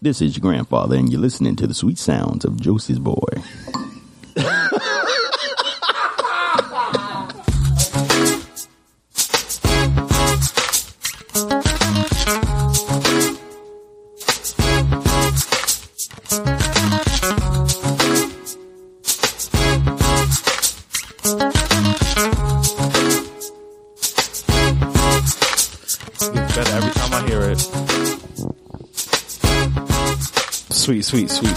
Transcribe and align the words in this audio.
This 0.00 0.22
is 0.22 0.36
your 0.36 0.42
grandfather, 0.42 0.94
and 0.94 1.10
you're 1.10 1.20
listening 1.20 1.56
to 1.56 1.66
the 1.66 1.74
sweet 1.74 1.98
sounds 1.98 2.44
of 2.44 2.60
Josie's 2.60 3.00
boy. 3.00 3.26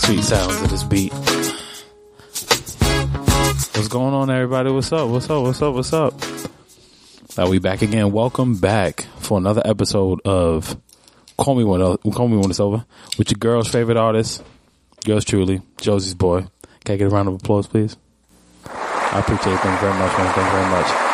Sweet, 0.01 0.23
sounds 0.23 0.61
of 0.61 0.69
this 0.69 0.83
beat. 0.83 1.13
What's 3.73 3.87
going 3.87 4.13
on, 4.13 4.29
everybody? 4.29 4.71
What's 4.71 4.91
up? 4.91 5.09
What's 5.09 5.29
up? 5.29 5.43
What's 5.43 5.61
up? 5.61 5.73
What's 5.75 5.93
up? 5.93 6.13
Are 7.37 7.47
we 7.49 7.59
back 7.59 7.81
again? 7.81 8.11
Welcome 8.11 8.57
back 8.57 9.01
for 9.19 9.37
another 9.37 9.61
episode 9.63 10.19
of 10.25 10.75
Call 11.37 11.55
Me 11.55 11.63
When. 11.63 11.97
Call 12.13 12.27
Me 12.27 12.37
When 12.37 12.49
It's 12.49 12.59
Over 12.59 12.83
with 13.17 13.31
your 13.31 13.37
girl's 13.37 13.69
favorite 13.69 13.97
artist, 13.97 14.43
yours 15.05 15.23
truly, 15.23 15.61
Josie's 15.79 16.15
boy. 16.15 16.47
Can 16.83 16.95
I 16.95 16.97
get 16.97 17.07
a 17.07 17.09
round 17.09 17.27
of 17.29 17.35
applause, 17.35 17.67
please? 17.67 17.95
I 18.65 19.19
appreciate 19.19 19.61
them 19.61 19.77
very 19.79 19.93
much, 19.93 20.17
man. 20.17 20.33
Thank 20.33 20.45
you 20.45 20.51
very 20.51 20.71
much. 20.71 21.10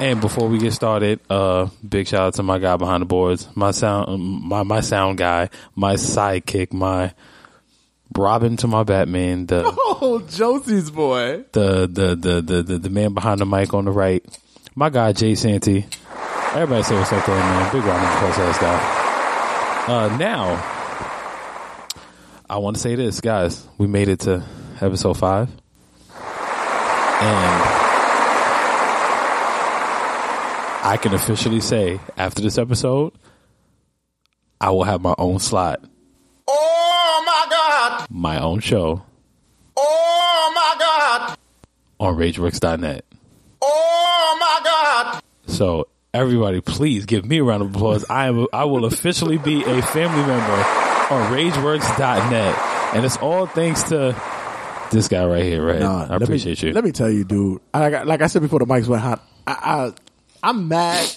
And 0.00 0.20
before 0.22 0.48
we 0.48 0.58
get 0.58 0.72
started, 0.72 1.20
uh, 1.28 1.68
big 1.86 2.08
shout 2.08 2.20
out 2.22 2.34
to 2.34 2.42
my 2.42 2.58
guy 2.58 2.76
behind 2.76 3.02
the 3.02 3.06
boards, 3.06 3.46
my 3.54 3.70
sound, 3.70 4.08
um, 4.08 4.48
my 4.48 4.62
my 4.62 4.80
sound 4.80 5.18
guy, 5.18 5.50
my 5.76 5.94
sidekick, 5.94 6.72
my 6.72 7.12
Robin 8.16 8.56
to 8.56 8.66
my 8.66 8.82
Batman, 8.82 9.44
the 9.46 9.62
Oh, 9.76 10.24
Josie's 10.26 10.90
boy. 10.90 11.44
the 11.52 11.86
the 11.86 12.16
the 12.16 12.40
the 12.40 12.62
the, 12.62 12.78
the 12.78 12.88
man 12.90 13.12
behind 13.12 13.40
the 13.40 13.46
mic 13.46 13.74
on 13.74 13.84
the 13.84 13.90
right, 13.90 14.24
my 14.74 14.88
guy 14.88 15.12
Jay 15.12 15.34
Santy. 15.34 15.84
Everybody 16.54 16.82
say 16.82 16.94
what's 16.98 17.12
up 17.12 17.26
there, 17.26 17.36
man. 17.36 17.70
Big 17.72 17.84
round 17.84 18.02
of 18.02 18.14
applause 18.14 18.36
this 18.38 18.58
guy. 18.58 19.86
Uh, 19.86 20.16
now, 20.16 20.56
I 22.48 22.56
want 22.56 22.76
to 22.76 22.82
say 22.82 22.94
this, 22.94 23.20
guys. 23.20 23.66
We 23.76 23.86
made 23.86 24.08
it 24.08 24.20
to 24.20 24.42
episode 24.80 25.18
five, 25.18 25.48
and 27.20 27.79
I 30.82 30.96
can 30.96 31.12
officially 31.14 31.60
say 31.60 32.00
after 32.16 32.40
this 32.42 32.56
episode, 32.58 33.12
I 34.60 34.70
will 34.70 34.84
have 34.84 35.00
my 35.02 35.14
own 35.18 35.38
slot, 35.38 35.84
Oh 36.48 37.22
my 37.26 37.46
God. 37.50 38.06
my 38.10 38.40
own 38.40 38.60
show 38.60 39.02
Oh 39.76 40.52
my 40.54 40.76
God. 40.78 41.38
on 41.98 42.16
RageWorks.net. 42.16 43.04
Oh 43.62 44.36
my 44.40 44.60
God. 44.64 45.22
So 45.46 45.88
everybody, 46.14 46.60
please 46.60 47.04
give 47.06 47.24
me 47.24 47.38
a 47.38 47.44
round 47.44 47.62
of 47.62 47.74
applause. 47.74 48.04
I 48.08 48.26
am 48.28 48.46
I 48.52 48.64
will 48.64 48.84
officially 48.86 49.38
be 49.38 49.62
a 49.64 49.82
family 49.82 50.22
member 50.26 50.64
on 51.14 51.32
RageWorks.net, 51.32 52.94
and 52.94 53.04
it's 53.04 53.16
all 53.18 53.46
thanks 53.46 53.82
to 53.84 54.14
this 54.90 55.08
guy 55.08 55.24
right 55.26 55.42
here. 55.42 55.64
Right, 55.64 55.78
Nah, 55.80 56.04
I 56.04 56.06
let 56.08 56.20
me- 56.20 56.24
appreciate 56.24 56.62
you. 56.62 56.72
Let 56.72 56.84
me 56.84 56.92
tell 56.92 57.10
you, 57.10 57.24
dude. 57.24 57.60
I, 57.74 57.90
got- 57.90 58.06
like 58.06 58.22
I 58.22 58.26
said 58.28 58.42
before, 58.42 58.58
the 58.60 58.66
mics 58.66 58.86
went 58.86 59.02
hot. 59.02 59.22
I, 59.46 59.52
I, 59.52 59.92
I'm 60.42 60.68
mad 60.68 61.08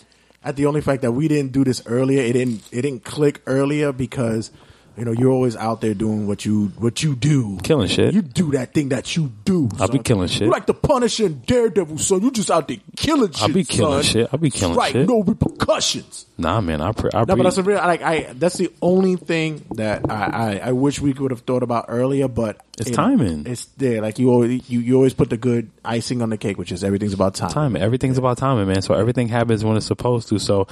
at 0.44 0.56
the 0.56 0.66
only 0.66 0.82
fact 0.82 1.02
that 1.04 1.12
we 1.12 1.28
didn't 1.28 1.52
do 1.52 1.64
this 1.64 1.82
earlier. 1.86 2.22
It 2.22 2.34
didn't. 2.34 2.64
It 2.72 2.82
didn't 2.82 3.04
click 3.04 3.42
earlier 3.46 3.92
because 3.92 4.52
you 4.98 5.06
know 5.06 5.12
you're 5.12 5.32
always 5.32 5.56
out 5.56 5.82
there 5.82 5.94
doing 5.94 6.28
what 6.28 6.46
you 6.46 6.68
what 6.78 7.02
you 7.02 7.16
do, 7.16 7.58
Killing 7.64 7.88
shit. 7.88 8.14
You 8.14 8.22
do 8.22 8.52
that 8.52 8.74
thing 8.74 8.90
that 8.90 9.16
you 9.16 9.32
do. 9.46 9.70
I'll 9.80 9.88
be 9.88 10.00
killing 10.00 10.28
shit. 10.28 10.44
You 10.44 10.50
like 10.50 10.66
the 10.66 10.74
Punisher 10.74 11.26
and 11.26 11.46
Daredevil, 11.46 11.98
son. 11.98 12.22
You 12.22 12.32
just 12.32 12.52
out 12.52 12.68
there 12.68 12.78
killing 12.96 13.32
shit. 13.32 13.42
I'll 13.42 13.54
be 13.54 13.64
killing 13.64 14.04
son. 14.04 14.12
shit. 14.12 14.30
I'll 14.32 14.40
be 14.40 14.50
killing 14.50 14.74
shit. 14.74 14.78
right, 14.78 14.92
shit. 14.92 15.08
No 15.08 15.24
repercussions. 15.24 16.26
nah, 16.38 16.62
man, 16.62 16.82
I, 16.82 16.92
pre- 16.92 17.10
I 17.14 17.20
No, 17.26 17.36
but 17.36 17.44
that's 17.44 17.58
a 17.58 17.64
real 17.64 17.78
like 17.78 18.02
I. 18.02 18.34
That's 18.34 18.58
the 18.58 18.72
only 18.82 19.16
thing 19.16 19.66
that 19.72 20.10
I 20.10 20.24
I, 20.24 20.58
I 20.70 20.72
wish 20.74 21.00
we 21.00 21.14
could 21.14 21.32
have 21.32 21.42
thought 21.42 21.64
about 21.64 21.86
earlier. 21.88 22.28
But 22.28 22.62
It's 22.78 22.90
know, 22.90 22.96
timing. 22.96 23.48
It's 23.48 23.66
there. 23.78 24.02
Like 24.02 24.20
you 24.20 24.30
always 24.30 24.70
you, 24.70 24.80
you 24.80 24.96
always 24.96 25.14
put 25.14 25.30
the 25.30 25.38
good 25.38 25.70
icing 25.84 26.22
on 26.22 26.30
the 26.30 26.38
cake, 26.38 26.58
which 26.58 26.72
is 26.72 26.84
everything's 26.84 27.14
about 27.14 27.36
time. 27.36 27.50
timing. 27.50 27.82
Everything's 27.82 28.18
about 28.18 28.38
timing, 28.38 28.68
man. 28.68 28.82
So 28.82 28.94
everything 28.94 29.28
happens 29.28 29.64
when 29.64 29.78
it's 29.78 29.86
supposed 29.86 30.30
to. 30.30 30.40
So 30.40 30.68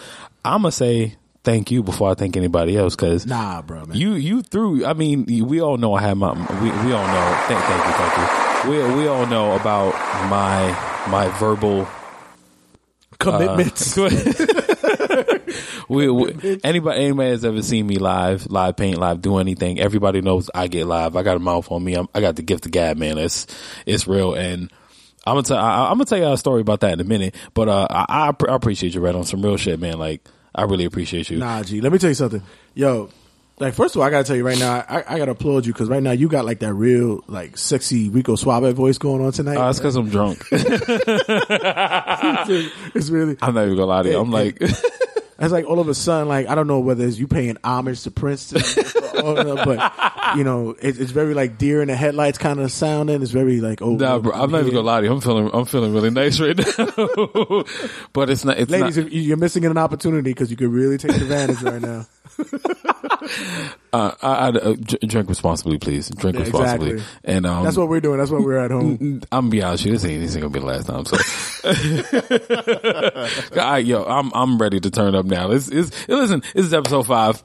I'm 0.46 0.62
gonna 0.62 0.72
say 0.72 1.16
thank 1.44 1.72
you 1.72 1.84
before 1.84 2.12
I 2.12 2.14
thank 2.14 2.38
anybody 2.38 2.78
else 2.78 2.96
because 2.96 3.26
Nah, 3.26 3.62
bro, 3.62 3.86
man. 3.86 3.98
You 3.98 4.14
you 4.14 4.42
threw. 4.42 4.86
I 4.86 4.94
mean, 4.94 5.26
we 5.48 5.62
all 5.62 5.78
know 5.78 5.94
I 5.94 6.02
have 6.02 6.18
my. 6.18 6.32
We 6.62 6.70
we 6.70 6.94
all 6.94 7.08
know. 7.08 7.44
Thank 7.48 7.64
thank 7.64 7.86
you 7.86 7.94
thank 7.94 8.18
you. 8.18 8.72
We 8.72 8.96
we 8.96 9.08
all 9.08 9.26
know 9.26 9.56
about 9.56 9.94
my 10.30 11.08
my 11.10 11.28
verbal 11.40 11.88
commitments. 13.20 13.98
we, 15.90 16.10
we 16.10 16.60
anybody 16.64 17.04
anybody 17.04 17.30
has 17.30 17.46
ever 17.46 17.62
seen 17.62 17.88
me 17.88 17.96
live, 17.96 18.50
live 18.50 18.78
paint, 18.78 18.98
live 18.98 19.22
do 19.22 19.38
anything. 19.38 19.80
Everybody 19.80 20.22
knows 20.22 20.50
I 20.54 20.68
get 20.68 20.86
live. 20.86 21.16
I 21.16 21.24
got 21.24 21.38
a 21.38 21.40
mouth 21.40 21.72
on 21.72 21.84
me. 21.84 21.96
I'm, 21.96 22.08
I 22.14 22.22
got 22.22 22.36
the 22.36 22.42
gift 22.42 22.66
of 22.66 22.72
gab, 22.72 22.98
man. 22.98 23.18
It's 23.18 23.48
it's 23.86 24.08
real, 24.08 24.34
and 24.34 24.72
I'm 25.26 25.36
gonna 25.36 25.44
tell 25.44 25.58
I'm 25.58 25.94
gonna 25.94 26.06
tell 26.06 26.18
you 26.18 26.32
a 26.32 26.38
story 26.38 26.62
about 26.62 26.82
that 26.82 26.94
in 26.94 27.00
a 27.00 27.04
minute. 27.06 27.36
But 27.54 27.70
uh, 27.70 27.88
I, 27.90 28.06
I 28.10 28.28
I 28.30 28.56
appreciate 28.56 28.94
you, 28.94 29.02
Red, 29.02 29.16
on 29.16 29.24
some 29.24 29.42
real 29.42 29.58
shit, 29.58 29.80
man. 29.80 29.98
Like 29.98 30.24
I 30.54 30.64
really 30.64 30.86
appreciate 30.86 31.30
you. 31.30 31.38
nah, 31.38 31.64
G. 31.64 31.82
Let 31.82 31.92
me 31.92 31.98
tell 31.98 32.10
you 32.10 32.16
something, 32.16 32.42
yo. 32.74 33.10
Like 33.60 33.74
first 33.76 33.96
of 33.96 34.02
all, 34.02 34.08
I 34.08 34.10
gotta 34.10 34.24
tell 34.24 34.36
you 34.36 34.44
right 34.46 34.58
now, 34.58 34.84
I, 34.90 35.04
I 35.08 35.18
gotta 35.20 35.32
applaud 35.32 35.68
you 35.68 35.74
because 35.74 35.88
right 35.88 36.02
now 36.02 36.12
you 36.12 36.28
got 36.28 36.46
like 36.46 36.60
that 36.60 36.74
real 36.74 37.24
like 37.28 37.58
sexy 37.60 38.10
Rico 38.10 38.36
Suave 38.36 38.74
voice 38.76 38.98
going 38.98 39.24
on 39.24 39.32
tonight. 39.34 39.58
Uh, 39.58 39.68
that's 39.68 39.78
because 39.78 39.96
I'm 39.96 40.10
drunk. 40.10 40.44
it's 40.52 40.70
really 43.12 43.38
I'm 43.40 43.54
not 43.54 43.66
even 43.66 43.76
gonna 43.76 43.86
lie 43.86 44.02
to 44.04 44.10
you. 44.10 44.20
I'm 44.20 44.32
like, 44.32 44.60
It's 45.42 45.52
like 45.52 45.66
all 45.66 45.80
of 45.80 45.90
a 45.90 45.96
sudden, 45.96 46.28
like 46.28 46.48
I 46.48 46.56
don't 46.56 46.68
know 46.68 46.80
whether 46.80 47.06
it's 47.06 47.18
you 47.18 47.28
paying 47.28 47.58
homage 47.64 48.04
to 48.04 48.12
Prince, 48.12 48.50
to, 48.50 49.24
or, 49.24 49.36
but 49.66 50.38
you 50.38 50.44
know, 50.44 50.76
it, 50.80 51.00
it's 51.00 51.12
very 51.12 51.34
like 51.34 51.58
deer 51.58 51.82
in 51.82 51.88
the 51.88 51.96
headlights 51.96 52.38
kind 52.38 52.60
of 52.60 52.72
sounding. 52.72 53.22
It's 53.22 53.32
very 53.32 53.60
like 53.60 53.82
oh, 53.82 53.96
Nah, 53.96 54.20
bro, 54.20 54.34
I'm 54.34 54.52
not 54.52 54.62
even 54.62 54.74
gonna 54.74 54.86
lie 54.86 55.02
to 55.02 55.08
you. 55.08 55.14
I'm 55.14 55.22
feeling, 55.22 55.50
I'm 55.52 55.66
feeling 55.66 55.94
really 55.94 56.12
nice 56.12 56.40
right 56.40 56.58
now. 56.58 56.64
but 58.14 58.30
it's 58.30 58.46
not. 58.46 58.60
It's 58.60 58.72
Ladies, 58.72 58.98
not. 58.98 59.12
you're 59.12 59.38
missing 59.38 59.66
an 59.66 59.78
opportunity 59.78 60.30
because 60.30 60.52
you 60.52 60.58
could 60.58 60.70
really 60.70 60.98
take 60.98 61.16
advantage 61.16 61.62
right 61.64 61.82
now. 61.82 62.06
Uh, 63.94 64.12
I, 64.22 64.28
I, 64.32 64.48
uh, 64.50 64.76
drink 65.06 65.28
responsibly, 65.28 65.78
please. 65.78 66.10
Drink 66.10 66.36
Yeah, 66.38 66.44
responsibly. 66.44 66.92
exactly. 66.92 67.18
And 67.26 67.46
um, 67.46 67.64
That's 67.66 67.76
what 67.76 67.90
we're 67.90 68.00
doing. 68.00 68.20
That's 68.20 68.32
what 68.32 68.42
we're 68.42 68.58
at 68.58 68.72
home. 68.72 69.22
I'm 69.34 69.42
gonna 69.42 69.50
be 69.50 69.62
honest 69.62 69.84
with 69.84 69.92
you. 69.92 69.98
This 69.98 70.06
ain't, 70.06 70.22
this 70.22 70.36
ain't 70.36 70.42
gonna 70.44 70.54
be 70.54 70.60
the 70.62 70.66
last 70.66 70.88
time. 70.88 71.06
So, 71.06 71.18
right, 73.56 73.86
yo, 73.86 74.04
I'm 74.06 74.32
I'm 74.34 74.58
ready 74.58 74.80
to 74.80 74.90
turn 74.90 75.14
up 75.16 75.26
now. 75.26 75.52
It's, 75.52 75.68
it's, 75.68 76.08
listen, 76.08 76.42
this 76.54 76.66
is 76.66 76.74
episode 76.74 77.04
five. 77.06 77.44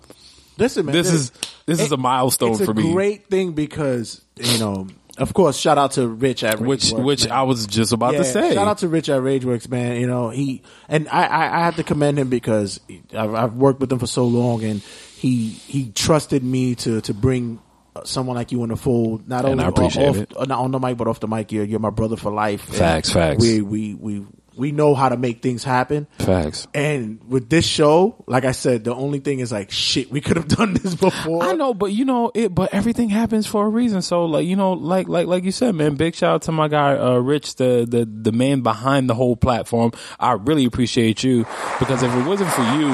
Listen, 0.58 0.86
man, 0.86 0.94
This 0.94 1.10
is 1.12 1.32
this 1.66 1.80
is 1.80 1.90
a 1.92 1.96
milestone 1.96 2.52
it's 2.52 2.60
a 2.60 2.64
for 2.66 2.74
me. 2.74 2.92
great 2.92 3.26
thing 3.26 3.52
because 3.52 4.22
you 4.36 4.58
know, 4.58 4.86
of 5.18 5.32
course, 5.34 5.56
shout 5.56 5.78
out 5.78 5.92
to 5.92 6.06
Rich 6.08 6.44
at 6.44 6.60
which 6.60 6.84
Rageworks, 6.86 7.04
which 7.04 7.24
man. 7.24 7.32
I 7.32 7.42
was 7.42 7.66
just 7.66 7.92
about 7.92 8.12
Yeah, 8.12 8.18
to 8.18 8.24
say. 8.24 8.54
Shout 8.54 8.68
out 8.68 8.78
to 8.78 8.88
Rich 8.88 9.08
at 9.08 9.20
RageWorks, 9.20 9.68
man. 9.68 10.00
You 10.00 10.06
know 10.06 10.30
he 10.30 10.62
and 10.88 11.08
I, 11.08 11.24
I, 11.26 11.56
I 11.60 11.64
have 11.64 11.76
to 11.76 11.84
commend 11.84 12.18
him 12.18 12.28
because 12.28 12.80
I've, 13.16 13.34
I've 13.34 13.54
worked 13.54 13.80
with 13.80 13.90
him 13.92 13.98
for 13.98 14.06
so 14.06 14.26
long, 14.26 14.62
and 14.64 14.80
he 15.16 15.48
he 15.48 15.90
trusted 15.90 16.42
me 16.44 16.74
to 16.76 17.00
to 17.02 17.14
bring 17.14 17.60
someone 18.04 18.36
like 18.36 18.52
you 18.52 18.62
in 18.62 18.68
the 18.70 18.76
fold. 18.76 19.28
Not 19.28 19.44
And 19.44 19.60
only 19.60 19.64
off, 19.64 20.46
not 20.48 20.58
on 20.58 20.70
the 20.70 20.78
mic, 20.78 20.96
but 20.98 21.08
off 21.08 21.20
the 21.20 21.28
mic. 21.28 21.50
You're 21.52 21.64
you're 21.64 21.80
my 21.80 21.90
brother 21.90 22.16
for 22.16 22.30
life. 22.30 22.68
And 22.68 22.76
Facts, 22.76 23.10
facts. 23.10 23.42
We 23.42 23.62
we 23.62 23.94
we 23.94 24.26
we 24.56 24.72
know 24.72 24.94
how 24.94 25.08
to 25.08 25.16
make 25.16 25.42
things 25.42 25.64
happen. 25.64 26.06
Facts. 26.18 26.66
And 26.74 27.20
with 27.28 27.48
this 27.48 27.66
show, 27.66 28.24
like 28.26 28.44
I 28.44 28.52
said, 28.52 28.84
the 28.84 28.94
only 28.94 29.20
thing 29.20 29.40
is 29.40 29.52
like 29.52 29.70
shit. 29.70 30.10
We 30.10 30.20
could 30.20 30.36
have 30.36 30.48
done 30.56 30.74
this 30.74 30.94
before. 30.94 31.42
I 31.42 31.52
know, 31.52 31.74
but 31.74 31.92
you 31.92 32.04
know 32.04 32.30
it. 32.34 32.54
But 32.54 32.72
everything 32.74 33.08
happens 33.08 33.46
for 33.46 33.66
a 33.66 33.68
reason. 33.68 34.02
So, 34.02 34.24
like 34.24 34.46
you 34.46 34.56
know, 34.56 34.72
like 34.72 35.08
like 35.08 35.26
like 35.26 35.44
you 35.44 35.52
said, 35.52 35.74
man. 35.74 35.96
Big 35.96 36.14
shout 36.14 36.34
out 36.34 36.42
to 36.42 36.52
my 36.52 36.68
guy, 36.68 36.96
uh, 36.96 37.16
Rich, 37.16 37.56
the 37.56 37.86
the 37.88 38.04
the 38.04 38.32
man 38.32 38.60
behind 38.62 39.08
the 39.08 39.14
whole 39.14 39.36
platform. 39.36 39.92
I 40.18 40.32
really 40.32 40.64
appreciate 40.64 41.22
you 41.22 41.46
because 41.78 42.02
if 42.02 42.14
it 42.14 42.26
wasn't 42.26 42.50
for 42.50 42.62
you, 42.62 42.90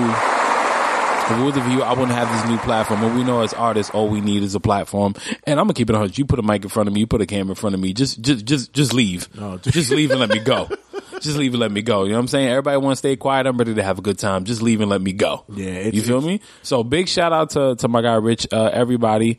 if 1.24 1.30
it 1.30 1.42
wasn't 1.42 1.64
for 1.64 1.70
you, 1.70 1.82
I 1.82 1.90
wouldn't 1.90 2.12
have 2.12 2.30
this 2.30 2.50
new 2.50 2.58
platform. 2.58 3.02
And 3.04 3.14
we 3.14 3.24
know 3.24 3.42
as 3.42 3.54
artists, 3.54 3.92
all 3.94 4.08
we 4.08 4.20
need 4.20 4.42
is 4.42 4.54
a 4.54 4.60
platform. 4.60 5.14
And 5.44 5.58
I'm 5.58 5.66
gonna 5.66 5.74
keep 5.74 5.88
it 5.88 5.96
on. 5.96 6.10
You 6.14 6.24
put 6.24 6.38
a 6.38 6.42
mic 6.42 6.64
in 6.64 6.68
front 6.68 6.88
of 6.88 6.94
me, 6.94 7.00
you 7.00 7.06
put 7.06 7.20
a 7.20 7.26
camera 7.26 7.50
in 7.50 7.54
front 7.56 7.74
of 7.74 7.80
me. 7.80 7.92
Just 7.92 8.20
just 8.20 8.44
just 8.44 8.72
just 8.72 8.92
leave. 8.92 9.34
No, 9.34 9.58
just 9.58 9.90
leave 9.90 10.10
and 10.10 10.20
let 10.20 10.30
me 10.30 10.40
go. 10.40 10.68
just 11.22 11.36
leave 11.38 11.52
and 11.52 11.60
let 11.60 11.70
me 11.72 11.82
go. 11.82 12.04
You 12.04 12.10
know 12.10 12.16
what 12.16 12.20
I'm 12.20 12.28
saying? 12.28 12.48
Everybody 12.48 12.76
want 12.78 12.92
to 12.92 12.96
stay 12.96 13.16
quiet. 13.16 13.46
I'm 13.46 13.56
ready 13.56 13.74
to 13.74 13.82
have 13.82 13.98
a 13.98 14.02
good 14.02 14.18
time. 14.18 14.44
Just 14.44 14.62
leave 14.62 14.80
and 14.80 14.90
let 14.90 15.00
me 15.00 15.12
go. 15.12 15.44
Yeah, 15.48 15.88
you 15.88 16.02
feel 16.02 16.20
me? 16.20 16.40
So 16.62 16.84
big 16.84 17.08
shout 17.08 17.32
out 17.32 17.50
to 17.50 17.76
to 17.76 17.88
my 17.88 18.02
guy 18.02 18.14
Rich. 18.14 18.48
Uh, 18.52 18.70
everybody, 18.72 19.38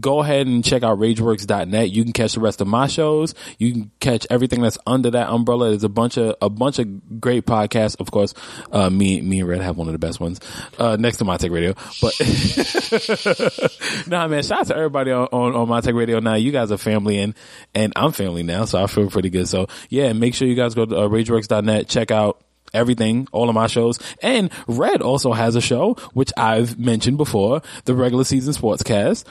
go 0.00 0.20
ahead 0.20 0.46
and 0.46 0.64
check 0.64 0.82
out 0.82 0.98
RageWorks.net. 0.98 1.90
You 1.90 2.02
can 2.04 2.12
catch 2.12 2.34
the 2.34 2.40
rest 2.40 2.60
of 2.60 2.66
my 2.66 2.86
shows. 2.86 3.34
You 3.58 3.72
can 3.72 3.90
catch 4.00 4.26
everything 4.30 4.62
that's 4.62 4.78
under 4.86 5.10
that 5.10 5.28
umbrella. 5.28 5.70
There's 5.70 5.84
a 5.84 5.88
bunch 5.88 6.16
of 6.16 6.36
a 6.40 6.48
bunch 6.48 6.78
of 6.78 7.20
great 7.20 7.46
podcasts. 7.46 7.96
Of 8.00 8.10
course, 8.10 8.34
uh, 8.72 8.90
me 8.90 9.20
me 9.20 9.40
and 9.40 9.48
Red 9.48 9.60
have 9.60 9.76
one 9.76 9.88
of 9.88 9.92
the 9.92 9.98
best 9.98 10.20
ones 10.20 10.40
uh, 10.78 10.96
next 10.96 11.18
to 11.18 11.24
My 11.24 11.36
Take 11.36 11.52
Radio. 11.52 11.74
But 12.00 12.14
nah, 14.06 14.28
man, 14.28 14.42
shout 14.42 14.60
out 14.60 14.66
to 14.68 14.76
everybody 14.76 15.10
on, 15.12 15.28
on, 15.32 15.54
on 15.54 15.68
My 15.68 15.80
Take 15.80 15.94
Radio 15.94 16.20
now. 16.20 16.34
You 16.34 16.52
guys 16.52 16.72
are 16.72 16.78
family 16.78 17.18
and, 17.18 17.34
and 17.74 17.92
I'm 17.96 18.12
family 18.12 18.42
now, 18.42 18.64
so 18.64 18.82
I 18.82 18.86
feel 18.86 19.10
pretty 19.10 19.30
good. 19.30 19.48
So 19.48 19.68
yeah, 19.88 20.12
make 20.12 20.34
sure 20.34 20.48
you 20.48 20.54
guys 20.54 20.74
go 20.74 20.86
to 20.86 20.96
uh, 20.96 21.08
RageWorks.net, 21.08 21.88
check 21.88 22.10
out 22.10 22.42
everything, 22.74 23.28
all 23.32 23.48
of 23.48 23.54
my 23.54 23.66
shows. 23.66 23.98
And 24.22 24.50
Red 24.66 25.02
also 25.02 25.32
has 25.32 25.56
a 25.56 25.60
show, 25.60 25.94
which 26.12 26.32
I've 26.36 26.78
mentioned 26.78 27.16
before, 27.16 27.62
the 27.84 27.94
regular 27.94 28.24
season 28.24 28.52
sportscast. 28.52 29.24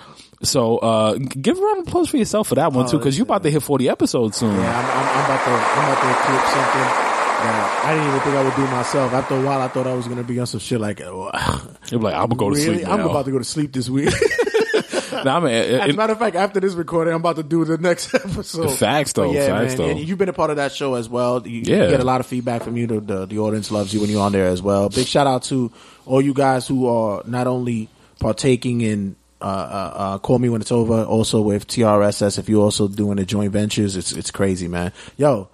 So, 0.44 0.78
uh, 0.80 1.14
give 1.18 1.58
a 1.58 1.62
round 1.62 1.80
of 1.82 1.88
applause 1.88 2.10
for 2.10 2.18
yourself 2.18 2.48
for 2.50 2.56
that 2.56 2.74
one 2.74 2.88
too, 2.90 3.00
cause 3.00 3.18
you 3.18 3.24
about 3.24 3.44
to 3.44 3.52
hit 3.52 3.64
40 3.64 3.90
episodes 3.90 4.38
soon. 4.38 4.54
Yeah, 4.56 4.80
I'm, 4.80 4.86
I'm, 4.86 5.08
I'm 5.08 5.26
about 5.26 5.46
to 5.46 5.52
I'm 5.52 5.86
about 5.86 6.02
to 6.02 6.22
clip 6.26 6.46
something 6.54 6.88
that 7.46 7.82
I 7.86 7.94
didn't 7.94 8.08
even 8.08 8.20
think 8.22 8.36
I 8.36 8.44
would 8.44 8.56
do 8.56 8.68
myself. 8.76 9.14
After 9.14 9.36
a 9.38 9.42
while, 9.46 9.62
I 9.62 9.68
thought 9.70 9.88
I 9.88 9.94
was 9.94 10.08
gonna 10.08 10.24
be 10.24 10.40
on 10.40 10.48
some 10.48 10.60
shit 10.60 10.80
like, 10.82 11.02
oh, 11.06 11.32
You're 11.90 12.02
like, 12.02 12.14
I'm 12.16 12.28
gonna 12.30 12.36
go 12.36 12.50
to 12.50 12.56
really? 12.56 12.76
sleep 12.80 12.88
I'm 12.88 13.00
about 13.02 13.26
to 13.26 13.32
go 13.32 13.38
to 13.40 13.44
sleep 13.44 13.72
this 13.74 13.90
week. 13.90 14.14
Nah, 15.24 15.40
man, 15.40 15.54
it- 15.54 15.80
As 15.80 15.90
a 15.94 15.98
matter 15.98 16.14
of 16.14 16.20
fact, 16.20 16.36
after 16.36 16.60
this 16.60 16.74
recording, 16.74 17.14
I'm 17.14 17.22
about 17.22 17.38
to 17.38 17.44
do 17.44 17.64
the 17.64 17.78
next 17.78 18.14
episode. 18.14 18.70
Facts, 18.78 19.14
though. 19.14 19.28
But 19.28 19.36
yeah, 19.36 19.48
Facts, 19.48 19.70
man. 19.70 19.78
though. 19.78 19.90
And 19.92 20.00
you've 20.02 20.18
been 20.18 20.30
a 20.30 20.34
part 20.34 20.50
of 20.50 20.58
that 20.58 20.72
show 20.74 20.96
as 20.96 21.08
well. 21.08 21.42
You, 21.48 21.62
you 21.62 21.76
Yeah. 21.78 21.90
get 21.90 22.00
a 22.02 22.04
lot 22.04 22.20
of 22.20 22.28
feedback 22.28 22.64
from 22.64 22.76
you. 22.76 22.86
The, 22.86 23.00
the 23.00 23.26
the 23.26 23.40
audience 23.40 23.72
loves 23.72 23.94
you 23.94 24.02
when 24.02 24.10
you're 24.10 24.22
on 24.22 24.34
there 24.34 24.48
as 24.48 24.62
well. 24.62 24.90
Big 24.90 25.08
shout 25.08 25.26
out 25.26 25.44
to 25.44 25.72
all 26.06 26.22
you 26.22 26.34
guys 26.34 26.68
who 26.68 26.88
are 26.88 27.24
not 27.26 27.48
only 27.48 27.88
partaking 28.20 28.82
in. 28.82 29.16
Uh, 29.46 29.48
uh, 29.48 29.94
uh, 29.96 30.18
call 30.18 30.40
me 30.40 30.50
when 30.50 30.60
it's 30.60 30.72
over. 30.72 31.04
Also 31.04 31.40
with 31.40 31.68
TRSS, 31.68 32.40
if 32.40 32.50
you're 32.50 32.64
also 32.64 32.88
doing 32.88 33.18
the 33.18 33.26
joint 33.26 33.52
ventures, 33.52 33.96
it's 33.96 34.12
it's 34.12 34.32
crazy, 34.32 34.68
man. 34.68 34.92
Yo, 35.18 35.50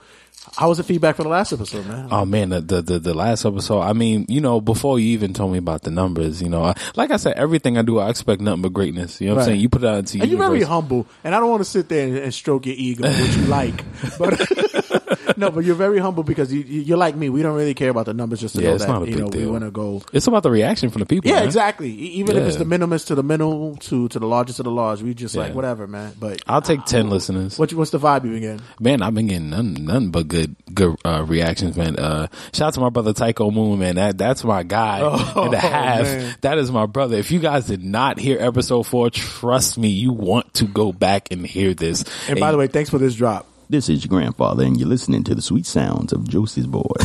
how 0.56 0.70
was 0.70 0.78
the 0.78 0.84
feedback 0.86 1.18
for 1.18 1.24
the 1.24 1.30
last 1.30 1.52
episode, 1.52 1.86
man? 1.86 2.08
Oh 2.10 2.24
man, 2.24 2.50
the, 2.52 2.62
the 2.62 2.82
the 2.82 3.00
the 3.00 3.14
last 3.14 3.44
episode. 3.46 3.82
I 3.82 3.92
mean, 3.92 4.28
you 4.30 4.40
know, 4.40 4.62
before 4.62 4.98
you 4.98 5.08
even 5.08 5.34
told 5.34 5.52
me 5.52 5.58
about 5.58 5.82
the 5.82 5.92
numbers, 5.92 6.42
you 6.42 6.48
know, 6.48 6.64
I, 6.64 6.76
like 6.96 7.12
I 7.12 7.18
said, 7.18 7.34
everything 7.36 7.78
I 7.78 7.82
do, 7.82 8.00
I 8.00 8.10
expect 8.10 8.40
nothing 8.40 8.62
but 8.62 8.72
greatness. 8.72 9.20
You 9.20 9.28
know 9.28 9.36
what 9.36 9.42
I'm 9.42 9.46
saying? 9.48 9.60
You 9.60 9.68
put 9.68 9.84
it 9.84 9.88
out 9.88 10.00
into 10.00 10.22
and 10.22 10.32
you're 10.32 10.40
very 10.40 10.64
humble, 10.64 11.06
and 11.26 11.36
I 11.36 11.42
don't 11.42 11.50
want 11.50 11.62
to 11.62 11.70
sit 11.70 11.90
there 11.90 12.08
and, 12.08 12.18
and 12.18 12.34
stroke 12.34 12.68
your 12.68 12.76
ego, 12.78 13.10
which 13.10 13.36
you 13.36 13.46
like, 13.48 13.84
but 14.18 14.40
no, 15.38 15.52
but 15.52 15.64
you're 15.66 15.76
very 15.76 16.00
humble 16.00 16.24
because 16.24 16.52
you, 16.54 16.62
you- 16.62 16.82
you're 16.82 16.98
like 16.98 17.16
me. 17.16 17.30
We 17.30 17.42
don't 17.42 17.56
really 17.56 17.74
care 17.74 17.90
about 17.90 18.06
the 18.06 18.14
numbers, 18.14 18.40
just 18.42 18.56
to 18.56 18.62
Yeah, 18.62 18.70
know 18.70 18.76
it's 18.76 18.86
that 18.86 18.92
not 18.92 19.04
a 19.04 19.06
you 19.06 19.16
big 19.18 19.34
know 19.34 19.40
we 19.40 19.46
want 19.48 19.64
to 19.64 19.72
go. 19.72 20.02
It's 20.14 20.28
about 20.28 20.44
the 20.44 20.52
reaction 20.52 20.90
from 20.90 21.00
the 21.00 21.06
people. 21.06 21.30
Yeah, 21.30 21.38
man. 21.38 21.46
exactly. 21.46 21.90
E- 21.90 22.14
Even 22.22 22.38
if 22.38 22.44
it's 22.48 22.58
the 22.58 22.66
minimus 22.66 23.06
to 23.06 23.16
the 23.16 23.24
minimal 23.24 23.76
to 23.78 24.08
to 24.10 24.20
the 24.20 24.26
largest 24.28 24.58
to 24.58 24.64
the 24.64 24.72
large, 24.72 25.02
we 25.02 25.14
just 25.14 25.36
like 25.36 25.50
Yeah. 25.50 25.56
whatever, 25.56 25.88
man. 25.88 26.14
But 26.20 26.42
I'll 26.48 26.62
take 26.62 26.86
ten 26.86 27.10
listeners. 27.10 27.58
what 27.60 27.72
what's 27.74 27.92
the 27.92 28.00
vibe 28.00 28.26
you 28.26 28.32
been 28.32 28.42
getting? 28.42 28.62
Man, 28.80 29.02
I've 29.02 29.14
been 29.14 29.28
getting 29.28 29.50
none, 29.50 29.74
none 29.86 30.10
but 30.10 30.28
good, 30.28 30.56
good 30.74 30.96
uh, 31.06 31.24
reactions, 31.28 31.76
man. 31.78 31.98
Uh, 31.98 32.28
shout 32.54 32.68
out 32.70 32.74
to 32.76 32.80
my 32.80 32.90
brother 32.90 33.14
Tyko 33.14 33.54
Moon, 33.54 33.80
man. 33.80 33.96
That 33.96 34.18
that's 34.18 34.44
my 34.44 34.64
guy 34.64 35.00
Oh, 35.02 35.44
and 35.46 35.54
a 35.54 35.60
half. 35.60 36.04
man. 36.04 36.36
That 36.42 36.58
is 36.58 36.72
my 36.72 36.86
brother. 36.86 37.18
If 37.18 37.32
you 37.32 37.40
guys 37.40 37.66
did 37.68 37.84
not 37.84 38.20
hear 38.20 38.38
episode 38.40 38.84
four, 38.84 39.10
trust 39.10 39.78
me, 39.78 39.90
you 39.90 40.12
want 40.14 40.54
to 40.56 40.66
go 40.66 40.92
back 40.92 41.28
and 41.32 41.46
hear 41.46 41.74
this. 41.74 42.04
And 42.30 42.40
by 42.40 42.52
the 42.52 42.58
way, 42.58 42.68
thanks 42.68 42.90
for 42.90 42.98
this 42.98 43.16
drop. 43.16 43.48
This 43.72 43.88
is 43.88 44.04
your 44.04 44.10
grandfather, 44.10 44.66
and 44.66 44.78
you're 44.78 44.90
listening 44.90 45.24
to 45.24 45.34
the 45.34 45.42
sweet 45.42 45.66
sounds 45.66 46.12
of 46.12 46.28
Josie's 46.28 46.68
boy. 46.68 46.92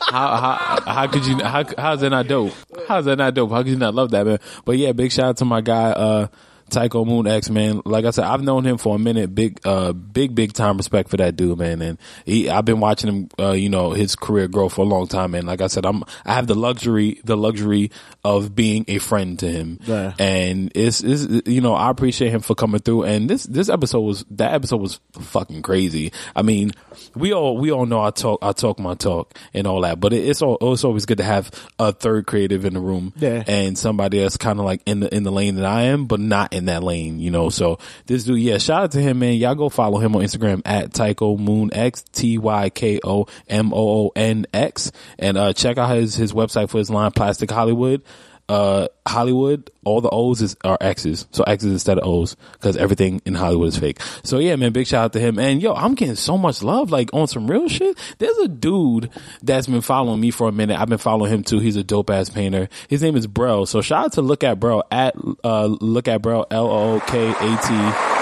how, 0.00 0.36
how, 0.36 0.80
how 0.86 1.08
could 1.08 1.26
you, 1.26 1.42
how, 1.42 1.64
how's 1.76 2.02
that 2.02 2.10
not 2.10 2.28
dope? 2.28 2.52
How's 2.86 3.06
that 3.06 3.16
not 3.16 3.34
dope? 3.34 3.50
How 3.50 3.64
could 3.64 3.72
you 3.72 3.76
not 3.76 3.96
love 3.96 4.12
that, 4.12 4.24
man? 4.24 4.38
But 4.64 4.78
yeah, 4.78 4.92
big 4.92 5.10
shout 5.10 5.24
out 5.26 5.38
to 5.38 5.44
my 5.44 5.60
guy, 5.60 5.90
uh, 5.90 6.28
Tyko 6.72 7.06
Moon 7.06 7.26
X, 7.26 7.50
man. 7.50 7.82
Like 7.84 8.04
I 8.04 8.10
said, 8.10 8.24
I've 8.24 8.42
known 8.42 8.64
him 8.66 8.78
for 8.78 8.96
a 8.96 8.98
minute. 8.98 9.34
Big, 9.34 9.60
uh, 9.64 9.92
big, 9.92 10.34
big 10.34 10.52
time 10.52 10.76
respect 10.78 11.08
for 11.10 11.16
that 11.18 11.36
dude, 11.36 11.58
man. 11.58 11.82
And 11.82 11.98
he, 12.24 12.48
I've 12.50 12.64
been 12.64 12.80
watching 12.80 13.08
him, 13.08 13.28
uh, 13.38 13.52
you 13.52 13.68
know, 13.68 13.90
his 13.92 14.16
career 14.16 14.48
grow 14.48 14.68
for 14.68 14.82
a 14.82 14.88
long 14.88 15.06
time. 15.06 15.34
And 15.34 15.46
like 15.46 15.60
I 15.60 15.66
said, 15.66 15.84
I'm, 15.84 16.02
I 16.24 16.34
have 16.34 16.46
the 16.46 16.54
luxury, 16.54 17.20
the 17.24 17.36
luxury 17.36 17.90
of 18.24 18.54
being 18.54 18.84
a 18.88 18.98
friend 18.98 19.38
to 19.40 19.48
him. 19.50 19.78
Yeah. 19.86 20.14
And 20.18 20.72
it's, 20.74 21.02
it's, 21.02 21.46
you 21.46 21.60
know, 21.60 21.74
I 21.74 21.90
appreciate 21.90 22.30
him 22.30 22.40
for 22.40 22.54
coming 22.54 22.80
through. 22.80 23.04
And 23.04 23.28
this, 23.28 23.44
this 23.44 23.68
episode 23.68 24.00
was, 24.00 24.24
that 24.30 24.54
episode 24.54 24.80
was 24.80 25.00
fucking 25.12 25.62
crazy. 25.62 26.12
I 26.34 26.42
mean, 26.42 26.72
we 27.14 27.32
all, 27.32 27.58
we 27.58 27.70
all 27.70 27.86
know 27.86 28.00
I 28.00 28.10
talk, 28.10 28.38
I 28.42 28.52
talk 28.52 28.78
my 28.78 28.94
talk 28.94 29.36
and 29.52 29.66
all 29.66 29.82
that, 29.82 30.00
but 30.00 30.12
it, 30.12 30.24
it's 30.26 30.40
all, 30.40 30.56
it's 30.72 30.84
always 30.84 31.04
good 31.06 31.18
to 31.18 31.24
have 31.24 31.50
a 31.78 31.92
third 31.92 32.26
creative 32.26 32.64
in 32.64 32.74
the 32.74 32.80
room 32.80 33.12
Yeah. 33.16 33.42
and 33.46 33.76
somebody 33.76 34.20
that's 34.20 34.36
kind 34.36 34.58
of 34.58 34.64
like 34.64 34.82
in 34.86 35.00
the, 35.00 35.14
in 35.14 35.22
the 35.24 35.32
lane 35.32 35.56
that 35.56 35.64
I 35.66 35.82
am, 35.82 36.06
but 36.06 36.20
not 36.20 36.52
in 36.52 36.61
that 36.66 36.82
lane, 36.82 37.20
you 37.20 37.30
know? 37.30 37.48
So 37.48 37.78
this 38.06 38.24
dude, 38.24 38.40
yeah, 38.40 38.58
shout 38.58 38.82
out 38.84 38.92
to 38.92 39.00
him, 39.00 39.18
man. 39.18 39.34
Y'all 39.34 39.54
go 39.54 39.68
follow 39.68 39.98
him 39.98 40.16
on 40.16 40.22
Instagram 40.22 40.62
at 40.64 40.90
Tyko 40.92 41.38
Moon 41.38 41.70
X, 41.72 42.04
T-Y-K-O-M-O-O-N-X 42.12 43.32
and, 45.18 45.36
uh, 45.38 45.52
check 45.52 45.78
out 45.78 45.94
his, 45.96 46.14
his 46.14 46.32
website 46.32 46.70
for 46.70 46.78
his 46.78 46.90
line, 46.90 47.10
Plastic 47.12 47.50
Hollywood 47.50 48.02
uh 48.52 48.88
Hollywood, 49.06 49.70
all 49.84 50.00
the 50.00 50.10
O's 50.10 50.42
is 50.42 50.56
are 50.62 50.78
X's. 50.80 51.26
So 51.32 51.42
X's 51.44 51.72
instead 51.72 51.98
of 51.98 52.06
O's 52.06 52.36
because 52.52 52.76
everything 52.76 53.20
in 53.24 53.34
Hollywood 53.34 53.68
is 53.68 53.78
fake. 53.78 54.00
So 54.22 54.38
yeah, 54.38 54.56
man, 54.56 54.72
big 54.72 54.86
shout 54.86 55.04
out 55.06 55.12
to 55.14 55.20
him. 55.20 55.38
And 55.38 55.62
yo, 55.62 55.72
I'm 55.74 55.94
getting 55.94 56.14
so 56.14 56.36
much 56.38 56.62
love 56.62 56.90
like 56.90 57.12
on 57.12 57.26
some 57.26 57.50
real 57.50 57.68
shit. 57.68 57.96
There's 58.18 58.36
a 58.38 58.48
dude 58.48 59.10
that's 59.42 59.66
been 59.66 59.80
following 59.80 60.20
me 60.20 60.30
for 60.30 60.48
a 60.48 60.52
minute. 60.52 60.78
I've 60.78 60.88
been 60.88 60.98
following 60.98 61.32
him 61.32 61.42
too. 61.42 61.58
He's 61.58 61.76
a 61.76 61.84
dope 61.84 62.10
ass 62.10 62.30
painter. 62.30 62.68
His 62.88 63.02
name 63.02 63.16
is 63.16 63.26
Bro. 63.26 63.64
So 63.64 63.80
shout 63.80 64.04
out 64.06 64.12
to 64.14 64.22
Look 64.22 64.44
at 64.44 64.60
Bro 64.60 64.84
at 64.90 65.14
uh 65.42 65.66
Look 65.66 66.06
at 66.08 66.22
Bro 66.22 66.46
L 66.50 66.70
O 66.70 67.00
K 67.00 67.30
A 67.30 67.34
T 67.34 68.21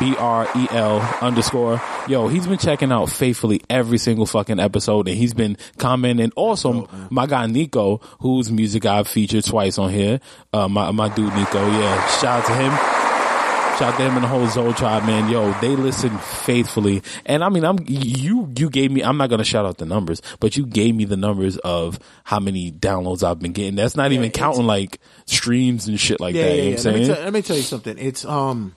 B 0.00 0.16
R 0.16 0.48
E 0.56 0.66
L 0.70 1.00
underscore. 1.20 1.80
Yo, 2.08 2.26
he's 2.28 2.46
been 2.46 2.58
checking 2.58 2.90
out 2.90 3.10
faithfully 3.10 3.60
every 3.70 3.98
single 3.98 4.26
fucking 4.26 4.58
episode 4.58 5.06
and 5.06 5.16
he's 5.16 5.34
been 5.34 5.56
commenting. 5.78 6.32
Also, 6.34 6.88
my 7.10 7.26
guy 7.26 7.46
Nico, 7.46 7.98
whose 8.20 8.50
music 8.50 8.86
I've 8.86 9.06
featured 9.06 9.44
twice 9.44 9.78
on 9.78 9.90
here, 9.90 10.20
uh, 10.52 10.66
my, 10.68 10.90
my 10.90 11.08
dude 11.14 11.32
Nico, 11.34 11.64
yeah, 11.70 12.06
shout 12.18 12.40
out 12.40 12.46
to 12.46 12.54
him. 12.54 12.72
Shout 13.78 13.94
out 13.94 13.96
to 13.98 14.02
him 14.04 14.14
and 14.16 14.24
the 14.24 14.28
whole 14.28 14.46
Zoe 14.46 14.74
tribe, 14.74 15.04
man. 15.06 15.30
Yo, 15.30 15.52
they 15.60 15.74
listen 15.74 16.10
faithfully. 16.18 17.02
And 17.24 17.42
I 17.42 17.48
mean, 17.48 17.64
I'm, 17.64 17.78
you, 17.88 18.52
you 18.54 18.68
gave 18.68 18.90
me, 18.90 19.02
I'm 19.02 19.16
not 19.16 19.30
going 19.30 19.38
to 19.38 19.44
shout 19.44 19.64
out 19.64 19.78
the 19.78 19.86
numbers, 19.86 20.20
but 20.38 20.54
you 20.54 20.66
gave 20.66 20.94
me 20.94 21.06
the 21.06 21.16
numbers 21.16 21.56
of 21.58 21.98
how 22.24 22.40
many 22.40 22.70
downloads 22.72 23.22
I've 23.22 23.38
been 23.38 23.52
getting. 23.52 23.76
That's 23.76 23.96
not 23.96 24.12
even 24.12 24.30
counting 24.32 24.66
like 24.66 24.98
streams 25.24 25.88
and 25.88 25.98
shit 25.98 26.20
like 26.20 26.34
Yeah, 26.34 26.42
that. 26.42 26.56
yeah, 26.56 26.62
You 26.62 26.70
yeah. 26.70 26.76
know 26.76 26.76
what 26.76 26.84
Let 26.84 26.94
me, 27.00 27.06
tell, 27.14 27.24
let 27.24 27.32
me 27.32 27.42
tell 27.42 27.56
you 27.56 27.62
something. 27.62 27.96
It's 27.98 28.24
um, 28.26 28.74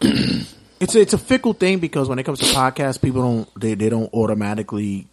it's 0.80 0.94
it's 0.94 1.12
a 1.12 1.18
fickle 1.18 1.52
thing 1.52 1.78
because 1.78 2.08
when 2.08 2.18
it 2.18 2.24
comes 2.24 2.38
to 2.40 2.46
podcasts, 2.46 3.00
people 3.00 3.22
don't 3.22 3.60
they, 3.60 3.74
they 3.74 3.88
don't 3.88 4.12
automatically 4.14 5.06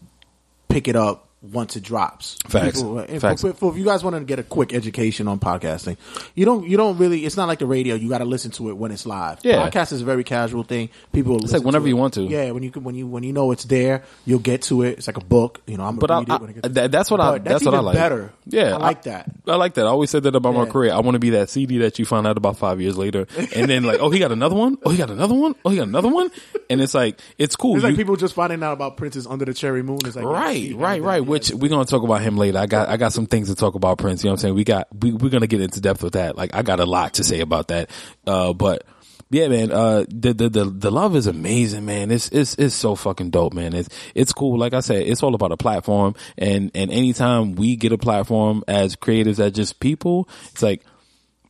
pick 0.69 0.87
it 0.87 0.95
up 0.95 1.26
once 1.51 1.75
it 1.75 1.83
drops. 1.83 2.37
Facts. 2.47 2.77
People, 2.77 2.99
if, 2.99 3.21
Facts. 3.21 3.43
If, 3.43 3.61
if 3.61 3.77
you 3.77 3.85
guys 3.85 4.03
want 4.03 4.15
to 4.15 4.23
get 4.23 4.39
a 4.39 4.43
quick 4.43 4.73
education 4.73 5.27
on 5.27 5.39
podcasting, 5.39 5.97
you 6.35 6.45
don't 6.45 6.67
you 6.67 6.77
don't 6.77 6.97
really. 6.97 7.25
It's 7.25 7.37
not 7.37 7.47
like 7.47 7.59
the 7.59 7.65
radio. 7.65 7.95
You 7.95 8.09
got 8.09 8.19
to 8.19 8.25
listen 8.25 8.51
to 8.51 8.69
it 8.69 8.77
when 8.77 8.91
it's 8.91 9.05
live. 9.05 9.39
Yeah. 9.43 9.67
podcast 9.69 9.91
is 9.93 10.01
a 10.01 10.05
very 10.05 10.23
casual 10.23 10.63
thing. 10.63 10.89
People, 11.11 11.33
will 11.33 11.47
like 11.47 11.63
whenever 11.63 11.85
it. 11.85 11.89
you 11.89 11.97
want 11.97 12.13
to. 12.15 12.23
Yeah, 12.23 12.51
when 12.51 12.63
you 12.63 12.71
when 12.71 12.95
you 12.95 13.07
when 13.07 13.23
you 13.23 13.33
know 13.33 13.51
it's 13.51 13.65
there, 13.65 14.03
you'll 14.25 14.39
get 14.39 14.63
to 14.63 14.83
it. 14.83 14.97
It's 14.99 15.07
like 15.07 15.17
a 15.17 15.25
book. 15.25 15.61
You 15.67 15.77
know, 15.77 15.83
I'm 15.83 15.97
But 15.97 16.11
I, 16.11 16.19
read 16.19 16.29
it 16.29 16.41
when 16.41 16.49
it 16.51 16.57
I, 16.63 16.67
that, 16.69 16.91
that's 16.91 17.11
what 17.11 17.19
I 17.19 17.31
But 17.33 17.43
that's, 17.43 17.65
what 17.65 17.73
I 17.73 17.79
like. 17.79 17.95
Better. 17.95 18.31
Yeah, 18.45 18.75
I 18.75 18.77
like 18.77 19.03
that. 19.03 19.29
I 19.47 19.55
like 19.55 19.75
that. 19.75 19.85
I 19.85 19.89
always 19.89 20.09
said 20.09 20.23
that 20.23 20.35
about 20.35 20.53
my 20.53 20.65
career. 20.65 20.93
I 20.93 20.99
want 20.99 21.15
to 21.15 21.19
be 21.19 21.31
that 21.31 21.49
CD 21.49 21.79
that 21.79 21.99
you 21.99 22.05
find 22.05 22.25
out 22.27 22.37
about 22.37 22.57
five 22.57 22.81
years 22.81 22.97
later, 22.97 23.27
and 23.55 23.69
then 23.69 23.83
like, 23.83 23.99
oh, 23.99 24.09
he 24.09 24.19
got 24.19 24.31
another 24.31 24.55
one. 24.55 24.77
Oh, 24.83 24.89
he 24.89 24.97
got 24.97 25.09
another 25.09 25.35
one. 25.35 25.55
Oh, 25.65 25.69
he 25.69 25.77
got 25.77 25.87
another 25.87 26.09
one. 26.09 26.31
And 26.69 26.81
it's 26.81 26.93
like 26.93 27.19
it's 27.37 27.55
cool. 27.55 27.75
It's 27.75 27.83
like 27.83 27.91
You- 27.91 27.97
people 27.97 28.15
just 28.15 28.33
finding 28.33 28.61
out 28.63 28.73
about 28.73 28.97
Prince's 28.97 29.27
Under 29.27 29.45
the 29.45 29.53
Cherry 29.53 29.83
Moon. 29.83 29.99
It's 30.05 30.15
like 30.15 30.25
Right, 30.25 30.73
right, 30.75 31.01
right. 31.01 31.25
Which 31.37 31.51
we're 31.51 31.69
gonna 31.69 31.85
talk 31.85 32.03
about 32.03 32.21
him 32.21 32.35
later. 32.35 32.57
I 32.57 32.65
got, 32.65 32.89
I 32.89 32.97
got 32.97 33.13
some 33.13 33.27
things 33.27 33.47
to 33.49 33.55
talk 33.55 33.75
about 33.75 33.99
Prince. 33.99 34.23
You 34.23 34.29
know 34.29 34.33
what 34.33 34.39
I'm 34.39 34.41
saying? 34.41 34.55
We 34.55 34.63
got, 34.63 34.87
we, 34.99 35.11
we're 35.13 35.29
gonna 35.29 35.45
get 35.45 35.61
into 35.61 35.79
depth 35.79 36.01
with 36.01 36.13
that. 36.13 36.35
Like, 36.35 36.55
I 36.55 36.63
got 36.63 36.79
a 36.79 36.85
lot 36.85 37.13
to 37.15 37.23
say 37.23 37.41
about 37.41 37.67
that. 37.67 37.91
Uh, 38.25 38.53
but 38.53 38.85
yeah, 39.29 39.47
man. 39.47 39.71
Uh, 39.71 40.05
the, 40.09 40.33
the, 40.33 40.49
the, 40.49 40.65
the 40.65 40.91
love 40.91 41.15
is 41.15 41.27
amazing, 41.27 41.85
man. 41.85 42.09
It's, 42.11 42.29
it's, 42.29 42.55
it's 42.55 42.73
so 42.73 42.95
fucking 42.95 43.29
dope, 43.29 43.53
man. 43.53 43.73
It's, 43.73 43.89
it's 44.15 44.33
cool. 44.33 44.57
Like 44.57 44.73
I 44.73 44.79
said, 44.79 45.05
it's 45.05 45.21
all 45.21 45.35
about 45.35 45.51
a 45.51 45.57
platform. 45.57 46.15
And, 46.37 46.71
and 46.73 46.89
anytime 46.91 47.55
we 47.55 47.75
get 47.75 47.91
a 47.91 47.97
platform 47.97 48.63
as 48.67 48.95
creatives, 48.95 49.39
as 49.39 49.51
just 49.51 49.79
people, 49.79 50.27
it's 50.51 50.63
like, 50.63 50.83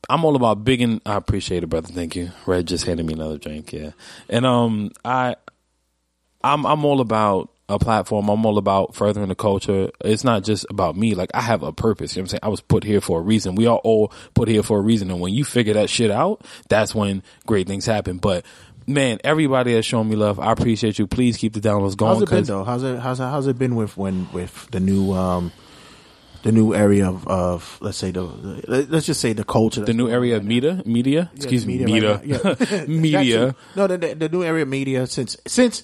I'm 0.09 0.25
all 0.25 0.35
about 0.35 0.63
big 0.63 0.81
and 0.81 1.01
I 1.05 1.15
appreciate 1.15 1.63
it, 1.63 1.67
brother. 1.67 1.93
Thank 1.93 2.15
you. 2.15 2.31
Red 2.45 2.67
just 2.67 2.85
handed 2.85 3.05
me 3.05 3.13
another 3.13 3.37
drink. 3.37 3.71
Yeah. 3.71 3.91
And, 4.27 4.45
um, 4.45 4.91
I, 5.05 5.35
I'm 6.43 6.65
I'm 6.65 6.85
all 6.85 7.01
about 7.01 7.49
a 7.69 7.77
platform. 7.77 8.29
I'm 8.29 8.45
all 8.45 8.57
about 8.57 8.95
furthering 8.95 9.27
the 9.27 9.35
culture. 9.35 9.89
It's 10.03 10.23
not 10.23 10.43
just 10.43 10.65
about 10.69 10.95
me. 10.95 11.15
Like 11.15 11.31
I 11.33 11.41
have 11.41 11.63
a 11.63 11.73
purpose. 11.73 12.15
You 12.15 12.21
know 12.21 12.23
what 12.23 12.25
I'm 12.25 12.29
saying? 12.29 12.39
I 12.43 12.49
was 12.49 12.61
put 12.61 12.83
here 12.83 13.01
for 13.01 13.19
a 13.19 13.21
reason. 13.21 13.55
We 13.55 13.67
are 13.67 13.77
all 13.77 14.11
put 14.33 14.47
here 14.47 14.63
for 14.63 14.79
a 14.79 14.81
reason. 14.81 15.11
And 15.11 15.19
when 15.19 15.33
you 15.33 15.43
figure 15.43 15.73
that 15.73 15.89
shit 15.89 16.11
out, 16.11 16.45
that's 16.69 16.95
when 16.95 17.23
great 17.45 17.67
things 17.67 17.85
happen. 17.85 18.17
But 18.17 18.45
man, 18.87 19.19
everybody 19.23 19.73
has 19.73 19.85
shown 19.85 20.07
me 20.09 20.15
love, 20.15 20.39
I 20.39 20.51
appreciate 20.51 20.97
you. 20.97 21.07
Please 21.07 21.37
keep 21.37 21.53
the 21.53 21.59
downloads 21.59 21.97
going. 21.97 22.13
How's 22.13 22.21
it 22.23 22.29
been 22.29 22.43
though? 22.45 22.63
How's 22.63 22.83
it 22.83 22.99
how's 22.99 23.19
it, 23.19 23.23
how's 23.23 23.47
it 23.47 23.59
been 23.59 23.75
with 23.75 23.97
when 23.97 24.31
with 24.31 24.69
the 24.71 24.79
new 24.79 25.11
um 25.13 25.51
the 26.43 26.51
new 26.53 26.73
area 26.73 27.09
of, 27.09 27.27
of 27.27 27.77
let's 27.81 27.97
say 27.97 28.11
the, 28.11 28.21
the 28.21 28.87
let's 28.89 29.05
just 29.05 29.19
say 29.19 29.33
the 29.33 29.43
culture 29.43 29.83
the 29.83 29.93
new 29.93 30.07
area 30.07 30.37
of 30.37 30.45
media, 30.45 30.81
media, 30.85 31.29
Yeah, 31.33 31.35
excuse 31.35 31.65
me, 31.65 31.83
media 31.83 32.21
media, 32.21 32.45
right. 32.45 32.69
Yeah. 32.71 32.85
media. 32.87 33.55
No, 33.75 33.87
the, 33.87 33.97
the, 33.97 34.15
the 34.15 34.29
new 34.29 34.43
area 34.43 34.63
of 34.63 34.69
media 34.69 35.07
since 35.07 35.35
since 35.45 35.83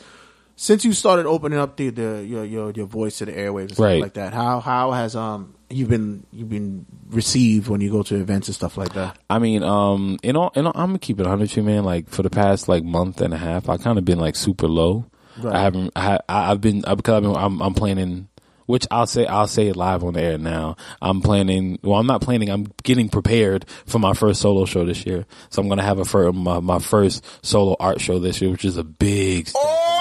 since 0.63 0.85
you 0.85 0.93
started 0.93 1.25
opening 1.25 1.59
up 1.59 1.75
the, 1.75 1.89
the 1.89 2.25
your, 2.25 2.45
your 2.45 2.71
your 2.71 2.85
voice 2.85 3.17
to 3.17 3.25
the 3.25 3.33
airwaves 3.33 3.61
and 3.61 3.71
stuff 3.73 3.83
Right. 3.85 4.01
like 4.01 4.13
that. 4.13 4.33
How 4.33 4.59
how 4.61 4.91
has 4.91 5.15
um 5.15 5.53
you've 5.69 5.89
been 5.89 6.25
you've 6.31 6.49
been 6.49 6.85
received 7.09 7.67
when 7.67 7.81
you 7.81 7.91
go 7.91 8.01
to 8.03 8.15
events 8.15 8.47
and 8.47 8.55
stuff 8.55 8.77
like 8.77 8.93
that? 8.93 9.17
I 9.29 9.39
mean, 9.39 9.61
um, 9.63 10.17
in 10.23 10.35
all, 10.37 10.51
in 10.55 10.65
all, 10.65 10.71
I'm 10.75 10.89
gonna 10.89 10.99
keep 10.99 11.19
it 11.19 11.25
hundred, 11.27 11.53
you 11.55 11.63
man. 11.63 11.83
Like 11.83 12.07
for 12.09 12.23
the 12.23 12.29
past 12.29 12.67
like 12.69 12.83
month 12.83 13.19
and 13.21 13.33
a 13.33 13.37
half, 13.37 13.67
I 13.69 13.77
kind 13.77 13.97
of 13.97 14.05
been 14.05 14.19
like 14.19 14.35
super 14.37 14.67
low. 14.67 15.05
Right. 15.41 15.55
I 15.55 15.61
haven't, 15.63 15.91
I, 15.95 16.01
ha- 16.01 16.19
I, 16.29 16.51
I've 16.51 16.61
been 16.61 16.85
I- 16.85 16.95
because 16.95 17.15
I've 17.15 17.23
been, 17.23 17.35
I'm, 17.35 17.61
I'm 17.61 17.73
planning. 17.73 18.29
Which 18.65 18.87
I'll 18.89 19.07
say, 19.07 19.25
I'll 19.25 19.45
say 19.47 19.67
it 19.67 19.75
live 19.75 20.05
on 20.05 20.13
the 20.13 20.21
air 20.21 20.37
now. 20.37 20.77
I'm 21.01 21.19
planning. 21.19 21.79
Well, 21.83 21.99
I'm 21.99 22.07
not 22.07 22.21
planning. 22.21 22.49
I'm 22.49 22.67
getting 22.83 23.09
prepared 23.09 23.65
for 23.85 23.99
my 23.99 24.13
first 24.13 24.39
solo 24.39 24.63
show 24.63 24.85
this 24.85 25.05
year. 25.05 25.25
So 25.49 25.61
I'm 25.61 25.67
gonna 25.67 25.83
have 25.83 25.99
a 25.99 26.05
fir- 26.05 26.31
my, 26.31 26.61
my 26.61 26.79
first 26.79 27.25
solo 27.45 27.75
art 27.77 27.99
show 27.99 28.19
this 28.19 28.39
year, 28.41 28.49
which 28.51 28.63
is 28.63 28.77
a 28.77 28.83
big 28.85 29.49
Oh 29.53 29.61
my 29.65 29.69
God. 29.73 29.92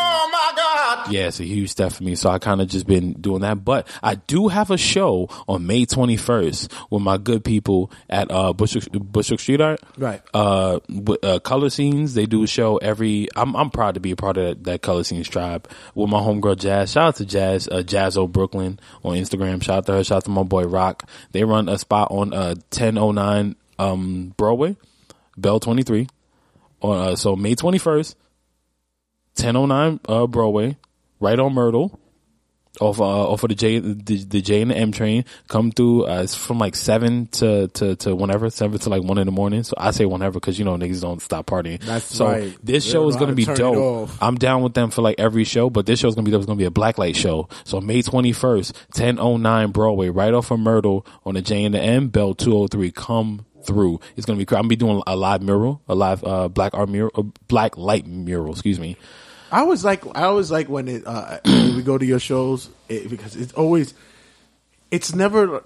Yeah, 1.11 1.29
it's 1.29 1.41
a 1.41 1.45
huge 1.45 1.71
step 1.71 1.93
for 1.93 2.03
me. 2.03 2.15
So 2.15 2.31
I 2.31 2.39
kind 2.39 2.61
of 2.61 2.69
just 2.69 2.87
been 2.87 3.13
doing 3.15 3.43
that. 3.43 3.65
But 3.65 3.87
I 4.03 4.17
do 4.17 4.49
have 4.49 4.71
a 4.71 4.77
show 4.77 5.29
on 5.49 5.67
May 5.67 5.87
21st 5.87 6.73
with 6.91 7.03
my 7.03 7.19
good 7.19 7.45
people 7.45 7.91
at 8.09 8.31
uh, 8.31 8.53
Bushwick, 8.53 8.91
Bushwick 8.93 9.41
Street 9.41 9.61
Art. 9.61 9.81
Right. 9.97 10.23
Uh, 10.35 10.81
with, 10.89 11.25
uh, 11.25 11.41
Color 11.41 11.71
Scenes. 11.71 12.15
They 12.15 12.27
do 12.27 12.43
a 12.43 12.47
show 12.47 12.77
every. 12.79 13.29
I'm 13.37 13.55
I'm 13.57 13.71
proud 13.71 13.95
to 13.95 14.01
be 14.01 14.11
a 14.13 14.17
part 14.17 14.37
of 14.37 14.45
that, 14.45 14.65
that 14.65 14.83
Color 14.83 15.05
Scenes 15.05 15.29
tribe 15.29 15.69
with 15.95 16.11
my 16.11 16.21
homegirl 16.21 16.59
Jazz. 16.59 16.93
Shout 16.93 17.09
out 17.09 17.17
to 17.17 17.27
Jazz, 17.27 17.69
uh, 17.69 17.83
Jazzo 17.85 18.31
Brooklyn 18.31 18.79
on 19.05 19.17
Instagram. 19.17 19.63
Shout 19.63 19.79
out 19.79 19.87
to 19.87 19.93
her. 19.95 20.05
Shout 20.05 20.19
out 20.19 20.25
to 20.25 20.31
my 20.31 20.43
boy 20.43 20.65
Rock. 20.65 21.09
They 21.33 21.45
run 21.45 21.69
a 21.69 21.79
spot 21.79 22.09
on 22.11 22.33
uh 22.33 22.55
1009 22.71 23.57
um 23.79 24.35
Broadway, 24.37 24.77
Bell 25.37 25.61
23. 25.61 26.09
On 26.83 27.09
uh, 27.09 27.17
so 27.17 27.37
May 27.37 27.55
21st. 27.55 28.15
1009 29.37 30.01
uh, 30.09 30.27
Broadway, 30.27 30.77
right 31.23 31.39
on 31.39 31.55
Myrtle, 31.55 31.99
off 32.81 33.01
uh, 33.01 33.05
off 33.05 33.43
of 33.43 33.49
the 33.49 33.55
J 33.55 33.79
the, 33.79 34.25
the 34.25 34.41
J 34.41 34.63
and 34.63 34.71
the 34.71 34.77
M 34.77 34.93
train. 34.93 35.25
Come 35.49 35.71
through. 35.71 36.07
Uh, 36.07 36.23
it's 36.23 36.35
from 36.35 36.59
like 36.59 36.75
seven 36.75 37.27
to, 37.29 37.69
to 37.69 37.97
to 37.97 38.15
whenever, 38.15 38.51
seven 38.51 38.79
to 38.81 38.89
like 38.89 39.03
one 39.03 39.19
in 39.19 39.27
the 39.27 39.33
morning. 39.33 39.63
So 39.63 39.75
I 39.77 39.91
say 39.93 40.05
whenever 40.05 40.41
because 40.41 40.59
you 40.59 40.65
know 40.65 40.77
niggas 40.77 41.01
don't 41.01 41.21
stop 41.21 41.47
partying. 41.47 41.81
That's 41.81 42.05
so 42.05 42.27
right. 42.27 42.57
this 42.63 42.85
show 42.85 43.09
is 43.09 43.17
gonna 43.17 43.35
be 43.35 43.45
to 43.45 43.55
turn 43.55 43.57
it 43.57 43.75
dope. 43.75 44.11
I'm 44.21 44.37
down 44.37 44.63
with 44.63 44.75
them 44.75 44.91
for 44.91 45.03
like 45.03 45.17
every 45.19 45.45
show, 45.45 45.71
but 45.71 45.87
this 45.87 46.01
show's 46.01 46.15
gonna 46.15 46.25
be 46.25 46.31
dope. 46.31 46.41
It's 46.41 46.47
gonna 46.47 46.59
be 46.59 46.65
a 46.65 46.71
blacklight 46.71 47.15
show. 47.15 47.49
So 47.65 47.81
May 47.81 48.03
21st, 48.03 48.75
1009 48.97 49.71
Broadway, 49.71 50.09
right 50.09 50.33
off 50.35 50.51
of 50.51 50.61
Myrtle 50.61 51.07
on 51.25 51.35
the 51.35 51.43
J 51.43 51.65
and 51.65 51.75
the 51.75 51.81
M, 51.81 52.09
Bell 52.09 52.35
203. 52.35 52.91
Come 52.93 53.47
through. 53.65 54.01
It's 54.17 54.27
gonna 54.27 54.39
be. 54.39 54.47
I'm 54.49 54.63
gonna 54.63 54.69
be 54.69 54.77
doing 54.77 55.03
a 55.07 55.15
live 55.15 55.43
mural, 55.43 55.83
a 55.89 55.95
live 55.95 56.25
uh, 56.25 56.49
black 56.49 56.75
art 56.75 56.89
mural, 56.89 57.11
uh, 57.15 57.23
black 57.49 57.77
light 57.77 58.07
mural. 58.07 58.53
Excuse 58.53 58.81
me. 58.81 58.97
I 59.53 59.61
always 59.61 59.85
like 59.85 60.05
I 60.17 60.23
always 60.25 60.51
like 60.51 60.69
when 60.69 60.89
it 60.89 61.07
uh, 61.07 61.39
when 61.45 61.77
we 61.77 61.83
go 61.83 61.99
to 61.99 62.05
your 62.05 62.19
shows 62.19 62.71
it, 62.89 63.09
because 63.11 63.37
it's 63.37 63.53
always 63.53 63.95
it's 64.91 65.15
never 65.15 65.63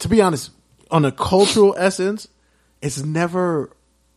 to 0.00 0.08
be 0.08 0.20
honest 0.22 0.50
on 0.90 1.04
a 1.04 1.12
cultural 1.12 1.74
essence 1.76 2.28
it's 2.82 3.02
never 3.02 3.70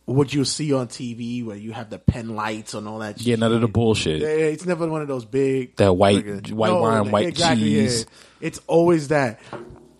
what 0.04 0.32
you 0.34 0.44
see 0.44 0.72
on 0.72 0.88
TV 0.88 1.44
where 1.44 1.56
you 1.56 1.72
have 1.72 1.88
the 1.90 1.98
pen 1.98 2.34
lights 2.34 2.74
and 2.74 2.86
all 2.88 2.98
that. 2.98 3.20
Yeah, 3.20 3.32
shit. 3.34 3.38
none 3.40 3.52
of 3.52 3.60
the 3.60 3.68
bullshit. 3.68 4.20
Yeah, 4.20 4.28
It's 4.28 4.66
never 4.66 4.86
one 4.88 5.00
of 5.00 5.06
those 5.08 5.24
big 5.24 5.76
That 5.76 5.92
white- 5.94 6.26
like, 6.26 6.48
white 6.48 6.72
wine, 6.72 7.10
white 7.12 7.28
exactly, 7.28 7.70
cheese. 7.70 8.00
yeah. 8.08 8.46
It's 8.48 8.60
always 8.66 9.08
that. 9.08 9.38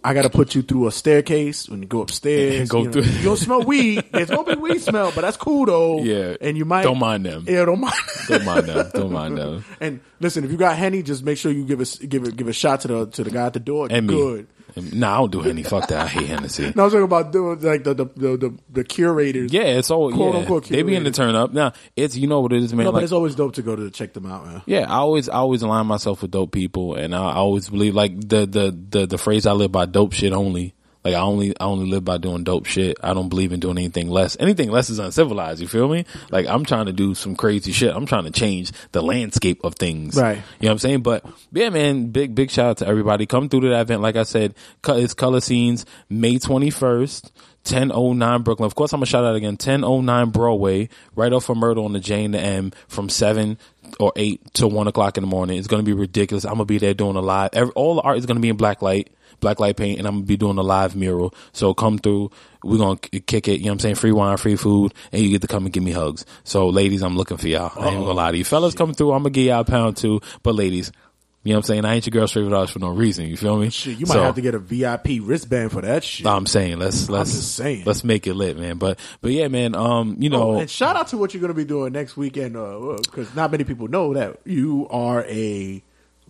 I 0.04 0.14
got 0.14 0.22
to 0.22 0.30
put 0.30 0.54
you 0.54 0.62
through 0.62 0.86
a 0.88 0.92
staircase 0.92 1.68
when 1.68 1.82
you 1.82 1.88
go 1.88 2.00
upstairs. 2.02 2.60
And 2.60 2.68
Go 2.68 2.78
you 2.80 2.84
know, 2.86 2.92
through- 2.92 3.02
You 3.04 3.22
don't 3.22 3.36
smell 3.36 3.62
weed. 3.62 4.04
There's 4.12 4.30
gonna 4.30 4.56
be 4.56 4.60
weed 4.60 4.80
smell, 4.80 5.12
but 5.14 5.20
that's 5.20 5.36
cool 5.36 5.66
though. 5.66 6.02
Yeah. 6.02 6.36
and 6.40 6.56
you 6.56 6.64
might 6.64 6.82
Don't 6.82 6.98
mind 6.98 7.24
them. 7.24 7.44
Yeah, 7.48 7.64
don't 7.64 7.80
mind. 7.80 7.94
Don't 8.28 8.44
mind 8.44 8.66
them. 8.66 8.90
Don't 8.92 9.12
mind 9.12 9.38
them. 9.38 9.64
And 9.80 10.00
listen, 10.20 10.44
if 10.44 10.50
you 10.50 10.56
got 10.56 10.76
henny, 10.76 11.02
just 11.02 11.24
make 11.24 11.38
sure 11.38 11.52
you 11.52 11.64
give 11.64 11.80
us 11.80 11.96
give 11.98 12.24
it 12.24 12.36
give 12.36 12.48
a 12.48 12.52
shot 12.52 12.80
to 12.82 12.88
the 12.88 13.06
to 13.06 13.24
the 13.24 13.30
guy 13.30 13.46
at 13.46 13.52
the 13.52 13.60
door. 13.60 13.88
And. 13.90 14.08
Good. 14.08 14.38
And- 14.40 14.48
Nah, 14.76 15.14
I 15.14 15.18
don't 15.18 15.30
do 15.32 15.42
any. 15.42 15.62
Fuck 15.62 15.88
that. 15.88 16.00
I 16.00 16.06
hate 16.08 16.26
Hennessy. 16.28 16.72
No, 16.74 16.82
I 16.82 16.84
was 16.86 16.92
talking 16.92 17.04
about 17.04 17.32
doing 17.32 17.60
like 17.60 17.84
the 17.84 17.94
the 17.94 18.04
the, 18.04 18.36
the, 18.36 18.58
the 18.70 18.84
curators. 18.84 19.52
Yeah, 19.52 19.62
it's 19.62 19.90
all 19.90 20.10
Quote, 20.12 20.34
yeah. 20.34 20.40
unquote, 20.40 20.68
They 20.68 20.82
be 20.82 20.94
in 20.94 21.04
the 21.04 21.10
turn 21.10 21.34
up. 21.34 21.52
Now 21.52 21.72
it's 21.96 22.16
you 22.16 22.26
know 22.26 22.40
what 22.40 22.52
it 22.52 22.62
is, 22.62 22.72
man. 22.72 22.84
No, 22.84 22.92
but 22.92 22.96
like, 22.96 23.04
it's 23.04 23.12
always 23.12 23.34
dope 23.34 23.54
to 23.54 23.62
go 23.62 23.76
to 23.76 23.90
check 23.90 24.12
them 24.12 24.26
out, 24.26 24.46
man. 24.46 24.62
yeah, 24.66 24.80
I 24.90 24.96
always 24.96 25.28
I 25.28 25.34
always 25.34 25.62
align 25.62 25.86
myself 25.86 26.22
with 26.22 26.30
dope 26.30 26.52
people, 26.52 26.94
and 26.94 27.14
I 27.14 27.34
always 27.34 27.68
believe 27.68 27.94
like 27.94 28.18
the 28.20 28.46
the 28.46 28.76
the 28.90 29.06
the 29.06 29.18
phrase 29.18 29.46
I 29.46 29.52
live 29.52 29.72
by 29.72 29.86
dope 29.86 30.12
shit 30.12 30.32
only. 30.32 30.74
Like 31.04 31.14
I 31.14 31.20
only 31.20 31.58
I 31.58 31.64
only 31.64 31.90
live 31.90 32.04
by 32.04 32.18
doing 32.18 32.44
dope 32.44 32.66
shit. 32.66 32.98
I 33.02 33.12
don't 33.12 33.28
believe 33.28 33.52
in 33.52 33.60
doing 33.60 33.78
anything 33.78 34.08
less. 34.08 34.36
Anything 34.38 34.70
less 34.70 34.88
is 34.88 34.98
uncivilized. 34.98 35.60
You 35.60 35.66
feel 35.66 35.88
me? 35.88 36.04
Like 36.30 36.46
I'm 36.46 36.64
trying 36.64 36.86
to 36.86 36.92
do 36.92 37.14
some 37.14 37.34
crazy 37.34 37.72
shit. 37.72 37.94
I'm 37.94 38.06
trying 38.06 38.24
to 38.24 38.30
change 38.30 38.72
the 38.92 39.02
landscape 39.02 39.64
of 39.64 39.74
things. 39.74 40.16
Right. 40.16 40.36
You 40.36 40.42
know 40.42 40.68
what 40.68 40.70
I'm 40.72 40.78
saying? 40.78 41.02
But 41.02 41.24
yeah, 41.52 41.70
man, 41.70 42.08
big 42.08 42.34
big 42.34 42.50
shout 42.50 42.66
out 42.66 42.76
to 42.78 42.86
everybody. 42.86 43.26
Come 43.26 43.48
through 43.48 43.62
to 43.62 43.68
that 43.70 43.82
event. 43.82 44.02
Like 44.02 44.16
I 44.16 44.22
said, 44.22 44.54
it's 44.86 45.14
Color 45.14 45.40
Scenes, 45.40 45.86
May 46.08 46.36
21st. 46.36 47.30
1009 47.64 48.42
Brooklyn. 48.42 48.66
Of 48.66 48.74
course, 48.74 48.92
I'm 48.92 48.98
gonna 48.98 49.06
shout 49.06 49.24
out 49.24 49.36
again. 49.36 49.52
1009 49.52 50.30
Broadway, 50.30 50.88
right 51.14 51.32
off 51.32 51.48
of 51.48 51.56
Myrtle 51.56 51.84
on 51.84 51.92
the 51.92 52.00
J 52.00 52.24
and 52.24 52.34
the 52.34 52.40
M 52.40 52.72
from 52.88 53.08
7 53.08 53.56
or 54.00 54.12
8 54.16 54.54
to 54.54 54.66
1 54.66 54.88
o'clock 54.88 55.16
in 55.16 55.22
the 55.22 55.28
morning. 55.28 55.58
It's 55.58 55.68
gonna 55.68 55.84
be 55.84 55.92
ridiculous. 55.92 56.44
I'm 56.44 56.54
gonna 56.54 56.64
be 56.64 56.78
there 56.78 56.92
doing 56.92 57.14
a 57.14 57.20
live. 57.20 57.50
Every, 57.52 57.72
all 57.74 57.94
the 57.94 58.02
art 58.02 58.18
is 58.18 58.26
gonna 58.26 58.40
be 58.40 58.48
in 58.48 58.56
black 58.56 58.82
light, 58.82 59.12
black 59.40 59.60
light 59.60 59.76
paint, 59.76 59.98
and 59.98 60.06
I'm 60.06 60.14
gonna 60.16 60.26
be 60.26 60.36
doing 60.36 60.58
a 60.58 60.62
live 60.62 60.94
mural. 60.96 61.34
So 61.52 61.74
come 61.74 61.98
through. 61.98 62.30
We're 62.64 62.78
gonna 62.78 62.96
kick 62.96 63.48
it. 63.48 63.58
You 63.58 63.64
know 63.66 63.70
what 63.70 63.72
I'm 63.74 63.78
saying? 63.80 63.94
Free 63.96 64.12
wine, 64.12 64.36
free 64.36 64.56
food, 64.56 64.94
and 65.10 65.20
you 65.22 65.30
get 65.30 65.40
to 65.42 65.48
come 65.48 65.64
and 65.64 65.72
give 65.72 65.82
me 65.82 65.92
hugs. 65.92 66.24
So 66.44 66.68
ladies, 66.68 67.02
I'm 67.02 67.16
looking 67.16 67.36
for 67.36 67.48
y'all. 67.48 67.72
I 67.76 67.88
ain't 67.88 67.98
gonna 68.00 68.12
lie 68.12 68.30
to 68.32 68.38
you. 68.38 68.44
Fellas, 68.44 68.74
come 68.74 68.94
through. 68.94 69.12
I'm 69.12 69.22
gonna 69.22 69.30
give 69.30 69.46
y'all 69.46 69.60
a 69.60 69.64
pound 69.64 69.96
too. 69.96 70.20
But 70.42 70.54
ladies, 70.54 70.92
you 71.44 71.52
know 71.52 71.56
what 71.58 71.64
I'm 71.64 71.66
saying? 71.66 71.84
I 71.84 71.94
ain't 71.94 72.06
your 72.06 72.12
girl's 72.12 72.32
favorite 72.32 72.54
artist 72.54 72.74
for 72.74 72.78
no 72.78 72.90
reason. 72.90 73.26
You 73.26 73.36
feel 73.36 73.56
me? 73.58 73.68
Shit, 73.70 73.98
you 73.98 74.06
might 74.06 74.14
So- 74.14 74.22
have 74.22 74.36
to 74.36 74.40
get 74.40 74.54
a 74.54 74.60
VIP 74.60 75.18
wristband 75.20 75.72
for 75.72 75.80
that 75.80 76.04
shit. 76.04 76.24
I'm 76.24 76.46
saying 76.46 76.78
let's 76.78 77.10
let's 77.10 77.32
just 77.32 77.56
saying. 77.56 77.82
let's 77.84 78.04
make 78.04 78.28
it 78.28 78.34
lit, 78.34 78.56
man. 78.56 78.76
But 78.78 79.00
but 79.22 79.32
yeah, 79.32 79.48
man. 79.48 79.74
Um, 79.74 80.14
you 80.20 80.30
know, 80.30 80.52
Oh, 80.52 80.58
and 80.60 80.70
shout 80.70 80.94
out 80.94 81.08
to 81.08 81.16
what 81.16 81.34
you're 81.34 81.48
to 81.48 81.54
be 81.54 81.64
doing 81.64 81.92
next 81.92 82.16
weekend, 82.16 82.52
because 82.52 83.34
not 83.34 83.50
many 83.50 83.64
people 83.64 83.88
know 83.88 84.14
that 84.14 84.38
you 84.44 84.86
are 84.88 85.24
a 85.24 85.82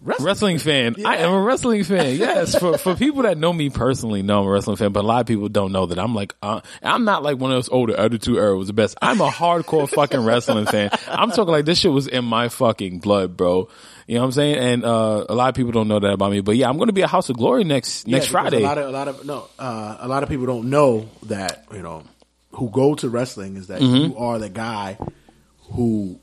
wrestler. 0.02 0.26
wrestling 0.26 0.58
fan. 0.58 0.96
I 1.04 1.16
am 1.18 1.32
a 1.32 1.40
wrestling 1.40 1.84
fan. 1.84 2.16
Yes, 2.16 2.58
for 2.58 2.76
for 2.78 2.94
people 2.96 3.22
that 3.22 3.38
know 3.38 3.52
me 3.52 3.70
personally, 3.70 4.22
know 4.22 4.40
I'm 4.40 4.46
a 4.46 4.50
wrestling 4.50 4.76
fan. 4.76 4.92
But 4.92 5.04
a 5.04 5.06
lot 5.06 5.20
of 5.20 5.26
people 5.26 5.48
don't 5.48 5.72
know 5.72 5.86
that 5.86 5.98
I'm 5.98 6.14
like 6.14 6.34
uh, 6.42 6.60
I'm 6.82 7.04
not 7.04 7.22
like 7.22 7.38
one 7.38 7.50
of 7.50 7.56
those 7.56 7.68
older 7.68 7.96
Attitude 7.96 8.36
Era 8.36 8.56
was 8.56 8.66
the 8.68 8.72
best. 8.72 8.96
I'm 9.00 9.20
a 9.20 9.28
hardcore 9.28 9.88
fucking 9.88 10.24
wrestling 10.24 10.66
fan. 10.66 10.90
I'm 11.08 11.30
talking 11.30 11.52
like 11.52 11.64
this 11.64 11.78
shit 11.78 11.92
was 11.92 12.06
in 12.08 12.24
my 12.24 12.48
fucking 12.48 12.98
blood, 12.98 13.36
bro. 13.36 13.68
You 14.06 14.16
know 14.16 14.20
what 14.22 14.26
I'm 14.26 14.32
saying? 14.32 14.56
And 14.56 14.84
uh, 14.84 15.24
a 15.28 15.34
lot 15.34 15.48
of 15.48 15.54
people 15.54 15.70
don't 15.72 15.86
know 15.88 16.00
that 16.00 16.12
about 16.12 16.32
me. 16.32 16.40
But 16.40 16.56
yeah, 16.56 16.68
I'm 16.68 16.76
going 16.76 16.88
to 16.88 16.92
be 16.92 17.02
at 17.04 17.08
House 17.08 17.30
of 17.30 17.36
Glory 17.36 17.62
next 17.64 18.06
Yeah, 18.08 18.16
next 18.18 18.26
Friday. 18.28 18.58
A 18.58 18.60
lot 18.60 18.78
of 18.78 18.88
a 18.88 18.90
lot 18.90 19.08
of 19.08 19.24
no, 19.24 19.48
uh, 19.58 19.96
a 20.00 20.08
lot 20.08 20.22
of 20.22 20.28
people 20.28 20.46
don't 20.46 20.68
know 20.70 21.08
that 21.24 21.64
you 21.72 21.82
know 21.82 22.02
who 22.52 22.68
go 22.70 22.94
to 22.96 23.08
wrestling 23.08 23.56
is 23.56 23.68
that 23.68 23.80
Mm-hmm. 23.80 24.12
you 24.12 24.16
are 24.18 24.38
the 24.38 24.48
guy 24.50 24.98
who 25.72 26.18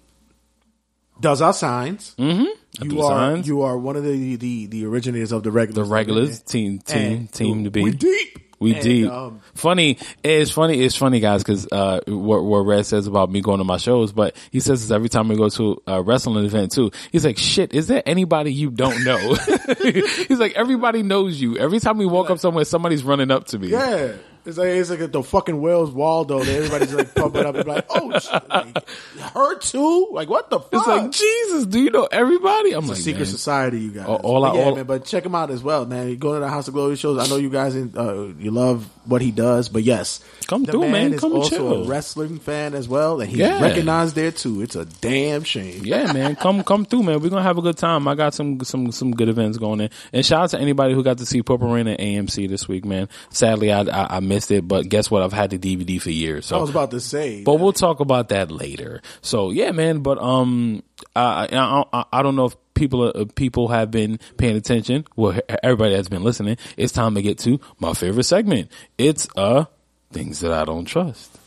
does 1.20 1.42
our 1.42 1.54
signs. 1.54 2.16
Mm-hmm. 2.18 2.46
You 2.84 2.90
do 2.92 3.02
are 3.02 3.12
signs. 3.12 3.48
you 3.48 3.62
are 3.64 3.78
one 3.78 3.96
of 3.96 4.04
the 4.04 4.36
the, 4.36 4.68
the 4.68 4.86
originators 4.86 5.32
of 5.32 5.44
the 5.44 5.52
regulars. 5.52 5.88
the 5.88 5.94
regulars 5.94 6.40
team 6.42 6.80
team 6.80 7.12
And 7.12 7.32
team 7.32 7.64
to 7.66 7.72
be. 7.72 7.84
We 7.84 7.92
deep. 7.92 8.38
We 8.60 8.74
And, 8.74 8.84
deep. 8.84 9.10
um, 9.10 9.40
funny. 9.56 9.98
It's 10.22 10.52
funny. 10.52 10.82
It's 10.84 10.96
funny, 10.96 11.22
guys, 11.22 11.44
because 11.44 11.66
uh, 11.72 12.02
what, 12.08 12.44
what 12.44 12.60
Red 12.66 12.86
says 12.86 13.08
about 13.08 13.32
me 13.32 13.40
going 13.40 13.60
to 13.60 13.64
my 13.64 13.78
shows, 13.78 14.12
but 14.12 14.36
he 14.52 14.60
says 14.60 14.82
this 14.82 14.92
every 14.92 15.08
time 15.08 15.30
we 15.30 15.38
go 15.38 15.48
to 15.48 15.82
a 15.88 16.02
wrestling 16.02 16.44
event 16.44 16.74
too. 16.74 16.92
He's 17.12 17.24
like, 17.24 17.38
"Shit, 17.38 17.74
is 17.74 17.88
there 17.88 18.04
anybody 18.06 18.52
you 18.54 18.70
don't 18.70 19.06
know?" 19.06 19.34
He's 19.82 20.40
like, 20.40 20.56
"Everybody 20.56 21.04
knows 21.04 21.40
you. 21.40 21.58
Every 21.58 21.80
time 21.80 21.98
we 21.98 22.06
walk 22.06 22.30
up 22.30 22.40
somewhere, 22.40 22.66
somebody's 22.66 23.02
running 23.04 23.32
up 23.32 23.46
to 23.48 23.60
me." 23.60 23.70
Yeah. 23.70 24.14
It's 24.50 24.58
like 24.58 24.68
it's 24.68 24.90
like 24.90 25.12
the 25.12 25.24
fucking 25.24 25.62
Where's 25.62 25.90
Waldo 25.92 26.40
that 26.44 26.48
everybody's 26.56 26.94
like 26.94 27.16
pumping 27.16 27.46
up 27.46 27.56
and 27.56 27.68
like, 27.68 27.86
oh, 27.90 28.20
shit, 28.20 28.50
like, 28.50 28.90
her 29.34 29.58
too? 29.60 30.10
Like 30.12 30.30
what 30.30 30.50
the 30.50 30.60
fuck? 30.60 30.70
It's 30.74 30.88
like 30.88 31.12
Jesus. 31.12 31.66
Do 31.68 31.80
you 31.80 31.92
know 31.92 32.08
everybody? 32.12 32.72
I'm 32.74 32.80
It's 32.80 32.88
a 32.90 32.94
like, 32.94 33.02
secret 33.02 33.20
man. 33.20 33.26
society, 33.28 33.80
you 33.80 33.92
guys. 33.92 34.08
All- 34.08 34.16
all 34.18 34.42
But 34.42 34.52
I- 34.52 34.56
yeah, 34.58 34.64
all- 34.66 34.76
man. 34.76 34.86
But 34.86 35.06
check 35.06 35.26
him 35.26 35.36
out 35.36 35.52
as 35.52 35.64
well, 35.64 35.86
man. 35.86 36.10
You 36.10 36.16
go 36.18 36.34
to 36.34 36.40
the 36.42 36.50
House 36.50 36.68
of 36.68 36.74
Glory 36.74 36.96
shows. 36.98 37.18
I 37.20 37.28
know 37.30 37.38
you 37.38 37.50
guys, 37.50 37.76
in, 37.76 37.94
uh, 37.98 38.28
you 38.40 38.52
love 38.52 38.90
what 39.06 39.22
he 39.22 39.32
does, 39.32 39.70
but 39.70 39.84
yes, 39.84 40.20
Come 40.48 40.66
through, 40.66 40.90
man. 40.90 41.14
Is 41.14 41.20
Come 41.22 41.34
also 41.34 41.50
chill. 41.56 41.84
a 41.84 41.88
wrestling 41.88 42.40
fan 42.40 42.74
as 42.74 42.88
well, 42.88 43.22
and 43.22 43.30
he's 43.30 43.40
Yeah. 43.40 43.62
recognized 43.62 44.16
there 44.16 44.32
too. 44.32 44.62
It's 44.64 44.76
a 44.76 44.86
damn 44.86 45.44
shame. 45.44 45.82
Yeah, 45.86 46.12
man, 46.12 46.36
come 46.36 46.64
come 46.64 46.86
through, 46.86 47.04
man. 47.04 47.20
We're 47.22 47.30
gonna 47.30 47.44
have 47.44 47.58
a 47.60 47.62
good 47.62 47.78
time. 47.78 48.08
I 48.08 48.16
got 48.16 48.34
some 48.34 48.60
some 48.64 48.92
some 48.92 49.12
good 49.12 49.30
events 49.30 49.58
going 49.60 49.80
in, 49.82 49.90
and 50.12 50.26
shout 50.26 50.44
out 50.46 50.50
to 50.52 50.60
anybody 50.60 50.96
who 50.96 51.04
got 51.04 51.20
to 51.20 51.26
see 51.26 51.44
Purple 51.44 51.70
Rain 51.72 51.88
at 51.88 52.00
AMC 52.00 52.48
this 52.50 52.68
week, 52.68 52.84
man. 52.86 53.10
Sadly, 53.30 53.72
I 53.72 53.82
I, 53.82 54.18
I 54.18 54.20
missed 54.22 54.39
missed 54.40 54.52
it, 54.52 54.66
but 54.68 54.88
guess 54.88 55.12
what? 55.12 55.22
I've 55.22 55.34
had 55.34 55.50
the 55.50 55.58
DVD 55.60 56.02
for 56.02 56.12
years. 56.12 56.46
So 56.46 56.58
I 56.58 56.62
was 56.62 56.70
about 56.70 56.92
to 56.92 57.02
say, 57.02 57.44
but 57.44 57.56
we'll 57.56 57.74
talk 57.74 58.00
about 58.00 58.30
that 58.30 58.50
later. 58.50 59.02
So 59.22 59.52
yeah, 59.52 59.72
man. 59.72 60.00
But 60.00 60.18
um, 60.20 60.82
I 61.16 61.48
I, 61.52 61.84
I, 61.92 62.06
I 62.14 62.24
don't 62.24 62.38
know 62.38 62.46
if 62.46 62.56
people 62.74 63.12
uh, 63.14 63.26
people 63.36 63.68
have 63.68 63.92
been 63.92 64.20
paying 64.38 64.56
attention. 64.56 65.06
Well, 65.18 65.38
everybody 65.62 65.96
that's 65.96 66.08
been 66.08 66.24
listening. 66.24 66.58
It's 66.78 66.94
time 66.94 67.16
to 67.16 67.22
get 67.22 67.38
to 67.40 67.60
my 67.80 67.94
favorite 67.94 68.24
segment. 68.24 68.72
It's 68.98 69.28
uh 69.36 69.66
things 70.12 70.40
that 70.40 70.54
I 70.54 70.64
don't 70.64 70.86
trust. 70.86 71.38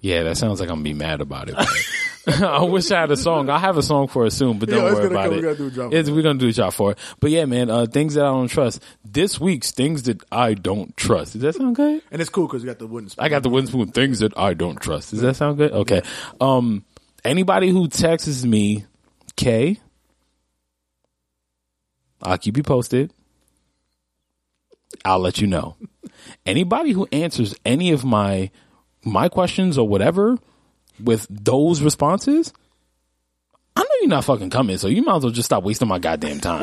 Yeah, 0.00 0.22
that 0.24 0.36
sounds 0.36 0.60
like 0.60 0.68
I'm 0.68 0.76
gonna 0.76 0.84
be 0.84 0.94
mad 0.94 1.20
about 1.20 1.48
it. 1.48 1.56
I 2.42 2.62
wish 2.64 2.90
I 2.90 3.00
had 3.00 3.10
a 3.10 3.16
song. 3.16 3.48
I 3.48 3.58
have 3.58 3.78
a 3.78 3.82
song 3.82 4.06
for 4.06 4.26
it 4.26 4.32
soon, 4.32 4.58
but 4.58 4.68
don't 4.68 4.84
Yeah, 4.84 4.92
worry 4.92 5.06
about 5.06 5.24
come. 5.24 5.32
it. 5.32 5.36
We 5.36 5.42
gotta 5.42 5.56
do 5.56 5.66
a 5.66 5.70
drop 5.70 5.92
It's- 5.94 6.10
we're 6.10 6.22
gonna 6.22 6.38
do 6.38 6.48
a 6.48 6.52
job 6.52 6.74
for 6.74 6.92
it. 6.92 6.98
But 7.20 7.30
yeah, 7.30 7.46
man, 7.46 7.70
uh, 7.70 7.86
things 7.86 8.14
that 8.14 8.24
I 8.24 8.28
don't 8.28 8.48
trust. 8.48 8.82
This 9.04 9.40
week's 9.40 9.70
things 9.70 10.02
that 10.04 10.22
I 10.30 10.52
don't 10.54 10.94
trust. 10.96 11.32
Does 11.32 11.42
that 11.42 11.54
sound 11.54 11.76
good? 11.76 12.02
and 12.10 12.20
it's 12.20 12.28
cool 12.30 12.46
because 12.46 12.62
we 12.62 12.66
got 12.66 12.78
the 12.78 12.86
wooden. 12.86 13.08
Spoon. 13.08 13.24
I 13.24 13.28
got 13.30 13.42
the 13.42 13.48
wooden 13.48 13.66
spoon. 13.68 13.88
Things 13.92 14.18
that 14.18 14.36
I 14.36 14.52
don't 14.54 14.78
trust. 14.80 15.10
Does 15.10 15.22
that 15.22 15.36
sound 15.36 15.56
good? 15.56 15.72
Okay. 15.72 16.02
Um, 16.40 16.84
anybody 17.24 17.70
who 17.70 17.88
texts 17.88 18.44
me, 18.44 18.84
K, 19.36 19.78
I'll 22.22 22.38
keep 22.38 22.56
you 22.56 22.62
posted. 22.62 23.12
I'll 25.04 25.20
let 25.20 25.40
you 25.40 25.46
know. 25.46 25.76
Anybody 26.46 26.92
who 26.92 27.06
answers 27.12 27.54
any 27.64 27.92
of 27.92 28.04
my 28.04 28.50
my 29.04 29.28
questions 29.28 29.78
or 29.78 29.86
whatever 29.88 30.36
with 31.02 31.26
those 31.30 31.82
responses, 31.82 32.52
I 33.76 33.80
know 33.82 33.88
you're 34.00 34.08
not 34.10 34.24
fucking 34.24 34.50
coming, 34.50 34.76
so 34.78 34.88
you 34.88 35.02
might 35.02 35.16
as 35.16 35.22
well 35.24 35.32
just 35.32 35.46
stop 35.46 35.62
wasting 35.62 35.88
my 35.88 35.98
goddamn 35.98 36.40
time. 36.40 36.62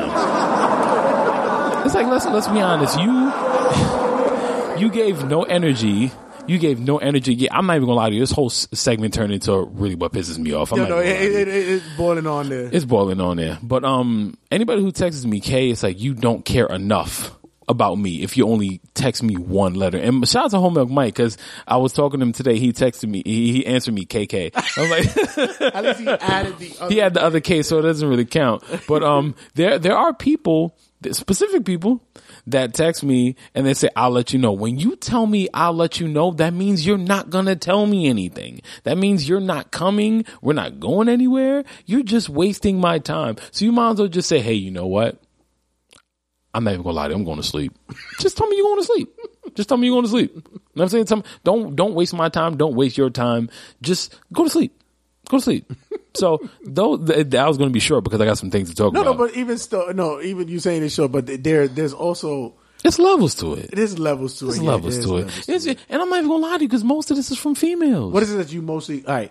it's 1.86 1.94
like 1.94 2.06
let's 2.06 2.26
let's 2.26 2.48
be 2.48 2.60
honest. 2.60 2.98
You 3.00 3.32
you 4.86 4.90
gave 4.90 5.24
no 5.24 5.44
energy. 5.44 6.10
You 6.48 6.58
gave 6.58 6.78
no 6.78 6.98
energy. 6.98 7.34
Yeah, 7.34 7.48
I'm 7.56 7.66
not 7.66 7.76
even 7.76 7.86
gonna 7.86 7.96
lie 7.96 8.08
to 8.10 8.14
you. 8.14 8.20
This 8.20 8.30
whole 8.30 8.50
segment 8.50 9.14
turned 9.14 9.32
into 9.32 9.62
really 9.64 9.94
what 9.96 10.12
pisses 10.12 10.38
me 10.38 10.52
off. 10.52 10.72
I'm 10.72 10.78
Yeah, 10.78 10.88
no, 10.88 10.98
it, 10.98 11.04
gonna 11.04 11.14
lie 11.14 11.18
to 11.18 11.24
you. 11.32 11.38
it, 11.38 11.48
it, 11.48 11.68
it's 11.68 11.96
boiling 11.96 12.26
on 12.26 12.48
there. 12.48 12.70
It's 12.72 12.84
boiling 12.84 13.20
on 13.20 13.36
there. 13.38 13.58
But 13.62 13.84
um, 13.84 14.36
anybody 14.50 14.82
who 14.82 14.92
texts 14.92 15.24
me, 15.24 15.40
K, 15.40 15.70
it's 15.70 15.82
like 15.82 15.98
you 16.00 16.14
don't 16.14 16.44
care 16.44 16.66
enough 16.66 17.36
about 17.68 17.96
me 17.96 18.22
if 18.22 18.36
you 18.36 18.46
only 18.46 18.80
text 18.94 19.22
me 19.22 19.34
one 19.34 19.74
letter. 19.74 19.98
And 19.98 20.26
shout 20.28 20.46
out 20.46 20.50
to 20.52 20.58
Home 20.58 20.74
Milk 20.74 20.90
Mike 20.90 21.14
because 21.14 21.36
I 21.66 21.76
was 21.78 21.92
talking 21.92 22.20
to 22.20 22.26
him 22.26 22.32
today. 22.32 22.58
He 22.58 22.72
texted 22.72 23.08
me. 23.08 23.22
He, 23.24 23.52
he 23.52 23.66
answered 23.66 23.94
me 23.94 24.04
KK. 24.04 24.52
I'm 24.76 24.90
like, 24.90 25.74
At 25.74 25.84
least 25.84 26.00
he 26.00 26.08
added 26.08 26.58
the. 26.58 26.76
Other 26.80 26.88
he 26.92 26.98
had 26.98 27.14
the 27.14 27.22
other 27.22 27.40
K, 27.40 27.62
so 27.62 27.78
it 27.78 27.82
doesn't 27.82 28.08
really 28.08 28.24
count. 28.24 28.62
But 28.86 29.02
um, 29.02 29.34
there 29.54 29.78
there 29.78 29.96
are 29.96 30.14
people, 30.14 30.76
specific 31.10 31.64
people, 31.64 32.02
that 32.46 32.74
text 32.74 33.02
me 33.02 33.36
and 33.54 33.66
they 33.66 33.74
say, 33.74 33.88
"I'll 33.96 34.10
let 34.10 34.32
you 34.32 34.38
know." 34.38 34.52
When 34.52 34.78
you 34.78 34.96
tell 34.96 35.26
me 35.26 35.48
I'll 35.52 35.74
let 35.74 35.98
you 36.00 36.08
know, 36.08 36.30
that 36.32 36.52
means 36.52 36.86
you're 36.86 36.98
not 36.98 37.30
gonna 37.30 37.56
tell 37.56 37.86
me 37.86 38.08
anything. 38.08 38.60
That 38.84 38.98
means 38.98 39.28
you're 39.28 39.40
not 39.40 39.70
coming. 39.70 40.24
We're 40.40 40.52
not 40.52 40.78
going 40.78 41.08
anywhere. 41.08 41.64
You're 41.84 42.02
just 42.02 42.28
wasting 42.28 42.80
my 42.80 42.98
time. 42.98 43.36
So 43.50 43.64
you 43.64 43.72
might 43.72 43.92
as 43.92 43.98
well 43.98 44.08
just 44.08 44.28
say, 44.28 44.40
"Hey, 44.40 44.54
you 44.54 44.70
know 44.70 44.86
what? 44.86 45.20
I'm 46.56 46.64
not 46.64 46.72
even 46.72 46.82
gonna 46.82 46.96
lie 46.96 47.08
to 47.08 47.12
you. 47.14 47.18
I'm 47.18 47.24
going 47.24 47.36
to 47.36 47.42
sleep. 47.42 47.72
Just 48.18 48.36
tell 48.36 48.46
me 48.48 48.56
you're 48.56 48.66
going 48.66 48.80
to 48.80 48.86
sleep. 48.86 49.14
Just 49.54 49.68
tell 49.68 49.78
me 49.78 49.86
you're 49.86 49.94
going 49.94 50.04
to 50.04 50.10
sleep. 50.10 50.32
You 50.34 50.40
know 50.42 50.50
what 50.72 50.82
I'm 50.84 50.88
saying? 50.88 51.04
Tell 51.06 51.16
me, 51.18 51.22
don't 51.44 51.76
don't 51.76 51.94
waste 51.94 52.14
my 52.14 52.28
time. 52.28 52.56
Don't 52.56 52.74
waste 52.74 52.96
your 52.98 53.10
time. 53.10 53.50
Just 53.82 54.18
go 54.32 54.44
to 54.44 54.50
sleep. 54.50 54.82
Go 55.28 55.38
to 55.38 55.42
sleep. 55.42 55.72
So 56.16 56.48
though 56.64 56.96
th- 56.96 57.34
I 57.34 57.46
was 57.46 57.58
going 57.58 57.68
to 57.68 57.74
be 57.74 57.78
short 57.78 58.02
because 58.02 58.22
I 58.22 58.24
got 58.24 58.38
some 58.38 58.50
things 58.50 58.70
to 58.70 58.74
talk 58.74 58.88
about. 58.94 59.04
no, 59.04 59.12
no, 59.12 59.18
but 59.18 59.36
even 59.36 59.58
still, 59.58 59.92
no, 59.92 60.22
even 60.22 60.48
you 60.48 60.58
saying 60.60 60.82
it's 60.82 60.94
short, 60.94 61.12
but 61.12 61.26
there, 61.44 61.68
there's 61.68 61.92
also 61.92 62.54
It's 62.82 62.98
levels 62.98 63.34
to 63.34 63.52
it. 63.52 63.70
there's 63.72 63.98
levels 63.98 64.38
to 64.38 64.46
There's 64.46 64.56
it. 64.56 64.62
yeah, 64.62 64.70
levels 64.70 64.96
to 65.04 65.16
it. 65.18 65.26
levels 65.26 65.46
It's, 65.46 65.66
and 65.66 66.00
I'm 66.00 66.08
not 66.08 66.16
even 66.20 66.30
gonna 66.30 66.42
lie 66.46 66.56
to 66.56 66.62
you 66.62 66.68
because 66.68 66.84
most 66.84 67.10
of 67.10 67.18
this 67.18 67.30
is 67.30 67.36
from 67.36 67.54
females. 67.54 68.14
What 68.14 68.22
is 68.22 68.32
it 68.32 68.38
that 68.38 68.50
you 68.50 68.62
mostly? 68.62 69.04
All 69.04 69.12
right, 69.12 69.30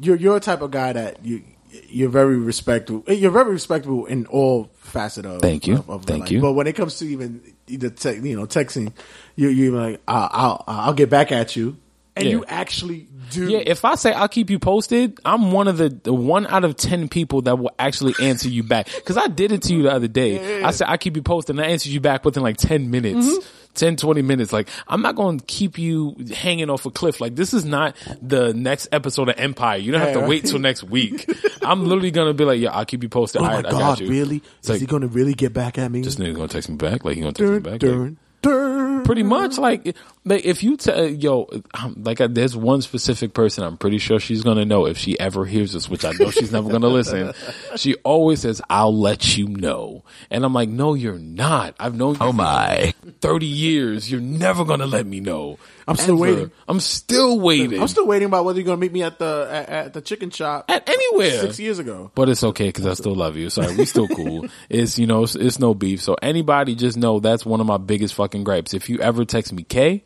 you're 0.00 0.16
you're 0.16 0.36
a 0.36 0.40
type 0.40 0.60
of 0.60 0.72
guy 0.72 0.92
that 0.94 1.24
you 1.24 1.44
you're 1.88 2.08
very 2.10 2.36
respectable. 2.36 3.02
You're 3.12 3.30
very 3.30 3.52
respectable 3.52 4.06
in 4.06 4.26
all 4.26 4.70
facet 4.78 5.26
of. 5.26 5.40
Thank 5.42 5.66
you. 5.66 5.74
of- 5.76 5.90
of 5.90 6.04
Thank 6.04 6.22
life. 6.22 6.30
you. 6.30 6.40
But 6.40 6.52
when 6.52 6.66
it 6.66 6.74
comes 6.74 6.98
to 6.98 7.06
even 7.06 7.42
the 7.66 7.90
te- 7.90 8.14
you 8.28 8.36
know 8.36 8.46
texting, 8.46 8.92
you 9.36 9.48
you 9.48 9.76
like 9.76 10.00
I'll, 10.08 10.28
I'll 10.32 10.64
I'll 10.66 10.94
get 10.94 11.10
back 11.10 11.30
at 11.32 11.56
you, 11.56 11.76
and 12.16 12.24
Yeah. 12.26 12.30
you 12.32 12.44
actually 12.46 13.06
do. 13.30 13.48
Yeah, 13.48 13.58
if 13.58 13.84
I 13.84 13.94
say 13.96 14.12
I'll 14.12 14.28
keep 14.28 14.48
you 14.50 14.58
posted, 14.58 15.18
I'm 15.24 15.52
one 15.52 15.68
of 15.68 15.76
the, 15.76 15.90
the 15.90 16.14
one 16.14 16.46
out 16.46 16.64
of 16.64 16.76
ten 16.76 17.08
people 17.08 17.42
that 17.42 17.58
will 17.58 17.72
actually 17.78 18.14
answer 18.20 18.48
you 18.48 18.62
back. 18.62 18.88
Because 18.94 19.16
I 19.18 19.26
did 19.28 19.52
it 19.52 19.62
to 19.62 19.74
you 19.74 19.82
the 19.82 19.92
other 19.92 20.08
day. 20.08 20.62
I 20.62 20.70
said 20.70 20.86
I'll 20.88 20.96
keep 20.98 21.16
you 21.16 21.22
posted, 21.22 21.56
and 21.56 21.64
I 21.64 21.68
answered 21.68 21.92
you 21.92 22.00
back 22.00 22.24
within 22.24 22.42
like 22.42 22.56
ten 22.56 22.90
minutes. 22.90 23.26
Mm-hmm. 23.26 23.46
10, 23.74 23.96
20 23.96 24.22
minutes. 24.22 24.52
Like, 24.52 24.68
I'm 24.88 25.02
not 25.02 25.14
going 25.16 25.38
to 25.38 25.44
keep 25.46 25.78
you 25.78 26.16
hanging 26.34 26.70
off 26.70 26.86
a 26.86 26.90
cliff. 26.90 27.20
Like, 27.20 27.36
this 27.36 27.54
is 27.54 27.64
not 27.64 27.96
the 28.20 28.52
next 28.54 28.88
episode 28.92 29.28
of 29.28 29.38
Empire. 29.38 29.78
You 29.78 29.92
don't 29.92 30.00
have 30.00 30.14
to 30.14 30.20
wait 30.26 30.44
till 30.46 30.58
next 30.58 30.84
week. 30.84 31.30
I'm 31.62 31.84
literally 31.84 32.10
going 32.10 32.28
to 32.28 32.34
be 32.34 32.44
like, 32.44 32.60
yeah, 32.60 32.70
I'll 32.72 32.84
keep 32.84 33.02
you 33.02 33.08
posted. 33.08 33.40
oh 33.40 33.44
All 33.44 33.50
my 33.50 33.56
right, 33.60 33.70
god, 33.70 34.00
really? 34.00 34.36
It's 34.36 34.46
Is 34.64 34.70
like, 34.70 34.80
he 34.80 34.86
going 34.86 35.02
to 35.02 35.08
really 35.08 35.34
get 35.34 35.52
back 35.52 35.78
at 35.78 35.90
me? 35.90 36.02
this 36.02 36.16
nigga 36.16 36.34
going 36.34 36.48
to 36.48 36.52
text 36.52 36.68
me 36.68 36.76
back. 36.76 37.04
Like, 37.04 37.14
he 37.16 37.20
going 37.22 37.34
to 37.34 37.42
text 37.42 37.52
me 37.64 37.70
back. 37.70 37.82
Like. 37.82 38.27
Pretty 38.42 39.22
much 39.22 39.58
like 39.58 39.96
like 40.24 40.44
if 40.44 40.62
you 40.62 40.76
tell 40.76 41.04
yo 41.06 41.48
um, 41.74 41.94
like 42.04 42.20
uh, 42.20 42.28
there's 42.30 42.56
one 42.56 42.80
specific 42.82 43.34
person 43.34 43.64
i'm 43.64 43.76
pretty 43.76 43.98
sure 43.98 44.20
she's 44.20 44.42
gonna 44.42 44.64
know 44.64 44.86
if 44.86 44.96
she 44.96 45.18
ever 45.18 45.44
hears 45.44 45.72
this 45.72 45.88
which 45.88 46.04
i 46.04 46.12
know 46.12 46.30
she's 46.30 46.52
never 46.52 46.70
gonna 46.70 46.88
listen. 46.88 47.32
She 47.76 47.94
always 47.96 48.40
says 48.40 48.60
i'll 48.70 48.96
let 48.96 49.36
you 49.36 49.48
know. 49.48 50.04
And 50.30 50.44
i'm 50.44 50.52
like 50.52 50.68
no 50.68 50.94
you're 50.94 51.18
not. 51.18 51.74
I've 51.80 51.94
known 51.94 52.14
you 52.14 52.20
oh 52.20 52.32
my. 52.32 52.94
30 53.20 53.46
years. 53.46 54.10
You're 54.10 54.20
never 54.20 54.64
gonna 54.64 54.86
let 54.86 55.06
me 55.06 55.20
know 55.20 55.58
I'm 55.88 55.96
still 55.96 56.22
Ever. 56.22 56.22
waiting. 56.34 56.50
i'm 56.68 56.80
still 56.80 57.40
waiting 57.40 57.80
I'm 57.80 57.88
still 57.88 58.06
waiting 58.06 58.26
about 58.26 58.44
whether 58.44 58.58
you're 58.58 58.66
going 58.66 58.76
to 58.78 58.80
meet 58.80 58.92
me 58.92 59.02
at 59.02 59.18
the 59.18 59.48
at, 59.50 59.68
at 59.68 59.92
the 59.94 60.02
chicken 60.02 60.28
shop 60.30 60.66
at 60.68 60.86
anywhere 60.88 61.40
six 61.40 61.58
years 61.58 61.78
ago. 61.78 62.10
but 62.14 62.28
it's 62.28 62.44
okay 62.44 62.68
because 62.68 62.84
I 62.86 62.92
still 62.94 63.14
love 63.14 63.36
you. 63.36 63.48
Sorry, 63.48 63.74
we 63.74 63.86
still 63.86 64.06
cool. 64.06 64.46
it's 64.68 64.98
you 64.98 65.06
know, 65.06 65.22
it's, 65.22 65.34
it's 65.34 65.58
no 65.58 65.72
beef. 65.74 66.02
So 66.02 66.14
anybody 66.20 66.74
just 66.74 66.96
know 66.98 67.20
that's 67.20 67.46
one 67.46 67.60
of 67.60 67.66
my 67.66 67.78
biggest 67.78 68.14
fucking 68.14 68.44
gripes. 68.44 68.74
If 68.74 68.90
you 68.90 68.98
ever 69.00 69.24
text 69.24 69.52
me 69.52 69.62
K, 69.62 70.04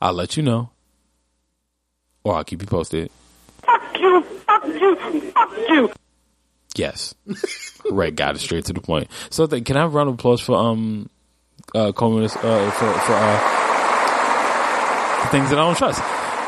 I'll 0.00 0.12
let 0.12 0.36
you 0.36 0.44
know, 0.44 0.70
or 2.24 2.36
I'll 2.36 2.44
keep 2.44 2.60
you 2.62 2.68
posted. 2.68 3.10
Fuck 3.64 3.98
you, 3.98 4.22
fuck 4.22 4.64
you, 4.66 5.30
fuck 5.32 5.50
you. 5.68 5.92
Yes, 6.76 7.14
right. 7.90 8.14
Got 8.14 8.36
it 8.36 8.38
straight 8.38 8.64
to 8.66 8.72
the 8.72 8.80
point. 8.80 9.08
So 9.30 9.46
th- 9.46 9.64
can 9.64 9.76
I 9.76 9.80
have 9.80 9.92
a 9.92 9.96
round 9.96 10.08
of 10.08 10.14
applause 10.14 10.40
for 10.40 10.56
um, 10.56 11.10
uh, 11.74 11.92
Coleman, 11.92 12.24
uh, 12.24 12.28
for 12.28 12.92
for 12.92 13.12
uh, 13.12 13.61
things 15.32 15.50
that 15.50 15.58
I 15.58 15.64
don't 15.64 15.76
trust. 15.76 16.00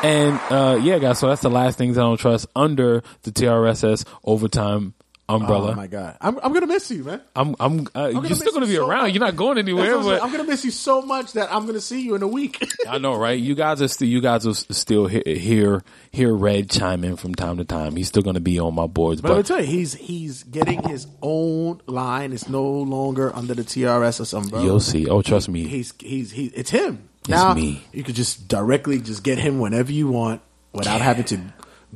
And 0.05 0.39
uh, 0.51 0.79
yeah, 0.83 0.99
guys. 0.99 1.19
So 1.19 1.29
that's 1.29 1.41
the 1.41 1.51
last 1.51 1.79
things 1.79 1.97
I 1.97 2.03
don't 2.03 2.19
trust 2.19 2.47
under 2.55 3.03
the 3.23 3.33
TRSS 3.33 4.05
overtime 4.23 4.95
umbrella. 5.29 5.73
Oh 5.73 5.75
my 5.75 5.87
god, 5.87 6.19
I'm 6.21 6.39
I'm 6.43 6.53
gonna 6.53 6.67
miss 6.67 6.91
you, 6.91 7.05
man. 7.05 7.23
I'm, 7.35 7.57
I'm, 7.59 7.87
uh, 7.95 8.09
you're 8.09 8.35
still 8.35 8.53
to 8.53 8.67
be 8.67 8.75
so 8.75 8.87
around. 8.87 9.05
much. 9.05 9.13
You're 9.15 9.21
not 9.25 9.37
going 9.37 9.57
anywhere, 9.57 9.97
I'm 9.97 10.05
but 10.05 10.23
I'm 10.23 10.31
gonna 10.31 10.45
miss 10.45 10.65
you 10.65 10.71
so 10.71 11.01
much 11.01 11.33
that 11.33 11.53
I'm 11.53 11.67
gonna 11.67 11.81
see 11.81 12.03
you 12.03 12.15
in 12.15 12.23
a 12.23 12.29
week. 12.29 12.63
I 12.89 12.99
know, 12.99 13.17
right? 13.17 13.39
You 13.39 13.55
guys 13.55 13.81
are 13.81 13.89
still, 13.89 14.09
you 14.09 14.21
guys 14.21 14.47
are 14.47 14.55
still 14.55 15.07
hear, 15.07 15.23
hear, 15.25 15.83
hear 16.11 16.35
Red 16.35 16.69
chime 16.71 17.05
in 17.05 17.17
from 17.17 17.35
time 17.35 17.57
to 17.57 17.65
time. 17.65 17.97
He's 17.97 18.09
still 18.09 18.23
to 18.23 18.41
be 18.41 18.59
on 18.61 18.75
my 18.75 18.87
boards, 18.87 19.21
But 19.21 19.31
let 19.31 19.37
me 19.39 19.43
tell 19.45 19.61
you, 19.61 19.67
he's 19.67 19.95
he's 19.95 20.43
getting 20.43 20.83
his 20.83 21.07
own 21.23 21.81
line. 21.87 22.33
It's 22.33 22.49
no 22.49 22.65
longer 22.65 23.35
under 23.35 23.55
the 23.55 23.63
TRS 23.63 24.37
umbrella. 24.37 24.65
you'll 24.65 24.81
see. 24.81 25.09
Oh, 25.09 25.23
trust 25.23 25.49
me. 25.49 25.67
He's 25.67 25.95
he's 25.99 26.33
he. 26.33 26.47
It's 26.47 26.71
him. 26.71 27.09
Now 27.29 27.55
me. 27.55 27.83
you 27.93 28.03
could 28.03 28.15
just 28.15 28.49
directly 28.49 29.01
just 29.01 29.23
get 29.23 29.39
him 29.39 29.59
whenever 29.59 29.93
you 29.93 30.09
want 30.09 30.41
without 30.73 31.01
having 31.01 31.25
to 31.25 31.41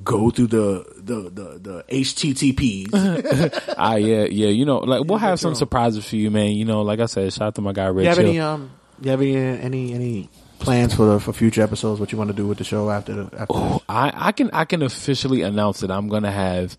go 0.05 0.31
through 0.31 0.47
the 0.49 0.85
the 0.97 1.31
the, 1.31 1.59
the 1.59 1.85
HTTPs. 1.88 3.64
Ah, 3.79 3.95
yeah, 3.95 4.25
yeah. 4.25 4.49
You 4.49 4.64
know, 4.64 4.79
like 4.79 5.05
we'll 5.05 5.19
have 5.19 5.38
some 5.38 5.55
surprises 5.55 6.09
for 6.09 6.17
you, 6.17 6.31
man. 6.31 6.53
You 6.53 6.64
know, 6.64 6.83
like 6.83 6.99
I 6.99 7.07
said, 7.07 7.33
shout 7.33 7.49
out 7.49 7.55
to 7.57 7.61
my 7.61 7.73
guy 7.73 7.87
Red 7.88 8.03
you 8.03 8.09
have 8.09 8.19
Chill. 8.19 8.27
any 8.27 8.41
um? 8.41 8.71
You 9.01 9.11
have 9.11 9.21
any 9.21 9.37
any 9.37 9.95
any 9.95 10.31
plans 10.59 10.95
for 10.95 11.05
the 11.07 11.21
for 11.21 11.33
future 11.33 11.62
episodes? 11.62 12.01
What 12.01 12.11
you 12.11 12.19
want 12.19 12.29
to 12.31 12.37
do 12.37 12.47
with 12.47 12.59
the 12.59 12.64
show 12.64 12.91
after 12.91 13.14
the 13.14 13.38
after? 13.38 13.55
this? 13.55 13.81
I, 13.88 14.12
I 14.14 14.33
can 14.33 14.51
I 14.53 14.64
can 14.64 14.83
officially 14.83 15.43
announce 15.43 15.81
that 15.81 15.91
I'm 15.91 16.09
gonna 16.09 16.33
have 16.33 16.77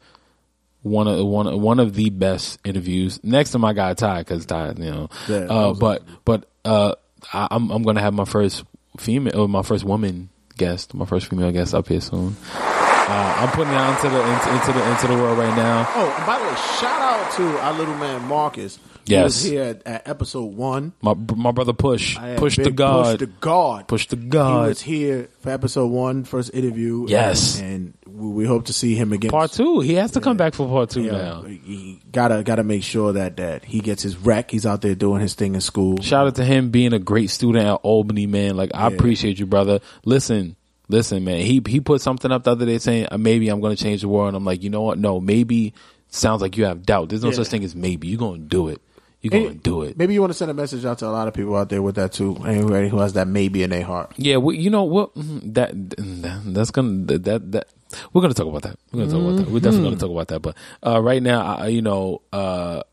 one 0.81 1.07
of 1.07 1.25
one 1.25 1.61
one 1.61 1.79
of 1.79 1.93
the 1.93 2.09
best 2.09 2.59
interviews 2.65 3.23
next 3.23 3.51
to 3.51 3.59
my 3.59 3.73
guy 3.73 3.93
Ty 3.93 4.19
because 4.19 4.45
Ty 4.45 4.73
you 4.77 4.91
know 4.91 5.09
Yeah, 5.27 5.37
uh, 5.37 5.73
but 5.73 6.03
but 6.25 6.49
uh 6.65 6.95
I, 7.33 7.47
I'm 7.51 7.69
I'm 7.71 7.83
gonna 7.83 8.01
have 8.01 8.13
my 8.13 8.25
first 8.25 8.63
female 8.97 9.41
or 9.41 9.49
my 9.49 9.61
first 9.61 9.83
woman 9.83 10.29
guest 10.57 10.93
my 10.93 11.05
first 11.05 11.27
female 11.27 11.51
guest 11.51 11.73
up 11.73 11.87
here 11.87 12.01
soon. 12.01 12.35
Uh, 12.53 13.35
I'm 13.39 13.49
putting 13.49 13.73
it 13.73 13.75
out 13.75 13.95
into 13.95 14.15
the 14.15 14.21
into, 14.21 14.53
into 14.53 14.79
the 14.79 14.91
into 14.91 15.07
the 15.07 15.15
world 15.15 15.37
right 15.39 15.55
now. 15.55 15.89
Oh, 15.95 16.15
and 16.15 16.25
by 16.27 16.37
the 16.37 16.45
way, 16.45 16.55
shout 16.79 17.01
out 17.01 17.31
to 17.33 17.59
our 17.61 17.73
little 17.73 17.95
man 17.95 18.23
Marcus. 18.27 18.77
Yes. 19.05 19.23
was 19.23 19.43
here 19.43 19.63
at, 19.63 19.87
at 19.87 20.07
episode 20.07 20.53
one. 20.53 20.93
My 21.01 21.15
my 21.15 21.51
brother 21.51 21.73
Push 21.73 22.17
Push 22.37 22.57
the 22.57 22.69
God 22.69 23.17
Push 23.17 23.19
the 23.19 23.25
God. 23.25 23.87
Push 23.87 24.07
the 24.07 24.15
He 24.15 24.69
was 24.69 24.81
here 24.81 25.29
for 25.39 25.49
episode 25.49 25.87
one, 25.87 26.23
first 26.23 26.53
interview. 26.53 27.07
Yes. 27.07 27.59
And, 27.59 27.69
and 27.71 27.93
we 28.19 28.27
we 28.27 28.45
hope 28.45 28.65
to 28.65 28.73
see 28.73 28.95
him 28.95 29.13
again. 29.13 29.31
Part 29.31 29.51
two. 29.51 29.79
He 29.79 29.93
has 29.95 30.11
to 30.11 30.21
come 30.21 30.37
back 30.37 30.53
for 30.53 30.67
part 30.67 30.89
two 30.89 31.03
Yeah, 31.03 31.11
now. 31.11 31.41
he 31.43 31.99
gotta 32.11 32.43
gotta 32.43 32.63
make 32.63 32.83
sure 32.83 33.13
that 33.13 33.37
that 33.37 33.65
he 33.65 33.79
gets 33.79 34.03
his 34.03 34.17
rec. 34.17 34.51
He's 34.51 34.65
out 34.65 34.81
there 34.81 34.95
doing 34.95 35.21
his 35.21 35.33
thing 35.35 35.55
in 35.55 35.61
school. 35.61 36.01
Shout 36.01 36.27
out 36.27 36.35
to 36.35 36.45
him 36.45 36.69
being 36.71 36.93
a 36.93 36.99
great 36.99 37.29
student 37.29 37.65
at 37.65 37.73
Albany, 37.83 38.27
man. 38.27 38.55
Like 38.57 38.71
I 38.73 38.87
Yeah. 38.89 38.95
appreciate 38.95 39.39
you, 39.39 39.45
brother. 39.45 39.79
Listen, 40.05 40.55
listen, 40.87 41.23
man. 41.23 41.39
He 41.39 41.61
he 41.67 41.79
put 41.79 42.01
something 42.01 42.31
up 42.31 42.43
the 42.43 42.51
other 42.51 42.65
day 42.65 42.77
saying 42.77 43.07
uh, 43.11 43.17
maybe 43.17 43.47
I'm 43.49 43.61
going 43.61 43.75
to 43.75 43.81
change 43.83 44.01
the 44.01 44.07
world. 44.09 44.29
And 44.29 44.37
I'm 44.37 44.45
like, 44.45 44.61
you 44.63 44.69
know 44.69 44.81
what? 44.81 44.99
No, 44.99 45.19
maybe 45.19 45.73
sounds 46.09 46.41
like 46.41 46.57
you 46.57 46.65
have 46.65 46.85
doubt. 46.85 47.09
There's 47.09 47.23
no 47.23 47.29
Yeah. 47.29 47.35
such 47.35 47.47
thing 47.47 47.63
as 47.63 47.75
maybe. 47.75 48.07
You're 48.07 48.17
going 48.19 48.41
to 48.41 48.47
do 48.47 48.67
it. 48.67 48.81
You're 49.21 49.31
going 49.31 49.49
to 49.49 49.53
do 49.55 49.81
it. 49.83 49.97
Maybe 49.97 50.13
you 50.13 50.21
want 50.21 50.31
to 50.31 50.37
send 50.37 50.49
a 50.49 50.53
message 50.53 50.85
out 50.85 50.99
to 50.99 51.05
a 51.07 51.11
lot 51.11 51.27
of 51.27 51.33
people 51.33 51.53
out 51.57 51.67
there 51.67 51.81
with 51.81 51.95
that 51.95 52.13
too. 52.13 52.37
Anybody 52.47 52.87
who 52.87 52.99
has 52.99 53.13
that 53.13 53.27
maybe 53.27 53.63
in 53.63 53.69
their 53.69 53.83
heart. 53.83 54.13
Yeah, 54.15 54.37
well, 54.37 54.55
you 54.55 54.69
know 54.69 54.85
what? 54.85 55.13
Mhm, 55.13 55.53
That, 55.55 55.71
that 55.89 56.41
that's 56.45 56.71
gonna 56.71 57.03
that 57.17 57.51
that, 57.51 57.67
that 57.89 57.99
we're 58.13 58.21
gonna 58.21 58.33
talk 58.33 58.47
about 58.47 58.63
that. 58.63 58.77
We're 58.91 59.05
gonna 59.05 59.11
talk 59.11 59.21
about 59.21 59.37
that. 59.37 59.49
We're 59.51 59.59
definitely 59.59 59.89
gonna 59.89 59.99
talk 59.99 60.11
about 60.11 60.27
that. 60.29 60.39
But 60.41 60.57
uh, 60.85 61.01
right 61.01 61.21
now, 61.21 61.41
I, 61.57 61.67
you 61.67 61.81
know, 61.81 62.21
uh, 62.31 62.83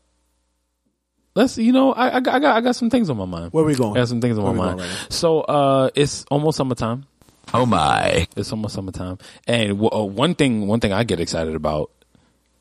let's 1.35 1.57
you 1.57 1.71
know, 1.71 1.93
I, 1.93 2.17
I 2.17 2.19
got 2.19 2.35
I 2.35 2.39
got 2.39 2.55
I 2.57 2.61
got 2.61 2.75
some 2.75 2.89
things 2.89 3.09
on 3.09 3.17
my 3.17 3.25
mind. 3.25 3.53
Where 3.53 3.63
we 3.63 3.75
going? 3.75 3.97
I 3.97 4.01
got 4.01 4.07
some 4.07 4.21
things 4.21 4.37
on 4.37 4.43
Where 4.43 4.53
my 4.53 4.65
mind. 4.75 4.79
right 4.81 5.07
so 5.09 5.41
uh, 5.41 5.89
it's 5.95 6.25
almost 6.31 6.57
summertime. 6.57 7.05
Oh 7.53 7.65
my. 7.65 8.27
It's 8.35 8.51
almost 8.51 8.75
summertime, 8.75 9.19
and 9.47 9.69
w- 9.79 9.89
uh, 9.91 10.03
one 10.03 10.35
thing 10.35 10.67
one 10.67 10.79
thing 10.81 10.91
I 10.91 11.03
get 11.03 11.19
excited 11.19 11.55
about 11.55 11.91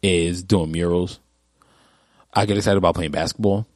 is 0.02 0.42
doing 0.44 0.70
murals. 0.70 1.18
I 2.32 2.46
get 2.46 2.56
excited 2.56 2.76
about 2.78 2.94
playing 2.94 3.10
basketball. 3.12 3.66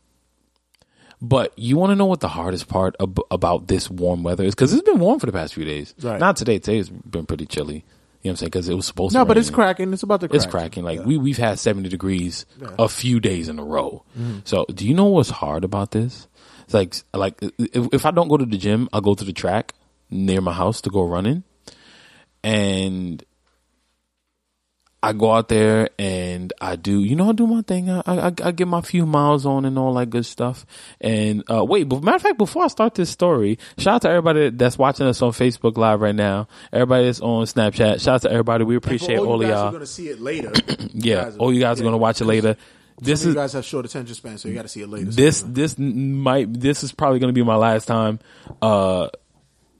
But 1.23 1.59
you 1.59 1.77
want 1.77 1.91
to 1.91 1.97
know 1.97 2.07
what 2.07 2.21
the 2.21 2.29
hardest 2.29 2.69
part 2.69 2.95
ab- 3.01 3.21
about 3.31 3.69
this 3.69 3.91
warm 3.91 4.23
weather 4.23 4.45
is? 4.45 4.55
Because 4.55 4.73
it's 4.73 4.83
been 4.83 4.99
warm 5.01 5.19
for 5.21 5.27
the 5.27 5.33
past 5.33 5.53
few 5.53 5.65
days. 5.67 5.95
Right. 6.01 6.19
Not 6.19 6.37
today. 6.37 6.59
Today's 6.59 6.89
been 6.89 7.27
pretty 7.27 7.45
chilly. 7.45 7.85
You 8.23 8.29
know 8.29 8.33
what 8.33 8.35
I'm 8.35 8.37
saying? 8.37 8.49
Because 8.49 8.69
it 8.69 8.75
was 8.75 8.87
supposed 8.87 9.13
to. 9.13 9.19
No, 9.19 9.25
but 9.25 9.39
it's 9.39 9.49
cracking. 9.49 9.93
It's 9.95 10.03
about 10.03 10.21
to 10.21 10.29
crack. 10.29 10.37
It's 10.37 10.47
cracking. 10.47 10.85
Like 10.85 11.05
we 11.05 11.17
we've 11.17 11.39
had 11.39 11.59
70 11.59 11.89
degrees 11.89 12.45
a 12.79 12.89
few 12.89 13.19
days 13.19 13.49
in 13.49 13.59
a 13.59 13.65
row. 13.65 14.05
Mm-hmm. 14.19 14.41
So 14.45 14.67
do 14.67 14.87
you 14.87 14.93
know 14.93 15.07
what's 15.07 15.31
hard 15.31 15.65
about 15.65 15.93
this? 15.93 16.29
It's 16.65 16.75
like 16.75 16.95
like 17.15 17.39
if, 17.59 17.89
if 17.95 18.05
I 18.05 18.11
don't 18.11 18.29
go 18.29 18.37
to 18.37 18.45
the 18.45 18.59
gym, 18.59 18.89
I'll 18.93 19.01
go 19.01 19.15
to 19.15 19.25
the 19.25 19.33
track 19.33 19.75
near 20.11 20.43
my 20.43 20.53
house 20.53 20.83
to 20.83 20.91
go 20.91 21.03
running, 21.03 21.45
and 22.45 23.25
I 25.03 25.15
go 25.15 25.33
out 25.33 25.49
there 25.49 25.89
and 25.99 26.53
I 26.61 26.77
do, 26.77 27.01
you 27.03 27.17
know, 27.17 27.31
I 27.31 27.33
do 27.33 27.47
my 27.47 27.63
thing. 27.63 27.89
I, 27.89 28.03
I, 28.07 28.27
I 28.27 28.51
get 28.53 28.69
my 28.69 28.83
few 28.83 29.07
miles 29.07 29.47
on 29.47 29.65
and 29.65 29.79
all 29.79 29.95
that 29.95 30.11
good 30.11 30.27
stuff. 30.27 30.67
And, 31.01 31.43
uh, 31.51 31.65
wait, 31.65 31.85
but 31.89 32.03
matter 32.03 32.17
of 32.17 32.23
fact, 32.23 32.37
before 32.37 32.65
I 32.65 32.69
start 32.69 32.95
this 32.97 33.09
story, 33.09 33.59
shout 33.79 33.95
out 33.95 34.03
to 34.03 34.09
everybody 34.11 34.51
that's 34.51 34.77
watching 34.77 35.07
us 35.07 35.23
on 35.23 35.33
Facebook 35.33 35.79
Live 35.79 36.03
right 36.03 36.15
now. 36.15 36.49
Everybody 36.71 37.07
that's 37.07 37.21
on 37.21 37.45
Snapchat. 37.47 38.03
Shout 38.03 38.17
out 38.17 38.23
to 38.23 38.31
everybody. 38.31 38.65
We 38.65 38.77
appreciate 38.77 39.17
For 39.17 39.27
all 39.27 39.43
you 39.43 39.49
are 39.49 39.53
y'all. 39.53 39.71
going 39.71 39.81
to 39.81 39.87
see 39.87 40.09
it 40.09 40.21
later. 40.21 40.53
Yeah. 40.93 41.31
all 41.39 41.51
you 41.53 41.61
guys 41.61 41.81
are 41.81 41.83
going 41.83 41.93
to 41.95 41.99
watch 41.99 42.21
it 42.21 42.27
later. 42.27 42.57
This 43.01 43.21
is, 43.21 43.29
you 43.29 43.35
guys 43.35 43.55
have 43.55 43.65
short 43.65 43.87
attention 43.87 44.15
span, 44.15 44.37
so 44.37 44.49
you 44.49 44.55
got 44.55 44.63
to 44.63 44.69
see 44.69 44.83
it 44.83 44.89
later. 44.91 45.11
this, 45.11 45.41
this 45.41 45.79
might, 45.79 46.53
this 46.53 46.85
is 46.85 46.93
probably 46.93 47.19
going 47.19 47.31
to 47.31 47.39
be 47.39 47.43
my 47.43 47.57
last 47.57 47.87
time, 47.87 48.19
uh, 48.61 49.09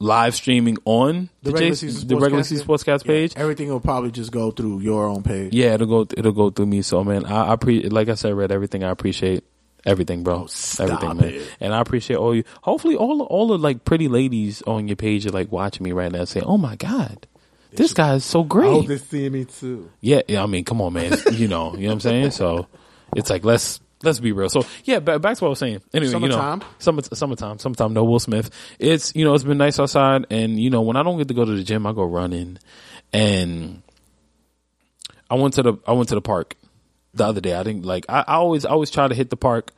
live 0.03 0.35
streaming 0.35 0.79
on 0.87 1.29
the, 1.43 1.51
the 1.51 1.53
regular 1.53 1.71
Jason- 1.73 1.91
season 1.91 2.09
the 2.09 2.17
regular 2.17 2.43
season 2.43 2.67
sportscast 2.67 3.05
Yeah, 3.05 3.13
page. 3.13 3.33
everything 3.37 3.69
will 3.69 3.81
probably 3.81 4.11
just 4.11 4.33
go 4.33 4.51
through 4.51 4.81
your 4.81 5.07
own 5.07 5.23
page. 5.23 5.53
Yeah, 5.53 5.75
it'll 5.75 5.87
go. 5.87 6.07
It'll 6.17 6.33
go 6.33 6.51
through 6.51 6.67
me. 6.67 6.83
So 6.83 7.05
man, 7.05 7.27
I, 7.27 7.53
I 7.53 7.57
pre 7.57 7.83
like 7.89 8.09
I 8.09 8.15
said, 8.15 8.35
read 8.35 8.51
everything. 8.51 8.83
I 8.83 8.89
appreciate 8.91 9.45
everything, 9.85 10.23
bro. 10.23 10.43
Oh, 10.43 10.47
stop 10.47 10.91
everything, 10.91 11.17
man. 11.19 11.29
it. 11.43 11.57
And 11.61 11.75
I 11.75 11.81
appreciate 11.81 12.17
all 12.17 12.35
you. 12.35 12.45
Hopefully, 12.63 12.97
all 12.97 13.19
the- 13.19 13.25
all 13.25 13.47
the 13.49 13.59
like 13.59 13.85
pretty 13.85 14.09
ladies 14.09 14.63
on 14.63 14.89
your 14.89 14.97
page 14.97 15.27
are 15.27 15.31
like 15.31 15.53
watching 15.53 15.85
me 15.85 15.93
right 15.93 16.11
now, 16.11 16.25
saying, 16.25 16.47
"Oh 16.47 16.57
my 16.59 16.77
god, 16.77 17.27
this 17.73 17.93
guy 17.93 18.15
is 18.15 18.25
so 18.25 18.43
great." 18.43 18.89
they're 18.89 18.97
seeing 18.99 19.33
me 19.33 19.45
too. 19.45 19.91
yeah, 20.01 20.23
yeah. 20.29 20.43
I 20.43 20.47
mean, 20.47 20.65
come 20.65 20.81
on, 20.81 20.95
man. 20.95 21.13
you 21.33 21.47
know, 21.47 21.75
you 21.77 21.83
know 21.83 21.89
what 21.89 21.93
I'm 21.93 22.01
saying. 22.01 22.31
So 22.31 22.67
it's 23.15 23.29
like 23.29 23.45
let's. 23.45 23.81
Let's 24.03 24.19
be 24.19 24.33
real. 24.33 24.49
So 24.49 24.65
yeah, 24.85 24.99
back, 25.01 25.21
back 25.21 25.37
to 25.37 25.45
what 25.45 25.49
I 25.49 25.51
was 25.51 25.59
saying. 25.59 25.83
Anyway, 25.93 26.13
Summertime? 26.13 26.61
you 26.61 26.65
know, 26.65 26.75
summer, 26.79 27.03
summertime, 27.03 27.59
summertime. 27.59 27.93
No 27.93 28.05
Will 28.05 28.19
Smith. 28.19 28.51
It's 28.79 29.15
you 29.15 29.25
know, 29.25 29.35
it's 29.35 29.45
been 29.45 29.59
nice 29.59 29.79
outside, 29.79 30.27
and 30.31 30.59
you 30.59 30.71
know, 30.71 30.81
when 30.81 30.97
I 30.97 31.03
don't 31.03 31.19
get 31.19 31.29
to 31.29 31.35
go 31.35 31.45
to 31.45 31.53
the 31.55 31.63
gym, 31.63 31.87
I 31.87 31.93
go 31.93 32.05
running, 32.05 32.59
and 33.13 33.83
I 35.29 35.35
went 35.35 35.55
to 35.55 35.63
the 35.63 35.75
I 35.87 35.93
went 35.93 36.09
to 36.09 36.15
the 36.15 36.23
park 36.23 36.57
the 37.15 37.27
other 37.27 37.41
day. 37.41 37.59
I 37.59 37.63
think 37.63 37.85
like 37.85 38.07
I, 38.09 38.25
I 38.27 38.35
always 38.35 38.65
I 38.65 38.71
always 38.71 38.91
try 38.91 39.07
to 39.07 39.15
hit 39.15 39.29
the 39.29 39.37
park 39.37 39.73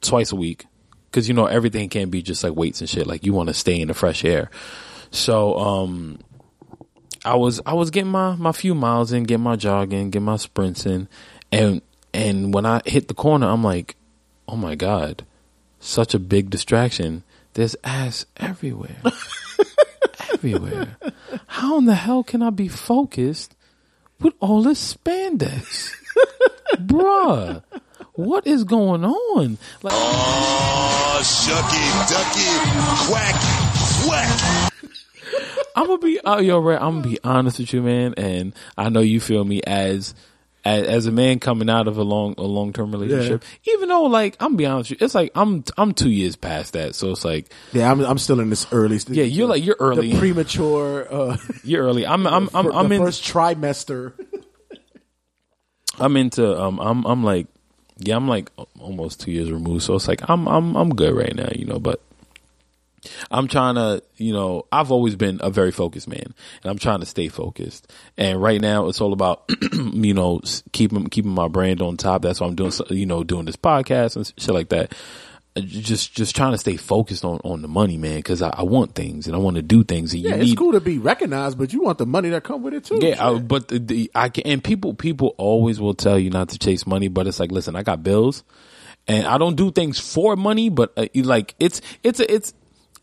twice 0.00 0.32
a 0.32 0.36
week 0.36 0.64
because 1.10 1.28
you 1.28 1.34
know 1.34 1.46
everything 1.46 1.88
can't 1.88 2.10
be 2.10 2.22
just 2.22 2.42
like 2.42 2.56
weights 2.56 2.80
and 2.80 2.88
shit. 2.88 3.06
Like 3.06 3.24
you 3.26 3.34
want 3.34 3.48
to 3.48 3.54
stay 3.54 3.80
in 3.80 3.88
the 3.88 3.94
fresh 3.94 4.24
air. 4.24 4.50
So 5.10 5.58
um, 5.58 6.20
I 7.24 7.36
was 7.36 7.60
I 7.66 7.74
was 7.74 7.90
getting 7.90 8.10
my 8.10 8.34
my 8.34 8.52
few 8.52 8.74
miles 8.74 9.12
in, 9.12 9.24
getting 9.24 9.44
my 9.44 9.56
jogging, 9.56 10.10
getting 10.10 10.24
my 10.24 10.36
sprints 10.36 10.86
in, 10.86 11.08
and 11.50 11.82
and 12.14 12.52
when 12.54 12.66
I 12.66 12.80
hit 12.84 13.08
the 13.08 13.14
corner, 13.14 13.48
I'm 13.48 13.62
like, 13.64 13.96
oh 14.48 14.56
my 14.56 14.74
god, 14.74 15.24
such 15.80 16.14
a 16.14 16.18
big 16.18 16.50
distraction. 16.50 17.22
There's 17.54 17.76
ass 17.84 18.24
everywhere. 18.38 18.96
everywhere. 20.32 20.96
How 21.46 21.78
in 21.78 21.84
the 21.84 21.94
hell 21.94 22.22
can 22.22 22.42
I 22.42 22.50
be 22.50 22.68
focused 22.68 23.54
with 24.20 24.34
all 24.40 24.62
this 24.62 24.94
spandex? 24.94 25.92
Bruh, 26.76 27.62
what 28.14 28.46
is 28.46 28.64
going 28.64 29.04
on? 29.04 29.58
Like, 29.82 29.92
Oh, 29.94 31.20
shucky, 31.22 32.08
ducky, 32.08 33.10
quack, 33.10 33.36
quack. 34.06 34.72
I'm 35.74 35.86
gonna 35.86 35.98
be, 35.98 36.20
uh, 36.20 36.38
yo, 36.38 36.58
Ray, 36.58 36.76
I'm 36.76 37.00
gonna 37.00 37.08
be 37.08 37.18
honest 37.24 37.58
with 37.58 37.72
you, 37.72 37.82
man, 37.82 38.14
and 38.16 38.52
I 38.76 38.88
know 38.88 39.00
you 39.00 39.20
feel 39.20 39.44
me 39.44 39.62
as, 39.66 40.14
as, 40.64 40.86
as 40.86 41.06
a 41.06 41.12
man 41.12 41.38
coming 41.40 41.68
out 41.68 41.88
of 41.88 41.98
a 41.98 42.02
long, 42.02 42.34
a 42.38 42.42
long 42.42 42.72
term 42.72 42.92
relationship. 42.92 43.42
Even 43.64 43.88
though, 43.88 44.04
like, 44.04 44.36
I'm 44.40 44.56
be 44.56 44.66
honest 44.66 44.90
with 44.90 45.00
you, 45.00 45.04
it's 45.04 45.14
like 45.14 45.32
I'm, 45.34 45.64
I'm 45.76 45.92
two 45.94 46.10
years 46.10 46.36
past 46.36 46.72
that, 46.74 46.94
so 46.94 47.10
it's 47.10 47.24
like, 47.24 47.52
Yeah, 47.72 47.90
I'm 47.90 48.00
I'm 48.00 48.18
still 48.18 48.40
in 48.40 48.50
this 48.50 48.66
early. 48.72 48.98
Stage. 48.98 49.16
yeah, 49.16 49.24
you're 49.24 49.48
like, 49.48 49.64
you're 49.64 49.76
early, 49.80 50.12
the 50.12 50.18
premature. 50.18 51.06
Uh, 51.12 51.36
you're 51.64 51.84
early. 51.84 52.06
I'm, 52.06 52.26
I'm, 52.26 52.48
I'm, 52.54 52.66
the 52.68 52.72
I'm 52.72 52.92
in, 52.92 53.00
first 53.02 53.22
trimester. 53.24 54.12
I'm 55.98 56.16
into, 56.16 56.58
um, 56.60 56.78
I'm, 56.80 57.04
I'm 57.04 57.22
like, 57.24 57.46
yeah, 57.98 58.16
I'm 58.16 58.28
like 58.28 58.50
almost 58.80 59.20
two 59.20 59.30
years 59.30 59.50
removed, 59.50 59.82
so 59.84 59.94
it's 59.94 60.08
like 60.08 60.28
I'm, 60.28 60.46
I'm, 60.48 60.74
I'm 60.76 60.94
good 60.94 61.14
right 61.14 61.34
now, 61.34 61.48
you 61.54 61.64
know, 61.66 61.78
but. 61.78 62.00
I'm 63.30 63.48
trying 63.48 63.74
to, 63.74 64.02
you 64.16 64.32
know, 64.32 64.66
I've 64.70 64.90
always 64.92 65.16
been 65.16 65.40
a 65.42 65.50
very 65.50 65.72
focused 65.72 66.08
man 66.08 66.34
and 66.62 66.70
I'm 66.70 66.78
trying 66.78 67.00
to 67.00 67.06
stay 67.06 67.28
focused. 67.28 67.92
And 68.16 68.40
right 68.40 68.60
now 68.60 68.88
it's 68.88 69.00
all 69.00 69.12
about, 69.12 69.44
you 69.72 70.14
know, 70.14 70.40
keeping, 70.72 71.06
keeping 71.08 71.32
my 71.32 71.48
brand 71.48 71.82
on 71.82 71.96
top. 71.96 72.22
That's 72.22 72.40
why 72.40 72.46
I'm 72.46 72.54
doing, 72.54 72.72
you 72.90 73.06
know, 73.06 73.24
doing 73.24 73.44
this 73.46 73.56
podcast 73.56 74.16
and 74.16 74.32
shit 74.36 74.54
like 74.54 74.68
that. 74.68 74.94
Uh, 75.54 75.60
Just, 75.60 76.14
just 76.14 76.34
trying 76.34 76.52
to 76.52 76.58
stay 76.58 76.76
focused 76.76 77.24
on, 77.26 77.38
on 77.44 77.60
the 77.60 77.68
money, 77.68 77.98
man. 77.98 78.22
Cause 78.22 78.40
I, 78.40 78.48
I 78.50 78.62
want 78.62 78.94
things 78.94 79.26
and 79.26 79.36
I 79.36 79.38
want 79.38 79.56
to 79.56 79.62
do 79.62 79.84
things 79.84 80.14
and 80.14 80.22
Yeah, 80.22 80.36
you 80.36 80.42
it's 80.44 80.54
cool 80.54 80.72
to 80.72 80.80
be 80.80 80.96
recognized, 80.98 81.58
but 81.58 81.72
you 81.74 81.82
want 81.82 81.98
the 81.98 82.06
money 82.06 82.30
that 82.30 82.42
come 82.44 82.62
with 82.62 82.72
it 82.72 82.84
too. 82.84 82.98
yeah, 83.02 83.26
I, 83.28 83.38
but 83.38 83.68
the, 83.68 83.78
the 83.78 84.10
I 84.14 84.28
can, 84.30 84.46
and 84.46 84.64
people 84.64 84.94
people 84.94 85.34
always 85.36 85.78
will 85.78 85.92
tell 85.94 86.18
you 86.18 86.30
not 86.30 86.48
to 86.50 86.58
chase 86.58 86.86
money, 86.86 87.08
but 87.08 87.26
it's 87.26 87.38
like, 87.38 87.52
listen, 87.52 87.76
I 87.76 87.82
got 87.82 88.02
bills, 88.02 88.44
and 89.06 89.26
I 89.26 89.36
don't 89.36 89.56
do 89.56 89.70
things 89.70 89.98
for 89.98 90.36
money, 90.36 90.70
but 90.70 90.92
uh, 90.96 91.06
like 91.16 91.54
it's 91.60 91.82
it's 92.02 92.20
a, 92.20 92.32
it's. 92.32 92.54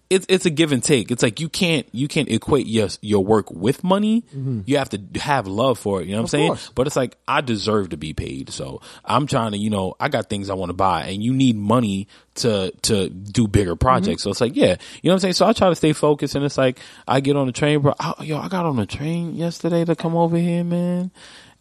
It's 0.09 0.25
it's 0.27 0.45
a 0.47 0.49
give 0.49 0.71
and 0.71 0.83
take. 0.83 1.11
It's 1.11 1.21
like 1.21 1.39
you 1.39 1.49
can't 1.49 1.87
you 1.91 2.07
can't 2.07 2.29
equate 2.29 2.65
your 2.65 2.87
your 3.01 3.23
work 3.23 3.51
with 3.51 3.83
money. 3.83 4.23
Mm-hmm. 4.35 4.61
You 4.65 4.77
have 4.77 4.89
to 4.89 5.19
have 5.19 5.45
love 5.45 5.77
for 5.77 6.01
it. 6.01 6.07
You 6.07 6.13
know 6.13 6.17
what 6.17 6.23
I'm 6.23 6.27
saying? 6.27 6.47
course. 6.47 6.71
But 6.73 6.87
it's 6.87 6.95
like 6.95 7.15
I 7.27 7.41
deserve 7.41 7.89
to 7.89 7.97
be 7.97 8.13
paid. 8.13 8.49
So 8.49 8.81
I'm 9.05 9.27
trying 9.27 9.51
to, 9.51 9.57
you 9.59 9.69
know, 9.69 9.95
I 9.99 10.09
got 10.09 10.29
things 10.29 10.49
I 10.49 10.55
want 10.55 10.69
to 10.69 10.73
buy 10.73 11.03
and 11.03 11.23
you 11.23 11.33
need 11.33 11.55
money 11.55 12.07
to 12.35 12.71
to 12.83 13.09
do 13.09 13.47
bigger 13.47 13.71
mm-hmm. 13.71 13.77
projects. 13.77 14.23
So 14.23 14.31
it's 14.31 14.41
like, 14.41 14.55
yeah, 14.55 14.77
you 15.01 15.09
know 15.09 15.13
what 15.13 15.17
I'm 15.17 15.19
saying? 15.19 15.33
So 15.33 15.47
I 15.47 15.53
try 15.53 15.69
to 15.69 15.75
stay 15.75 15.93
focused 15.93 16.33
and 16.33 16.43
it's 16.43 16.57
like 16.57 16.79
I 17.07 17.19
get 17.19 17.35
on 17.35 17.45
the 17.45 17.53
train, 17.53 17.79
bro. 17.81 17.93
I, 17.99 18.15
yo, 18.23 18.39
I 18.39 18.47
got 18.47 18.65
on 18.65 18.77
the 18.77 18.87
train 18.87 19.35
yesterday 19.35 19.85
to 19.85 19.95
come 19.95 20.15
over 20.15 20.37
here, 20.37 20.63
man. 20.63 21.11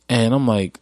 And 0.09 0.33
I'm 0.33 0.47
like, 0.47 0.81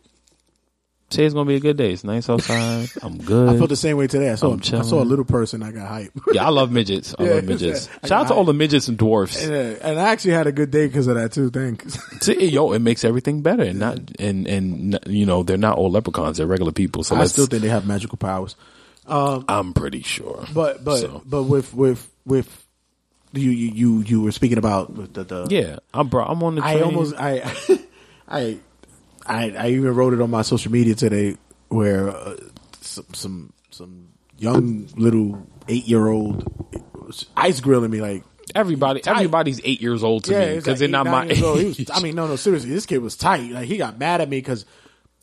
today's 1.11 1.35
gonna 1.35 1.49
be 1.49 1.57
a 1.57 1.61
good 1.61 1.77
day. 1.77 1.92
It's 1.92 2.05
nice 2.05 2.29
outside. 2.29 2.88
I'm 3.03 3.19
good. 3.19 3.49
I 3.49 3.57
felt 3.57 3.69
the 3.71 3.77
same 3.77 3.97
way 3.97 4.07
today. 4.07 4.31
I 4.31 4.35
saw 4.35 4.53
I'm 4.53 4.61
I 4.61 4.83
saw 4.83 5.03
a 5.03 5.05
little 5.05 5.25
person. 5.25 5.62
I 5.62 5.73
got 5.73 5.88
hype. 5.88 6.12
yeah, 6.33 6.47
I 6.47 6.51
love 6.51 6.71
midgets. 6.71 7.14
I 7.19 7.23
Yeah, 7.25 7.35
love 7.35 7.45
midgets. 7.45 7.88
Shout 8.05 8.12
out 8.12 8.23
to 8.25 8.29
got 8.31 8.38
all 8.38 8.45
the 8.45 8.55
midgets 8.55 8.88
and 8.88 8.97
dwarfs. 8.99 9.42
and, 9.45 9.53
uh, 9.53 9.79
and 9.87 9.99
I 10.01 10.11
actually 10.11 10.33
had 10.35 10.47
a 10.47 10.53
good 10.53 10.71
day 10.71 10.87
because 10.87 11.07
of 11.07 11.14
that 11.16 11.33
too. 11.33 11.51
Thanks. 11.51 11.99
See, 12.25 12.47
yo, 12.49 12.73
it 12.73 12.81
makes 12.81 13.05
everything 13.05 13.42
better, 13.42 13.62
and 13.62 13.79
not 13.79 13.99
and 14.19 14.47
and 14.47 14.99
you 15.07 15.27
know 15.27 15.42
they're 15.42 15.57
not 15.57 15.79
all 15.79 15.90
leprechauns; 15.90 16.38
they're 16.38 16.47
regular 16.47 16.73
people. 16.73 17.05
So 17.05 17.16
I 17.16 17.27
still 17.27 17.47
think 17.47 17.62
they 17.62 17.69
have 17.69 17.87
magical 17.87 18.19
powers. 18.19 18.57
I'm 19.09 19.73
pretty 19.75 20.03
sure. 20.03 20.45
But 20.53 20.85
but 20.85 20.99
So. 20.99 21.23
but 21.25 21.45
with 21.45 21.73
with 21.73 22.11
with 22.25 22.64
you 23.33 23.51
you 23.51 23.71
you, 23.73 24.01
you 24.03 24.21
were 24.23 24.33
speaking 24.33 24.59
about 24.59 25.12
the, 25.12 25.25
the 25.25 25.47
yeah, 25.51 25.79
I'm 25.95 26.09
bro. 26.09 26.25
I'm 26.25 26.42
on 26.42 26.57
the 26.57 26.61
train. 26.62 26.79
I 26.79 26.81
almost 26.81 27.14
I 27.19 27.53
I 28.29 28.59
I 29.27 29.51
I 29.51 29.69
even 29.71 29.95
wrote 29.95 30.12
it 30.12 30.21
on 30.21 30.31
my 30.31 30.43
social 30.43 30.73
media 30.73 30.95
today 30.95 31.37
where 31.69 32.11
uh, 32.11 32.37
some 32.81 33.07
some 33.12 33.53
some 33.71 34.09
young 34.39 34.89
little 34.97 35.47
eight 35.69 35.85
year 35.87 36.07
old 36.09 36.45
ice 37.37 37.61
grilling 37.61 37.91
me 37.91 38.01
like 38.01 38.25
everybody, 38.55 39.03
everybody's 39.07 39.61
eight 39.65 39.81
years 39.81 40.03
old 40.05 40.25
to 40.25 40.33
yeah, 40.33 40.41
me 40.47 40.55
because 40.57 40.67
like 40.69 40.79
they're 40.79 40.89
not 40.89 41.07
my 41.07 41.27
age. 41.27 41.41
was- 41.41 41.91
I 41.91 42.01
mean, 42.01 42.15
no, 42.15 42.27
no, 42.27 42.37
seriously, 42.37 42.71
this 42.71 42.87
kid 42.87 42.99
was 42.99 43.17
tight. 43.17 43.51
Like 43.51 43.67
he 43.67 43.77
got 43.77 43.99
mad 43.99 44.21
at 44.21 44.29
me 44.29 44.39
because 44.39 44.65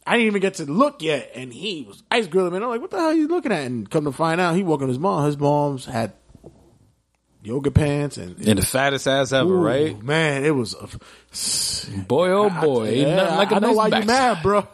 I 0.05 0.13
didn't 0.13 0.27
even 0.27 0.41
get 0.41 0.55
to 0.55 0.65
look 0.65 1.01
yet, 1.01 1.31
and 1.35 1.53
he 1.53 1.83
was 1.87 2.03
ice 2.11 2.27
grilling 2.27 2.51
me. 2.51 2.57
And 2.57 2.65
I'm 2.65 2.71
like, 2.71 2.81
"What 2.81 2.91
the 2.91 2.97
hell 2.97 3.07
are 3.07 3.13
you 3.13 3.27
looking 3.27 3.51
at?" 3.51 3.65
And 3.65 3.89
come 3.89 4.03
to 4.05 4.11
find 4.11 4.41
out, 4.41 4.55
he 4.55 4.63
was 4.63 4.69
walking 4.71 4.87
his 4.89 4.99
mom. 4.99 5.25
His 5.25 5.37
mom's 5.37 5.85
had 5.85 6.13
yoga 7.43 7.69
pants 7.71 8.17
and. 8.17 8.37
and 8.47 8.57
the 8.59 8.65
fattest 8.65 9.07
ass 9.07 9.31
ever, 9.33 9.49
Ooh, 9.53 9.61
right? 9.61 10.01
Man, 10.01 10.43
it 10.45 10.51
was. 10.51 10.73
A, 10.75 10.87
Boy, 12.07 12.29
oh 12.29 12.49
boy, 12.61 12.85
ain't 12.89 13.07
yeah, 13.07 13.15
nothing 13.15 13.37
like 13.37 13.51
a 13.51 13.55
I 13.55 13.59
know 13.59 13.67
nice 13.69 13.75
why 13.75 13.85
you 13.87 13.91
backside. 13.91 14.07
mad, 14.07 14.43
bro. 14.43 14.61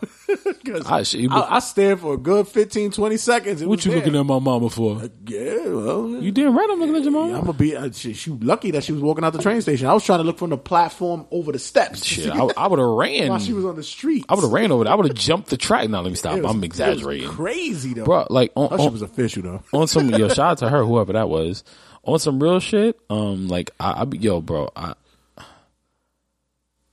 'Cause 0.66 1.08
shit, 1.10 1.32
I, 1.32 1.56
I 1.56 1.60
stared 1.60 2.02
for 2.02 2.14
a 2.14 2.18
good 2.18 2.48
15, 2.50 2.92
20 2.92 3.18
seconds. 3.18 3.64
What 3.64 3.84
you 3.86 3.92
there. 3.92 4.00
looking 4.02 4.16
at 4.20 4.24
my 4.26 4.40
mama 4.40 4.70
for? 4.70 5.02
Yeah, 5.26 5.68
well, 5.70 6.08
You 6.22 6.32
damn 6.32 6.56
right, 6.58 6.68
I'm 6.70 6.80
looking 6.80 6.98
at 6.98 7.04
your 7.04 7.12
mama. 7.14 7.34
I'm 7.36 7.42
gonna 7.46 7.54
be. 7.54 7.76
Uh, 7.78 7.90
she, 7.92 8.14
she 8.14 8.30
lucky 8.32 8.72
that 8.72 8.84
she 8.84 8.92
was 8.92 9.02
walking 9.02 9.24
out 9.24 9.32
the 9.34 9.42
train 9.42 9.62
station. 9.62 9.88
I 9.88 9.94
was 9.94 10.04
trying 10.04 10.20
to 10.20 10.24
look 10.26 10.38
from 10.38 10.50
the 10.50 10.58
platform 10.58 11.26
over 11.32 11.52
the 11.54 11.60
steps. 11.60 12.04
Shit, 12.06 12.30
I, 12.30 12.48
I 12.58 12.68
would 12.68 12.78
have 12.80 12.88
ran. 12.90 13.30
while 13.30 13.40
she 13.40 13.54
was 13.54 13.64
on 13.66 13.76
the 13.78 13.84
street. 13.84 14.26
I 14.28 14.36
would 14.36 14.44
have 14.44 14.52
ran 14.52 14.72
over 14.74 14.84
there. 14.84 14.92
I 14.94 14.96
would 14.98 15.08
have 15.08 15.18
jumped 15.18 15.50
the 15.50 15.58
track. 15.58 15.90
Now 15.90 16.02
let 16.02 16.10
me 16.10 16.16
stop. 16.16 16.34
Was- 16.38 16.44
I'm 16.46 16.52
it 16.52 16.56
was 16.58 16.64
exaggerating, 16.66 17.30
crazy 17.30 17.94
though, 17.94 18.04
bro. 18.06 18.28
Like 18.30 18.52
on, 18.56 18.70
That 18.70 18.80
shit 18.80 18.88
on, 18.88 18.92
was 18.94 19.02
official 19.02 19.44
though. 19.44 19.64
on 19.72 19.88
some 19.88 20.10
yo, 20.10 20.28
shout 20.28 20.40
out 20.40 20.58
to 20.60 20.70
her, 20.70 20.84
whoever 20.84 21.14
that 21.14 21.30
was. 21.30 21.64
On 22.04 22.18
some 22.20 22.42
real 22.42 22.60
shit, 22.60 23.00
um, 23.10 23.48
like 23.48 23.72
I, 23.80 23.92
I 24.04 24.08
yo, 24.14 24.42
bro, 24.42 24.70
I, 24.76 24.94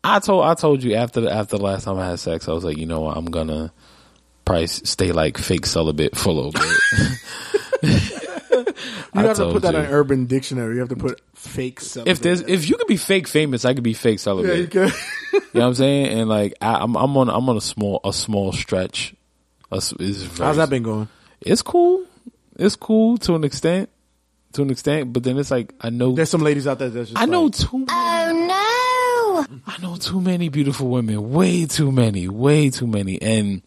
I 0.05 0.19
told, 0.21 0.45
I 0.45 0.55
told 0.55 0.83
you 0.83 0.95
after 0.95 1.21
the, 1.21 1.31
after 1.33 1.57
the 1.57 1.63
last 1.63 1.85
time 1.85 1.99
I 1.99 2.07
had 2.11 2.19
sex, 2.21 2.49
I 2.49 2.53
was 2.53 2.65
like, 2.65 2.77
you 2.77 2.87
know 2.87 3.01
what, 3.01 3.17
I'm 3.17 3.27
gonna 3.27 3.73
probably 4.45 4.67
stay 4.67 5.13
like 5.13 5.39
fake 5.39 5.67
celibate 5.67 6.17
for 6.17 6.29
a 6.31 6.33
little 6.33 6.53
bit. 6.53 6.63
You 9.15 9.23
have 9.23 9.37
to 9.39 9.53
put 9.53 9.63
that 9.63 9.75
you. 9.75 9.81
in 9.81 9.87
Urban 9.87 10.27
Dictionary. 10.27 10.75
You 10.75 10.81
have 10.81 10.89
to 10.91 10.97
put 10.97 11.21
fake. 11.35 11.81
Celibate. 11.81 12.13
if 12.13 12.21
there's, 12.21 12.41
if 12.43 12.69
you 12.69 12.77
could 12.77 12.87
be 12.87 12.97
fake 12.99 13.27
famous, 13.29 13.65
I 13.65 13.73
could 13.75 13.83
be 13.83 13.95
fake 13.95 14.19
yeah, 14.19 14.23
celibate. 14.23 14.59
you 14.59 14.67
can. 14.67 14.91
You 15.33 15.61
know 15.61 15.61
what 15.61 15.67
I'm 15.69 15.75
saying? 15.75 16.19
And 16.19 16.29
like 16.29 16.55
I, 16.61 16.75
I'm, 16.75 16.97
I'm 16.97 17.17
on, 17.17 17.29
I'm 17.31 17.49
on 17.49 17.57
a 17.57 17.61
small, 17.63 18.01
a 18.05 18.13
small 18.13 18.53
stretch. 18.53 19.15
A 19.73 19.77
s- 19.77 19.95
It's 19.99 20.19
very, 20.23 20.47
How's 20.47 20.57
that 20.57 20.69
been 20.71 20.83
going? 20.83 21.09
It's 21.41 21.63
cool. 21.63 22.05
It's 22.59 22.77
cool 22.77 23.17
to 23.19 23.35
an 23.35 23.45
extent, 23.45 23.89
to 24.53 24.63
an 24.63 24.71
extent. 24.71 25.13
But 25.13 25.25
then 25.25 25.39
it's 25.39 25.51
like 25.51 25.75
I 25.81 25.91
know, 25.91 26.13
There's 26.13 26.31
some 26.31 26.43
ladies 26.43 26.67
out 26.67 26.79
there 26.79 26.91
that's 26.91 27.11
just. 27.11 27.21
I 27.21 27.27
know 27.27 27.45
like, 27.45 27.55
too. 27.55 27.79
Many, 27.79 27.89
oh 27.91 29.47
no! 29.49 29.61
I 29.67 29.79
know 29.83 29.97
too 29.97 30.21
many 30.21 30.49
beautiful 30.49 30.89
women. 30.89 31.31
Way 31.33 31.67
too 31.67 31.93
many. 31.93 32.29
Way 32.29 32.71
too 32.71 32.87
many. 32.87 33.21
And 33.21 33.63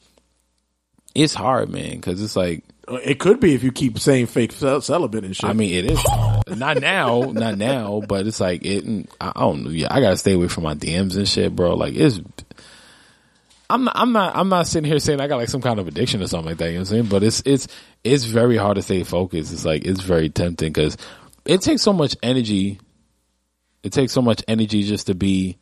it's 1.15 1.33
hard, 1.33 1.69
man, 1.69 1.95
because 1.95 2.21
it's 2.21 2.35
like 2.35 2.63
it 2.87 3.19
could 3.19 3.39
be 3.39 3.53
if 3.53 3.63
you 3.63 3.71
keep 3.71 3.99
saying 3.99 4.27
fake 4.27 4.51
celibate 4.51 5.23
and 5.23 5.35
shit. 5.35 5.49
I 5.49 5.53
mean, 5.53 5.73
it 5.73 5.91
is 5.91 6.03
not 6.47 6.79
now, 6.79 7.21
not 7.31 7.57
now, 7.57 8.01
but 8.07 8.25
it's 8.27 8.39
like 8.39 8.65
it. 8.65 9.07
I 9.21 9.31
I 9.35 9.41
don't 9.41 9.63
know. 9.63 9.69
Yeah, 9.69 9.87
I 9.91 10.01
gotta 10.01 10.17
stay 10.17 10.33
away 10.33 10.47
from 10.47 10.63
my 10.63 10.73
DMs 10.73 11.15
and 11.15 11.27
shit, 11.27 11.55
bro. 11.55 11.75
Like 11.75 11.95
it's. 11.95 12.19
I'm 13.69 13.83
not. 13.83 13.95
I'm 13.95 14.11
not. 14.11 14.35
I'm 14.35 14.49
not 14.49 14.67
sitting 14.67 14.89
here 14.89 14.99
saying 14.99 15.21
I 15.21 15.27
got 15.27 15.37
like 15.37 15.49
some 15.49 15.61
kind 15.61 15.79
of 15.79 15.87
addiction 15.87 16.21
or 16.21 16.27
something 16.27 16.49
like 16.49 16.57
that. 16.57 16.67
You 16.67 16.73
know 16.73 16.79
what 16.79 16.89
I'm 16.89 16.95
saying? 16.95 17.05
But 17.05 17.23
it's 17.23 17.41
it's 17.45 17.67
it's 18.03 18.23
very 18.23 18.57
hard 18.57 18.75
to 18.75 18.81
stay 18.81 19.03
focused. 19.03 19.53
It's 19.53 19.65
like 19.65 19.85
it's 19.85 20.01
very 20.01 20.29
tempting 20.29 20.73
because 20.73 20.97
it 21.45 21.61
takes 21.61 21.81
so 21.81 21.93
much 21.93 22.15
energy. 22.23 22.79
It 23.83 23.93
takes 23.93 24.11
so 24.11 24.21
much 24.21 24.43
energy 24.47 24.83
just 24.83 25.07
to 25.07 25.13
be 25.13 25.57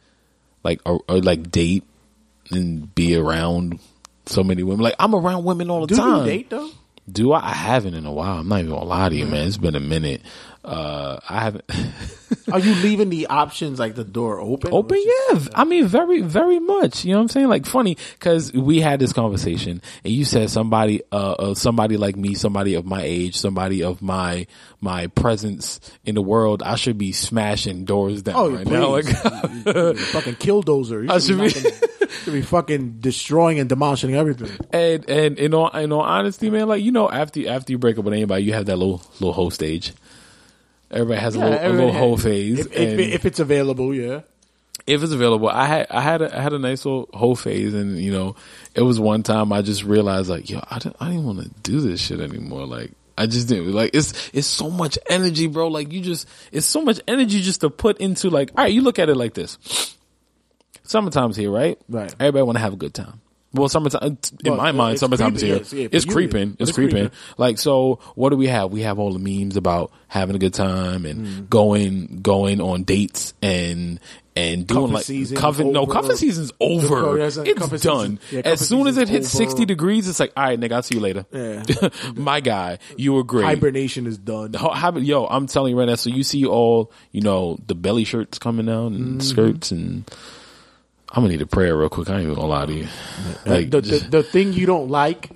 like 0.64 0.82
or, 0.86 1.02
or 1.10 1.20
like 1.20 1.52
date 1.52 1.84
and 2.52 2.94
be 2.96 3.16
around 3.16 3.80
so 4.26 4.44
many 4.44 4.64
women. 4.64 4.84
Like 4.84 4.96
I'm 5.00 5.14
around 5.14 5.44
women 5.44 5.70
all 5.70 5.86
the 5.86 5.96
time. 5.96 6.06
do 6.06 6.12
time. 6.12 6.20
you 6.20 6.32
date 6.32 6.50
though? 6.50 6.70
Do 7.10 7.32
I? 7.34 7.52
I 7.52 7.54
haven't 7.54 7.94
in 7.94 8.06
a 8.06 8.12
while. 8.12 8.40
I'm 8.40 8.48
not 8.48 8.60
even 8.60 8.72
gonna 8.72 8.86
lie 8.86 9.10
to 9.10 9.16
you, 9.16 9.26
man. 9.26 9.48
It's 9.48 9.58
been 9.58 9.76
a 9.76 9.82
minute. 9.82 10.22
Uh, 10.68 11.18
I 11.30 11.40
haven't 11.40 11.64
Are 12.52 12.60
you 12.60 12.76
leaving 12.84 13.10
the 13.10 13.28
options 13.28 13.80
like 13.80 13.96
the 13.96 14.04
door 14.04 14.40
open? 14.42 14.72
open. 14.74 15.02
Yeah, 15.02 15.40
I 15.56 15.64
mean, 15.64 15.86
very, 15.88 16.22
very 16.22 16.60
much. 16.60 17.06
You 17.06 17.12
know 17.14 17.20
what 17.20 17.22
I'm 17.24 17.28
saying? 17.30 17.48
Like 17.48 17.66
funny 17.66 17.98
because 18.20 18.52
we 18.52 18.82
had 18.82 19.00
this 19.00 19.14
conversation, 19.14 19.82
and 20.04 20.14
you 20.14 20.26
said 20.26 20.50
somebody, 20.50 21.02
uh, 21.12 21.16
uh, 21.40 21.54
somebody 21.56 21.96
like 21.96 22.18
me, 22.18 22.36
somebody 22.36 22.74
of 22.74 22.86
my 22.86 23.02
age, 23.02 23.38
somebody 23.38 23.82
of 23.82 24.02
my 24.02 24.46
my 24.82 25.08
presence 25.08 25.80
in 26.06 26.16
the 26.16 26.22
world, 26.22 26.62
I 26.64 26.76
should 26.76 26.98
be 26.98 27.14
smashing 27.14 27.86
doors 27.86 28.22
down 28.24 28.36
Oh, 28.36 28.50
right 28.52 28.66
please. 28.66 28.74
now. 28.74 28.90
Like, 28.90 29.98
fucking 29.98 30.36
killdozer. 30.36 31.04
You 31.04 31.10
I 31.12 31.20
should, 31.20 31.38
be, 31.40 31.50
should 31.50 31.64
be- 31.64 31.70
knocking- 31.70 31.90
should 32.24 32.34
be 32.34 32.42
fucking 32.42 32.98
destroying 33.00 33.60
and 33.60 33.70
demolishing 33.70 34.16
everything. 34.16 34.52
and 34.72 35.10
and 35.10 35.40
in 35.40 35.54
all 35.54 35.70
in 35.70 35.92
all 35.94 36.02
honesty, 36.02 36.50
man, 36.50 36.68
like 36.68 36.84
you 36.84 36.92
know, 36.92 37.10
after 37.10 37.48
after 37.50 37.72
you 37.72 37.78
break 37.78 37.98
up 37.98 38.04
with 38.06 38.14
anybody, 38.14 38.44
you 38.44 38.54
have 38.54 38.66
that 38.66 38.76
little 38.78 39.02
little 39.22 39.34
hoe 39.34 39.50
stage. 39.50 39.94
Everybody 40.90 41.20
has 41.20 41.36
a 41.36 41.40
little, 41.40 41.60
a 41.60 41.70
little 41.70 41.94
hoe 41.94 42.16
phase. 42.18 42.60
If, 42.60 42.74
if, 42.74 43.00
if 43.00 43.26
it's 43.26 43.40
available, 43.40 43.94
yeah. 43.94 44.22
if 44.88 45.04
it's 45.04 45.12
available. 45.12 45.50
I 45.50 45.66
had 45.66 45.88
I 45.90 46.02
had 46.02 46.22
a, 46.22 46.38
I 46.38 46.42
had 46.42 46.54
a 46.54 46.60
nice 46.60 46.86
little 46.86 47.10
whole 47.14 47.36
phase, 47.36 47.74
and 47.74 48.00
you 48.00 48.12
know, 48.12 48.36
it 48.74 48.82
was 48.82 49.00
one 49.00 49.22
time 49.22 49.52
I 49.52 49.62
just 49.62 49.84
realized 49.84 50.30
like, 50.30 50.50
yo, 50.50 50.62
I 50.70 50.80
don't, 50.80 50.96
I 51.00 51.10
didn't 51.10 51.26
want 51.26 51.44
to 51.44 51.50
do 51.62 51.82
this 51.82 52.00
shit 52.00 52.22
anymore. 52.22 52.66
Like, 52.66 52.92
I 53.18 53.28
just 53.28 53.50
didn't 53.50 53.74
like 53.74 53.92
it's 53.94 54.30
it's 54.34 54.48
so 54.48 54.70
much 54.70 54.98
energy, 55.10 55.48
bro. 55.48 55.68
Like, 55.68 55.92
you 55.92 56.02
just 56.02 56.28
it's 56.52 56.66
so 56.66 56.82
much 56.82 57.02
energy 57.08 57.42
just 57.42 57.62
to 57.62 57.70
put 57.70 57.98
into 58.00 58.30
like, 58.30 58.52
all 58.56 58.64
right, 58.64 58.74
you 58.74 58.82
look 58.82 58.98
at 58.98 59.10
it 59.10 59.16
like 59.16 59.34
this. 59.34 59.58
Summertime's 60.84 61.36
here, 61.36 61.52
right? 61.52 61.78
Right. 61.90 62.14
Everybody 62.18 62.44
want 62.44 62.58
to 62.58 62.62
have 62.62 62.74
a 62.74 62.78
good 62.78 62.94
time. 62.94 63.20
Well, 63.58 63.70
summertime 63.70 64.18
in 64.44 64.52
Well, 64.52 64.56
my 64.56 64.72
mind, 64.72 64.94
it's 64.94 65.00
summertime's 65.02 65.42
creeping, 65.42 65.48
here. 65.48 65.58
yes, 65.58 65.74
yeah, 65.74 65.88
it's 65.92 66.06
creeping. 66.06 66.52
it's 66.60 66.70
It's 66.70 66.72
creeping. 66.78 66.96
creeping. 67.10 67.18
Like 67.38 67.58
so, 67.58 68.00
what 68.16 68.30
do 68.30 68.38
we 68.38 68.48
have? 68.48 68.72
We 68.72 68.82
have 68.82 69.00
all 69.00 69.14
the 69.14 69.20
memes 69.20 69.58
about 69.58 69.92
having 70.08 70.36
a 70.36 70.40
good 70.40 70.54
time 70.54 71.06
and 71.06 71.26
Mm. 71.28 71.50
going 71.50 72.20
going 72.22 72.62
on 72.62 72.84
dates 72.84 73.34
and 73.42 74.00
and 74.36 74.68
doing 74.68 74.82
Cuffing 74.82 74.94
like 74.94 75.04
season 75.06 75.38
cuffing. 75.38 75.72
No, 75.72 75.88
cuffing 75.88 76.16
season's 76.16 76.52
over. 76.60 76.96
Oh, 76.98 77.16
yes, 77.16 77.38
it's 77.38 77.82
done. 77.84 78.20
yeah, 78.32 78.42
as 78.46 78.60
soon 78.68 78.86
as 78.86 78.98
it 79.00 79.10
hits 79.10 79.34
over. 79.34 79.44
sixty 79.44 79.66
degrees, 79.66 80.08
it's 80.08 80.20
like, 80.20 80.32
all 80.38 80.44
right, 80.44 80.60
nigga, 80.60 80.74
I'll 80.74 80.84
see 80.84 80.94
you 80.96 81.02
later. 81.02 81.26
Yeah. 81.34 81.64
My 82.16 82.40
guy, 82.40 82.78
you 82.98 83.14
were 83.14 83.24
great. 83.24 83.46
Hibernation 83.46 84.06
is 84.06 84.20
done. 84.20 84.54
Yo, 84.98 85.26
I'm 85.26 85.48
telling 85.48 85.72
you 85.74 85.80
right 85.80 85.88
now. 85.88 85.96
So 85.96 86.12
you 86.12 86.22
see 86.22 86.46
all, 86.46 86.92
you 87.12 87.22
know, 87.22 87.58
the 87.66 87.74
belly 87.74 88.04
shirts 88.04 88.38
coming 88.38 88.70
out 88.70 88.92
and 88.92 89.08
Mm-hmm. 89.08 89.20
skirts 89.22 89.72
and. 89.72 90.04
I'm 91.12 91.24
gonna 91.24 91.30
need 91.30 91.42
a 91.42 91.46
prayer 91.48 91.76
real 91.78 91.90
quick. 91.90 92.10
I 92.10 92.14
ain't 92.16 92.24
even 92.24 92.36
gonna 92.36 92.48
lie 92.48 92.66
to 92.66 92.74
you. 92.74 92.88
Uh, 93.46 93.50
like, 93.50 93.70
the, 93.72 93.82
the 93.82 93.98
the 94.10 94.24
thing 94.24 94.54
you 94.54 94.66
don't 94.66 94.90
like 94.90 95.30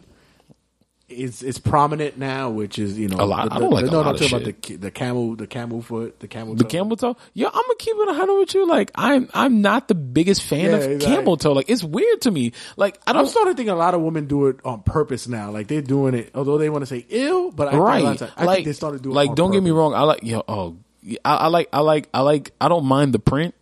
is 1.08 1.44
is 1.44 1.60
prominent 1.60 2.18
now, 2.18 2.50
which 2.50 2.80
is 2.80 2.98
you 2.98 3.10
know 3.10 3.18
A 3.20 3.26
lot- 3.26 3.50
The, 3.50 3.56
I 3.56 3.60
don't 3.60 3.70
like 3.72 3.84
a 3.86 3.88
no, 3.92 3.98
lot 3.98 4.08
I'm 4.08 4.16
of 4.16 4.22
talking 4.22 4.38
about 4.48 4.62
the 4.64 4.76
the 4.78 4.92
camel, 4.92 5.36
the 5.36 5.48
camel 5.48 5.82
foot, 5.82 6.20
the 6.22 6.28
camel, 6.30 6.56
The 6.56 6.64
toe. 6.64 6.70
camel 6.70 6.96
toe? 6.98 7.18
Yo, 7.34 7.48
I'm 7.48 7.52
gonna 7.54 7.76
keep 7.80 7.96
it 7.98 8.08
a 8.10 8.14
hundred 8.14 8.38
with 8.40 8.54
you. 8.54 8.66
Like, 8.68 8.92
I'm 8.96 9.30
I'm 9.34 9.62
not 9.62 9.88
the 9.90 9.96
biggest 9.96 10.42
fan 10.44 10.70
Yeah, 10.72 10.76
of 10.78 10.84
exactly. 10.84 11.16
camel 11.18 11.36
toe. 11.38 11.52
Like, 11.54 11.70
it's 11.70 11.84
weird 11.84 12.22
to 12.22 12.32
me. 12.32 12.54
Like, 12.78 12.98
I 13.06 13.12
I'm 13.12 13.16
don't. 13.18 13.28
starting 13.28 13.54
to 13.54 13.58
think 13.58 13.70
a 13.70 13.74
lot 13.76 13.94
of 13.94 14.02
women 14.02 14.28
do 14.28 14.48
it 14.48 14.60
on 14.64 14.84
purpose 14.84 15.28
now. 15.28 15.52
Like 15.52 15.68
they're 15.68 15.82
doing 15.82 16.14
it, 16.14 16.32
although 16.34 16.58
they 16.58 16.70
want 16.70 16.84
to 16.84 16.86
say 16.86 17.06
ill, 17.10 17.52
but 17.52 17.68
I 17.68 17.72
think, 17.72 17.82
a 17.82 17.84
lot 17.84 18.04
of 18.16 18.22
right? 18.22 18.32
I 18.38 18.44
like, 18.46 18.56
think 18.58 18.66
they 18.68 18.74
started 18.74 19.02
doing. 19.02 19.14
it 19.14 19.16
like, 19.18 19.30
on 19.32 19.36
don't 19.36 19.52
get 19.52 19.64
me 19.64 19.72
wrong. 19.72 19.94
I 19.94 20.02
like 20.04 20.24
yo. 20.24 20.44
Oh, 20.48 20.78
I, 21.26 21.36
I 21.36 21.48
like. 21.48 21.68
I 21.74 21.80
like. 21.82 22.08
I 22.14 22.22
like. 22.22 22.52
I 22.62 22.68
don't 22.70 22.86
mind 22.86 23.14
the 23.14 23.20
print. 23.20 23.54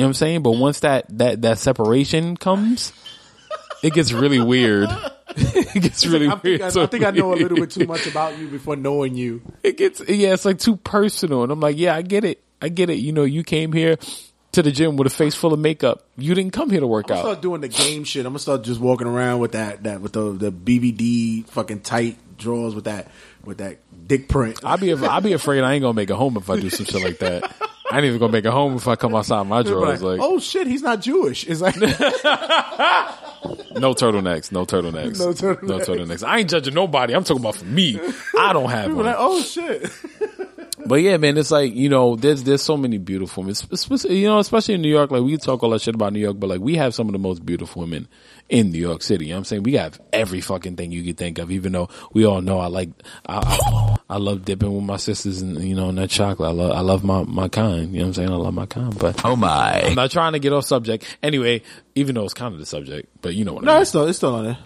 You 0.00 0.04
know 0.04 0.08
what 0.08 0.10
I'm 0.10 0.14
saying? 0.14 0.42
But 0.44 0.52
once 0.52 0.80
that 0.80 1.18
that 1.18 1.42
that 1.42 1.58
separation 1.58 2.34
comes, 2.34 2.94
it 3.82 3.92
gets 3.92 4.12
really 4.12 4.40
weird. 4.40 4.88
it 5.36 5.82
gets 5.82 6.06
really 6.06 6.26
I 6.26 6.30
think, 6.30 6.42
weird. 6.42 6.62
I, 6.62 6.68
So 6.70 6.82
I 6.82 6.86
think 6.86 7.04
I 7.04 7.10
know 7.10 7.34
a 7.34 7.36
little 7.36 7.58
bit 7.58 7.70
too 7.70 7.84
much 7.86 8.06
about 8.06 8.38
you 8.38 8.46
before 8.48 8.76
knowing 8.76 9.14
you. 9.14 9.42
it 9.62 9.76
gets 9.76 10.00
yeah, 10.08 10.32
it's 10.32 10.46
like 10.46 10.58
too 10.58 10.76
personal. 10.76 11.42
And 11.42 11.52
I'm 11.52 11.60
like, 11.60 11.76
yeah, 11.76 11.94
I 11.94 12.00
get 12.00 12.24
it. 12.24 12.42
I 12.62 12.70
get 12.70 12.88
it. 12.88 12.94
You 12.94 13.12
know, 13.12 13.24
you 13.24 13.44
came 13.44 13.74
here 13.74 13.98
to 14.52 14.62
the 14.62 14.72
gym 14.72 14.96
with 14.96 15.06
a 15.06 15.10
face 15.10 15.34
full 15.34 15.52
of 15.52 15.58
makeup. 15.58 16.06
You 16.16 16.34
didn't 16.34 16.54
come 16.54 16.70
here 16.70 16.80
to 16.80 16.86
work 16.86 17.10
out. 17.10 17.10
I'm 17.10 17.16
gonna 17.16 17.28
out. 17.28 17.32
start 17.32 17.42
doing 17.42 17.60
the 17.60 17.68
game 17.68 18.04
shit. 18.04 18.24
I'm 18.24 18.32
gonna 18.32 18.38
start 18.38 18.62
just 18.62 18.80
walking 18.80 19.06
around 19.06 19.40
with 19.40 19.52
that 19.52 19.82
that 19.82 20.00
with 20.00 20.14
the 20.14 20.32
the 20.32 20.50
BVD 20.50 21.46
fucking 21.48 21.80
tight 21.80 22.16
drawers 22.38 22.74
with 22.74 22.84
that 22.84 23.10
with 23.44 23.58
that 23.58 23.80
dick 24.08 24.30
print. 24.30 24.60
I'll 24.64 24.78
be 24.78 24.94
I'll 24.94 25.20
be 25.20 25.34
afraid 25.34 25.62
I 25.62 25.74
ain't 25.74 25.82
gonna 25.82 25.92
make 25.92 26.08
it 26.08 26.16
home 26.16 26.38
if 26.38 26.48
I 26.48 26.58
do 26.58 26.70
some 26.70 26.86
shit 26.86 27.04
like 27.04 27.18
that. 27.18 27.54
I 27.90 27.96
ain't 27.96 28.06
even 28.06 28.18
gonna 28.18 28.32
make 28.32 28.44
it 28.44 28.50
home 28.52 28.76
if 28.76 28.88
I 28.88 28.96
come 28.96 29.14
outside 29.14 29.46
my 29.46 29.62
drawers. 29.62 30.02
Like, 30.02 30.18
Like 30.18 30.28
oh 30.28 30.38
shit, 30.38 30.66
he's 30.66 30.82
not 30.82 31.00
Jewish. 31.00 31.46
It's 31.46 31.60
like 31.60 31.76
no 31.80 31.86
turtlenecks, 33.94 34.52
no 34.52 34.66
turtlenecks, 34.66 35.18
No 35.18 35.32
turtlenecks. 35.32 35.62
no 35.62 35.78
turtlenecks. 35.78 36.26
I 36.26 36.38
ain't 36.38 36.50
judging 36.50 36.74
nobody. 36.74 37.14
I'm 37.14 37.24
talking 37.24 37.42
about 37.42 37.56
for 37.56 37.64
me. 37.64 37.98
I 38.38 38.52
don't 38.52 38.70
have 38.70 38.94
one. 38.94 39.06
like, 39.06 39.16
oh 39.18 39.40
shit. 39.42 39.90
But 40.86 40.96
yeah, 40.96 41.18
man, 41.18 41.36
it's 41.36 41.50
like 41.50 41.74
you 41.74 41.88
know, 41.88 42.16
there's 42.16 42.42
there's 42.42 42.62
so 42.62 42.76
many 42.76 42.98
beautiful 42.98 43.42
women. 43.42 43.54
Especially, 43.70 44.18
you 44.18 44.28
know, 44.28 44.38
especially 44.38 44.74
in 44.74 44.82
New 44.82 44.88
York. 44.88 45.10
Like 45.10 45.22
we 45.22 45.36
talk 45.36 45.62
all 45.62 45.70
that 45.70 45.82
shit 45.82 45.94
about 45.94 46.12
New 46.12 46.20
York, 46.20 46.38
but 46.40 46.48
like 46.48 46.60
we 46.60 46.76
have 46.76 46.94
some 46.94 47.08
of 47.08 47.12
the 47.12 47.18
most 47.18 47.44
beautiful 47.44 47.82
women 47.82 48.08
in 48.50 48.70
New 48.72 48.78
York 48.80 49.00
City. 49.02 49.26
You 49.26 49.30
know 49.30 49.36
what 49.36 49.38
I'm 49.38 49.44
saying 49.44 49.62
we 49.62 49.74
have 49.74 49.98
every 50.12 50.40
fucking 50.42 50.76
thing 50.76 50.90
you 50.92 51.02
could 51.04 51.16
think 51.16 51.38
of. 51.38 51.50
Even 51.50 51.72
though 51.72 51.88
we 52.12 52.26
all 52.26 52.42
know 52.42 52.58
I 52.58 52.66
like 52.66 52.90
I 53.26 53.38
I, 53.38 53.96
I 54.10 54.16
love 54.18 54.44
dipping 54.44 54.74
with 54.74 54.84
my 54.84 54.96
sisters 54.98 55.40
and 55.40 55.58
you 55.62 55.74
know 55.74 55.88
in 55.88 55.94
that 55.94 56.10
chocolate. 56.10 56.48
I 56.50 56.52
love 56.52 56.72
I 56.72 56.80
love 56.80 57.04
my 57.04 57.22
my 57.24 57.48
kind. 57.48 57.92
You 57.92 58.00
know 58.00 58.04
what 58.04 58.06
I'm 58.08 58.14
saying? 58.14 58.30
I 58.30 58.34
love 58.34 58.54
my 58.54 58.66
kind. 58.66 58.98
But 58.98 59.24
Oh 59.24 59.36
my. 59.36 59.82
I'm 59.82 59.94
not 59.94 60.10
trying 60.10 60.32
to 60.34 60.38
get 60.40 60.52
off 60.52 60.64
subject. 60.66 61.04
Anyway, 61.22 61.62
even 61.94 62.14
though 62.16 62.24
it's 62.24 62.34
kind 62.34 62.52
of 62.52 62.60
the 62.60 62.66
subject, 62.66 63.08
but 63.22 63.34
you 63.34 63.44
know 63.44 63.54
what 63.54 63.62
I 63.62 63.66
No, 63.66 63.72
mean. 63.74 63.80
it's 63.82 63.90
still 63.90 64.06
it's 64.06 64.18
still 64.18 64.34
on 64.34 64.44
there. 64.44 64.58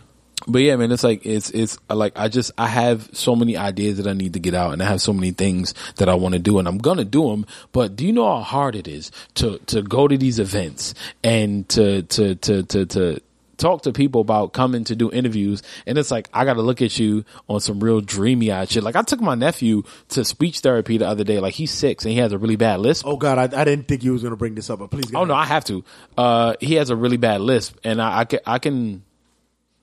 but 0.48 0.60
yeah, 0.62 0.76
man, 0.76 0.90
it's 0.90 1.04
like 1.04 1.24
it's 1.26 1.50
it's 1.50 1.78
like 1.90 2.12
I 2.16 2.28
just 2.28 2.52
I 2.58 2.66
have 2.66 3.08
so 3.12 3.36
many 3.36 3.56
ideas 3.56 3.98
that 3.98 4.06
I 4.06 4.14
need 4.14 4.32
to 4.32 4.40
get 4.40 4.54
out, 4.54 4.72
and 4.72 4.82
I 4.82 4.86
have 4.86 5.00
so 5.02 5.12
many 5.12 5.30
things 5.32 5.74
that 5.96 6.08
I 6.08 6.14
want 6.14 6.32
to 6.34 6.38
do, 6.38 6.58
and 6.58 6.66
I'm 6.66 6.78
gonna 6.78 7.04
do 7.04 7.28
them. 7.30 7.44
But 7.72 7.96
do 7.96 8.06
you 8.06 8.12
know 8.14 8.24
how 8.36 8.40
hard 8.42 8.74
it 8.76 8.88
is 8.88 9.10
to 9.34 9.58
to 9.66 9.82
go 9.82 10.08
to 10.08 10.16
these 10.18 10.38
events 10.38 10.94
and 11.22 11.68
to 11.70 12.02
to 12.02 12.34
to 12.36 12.62
to 12.64 12.86
to 12.86 13.20
talk 13.56 13.82
to 13.82 13.92
people 13.92 14.20
about 14.20 14.52
coming 14.52 14.84
to 14.84 14.96
do 14.96 15.10
interviews? 15.10 15.62
And 15.86 15.96
it's 15.96 16.10
like 16.10 16.28
I 16.34 16.44
got 16.44 16.54
to 16.54 16.62
look 16.62 16.82
at 16.82 16.98
you 16.98 17.24
on 17.48 17.60
some 17.60 17.80
real 17.80 18.00
dreamy 18.00 18.52
eyed 18.52 18.68
shit. 18.68 18.82
Like 18.82 18.96
I 18.96 19.02
took 19.02 19.20
my 19.20 19.34
nephew 19.34 19.84
to 20.10 20.24
speech 20.24 20.60
therapy 20.60 20.98
the 20.98 21.08
other 21.08 21.24
day. 21.24 21.40
Like 21.40 21.54
he's 21.54 21.70
six 21.70 22.04
and 22.04 22.12
he 22.12 22.18
has 22.18 22.32
a 22.32 22.38
really 22.38 22.56
bad 22.56 22.80
lisp. 22.80 23.06
Oh 23.06 23.16
God, 23.16 23.38
I, 23.38 23.60
I 23.60 23.64
didn't 23.64 23.88
think 23.88 24.04
you 24.04 24.12
was 24.12 24.22
to 24.22 24.36
bring 24.36 24.54
this 24.54 24.70
up, 24.70 24.78
but 24.78 24.90
please. 24.90 25.06
go 25.06 25.20
Oh 25.20 25.24
no. 25.24 25.34
I 25.34 25.44
have 25.44 25.64
to. 25.66 25.84
Uh, 26.16 26.54
he 26.60 26.74
has 26.74 26.90
a 26.90 26.96
really 26.96 27.16
bad 27.16 27.40
lisp, 27.40 27.78
and 27.84 28.00
I, 28.00 28.20
I 28.20 28.24
can, 28.24 28.40
I 28.46 28.58
can, 28.58 29.02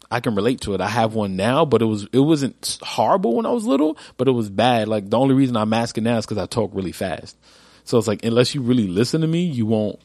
I 0.09 0.19
can 0.19 0.35
relate 0.35 0.61
to 0.61 0.73
it. 0.73 0.81
I 0.81 0.87
have 0.87 1.13
one 1.13 1.35
now, 1.35 1.65
but 1.65 1.81
it 1.81 1.85
was, 1.85 2.07
it 2.11 2.19
wasn't 2.19 2.79
horrible 2.81 3.35
when 3.35 3.45
I 3.45 3.51
was 3.51 3.65
little, 3.65 3.97
but 4.17 4.27
it 4.27 4.31
was 4.31 4.49
bad. 4.49 4.87
Like 4.87 5.09
the 5.09 5.17
only 5.17 5.35
reason 5.35 5.55
I'm 5.55 5.69
masking 5.69 6.03
now 6.03 6.17
is 6.17 6.25
because 6.25 6.37
I 6.37 6.45
talk 6.45 6.71
really 6.73 6.91
fast. 6.91 7.37
So 7.83 7.97
it's 7.97 8.07
like 8.07 8.25
unless 8.25 8.53
you 8.53 8.61
really 8.61 8.87
listen 8.87 9.21
to 9.21 9.27
me, 9.27 9.43
you 9.43 9.65
won't, 9.65 9.99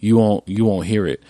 you 0.00 0.16
won't, 0.16 0.46
you 0.48 0.64
won't 0.64 0.86
hear 0.86 1.06
it. 1.06 1.22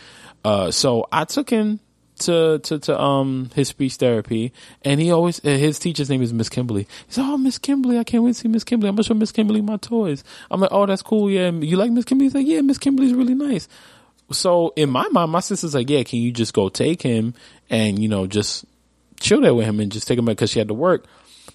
Uh, 0.45 0.71
so 0.71 1.07
I 1.13 1.25
took 1.25 1.51
him 1.51 1.81
to 2.23 2.59
to 2.61 2.79
to 2.79 3.01
um 3.01 3.51
his 3.55 3.69
speech 3.69 3.95
therapy, 3.97 4.53
and 4.83 5.01
he 5.01 5.11
always 5.11 5.39
his 5.41 5.79
teacher's 5.79 6.11
name 6.11 6.23
is 6.23 6.33
Miss 6.33 6.49
Kimberly. 6.49 6.83
He 7.07 7.13
said, 7.13 7.25
"Oh, 7.25 7.37
Miss 7.37 7.59
Kimberly, 7.59 7.99
I 7.99 8.05
can't 8.05 8.23
wait 8.23 8.35
to 8.35 8.41
see 8.41 8.49
Miss 8.49 8.65
Kimberly. 8.65 8.89
I'm 8.89 8.97
gonna 8.97 9.05
show 9.05 9.15
Miss 9.15 9.33
Kimberly 9.33 9.61
my 9.61 9.77
toys." 9.77 10.25
I'm 10.51 10.61
like, 10.61 10.73
"Oh, 10.73 10.87
that's 10.87 11.03
cool. 11.03 11.31
Yeah, 11.31 11.51
you 11.51 11.77
like 11.77 11.91
Miss 11.91 12.05
Kimberly?" 12.05 12.27
He's 12.27 12.35
like, 12.35 12.47
"Yeah, 12.47 12.61
Miss 12.61 12.79
Kimberly's 12.79 13.15
really 13.15 13.35
nice." 13.35 13.69
So 14.31 14.73
in 14.77 14.91
my 14.91 15.09
mind, 15.09 15.33
my 15.33 15.41
sister's 15.41 15.75
like, 15.75 15.91
"Yeah, 15.91 16.03
can 16.05 16.21
you 16.21 16.33
just 16.33 16.55
go 16.55 16.69
take 16.69 17.03
him 17.03 17.35
and 17.71 17.99
you 17.99 18.09
know 18.09 18.27
just 18.27 18.65
chill 19.21 19.41
there 19.41 19.55
with 19.55 19.67
him 19.67 19.81
and 19.81 19.93
just 19.93 20.07
take 20.07 20.19
him 20.19 20.25
back 20.25 20.37
because 20.37 20.51
she 20.51 20.59
had 20.59 20.69
to 20.69 20.75
work." 20.75 21.07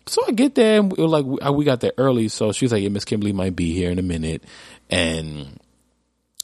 So 0.06 0.21
I 0.28 0.32
get 0.32 0.56
there 0.56 0.80
and 0.80 0.91
we, 0.91 1.04
like 1.04 1.26
we 1.26 1.65
got 1.65 1.82
there 1.82 1.93
early, 1.97 2.28
so 2.28 2.52
she's 2.52 2.71
like, 2.71 2.84
"Yeah, 2.84 2.89
Miss 2.89 3.06
Kimberly 3.06 3.34
might 3.34 3.56
be 3.56 3.73
here 3.73 3.91
in 3.91 4.00
a 4.00 4.04
minute," 4.04 4.43
and 4.89 5.60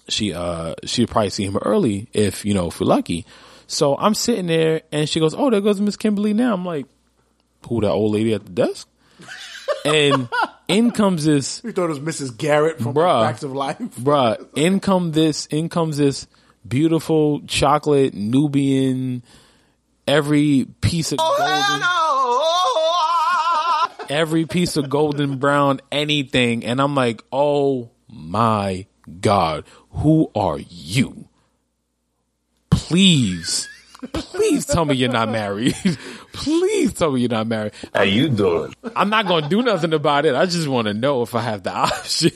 she 0.09 0.33
uh 0.33 0.75
she'd 0.85 1.09
probably 1.09 1.29
see 1.29 1.45
him 1.45 1.57
early 1.57 2.07
if 2.13 2.45
you 2.45 2.53
know 2.53 2.67
if 2.67 2.79
we're 2.79 2.87
lucky. 2.87 3.25
So 3.67 3.95
I'm 3.97 4.13
sitting 4.13 4.47
there 4.47 4.81
and 4.91 5.07
she 5.07 5.19
goes, 5.19 5.33
"Oh, 5.33 5.49
there 5.49 5.61
goes 5.61 5.79
Miss 5.79 5.97
Kimberly 5.97 6.33
now." 6.33 6.53
I'm 6.53 6.65
like, 6.65 6.85
"Who 7.67 7.81
that 7.81 7.91
old 7.91 8.13
lady 8.13 8.33
at 8.33 8.45
the 8.45 8.51
desk?" 8.51 8.87
and 9.85 10.29
in 10.67 10.91
comes 10.91 11.25
this 11.25 11.61
You 11.63 11.71
thought 11.71 11.85
it 11.85 11.99
was 11.99 11.99
Mrs. 11.99 12.37
Garrett 12.37 12.79
from 12.79 12.93
Bruh. 12.93 13.25
Facts 13.25 13.43
of 13.43 13.53
Life. 13.53 13.77
bruh, 13.79 14.45
in 14.55 14.79
come 14.79 15.11
this, 15.11 15.45
in 15.47 15.69
comes 15.69 15.97
this 15.97 16.27
beautiful 16.67 17.41
chocolate 17.47 18.13
Nubian, 18.13 19.23
every 20.07 20.65
piece 20.81 21.11
of 21.11 21.19
golden, 21.19 21.81
every 24.09 24.45
piece 24.45 24.77
of 24.77 24.89
golden 24.89 25.37
brown, 25.37 25.81
anything. 25.91 26.65
And 26.65 26.81
I'm 26.81 26.95
like, 26.95 27.23
oh 27.31 27.89
my 28.09 28.85
God, 29.21 29.65
who 29.91 30.31
are 30.35 30.59
you? 30.59 31.27
Please, 32.69 33.67
please 34.13 34.65
tell 34.65 34.85
me 34.85 34.95
you're 34.95 35.11
not 35.11 35.29
married. 35.29 35.75
please 36.33 36.93
tell 36.93 37.11
me 37.11 37.21
you're 37.21 37.29
not 37.29 37.47
married. 37.47 37.73
How 37.93 38.03
you 38.03 38.29
doing? 38.29 38.73
I'm 38.95 39.09
not 39.09 39.27
going 39.27 39.43
to 39.43 39.49
do 39.49 39.61
nothing 39.61 39.93
about 39.93 40.25
it. 40.25 40.35
I 40.35 40.45
just 40.45 40.67
want 40.67 40.87
to 40.87 40.93
know 40.93 41.21
if 41.21 41.35
I 41.35 41.41
have 41.41 41.63
the 41.63 41.71
option. 41.75 42.31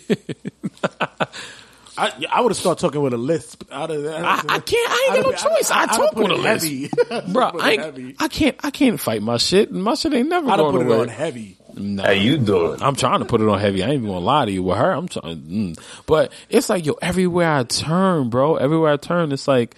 I, 2.00 2.12
I 2.32 2.42
would 2.42 2.50
have 2.52 2.58
started 2.58 2.80
talking 2.80 3.02
with 3.02 3.14
a 3.14 3.18
lisp. 3.18 3.64
I'd 3.72 3.90
have- 3.90 4.06
I'd 4.06 4.46
I, 4.50 4.60
can't. 4.60 4.90
I 4.92 5.04
ain't 5.08 5.16
got 5.16 5.26
no 5.26 5.32
have- 5.32 5.42
choice. 5.58 5.72
I, 5.72 5.82
I'd 5.82 5.90
have 5.90 5.98
talk 5.98 6.16
with 6.16 6.32
a 6.32 6.34
it 6.36 6.40
list, 6.40 6.66
heavy. 7.10 7.32
bro. 7.34 7.46
I, 7.48 7.50
it 7.50 7.72
ain't, 7.74 7.82
heavy. 7.82 8.16
I 8.20 8.28
can't. 8.28 8.56
I 8.64 8.70
can't 8.72 9.00
fight 9.00 9.22
my 9.24 9.38
shit. 9.38 9.72
My 9.72 9.96
shit 9.96 10.14
ain't 10.14 10.30
never 10.30 10.46
I'd 10.48 10.60
have 10.60 10.72
going 10.72 10.86
put 10.88 10.96
it 10.96 11.00
on 11.02 11.08
heavy. 11.08 11.57
How 11.78 12.12
you 12.12 12.38
doing? 12.38 12.82
I'm 12.82 12.96
trying 12.96 13.20
to 13.20 13.26
put 13.26 13.42
it 13.42 13.48
on 13.48 13.60
heavy. 13.60 13.84
I 13.84 13.88
ain't 13.88 13.96
even 13.96 14.08
gonna 14.08 14.20
lie 14.20 14.46
to 14.46 14.52
you. 14.52 14.64
With 14.64 14.78
her, 14.78 14.92
I'm 14.92 15.08
trying. 15.08 15.42
Mm. 15.42 15.80
But 16.06 16.32
it's 16.50 16.70
like 16.70 16.86
yo, 16.86 16.94
everywhere 17.02 17.52
I 17.52 17.64
turn, 17.64 18.30
bro. 18.30 18.56
Everywhere 18.56 18.94
I 18.94 18.98
turn, 18.98 19.32
it's 19.32 19.48
like 19.48 19.76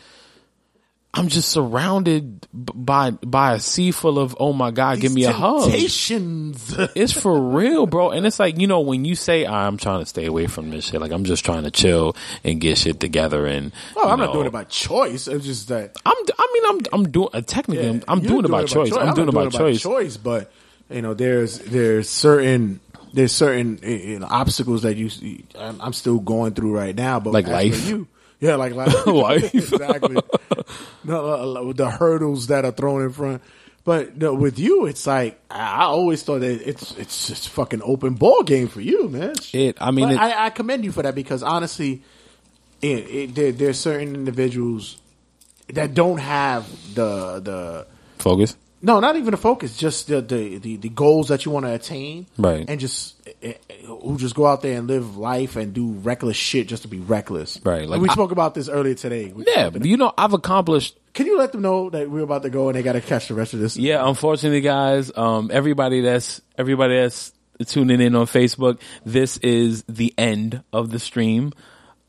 I'm 1.11 1.27
just 1.27 1.49
surrounded 1.49 2.47
by 2.53 3.11
by 3.11 3.53
a 3.55 3.59
sea 3.59 3.89
full 3.89 4.19
of 4.19 4.37
oh 4.39 4.53
my 4.53 4.69
god, 4.69 4.99
give 4.99 5.11
me 5.13 5.23
a 5.23 5.31
hug. 5.31 5.71
It's 6.95 7.11
for 7.11 7.37
real, 7.37 7.87
bro. 7.87 8.11
And 8.11 8.27
it's 8.27 8.39
like, 8.39 8.59
you 8.59 8.67
know, 8.67 8.81
when 8.81 9.05
you 9.05 9.15
say, 9.15 9.45
I'm 9.45 9.77
trying 9.77 10.01
to 10.01 10.05
stay 10.05 10.25
away 10.25 10.45
from 10.45 10.69
this 10.69 10.85
shit, 10.85 11.01
like 11.01 11.11
I'm 11.11 11.23
just 11.23 11.43
trying 11.43 11.63
to 11.63 11.71
chill 11.71 12.15
and 12.43 12.61
get 12.61 12.77
shit 12.77 12.99
together 12.99 13.47
and. 13.47 13.71
Well, 13.95 14.07
I'm 14.07 14.19
you 14.19 14.25
not 14.25 14.33
doing 14.33 14.47
it 14.47 14.53
by 14.53 14.65
choice. 14.65 15.27
It's 15.27 15.45
just 15.45 15.67
that 15.69 15.95
I'm, 16.05 16.15
I 16.37 16.51
mean, 16.53 16.63
I'm, 16.65 16.99
I'm 16.99 17.11
doing, 17.11 17.29
uh, 17.33 17.41
technically, 17.41 17.89
I'm, 17.89 18.03
I'm 18.07 18.19
You're 18.19 18.29
doing 18.29 18.45
it 18.45 18.51
by 18.51 18.65
choice. 18.65 18.93
I'm, 18.93 19.15
doing 19.15 19.29
it 19.29 19.33
by 19.33 19.49
choice. 19.49 19.81
choice, 19.81 20.17
but 20.17 20.51
you 20.89 21.01
know, 21.01 21.13
there's 21.13 21.59
there's 21.59 22.09
certain 22.09 22.79
there's 23.13 23.31
certain 23.31 23.79
you 23.83 24.19
know, 24.19 24.27
obstacles 24.29 24.83
that 24.83 24.95
you 24.97 25.09
see- 25.09 25.45
I'm, 25.57 25.79
I'm 25.81 25.93
still 25.93 26.19
going 26.19 26.53
through 26.53 26.75
right 26.75 26.95
now. 26.95 27.19
But 27.19 27.33
Like 27.33 27.47
life? 27.47 27.87
you, 27.87 28.07
yeah, 28.39 28.55
like 28.55 28.73
life, 28.75 29.05
Life. 29.07 29.53
exactly. 29.55 30.17
No, 31.03 31.25
uh, 31.69 31.73
the 31.73 31.89
hurdles 31.89 32.47
that 32.47 32.65
are 32.65 32.71
thrown 32.71 33.01
in 33.03 33.11
front. 33.11 33.41
But 33.85 34.17
no, 34.17 34.33
with 34.35 34.59
you, 34.59 34.85
it's 34.85 35.07
like 35.07 35.39
I 35.49 35.59
I 35.59 35.83
always 35.85 36.21
thought 36.21 36.39
that 36.41 36.67
it's 36.67 36.91
it's 36.97 37.27
just 37.27 37.49
fucking 37.49 37.81
open 37.83 38.13
ball 38.15 38.43
game 38.43 38.67
for 38.67 38.81
you, 38.81 39.07
man. 39.09 39.33
It- 39.53 39.77
I 39.81 39.91
mean, 39.91 40.09
it- 40.11 40.17
I, 40.19 40.45
I 40.47 40.49
commend 40.51 40.83
you 40.85 40.91
for 40.91 41.01
that 41.01 41.15
because 41.15 41.41
honestly, 41.41 42.03
it, 42.81 42.87
it, 43.09 43.35
there, 43.35 43.51
there's 43.51 43.79
certain 43.79 44.13
individuals 44.15 44.97
that 45.73 45.93
don't 45.93 46.19
have 46.19 46.67
the 46.93 47.39
the 47.39 47.87
Focus. 48.19 48.55
No, 48.81 48.99
not 48.99 49.15
even 49.17 49.31
the 49.31 49.37
focus, 49.37 49.75
just 49.77 50.07
the 50.07 50.21
the 50.21 50.57
the, 50.57 50.75
the 50.77 50.89
goals 50.89 51.27
that 51.29 51.45
you 51.45 51.51
want 51.51 51.65
to 51.65 51.73
attain, 51.73 52.27
Right. 52.37 52.65
And 52.67 52.79
just 52.79 53.15
eh, 53.43 53.53
eh, 53.69 53.73
who 53.85 54.17
just 54.17 54.35
go 54.35 54.45
out 54.45 54.61
there 54.61 54.77
and 54.77 54.87
live 54.87 55.17
life 55.17 55.55
and 55.55 55.73
do 55.73 55.91
reckless 55.91 56.37
shit 56.37 56.67
just 56.67 56.83
to 56.83 56.87
be 56.87 56.99
reckless, 56.99 57.59
Right, 57.63 57.81
like 57.81 57.89
Like 57.89 58.01
we 58.01 58.09
I- 58.09 58.13
spoke 58.13 58.31
about 58.31 58.53
this 58.55 58.69
earlier 58.69 58.95
today. 58.95 59.31
We- 59.35 59.45
Yeah. 59.47 59.69
You 59.81 59.97
know, 59.97 60.13
I've 60.17 60.33
accomplished 60.33 60.97
Can 61.13 61.25
you 61.25 61.37
let 61.37 61.51
them 61.51 61.61
know 61.61 61.89
that 61.89 62.09
we're 62.09 62.23
about 62.23 62.43
to 62.43 62.49
go 62.49 62.69
and 62.69 62.77
they 62.77 62.83
got 62.83 62.93
to 62.93 63.01
catch 63.01 63.27
the 63.27 63.33
rest 63.33 63.53
of 63.53 63.59
this? 63.59 63.75
Yeah, 63.77 64.07
unfortunately, 64.07 64.61
guys, 64.61 65.11
um, 65.17 65.49
everybody 65.51 66.01
that's 66.01 66.41
everybody 66.57 66.95
that's 66.97 67.33
tuning 67.65 67.99
in 67.99 68.15
on 68.15 68.25
Facebook, 68.27 68.79
this 69.05 69.37
is 69.37 69.83
the 69.89 70.13
end 70.17 70.63
of 70.71 70.91
the 70.91 70.99
stream. 70.99 71.51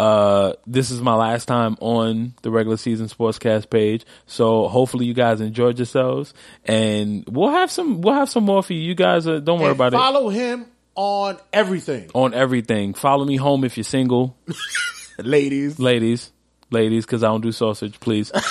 Uh, 0.01 0.55
this 0.67 0.91
is 0.91 1.03
my 1.03 1.15
last 1.15 1.45
time 1.47 1.77
on 1.81 2.33
the 2.41 2.51
regular 2.51 2.79
season 2.79 3.07
sportscast 3.09 3.69
page, 3.69 4.07
so 4.25 4.67
hopefully 4.67 5.05
you 5.05 5.13
guys 5.13 5.43
enjoyed 5.43 5.79
yourselves, 5.79 6.33
and 6.65 7.23
we'll 7.29 7.51
have 7.51 7.71
some 7.71 8.01
we'll 8.01 8.15
have 8.15 8.31
some 8.31 8.45
more 8.45 8.63
for 8.63 8.73
you. 8.73 8.81
You 8.81 8.95
guys, 8.95 9.27
uh, 9.27 9.41
don't 9.41 9.59
worry 9.61 9.73
And 9.73 9.77
about 9.77 9.93
it 9.93 9.97
follow 9.99 10.31
him 10.31 10.65
on 10.95 11.37
everything, 11.53 12.11
on 12.15 12.33
everything. 12.33 12.95
Follow 12.95 13.27
me 13.27 13.37
home 13.37 13.63
if 13.63 13.77
you're 13.77 13.85
single, 13.85 14.39
ladies. 15.19 15.79
ladies, 15.79 16.33
ladies, 16.71 17.05
because 17.05 17.23
I 17.23 17.29
don't 17.29 17.43
do 17.43 17.53
sausage, 17.53 18.01
please. 18.01 18.33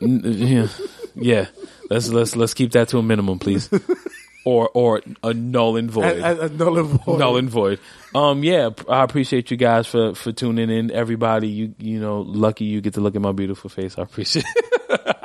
Yeah, 0.00 0.66
yeah. 1.14 1.46
Let's 1.88 2.08
let's 2.08 2.34
let's 2.34 2.54
keep 2.54 2.72
that 2.72 2.88
to 2.88 2.98
a 2.98 3.02
minimum, 3.04 3.38
please. 3.38 3.70
Or 4.44 4.68
or 4.74 5.02
a 5.22 5.32
null 5.32 5.76
and 5.76 5.90
void. 5.90 6.04
A- 6.18 6.42
a- 6.42 6.46
a 6.46 6.48
null 6.48 6.78
and 6.78 6.88
void. 6.88 7.18
null 7.18 7.36
and 7.36 7.48
void. 7.48 7.78
Um, 8.14 8.42
yeah, 8.42 8.70
I 8.88 9.04
appreciate 9.04 9.50
you 9.50 9.56
guys 9.56 9.86
for 9.86 10.14
for 10.14 10.32
tuning 10.32 10.68
in. 10.68 10.90
Everybody, 10.90 11.48
you 11.48 11.74
you 11.78 12.00
know, 12.00 12.20
lucky 12.22 12.64
you 12.64 12.80
get 12.80 12.94
to 12.94 13.00
look 13.00 13.14
at 13.14 13.22
my 13.22 13.32
beautiful 13.32 13.70
face. 13.70 13.96
I 13.98 14.02
appreciate. 14.02 14.44
it. 14.56 15.16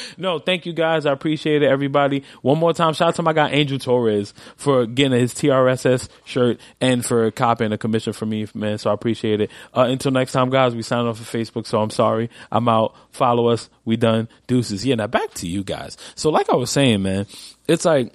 no, 0.16 0.38
thank 0.38 0.64
you 0.66 0.72
guys. 0.72 1.06
I 1.06 1.12
appreciate 1.12 1.62
it. 1.62 1.66
Everybody, 1.68 2.24
one 2.40 2.58
more 2.58 2.72
time, 2.72 2.94
shout 2.94 3.08
out 3.08 3.14
to 3.16 3.22
my 3.22 3.32
guy 3.32 3.50
Angel 3.50 3.78
Torres 3.78 4.32
for 4.56 4.86
getting 4.86 5.18
his 5.18 5.34
TRSS 5.34 6.08
shirt 6.24 6.58
and 6.80 7.04
for 7.04 7.30
copying 7.30 7.72
a 7.72 7.78
commission 7.78 8.12
for 8.12 8.26
me, 8.26 8.46
man. 8.54 8.78
So 8.78 8.90
I 8.90 8.94
appreciate 8.94 9.40
it. 9.40 9.50
Uh, 9.76 9.82
until 9.82 10.12
next 10.12 10.32
time, 10.32 10.50
guys, 10.50 10.74
we 10.74 10.82
sign 10.82 11.04
off 11.06 11.20
of 11.20 11.28
Facebook. 11.30 11.66
So 11.66 11.80
I'm 11.80 11.90
sorry. 11.90 12.30
I'm 12.50 12.68
out. 12.68 12.94
Follow 13.10 13.48
us. 13.48 13.68
We 13.84 13.96
done. 13.96 14.28
Deuces. 14.46 14.84
Yeah. 14.84 14.94
Now 14.96 15.06
back 15.08 15.32
to 15.34 15.46
you 15.48 15.62
guys. 15.62 15.96
So 16.14 16.30
like 16.30 16.48
I 16.50 16.56
was 16.56 16.70
saying, 16.70 17.02
man, 17.02 17.26
it's 17.68 17.84
like 17.84 18.12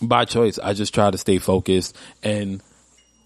by 0.00 0.24
choice. 0.24 0.58
I 0.58 0.72
just 0.74 0.94
try 0.94 1.10
to 1.10 1.18
stay 1.18 1.38
focused 1.38 1.96
and 2.22 2.62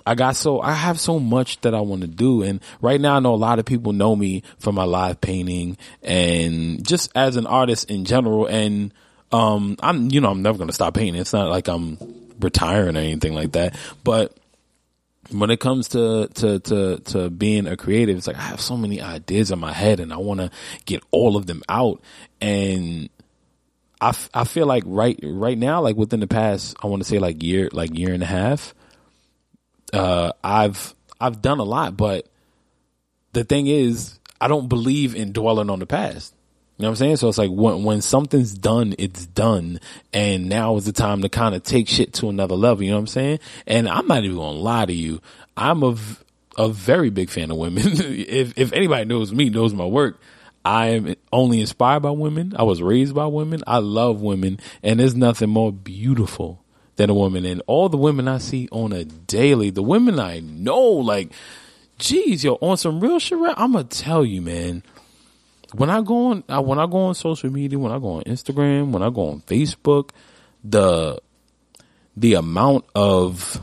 I 0.08 0.14
got 0.14 0.36
so 0.36 0.58
I 0.62 0.72
have 0.72 0.98
so 0.98 1.20
much 1.20 1.60
that 1.60 1.74
I 1.74 1.82
want 1.82 2.00
to 2.00 2.06
do, 2.06 2.42
and 2.42 2.60
right 2.80 2.98
now 2.98 3.16
I 3.16 3.20
know 3.20 3.34
a 3.34 3.36
lot 3.36 3.58
of 3.58 3.66
people 3.66 3.92
know 3.92 4.16
me 4.16 4.42
for 4.58 4.72
my 4.72 4.84
live 4.84 5.20
painting 5.20 5.76
and 6.02 6.86
just 6.86 7.12
as 7.14 7.36
an 7.36 7.46
artist 7.46 7.90
in 7.90 8.06
general. 8.06 8.46
And 8.46 8.94
um, 9.32 9.76
I'm 9.80 10.10
you 10.10 10.22
know 10.22 10.30
I'm 10.30 10.40
never 10.40 10.56
gonna 10.56 10.72
stop 10.72 10.94
painting. 10.94 11.20
It's 11.20 11.34
not 11.34 11.50
like 11.50 11.68
I'm 11.68 11.98
retiring 12.40 12.96
or 12.96 13.00
anything 13.00 13.34
like 13.34 13.52
that. 13.52 13.76
But 14.02 14.34
when 15.30 15.50
it 15.50 15.60
comes 15.60 15.88
to 15.88 16.28
to 16.36 16.58
to 16.58 16.98
to 17.00 17.28
being 17.28 17.66
a 17.66 17.76
creative, 17.76 18.16
it's 18.16 18.26
like 18.26 18.36
I 18.36 18.42
have 18.42 18.62
so 18.62 18.78
many 18.78 19.02
ideas 19.02 19.50
in 19.50 19.58
my 19.58 19.74
head, 19.74 20.00
and 20.00 20.10
I 20.10 20.16
want 20.16 20.40
to 20.40 20.50
get 20.86 21.02
all 21.10 21.36
of 21.36 21.44
them 21.46 21.62
out. 21.68 22.00
And 22.40 23.10
I, 24.00 24.10
f- 24.10 24.30
I 24.32 24.44
feel 24.44 24.66
like 24.66 24.84
right 24.86 25.18
right 25.22 25.58
now, 25.58 25.80
like 25.80 25.96
within 25.96 26.20
the 26.20 26.26
past, 26.26 26.76
I 26.82 26.86
want 26.86 27.02
to 27.02 27.08
say 27.08 27.18
like 27.18 27.42
year 27.42 27.68
like 27.72 27.96
year 27.96 28.14
and 28.14 28.22
a 28.22 28.26
half, 28.26 28.74
uh, 29.92 30.32
I've 30.42 30.94
I've 31.20 31.42
done 31.42 31.58
a 31.58 31.64
lot, 31.64 31.96
but 31.96 32.28
the 33.32 33.44
thing 33.44 33.66
is, 33.66 34.18
I 34.40 34.48
don't 34.48 34.68
believe 34.68 35.14
in 35.14 35.32
dwelling 35.32 35.70
on 35.70 35.80
the 35.80 35.86
past. 35.86 36.34
You 36.76 36.84
know 36.84 36.90
what 36.90 36.92
I'm 36.92 36.96
saying? 36.96 37.16
So 37.16 37.28
it's 37.28 37.38
like 37.38 37.50
when 37.50 37.82
when 37.82 38.00
something's 38.02 38.54
done, 38.54 38.94
it's 38.98 39.26
done, 39.26 39.80
and 40.12 40.48
now 40.48 40.76
is 40.76 40.84
the 40.84 40.92
time 40.92 41.22
to 41.22 41.28
kind 41.28 41.56
of 41.56 41.64
take 41.64 41.88
shit 41.88 42.12
to 42.14 42.28
another 42.28 42.54
level. 42.54 42.84
You 42.84 42.90
know 42.90 42.96
what 42.96 43.00
I'm 43.00 43.06
saying? 43.08 43.40
And 43.66 43.88
I'm 43.88 44.06
not 44.06 44.22
even 44.22 44.36
gonna 44.36 44.58
lie 44.58 44.86
to 44.86 44.92
you. 44.92 45.20
I'm 45.56 45.82
a 45.82 45.96
a 46.56 46.68
very 46.68 47.10
big 47.10 47.30
fan 47.30 47.50
of 47.50 47.56
women. 47.56 47.82
if 47.86 48.56
if 48.56 48.72
anybody 48.72 49.06
knows 49.06 49.32
me, 49.32 49.50
knows 49.50 49.74
my 49.74 49.86
work. 49.86 50.20
I 50.68 50.88
am 50.90 51.14
only 51.32 51.60
inspired 51.60 52.00
by 52.00 52.10
women. 52.10 52.54
I 52.56 52.62
was 52.62 52.82
raised 52.82 53.14
by 53.14 53.26
women. 53.26 53.62
I 53.66 53.78
love 53.78 54.20
women, 54.20 54.60
and 54.82 55.00
there's 55.00 55.14
nothing 55.14 55.48
more 55.48 55.72
beautiful 55.72 56.62
than 56.96 57.08
a 57.08 57.14
woman. 57.14 57.46
And 57.46 57.62
all 57.66 57.88
the 57.88 57.96
women 57.96 58.28
I 58.28 58.36
see 58.36 58.68
on 58.70 58.92
a 58.92 59.04
daily, 59.04 59.70
the 59.70 59.82
women 59.82 60.20
I 60.20 60.40
know, 60.40 60.82
like, 60.82 61.32
geez, 61.98 62.44
yo, 62.44 62.54
on 62.60 62.76
some 62.76 63.00
real 63.00 63.18
shit. 63.18 63.38
I'm 63.56 63.72
gonna 63.72 63.84
tell 63.84 64.24
you, 64.24 64.42
man 64.42 64.82
when 65.74 65.90
I 65.90 66.00
go 66.00 66.26
on 66.28 66.44
uh, 66.48 66.62
when 66.62 66.78
I 66.78 66.86
go 66.86 66.98
on 66.98 67.14
social 67.14 67.50
media, 67.50 67.78
when 67.78 67.92
I 67.92 67.98
go 67.98 68.12
on 68.12 68.22
Instagram, 68.24 68.90
when 68.90 69.02
I 69.02 69.10
go 69.10 69.30
on 69.30 69.40
Facebook, 69.42 70.10
the 70.64 71.20
the 72.16 72.34
amount 72.34 72.84
of 72.94 73.62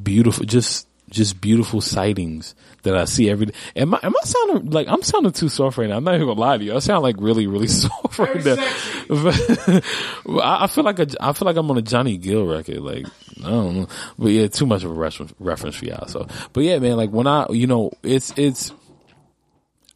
beautiful 0.00 0.44
just 0.44 0.86
just 1.10 1.40
beautiful 1.40 1.80
sightings 1.80 2.54
that 2.86 2.96
I 2.96 3.04
see 3.04 3.28
every 3.28 3.46
day. 3.46 3.54
Am 3.74 3.94
I 3.94 4.00
am 4.02 4.14
I 4.16 4.24
sounding 4.24 4.70
like 4.70 4.88
I'm 4.88 5.02
sounding 5.02 5.32
too 5.32 5.48
soft 5.48 5.78
right 5.78 5.88
now? 5.88 5.96
I'm 5.96 6.04
not 6.04 6.14
even 6.14 6.26
gonna 6.26 6.40
lie 6.40 6.56
to 6.56 6.64
you. 6.64 6.74
I 6.74 6.78
sound 6.78 7.02
like 7.02 7.16
really 7.18 7.46
really 7.46 7.66
soft 7.68 8.18
right 8.18 8.44
now. 8.44 8.56
I, 8.58 9.82
I 10.64 10.66
feel 10.66 10.84
like 10.84 10.98
a, 10.98 11.06
I 11.20 11.32
feel 11.32 11.46
like 11.46 11.56
I'm 11.56 11.70
on 11.70 11.78
a 11.78 11.82
Johnny 11.82 12.16
Gill 12.16 12.46
record. 12.46 12.78
Like 12.78 13.06
I 13.44 13.50
don't 13.50 13.76
know, 13.76 13.88
but 14.18 14.28
yeah, 14.28 14.46
too 14.46 14.66
much 14.66 14.84
of 14.84 14.90
a 14.90 14.94
reference 14.94 15.34
reference 15.38 15.76
for 15.76 15.84
y'all. 15.84 16.08
So, 16.08 16.26
but 16.52 16.62
yeah, 16.62 16.78
man, 16.78 16.96
like 16.96 17.10
when 17.10 17.26
I 17.26 17.46
you 17.50 17.66
know 17.66 17.92
it's 18.02 18.32
it's 18.36 18.72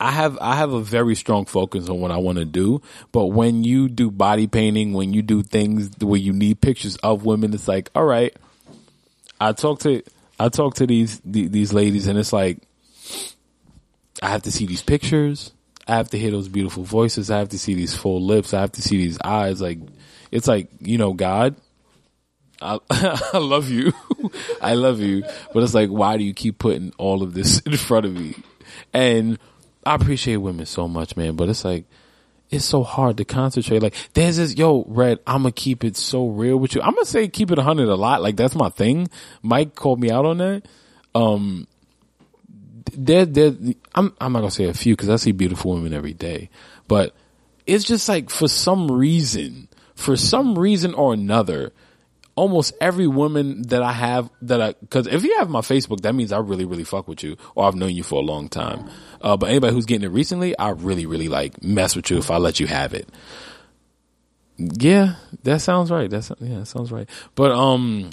I 0.00 0.10
have 0.12 0.38
I 0.40 0.56
have 0.56 0.72
a 0.72 0.80
very 0.80 1.14
strong 1.14 1.44
focus 1.44 1.88
on 1.88 2.00
what 2.00 2.10
I 2.10 2.16
want 2.16 2.38
to 2.38 2.44
do, 2.44 2.80
but 3.12 3.26
when 3.26 3.64
you 3.64 3.88
do 3.88 4.10
body 4.10 4.46
painting, 4.46 4.94
when 4.94 5.12
you 5.12 5.22
do 5.22 5.42
things 5.42 5.90
where 6.00 6.18
you 6.18 6.32
need 6.32 6.60
pictures 6.60 6.96
of 6.96 7.24
women, 7.24 7.54
it's 7.54 7.68
like, 7.68 7.90
all 7.94 8.04
right. 8.04 8.34
I 9.42 9.52
talk 9.52 9.80
to 9.80 10.02
I 10.38 10.48
talk 10.48 10.76
to 10.76 10.86
these 10.86 11.20
these 11.22 11.74
ladies, 11.74 12.06
and 12.06 12.18
it's 12.18 12.32
like 12.32 12.58
I 14.22 14.28
have 14.28 14.42
to 14.42 14.52
see 14.52 14.66
these 14.66 14.82
pictures. 14.82 15.52
I 15.86 15.96
have 15.96 16.10
to 16.10 16.18
hear 16.18 16.30
those 16.30 16.48
beautiful 16.48 16.84
voices. 16.84 17.30
I 17.30 17.38
have 17.38 17.48
to 17.50 17.58
see 17.58 17.74
these 17.74 17.94
full 17.94 18.20
lips. 18.20 18.54
I 18.54 18.60
have 18.60 18.72
to 18.72 18.82
see 18.82 18.96
these 18.96 19.18
eyes. 19.24 19.60
Like 19.60 19.78
it's 20.30 20.48
like 20.48 20.68
you 20.80 20.98
know, 20.98 21.12
God. 21.12 21.56
I, 22.62 22.78
I 23.32 23.38
love 23.38 23.70
you. 23.70 23.92
I 24.60 24.74
love 24.74 25.00
you. 25.00 25.24
But 25.54 25.62
it's 25.62 25.72
like, 25.72 25.88
why 25.88 26.18
do 26.18 26.24
you 26.24 26.34
keep 26.34 26.58
putting 26.58 26.92
all 26.98 27.22
of 27.22 27.32
this 27.32 27.58
in 27.66 27.76
front 27.76 28.06
of 28.06 28.12
me? 28.12 28.36
And 28.92 29.38
I 29.84 29.94
appreciate 29.94 30.36
women 30.36 30.66
so 30.66 30.86
much, 30.86 31.16
man, 31.16 31.36
but 31.36 31.48
it's 31.48 31.64
like 31.64 31.86
it's 32.50 32.64
so 32.64 32.82
hard 32.82 33.16
to 33.16 33.24
concentrate. 33.24 33.82
Like 33.82 33.94
there's 34.14 34.36
this 34.36 34.56
yo, 34.56 34.84
Red, 34.88 35.20
I'm 35.26 35.42
gonna 35.42 35.52
keep 35.52 35.84
it 35.84 35.96
so 35.96 36.28
real 36.28 36.56
with 36.56 36.74
you. 36.74 36.82
I'm 36.82 36.94
gonna 36.94 37.06
say 37.06 37.28
keep 37.28 37.50
it 37.50 37.58
hundred 37.58 37.88
a 37.88 37.94
lot. 37.94 38.22
Like 38.22 38.36
that's 38.36 38.54
my 38.54 38.68
thing. 38.68 39.08
Mike 39.42 39.74
called 39.74 40.00
me 40.00 40.10
out 40.10 40.26
on 40.26 40.38
that. 40.38 40.62
Um, 41.14 41.66
there, 42.92 43.26
there, 43.26 43.52
I'm, 43.94 44.14
I'm 44.20 44.32
not 44.32 44.40
gonna 44.40 44.50
say 44.50 44.64
a 44.64 44.74
few 44.74 44.94
because 44.94 45.08
I 45.10 45.16
see 45.16 45.32
beautiful 45.32 45.74
women 45.74 45.92
every 45.92 46.14
day, 46.14 46.50
but 46.88 47.14
it's 47.66 47.84
just 47.84 48.08
like 48.08 48.30
for 48.30 48.48
some 48.48 48.90
reason, 48.90 49.68
for 49.94 50.16
some 50.16 50.58
reason 50.58 50.94
or 50.94 51.12
another, 51.12 51.72
almost 52.34 52.72
every 52.80 53.06
woman 53.06 53.62
that 53.68 53.82
I 53.82 53.92
have 53.92 54.30
that 54.42 54.62
I, 54.62 54.72
cause 54.88 55.06
if 55.06 55.24
you 55.24 55.36
have 55.38 55.50
my 55.50 55.60
Facebook, 55.60 56.00
that 56.02 56.14
means 56.14 56.32
I 56.32 56.38
really, 56.38 56.64
really 56.64 56.84
fuck 56.84 57.06
with 57.06 57.22
you 57.22 57.36
or 57.54 57.66
I've 57.66 57.74
known 57.74 57.94
you 57.94 58.02
for 58.02 58.16
a 58.16 58.24
long 58.24 58.48
time. 58.48 58.88
Uh, 59.20 59.36
but 59.36 59.50
anybody 59.50 59.74
who's 59.74 59.86
getting 59.86 60.04
it 60.04 60.12
recently, 60.12 60.58
I 60.58 60.70
really, 60.70 61.06
really 61.06 61.28
like 61.28 61.62
mess 61.62 61.94
with 61.94 62.10
you 62.10 62.18
if 62.18 62.30
I 62.30 62.38
let 62.38 62.58
you 62.58 62.66
have 62.66 62.94
it. 62.94 63.08
Yeah, 64.56 65.16
that 65.42 65.60
sounds 65.60 65.90
right. 65.90 66.08
That's, 66.08 66.32
yeah, 66.40 66.60
that 66.60 66.66
sounds 66.66 66.90
right. 66.90 67.08
But, 67.34 67.52
um, 67.52 68.10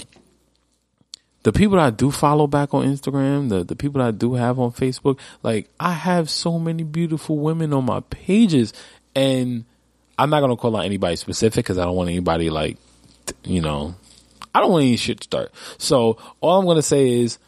the 1.47 1.53
people 1.53 1.77
that 1.77 1.85
I 1.85 1.91
do 1.91 2.11
follow 2.11 2.45
back 2.45 2.73
on 2.73 2.85
Instagram, 2.85 3.47
the, 3.47 3.63
the 3.63 3.77
people 3.77 3.99
that 3.99 4.07
I 4.09 4.11
do 4.11 4.33
have 4.33 4.59
on 4.59 4.73
Facebook, 4.73 5.17
like 5.43 5.69
I 5.79 5.93
have 5.93 6.29
so 6.29 6.59
many 6.59 6.83
beautiful 6.83 7.37
women 7.37 7.71
on 7.71 7.85
my 7.85 8.01
pages 8.01 8.73
and 9.15 9.63
I'm 10.17 10.29
not 10.29 10.41
going 10.41 10.49
to 10.51 10.57
call 10.57 10.75
out 10.75 10.83
anybody 10.83 11.15
specific 11.15 11.63
because 11.63 11.77
I 11.77 11.85
don't 11.85 11.95
want 11.95 12.09
anybody 12.09 12.49
like, 12.49 12.75
you 13.45 13.61
know, 13.61 13.95
I 14.53 14.59
don't 14.59 14.73
want 14.73 14.83
any 14.83 14.97
shit 14.97 15.21
to 15.21 15.23
start. 15.23 15.53
So 15.77 16.17
all 16.41 16.59
I'm 16.59 16.65
going 16.65 16.75
to 16.75 16.81
say 16.81 17.21
is 17.21 17.39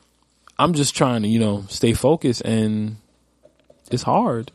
I'm 0.58 0.76
just 0.76 0.96
trying 0.96 1.24
to, 1.24 1.28
you 1.28 1.40
know, 1.40 1.66
stay 1.68 1.92
focused 1.92 2.40
and 2.46 2.96
it's 3.92 4.04
hard. 4.04 4.54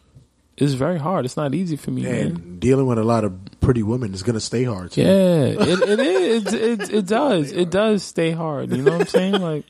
It's 0.57 0.75
very 0.75 0.99
hard. 0.99 1.25
It's 1.25 1.37
not 1.37 1.53
easy 1.55 1.77
for 1.77 1.91
me, 1.91 2.03
man. 2.03 2.15
And 2.27 2.61
dealing 2.61 2.87
with 2.87 2.99
a 2.99 3.03
lot 3.05 3.25
of 3.25 3.37
pretty 3.61 3.83
women 3.83 4.15
is 4.15 4.23
going 4.23 4.35
to 4.35 4.41
stay 4.41 4.63
hard. 4.65 4.93
too. 4.93 5.03
Yeah, 5.03 5.45
it, 5.47 5.59
it 5.89 5.99
is. 6.01 6.47
It, 6.55 6.81
it, 6.81 6.95
it 6.95 7.07
does. 7.07 7.51
It 7.51 7.71
does 7.71 8.03
stay 8.05 8.31
hard. 8.31 8.71
You 8.71 8.83
know 8.83 8.93
what 8.93 9.01
I'm 9.03 9.07
saying? 9.09 9.41
Like, 9.41 9.65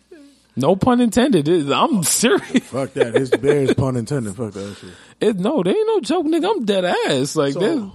no 0.56 0.74
pun 0.74 1.00
intended. 1.00 1.46
It, 1.48 1.70
I'm 1.70 2.02
serious. 2.02 2.64
Fuck 2.64 2.94
that. 2.94 3.14
His 3.14 3.30
bears 3.30 3.74
pun 3.74 3.96
intended. 3.96 4.34
Fuck 4.34 4.52
that 4.54 4.76
shit. 4.80 4.90
It, 5.20 5.36
no, 5.36 5.62
they 5.62 5.70
ain't 5.70 5.86
no 5.86 6.00
joke, 6.00 6.26
nigga. 6.26 6.50
I'm 6.50 6.64
dead 6.64 6.84
ass. 6.84 7.36
Like, 7.36 7.52
So- 7.54 7.60
this. 7.60 7.90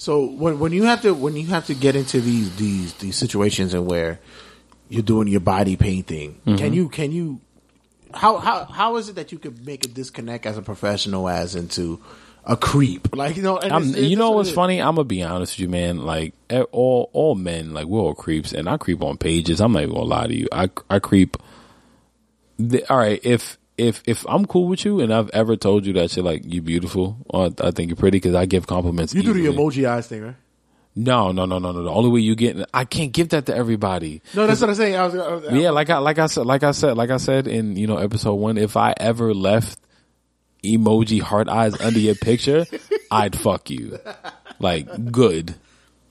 So 0.00 0.26
when 0.26 0.60
when 0.60 0.70
you 0.72 0.84
have 0.84 1.02
to 1.02 1.12
when 1.12 1.34
you 1.34 1.48
have 1.48 1.66
to 1.66 1.74
get 1.74 1.96
into 1.96 2.20
these 2.20 2.54
these 2.54 2.94
these 2.94 3.16
situations 3.16 3.74
and 3.74 3.84
where 3.84 4.20
you're 4.88 5.02
doing 5.02 5.26
your 5.26 5.40
body 5.40 5.74
painting, 5.74 6.40
Mm-hmm. 6.46 6.56
can 6.56 6.72
you 6.72 6.88
can 6.88 7.10
you 7.10 7.40
how 8.14 8.38
how 8.38 8.64
how 8.64 8.96
is 8.96 9.08
it 9.08 9.16
that 9.16 9.32
you 9.32 9.38
could 9.38 9.64
make 9.66 9.84
a 9.84 9.88
disconnect 9.88 10.46
as 10.46 10.56
a 10.58 10.62
professional 10.62 11.28
as 11.28 11.54
into 11.54 12.00
a 12.44 12.56
creep? 12.56 13.14
Like 13.14 13.36
you 13.36 13.42
know, 13.42 13.58
it's- 13.58 13.86
it's 13.90 13.98
you 13.98 14.16
know 14.16 14.30
what's 14.32 14.50
funny? 14.50 14.80
I'm 14.80 14.94
gonna 14.96 15.04
be 15.04 15.22
honest 15.22 15.54
with 15.54 15.60
you, 15.60 15.68
man. 15.68 15.98
Like 16.04 16.34
all 16.72 17.10
all 17.12 17.34
men, 17.34 17.74
like 17.74 17.86
we're 17.86 18.00
all 18.00 18.14
creeps, 18.14 18.52
and 18.52 18.68
I 18.68 18.76
creep 18.76 19.02
on 19.02 19.16
pages. 19.18 19.60
I'm 19.60 19.72
not 19.72 19.82
even 19.82 19.94
gonna 19.94 20.06
lie 20.06 20.26
to 20.26 20.34
you. 20.34 20.48
I 20.52 20.70
I 20.88 20.98
creep. 20.98 21.36
The, 22.58 22.84
all 22.90 22.98
right, 22.98 23.20
if 23.22 23.56
if 23.76 24.02
if 24.06 24.24
I'm 24.28 24.44
cool 24.46 24.66
with 24.66 24.84
you, 24.84 25.00
and 25.00 25.12
I've 25.14 25.30
ever 25.30 25.54
told 25.56 25.86
you 25.86 25.92
that 25.94 26.10
shit, 26.10 26.24
like 26.24 26.42
you 26.44 26.60
beautiful, 26.62 27.16
or 27.28 27.50
I 27.60 27.70
think 27.70 27.90
you're 27.90 27.96
pretty, 27.96 28.16
because 28.16 28.34
I 28.34 28.46
give 28.46 28.66
compliments. 28.66 29.14
You 29.14 29.22
do 29.22 29.32
the 29.32 29.46
emoji 29.46 29.88
eyes 29.88 30.06
thing, 30.08 30.22
right? 30.22 30.34
No, 31.00 31.30
no, 31.30 31.44
no, 31.46 31.60
no, 31.60 31.70
no. 31.70 31.84
The 31.84 31.90
only 31.90 32.10
way 32.10 32.20
you 32.20 32.34
get, 32.34 32.56
I 32.74 32.84
can't 32.84 33.12
give 33.12 33.28
that 33.28 33.46
to 33.46 33.54
everybody. 33.54 34.20
No, 34.34 34.48
that's 34.48 34.60
what 34.60 34.70
I'm 34.70 34.74
saying. 34.74 34.96
I 34.96 35.04
was, 35.06 35.14
I 35.14 35.34
was 35.34 35.52
Yeah, 35.52 35.70
like 35.70 35.90
I 35.90 35.98
like 35.98 36.18
I 36.18 36.26
said 36.26 36.44
like 36.44 36.64
I 36.64 36.72
said 36.72 36.96
like 36.96 37.10
I 37.10 37.18
said 37.18 37.46
in 37.46 37.76
you 37.76 37.86
know 37.86 37.98
episode 37.98 38.34
one, 38.34 38.58
if 38.58 38.76
I 38.76 38.94
ever 38.96 39.32
left 39.32 39.78
emoji 40.64 41.20
heart 41.20 41.48
eyes 41.48 41.80
under 41.80 42.00
your 42.00 42.16
picture, 42.16 42.66
I'd 43.12 43.38
fuck 43.38 43.70
you. 43.70 44.00
Like 44.58 45.12
good, 45.12 45.54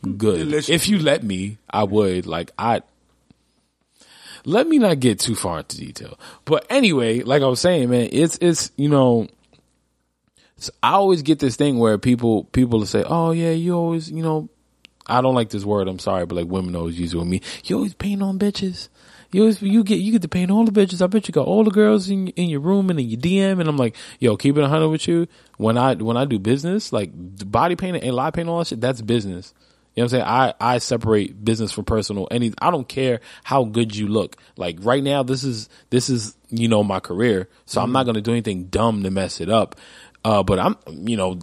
good. 0.02 0.38
Delicious. 0.38 0.70
If 0.70 0.88
you 0.88 1.00
let 1.00 1.22
me, 1.22 1.58
I 1.70 1.84
would. 1.84 2.26
Like 2.26 2.52
I. 2.58 2.82
Let 4.46 4.68
me 4.70 4.78
not 4.78 5.02
get 5.02 5.20
too 5.20 5.36
far 5.36 5.58
into 5.60 5.76
detail, 5.78 6.18
but 6.46 6.66
anyway, 6.70 7.24
like 7.24 7.42
I 7.42 7.48
was 7.48 7.60
saying, 7.60 7.90
man, 7.90 8.08
it's 8.14 8.38
it's 8.40 8.72
you 8.78 8.88
know, 8.88 9.24
it's- 10.56 10.72
I 10.82 10.92
always 10.94 11.24
get 11.24 11.40
this 11.40 11.58
thing 11.58 11.78
where 11.78 11.98
people 11.98 12.46
people 12.46 12.86
say, 12.86 13.04
"Oh 13.06 13.32
yeah, 13.32 13.52
you 13.52 13.76
always 13.76 14.10
you 14.10 14.24
know." 14.24 14.48
I 15.08 15.22
don't 15.22 15.36
like 15.36 15.50
this 15.50 15.66
word. 15.66 15.88
I'm 15.88 16.00
sorry, 16.00 16.26
but 16.26 16.36
like 16.36 16.48
women 16.48 16.76
always 16.76 17.00
use 17.00 17.14
it 17.14 17.18
with 17.18 17.28
me. 17.28 17.42
You 17.66 17.78
always 17.78 17.94
paint 17.94 18.22
on 18.22 18.40
bitches. 18.40 18.90
You 19.32 19.42
always 19.42 19.62
you 19.62 19.84
get 19.84 20.00
you 20.00 20.12
get 20.12 20.22
to 20.22 20.28
paint 20.28 20.52
all 20.52 20.66
the 20.66 20.72
bitches. 20.72 21.02
I 21.02 21.08
bet 21.08 21.28
you 21.28 21.32
got 21.32 21.48
all 21.48 21.64
the 21.64 21.72
girls 21.72 22.10
in 22.10 22.30
in 22.30 22.50
your 22.50 22.62
room 22.62 22.90
and 22.90 23.00
in 23.00 23.10
your 23.10 23.20
DM. 23.20 23.60
And 23.60 23.68
I'm 23.68 23.78
like, 23.78 23.96
yo, 24.20 24.38
keep 24.38 24.58
it 24.58 24.64
a 24.64 24.68
hundred 24.68 24.90
with 24.90 25.08
you. 25.08 25.28
When 25.58 25.78
I 25.78 25.96
when 25.96 26.18
I 26.18 26.26
do 26.26 26.40
business, 26.40 26.94
like 26.94 27.12
body 27.14 27.76
painting 27.76 28.04
and 28.04 28.16
live 28.16 28.34
painting, 28.34 28.50
all 28.50 28.60
that 28.60 28.68
shit, 28.68 28.82
that's 28.82 29.02
business. 29.02 29.54
You 29.98 30.04
know 30.04 30.06
what 30.06 30.14
I'm 30.14 30.20
saying? 30.20 30.26
I, 30.28 30.54
I 30.76 30.78
separate 30.78 31.44
business 31.44 31.72
from 31.72 31.86
personal. 31.86 32.28
Any, 32.30 32.54
I 32.62 32.70
don't 32.70 32.88
care 32.88 33.20
how 33.44 33.64
good 33.64 33.96
you 33.96 34.08
look. 34.08 34.38
Like 34.56 34.78
right 34.82 35.04
now, 35.04 35.24
this 35.24 35.44
is, 35.44 35.70
this 35.90 36.08
is, 36.08 36.38
you 36.52 36.68
know, 36.68 36.84
my 36.84 37.00
career. 37.00 37.50
So 37.66 37.82
I'm 37.82 37.92
not 37.92 38.04
going 38.04 38.14
to 38.14 38.22
do 38.22 38.30
anything 38.30 38.66
dumb 38.66 39.02
to 39.02 39.10
mess 39.10 39.42
it 39.42 39.50
up. 39.50 39.76
Uh, 40.24 40.44
but 40.44 40.60
I'm, 40.60 40.78
you 40.88 41.18
know, 41.18 41.40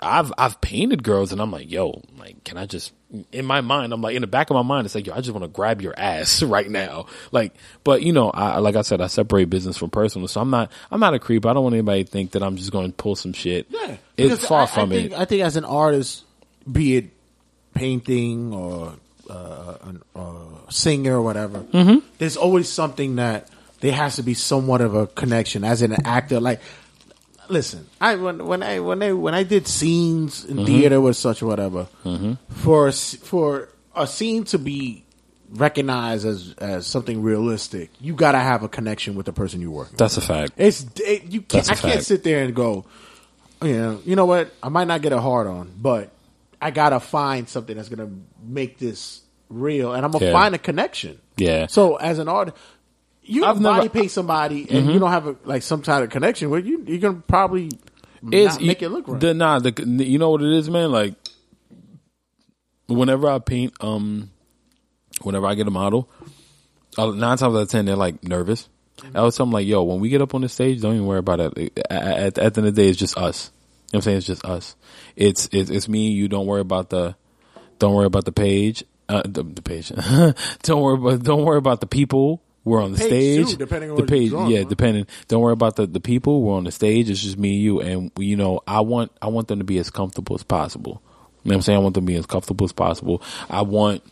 I've, 0.00 0.32
I've 0.38 0.60
painted 0.60 1.02
girls 1.02 1.32
and 1.32 1.40
I'm 1.40 1.50
like, 1.50 1.70
yo, 1.70 2.02
like, 2.18 2.42
can 2.44 2.56
I 2.56 2.66
just, 2.66 2.92
in 3.32 3.44
my 3.46 3.60
mind, 3.60 3.92
I'm 3.92 4.00
like, 4.02 4.14
in 4.14 4.20
the 4.22 4.26
back 4.26 4.50
of 4.50 4.54
my 4.54 4.62
mind, 4.62 4.84
it's 4.86 4.94
like, 4.94 5.06
yo, 5.06 5.14
I 5.14 5.20
just 5.20 5.30
want 5.32 5.44
to 5.44 5.48
grab 5.48 5.80
your 5.82 5.94
ass 5.98 6.42
right 6.42 6.68
now. 6.70 7.06
Like, 7.32 7.52
but 7.84 8.02
you 8.02 8.12
know, 8.12 8.30
I, 8.30 8.58
like 8.58 8.76
I 8.76 8.82
said, 8.82 9.00
I 9.00 9.06
separate 9.08 9.50
business 9.50 9.76
from 9.76 9.90
personal. 9.90 10.28
So 10.28 10.40
I'm 10.40 10.50
not, 10.50 10.70
I'm 10.90 11.00
not 11.00 11.14
a 11.14 11.18
creep. 11.18 11.46
I 11.46 11.52
don't 11.52 11.62
want 11.62 11.74
anybody 11.74 12.04
to 12.04 12.10
think 12.10 12.32
that 12.32 12.42
I'm 12.42 12.56
just 12.56 12.72
going 12.72 12.90
to 12.90 12.96
pull 12.96 13.16
some 13.16 13.32
shit. 13.32 13.66
Yeah, 13.70 13.96
It's 14.16 14.46
far 14.46 14.62
I- 14.62 14.66
from 14.66 14.90
I 14.92 14.94
think, 14.94 15.12
it. 15.12 15.18
I 15.18 15.24
think 15.24 15.42
as 15.42 15.56
an 15.56 15.64
artist, 15.64 16.24
be 16.70 16.96
it 16.96 17.10
painting 17.74 18.52
or 18.52 18.94
uh, 19.28 19.74
an, 19.82 20.02
uh, 20.14 20.30
singer 20.70 21.16
or 21.18 21.22
whatever, 21.22 21.60
Mm-hmm. 21.60 21.98
there's 22.18 22.36
always 22.36 22.68
something 22.68 23.16
that 23.16 23.48
there 23.80 23.92
has 23.92 24.16
to 24.16 24.22
be 24.22 24.34
somewhat 24.34 24.80
of 24.80 24.94
a 24.94 25.06
connection. 25.06 25.62
As 25.64 25.82
an 25.82 25.92
actor, 26.06 26.40
like 26.40 26.60
listen, 27.48 27.86
I 28.00 28.16
when 28.16 28.44
when 28.46 28.62
I 28.62 28.80
when 28.80 29.02
I 29.02 29.12
when 29.12 29.34
I 29.34 29.42
did 29.42 29.66
scenes 29.68 30.44
in 30.44 30.56
Mm-hmm. 30.56 30.66
theater 30.66 31.00
with 31.00 31.16
such 31.16 31.42
or 31.42 31.46
whatever, 31.46 31.86
for 32.50 32.86
a 32.86 32.90
s- 32.90 33.16
for 33.16 33.68
a 33.94 34.06
scene 34.06 34.44
to 34.44 34.58
be 34.58 35.04
recognized 35.50 36.26
as 36.26 36.54
as 36.58 36.86
something 36.86 37.22
realistic, 37.22 37.90
you 38.00 38.14
got 38.14 38.32
to 38.32 38.38
have 38.38 38.62
a 38.62 38.68
connection 38.68 39.14
with 39.14 39.26
the 39.26 39.32
person 39.32 39.60
you 39.60 39.70
work. 39.70 39.86
working. 39.86 39.92
with. 39.92 39.98
That's 39.98 40.16
a 40.16 40.20
fact. 40.20 40.52
It's 40.56 40.86
it, 41.00 41.24
you. 41.32 41.40
Can't, 41.42 41.66
That's 41.66 41.70
I 41.84 41.88
can't 41.90 42.02
sit 42.04 42.22
there 42.24 42.44
and 42.44 42.54
go. 42.54 42.84
Yeah, 43.62 43.96
you 44.04 44.16
know 44.16 44.26
what? 44.26 44.52
I 44.62 44.68
might 44.68 44.86
not 44.86 45.00
get 45.02 45.12
a 45.12 45.20
hard 45.20 45.46
on, 45.46 45.72
but 45.78 46.10
I 46.60 46.70
gotta 46.70 47.00
find 47.00 47.48
something 47.48 47.76
that's 47.76 47.88
gonna 47.88 48.10
make 48.44 48.78
this 48.78 49.22
real, 49.48 49.92
and 49.94 50.04
I'm 50.04 50.10
gonna 50.10 50.26
Yeah. 50.26 50.32
find 50.32 50.54
a 50.54 50.58
connection. 50.58 51.18
Yeah. 51.38 51.66
So 51.66 51.96
as 51.96 52.18
an 52.18 52.28
artist, 52.28 52.56
you 53.26 53.44
I've 53.44 53.54
can 53.56 53.62
never- 53.62 53.74
Mm-hmm. 53.74 53.86
body 53.88 54.00
paint 54.00 54.10
somebody, 54.10 54.66
and 54.70 54.90
you 54.92 54.98
don't 54.98 55.10
have 55.10 55.26
a, 55.26 55.36
like 55.44 55.62
some 55.62 55.82
type 55.82 56.04
of 56.04 56.10
connection 56.10 56.50
with 56.50 56.64
you. 56.66 56.82
You're 56.86 56.98
gonna 56.98 57.22
probably 57.26 57.70
It's 58.30 58.54
not 58.54 58.62
make 58.62 58.82
it 58.82 58.88
look 58.88 59.06
right. 59.08 59.20
The 59.20 59.34
nah, 59.34 59.58
the 59.58 59.72
you 60.04 60.18
know 60.18 60.30
what 60.30 60.42
it 60.42 60.52
is, 60.52 60.70
man. 60.70 60.90
Like 60.92 61.14
whenever 62.88 63.28
I 63.28 63.38
paint, 63.38 63.74
um, 63.80 64.30
whenever 65.22 65.46
I 65.46 65.54
get 65.54 65.66
a 65.66 65.70
model, 65.70 66.08
uh, 66.98 67.06
nine 67.06 67.36
times 67.36 67.42
out 67.42 67.54
of 67.56 67.68
ten 67.70 67.84
they're 67.84 67.96
like 67.96 68.22
nervous. 68.24 68.68
I 69.14 69.22
was 69.22 69.34
something 69.34 69.52
like, 69.52 69.66
"Yo, 69.66 69.82
when 69.82 70.00
we 70.00 70.08
get 70.08 70.22
up 70.22 70.34
on 70.34 70.40
the 70.40 70.48
stage, 70.48 70.80
don't 70.80 70.94
even 70.94 71.06
worry 71.06 71.18
about 71.18 71.40
it. 71.40 71.78
At, 71.90 72.02
at, 72.02 72.38
at 72.38 72.54
the 72.54 72.60
end 72.60 72.68
of 72.68 72.74
the 72.74 72.82
day, 72.82 72.88
it's 72.88 72.98
just 72.98 73.18
us. 73.18 73.50
You 73.52 73.52
know 73.52 73.58
what 73.88 73.94
I'm 73.98 74.02
saying? 74.02 74.16
It's 74.18 74.26
just 74.26 74.44
us. 74.44 74.76
It's 75.16 75.48
it's, 75.52 75.70
it's 75.70 75.88
me. 75.88 76.10
You 76.10 76.28
don't 76.28 76.46
worry 76.46 76.62
about 76.62 76.88
the 76.90 77.14
don't 77.78 77.94
worry 77.94 78.06
about 78.06 78.24
the 78.24 78.32
page. 78.32 78.84
Uh, 79.08 79.22
the, 79.24 79.42
the 79.42 79.62
page. 79.62 79.88
don't 80.62 80.80
worry 80.82 80.94
about 80.96 81.22
don't 81.22 81.44
worry 81.44 81.58
about 81.58 81.80
the 81.80 81.86
people. 81.86 82.42
We're 82.66 82.82
on 82.82 82.92
the 82.92 82.98
Page, 82.98 83.46
stage. 83.46 83.58
depending 83.58 83.90
on 83.92 83.96
the 83.96 84.02
page, 84.02 84.32
yeah, 84.32 84.62
huh? 84.62 84.68
depending. 84.68 85.06
Don't 85.28 85.40
worry 85.40 85.52
about 85.52 85.76
the, 85.76 85.86
the 85.86 86.00
people. 86.00 86.42
We're 86.42 86.56
on 86.56 86.64
the 86.64 86.72
stage. 86.72 87.08
It's 87.08 87.22
just 87.22 87.38
me 87.38 87.52
and 87.54 87.62
you, 87.62 87.80
and 87.80 88.10
you 88.18 88.36
know, 88.36 88.60
I 88.66 88.80
want 88.80 89.12
I 89.22 89.28
want 89.28 89.46
them 89.46 89.60
to 89.60 89.64
be 89.64 89.78
as 89.78 89.88
comfortable 89.88 90.34
as 90.34 90.42
possible. 90.42 91.00
You 91.44 91.50
know 91.50 91.54
what 91.54 91.54
I'm 91.58 91.62
saying? 91.62 91.78
I 91.78 91.82
want 91.82 91.94
them 91.94 92.04
to 92.06 92.12
be 92.12 92.18
as 92.18 92.26
comfortable 92.26 92.64
as 92.64 92.72
possible. 92.72 93.22
I 93.48 93.62
want 93.62 94.02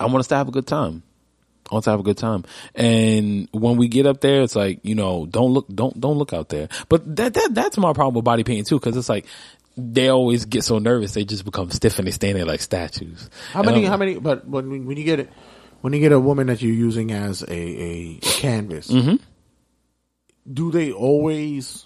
I 0.00 0.06
want 0.06 0.18
us 0.18 0.26
to 0.28 0.34
have 0.36 0.48
a 0.48 0.50
good 0.50 0.66
time. 0.66 1.04
I 1.70 1.74
want 1.76 1.84
to 1.84 1.90
have 1.92 2.00
a 2.00 2.02
good 2.02 2.18
time. 2.18 2.44
And 2.74 3.48
when 3.52 3.76
we 3.76 3.88
get 3.88 4.06
up 4.06 4.20
there, 4.20 4.42
it's 4.42 4.56
like, 4.56 4.80
you 4.82 4.94
know, 4.96 5.24
don't 5.24 5.52
look, 5.52 5.66
don't, 5.72 5.98
don't 5.98 6.18
look 6.18 6.32
out 6.34 6.48
there. 6.50 6.68
But 6.88 7.16
that, 7.16 7.32
that, 7.34 7.50
that's 7.54 7.78
my 7.78 7.92
problem 7.94 8.16
with 8.16 8.24
body 8.24 8.44
painting 8.44 8.64
too. 8.64 8.78
Cause 8.80 8.96
it's 8.96 9.08
like, 9.08 9.24
they 9.76 10.08
always 10.08 10.44
get 10.44 10.62
so 10.64 10.78
nervous. 10.78 11.14
They 11.14 11.24
just 11.24 11.44
become 11.44 11.70
stiff 11.70 11.98
and 11.98 12.06
they 12.06 12.12
stand 12.12 12.36
there 12.36 12.44
like 12.44 12.60
statues. 12.60 13.30
How 13.52 13.60
And 13.60 13.66
many? 13.70 13.82
I'm- 13.84 13.90
How 13.92 13.96
many? 13.96 14.18
But 14.18 14.46
when 14.46 14.84
when 14.86 14.96
you 14.96 15.04
get 15.04 15.20
it, 15.20 15.30
when 15.84 15.92
you 15.92 16.00
get 16.00 16.12
a 16.12 16.18
woman 16.20 16.46
that 16.46 16.62
you're 16.62 16.72
using 16.72 17.12
as 17.12 17.42
a 17.42 17.52
a, 17.52 18.18
canvas, 18.22 18.88
Mm-hmm. 18.88 19.16
do 20.50 20.70
they 20.70 20.92
always 20.92 21.84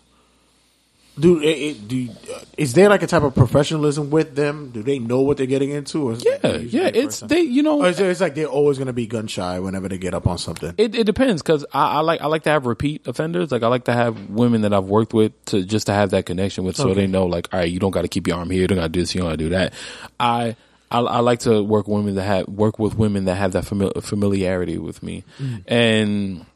do? 1.19 1.43
It, 1.43 1.89
do 1.89 2.09
uh, 2.33 2.39
is 2.57 2.75
there 2.75 2.89
like 2.89 3.03
a 3.03 3.09
type 3.09 3.25
of 3.25 3.35
professionalism 3.35 4.09
with 4.11 4.37
them? 4.37 4.71
Do 4.71 4.85
they 4.85 5.01
know 5.01 5.23
what 5.23 5.37
they're 5.37 5.47
getting 5.51 5.71
into? 5.71 6.11
Or 6.11 6.15
Yeah. 6.15 6.59
Yeah. 6.59 6.91
It's, 6.95 7.19
they, 7.19 7.41
you 7.41 7.65
know, 7.65 7.83
Or 7.83 7.89
is 7.89 7.97
there, 7.97 8.09
it's 8.09 8.21
like 8.21 8.37
they're 8.37 8.47
always 8.47 8.79
going 8.79 8.87
to 8.87 8.93
be 8.93 9.09
gun 9.09 9.27
shy 9.27 9.59
whenever 9.59 9.89
they 9.89 9.99
get 9.99 10.15
up 10.15 10.29
on 10.29 10.39
something. 10.39 10.75
It, 10.79 10.95
it 10.95 11.03
depends 11.05 11.43
because 11.43 11.65
I, 11.73 11.97
I 11.97 12.01
like 12.03 12.21
I 12.21 12.27
like 12.27 12.45
to 12.45 12.51
have 12.51 12.67
repeat 12.67 13.09
offenders. 13.09 13.51
Like 13.51 13.65
I 13.65 13.67
like 13.69 13.87
to 13.87 13.93
have 13.95 14.31
women 14.31 14.61
that 14.63 14.73
I've 14.73 14.85
worked 14.85 15.13
with 15.13 15.33
to 15.47 15.65
just 15.65 15.87
to 15.87 15.93
have 15.93 16.11
that 16.11 16.25
connection 16.25 16.63
with, 16.63 16.77
so 16.77 16.91
Okay. 16.91 17.01
they 17.01 17.07
know 17.09 17.27
like, 17.27 17.49
all 17.53 17.59
right, 17.59 17.69
you 17.69 17.81
don't 17.81 17.91
got 17.91 18.03
to 18.03 18.09
keep 18.09 18.29
your 18.29 18.37
arm 18.39 18.51
here, 18.51 18.61
you 18.61 18.69
don't 18.69 18.79
got 18.79 18.85
to 18.85 18.89
do 18.91 19.01
this, 19.01 19.13
you 19.13 19.21
don't 19.23 19.31
got 19.31 19.39
to 19.39 19.45
do 19.45 19.49
that. 19.51 19.73
I, 20.21 20.55
I 20.91 21.01
I 21.01 21.21
like 21.21 21.41
to 21.41 21.63
work 21.63 21.87
women 21.89 22.15
that 22.15 22.23
have 22.25 22.49
work 22.49 22.79
with 22.79 22.95
women 22.97 23.27
that 23.27 23.35
have 23.37 23.53
that 23.53 23.65
famili- 23.65 24.03
familiarity 24.03 24.79
with 24.79 25.03
me, 25.03 25.25
Mm. 25.39 25.63
and 25.67 26.47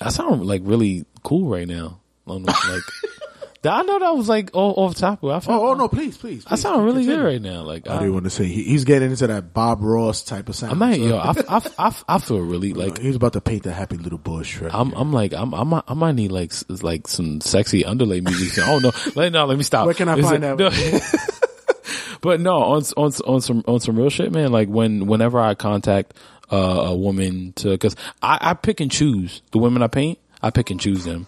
I 0.00 0.10
sound 0.10 0.46
like 0.46 0.62
really 0.64 1.04
cool 1.24 1.48
right 1.48 1.66
now. 1.66 1.98
I'm 2.26 2.44
like, 2.44 2.54
I 3.64 3.82
know 3.82 3.98
that 3.98 4.14
was 4.14 4.28
like 4.28 4.50
all 4.54 4.74
off 4.76 4.94
topic. 4.94 5.30
I, 5.30 5.40
felt, 5.40 5.60
oh, 5.60 5.68
oh 5.70 5.74
no! 5.74 5.88
Please, 5.88 6.16
please. 6.16 6.44
I 6.46 6.54
sound 6.54 6.84
really 6.84 7.02
continue. 7.02 7.16
good 7.16 7.24
right 7.26 7.42
now. 7.42 7.62
Like 7.62 7.88
I 7.88 8.00
do 8.02 8.12
want 8.12 8.24
to 8.24 8.30
say 8.30 8.44
he, 8.44 8.62
he's 8.62 8.84
getting 8.84 9.10
into 9.10 9.26
that 9.26 9.52
Bob 9.52 9.82
Ross 9.82 10.22
type 10.22 10.48
of 10.48 10.54
sound. 10.54 10.72
I'm 10.72 10.78
not, 10.78 10.94
so- 10.94 11.00
yo, 11.00 11.16
I, 11.16 11.32
I, 11.48 11.86
I, 11.88 11.94
I 12.06 12.18
feel 12.18 12.38
really 12.38 12.72
like 12.72 12.98
he 12.98 13.08
was 13.08 13.16
about 13.16 13.32
to 13.32 13.40
paint 13.40 13.64
the 13.64 13.72
happy 13.72 13.96
little 13.96 14.18
bush. 14.18 14.60
Right 14.60 14.72
I'm, 14.72 14.92
I'm 14.92 15.12
like, 15.12 15.32
I'm, 15.32 15.52
I 15.54 15.64
might, 15.64 15.82
I 15.88 15.94
might 15.94 16.14
need 16.14 16.30
like, 16.30 16.52
like 16.82 17.08
some 17.08 17.40
sexy 17.40 17.84
underlay 17.84 18.20
music. 18.20 18.62
Oh 18.64 18.78
no, 18.78 18.92
let 19.16 19.32
no, 19.32 19.44
let 19.46 19.58
me 19.58 19.64
stop. 19.64 19.86
Where 19.86 19.94
can 19.94 20.08
I 20.08 20.16
Is 20.18 20.24
find 20.24 20.44
it- 20.44 20.56
that? 20.56 20.58
no. 20.58 21.28
but 22.20 22.40
no, 22.40 22.56
on, 22.62 22.82
on, 22.96 23.12
on 23.26 23.40
some, 23.40 23.64
on 23.66 23.80
some 23.80 23.96
real 23.96 24.10
shit, 24.10 24.32
man. 24.32 24.52
Like 24.52 24.68
when, 24.68 25.06
whenever 25.06 25.40
I 25.40 25.54
contact 25.54 26.14
uh, 26.50 26.56
a 26.56 26.96
woman 26.96 27.52
to, 27.56 27.76
cause 27.78 27.96
I, 28.22 28.38
I 28.40 28.54
pick 28.54 28.80
and 28.80 28.90
choose 28.90 29.42
the 29.52 29.58
women 29.58 29.82
I 29.82 29.88
paint. 29.88 30.18
I 30.42 30.50
pick 30.50 30.70
and 30.70 30.80
choose 30.80 31.04
them. 31.04 31.26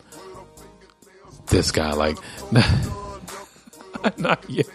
This 1.47 1.73
guy, 1.73 1.93
like, 1.93 2.17
not 4.19 4.49
yet. 4.49 4.67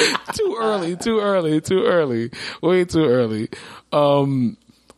too 0.34 0.56
early, 0.58 0.96
too 0.96 1.20
early, 1.20 1.60
too 1.60 1.84
early, 1.84 2.30
way 2.60 2.84
too 2.84 3.04
early. 3.04 3.48
Um, 3.92 4.56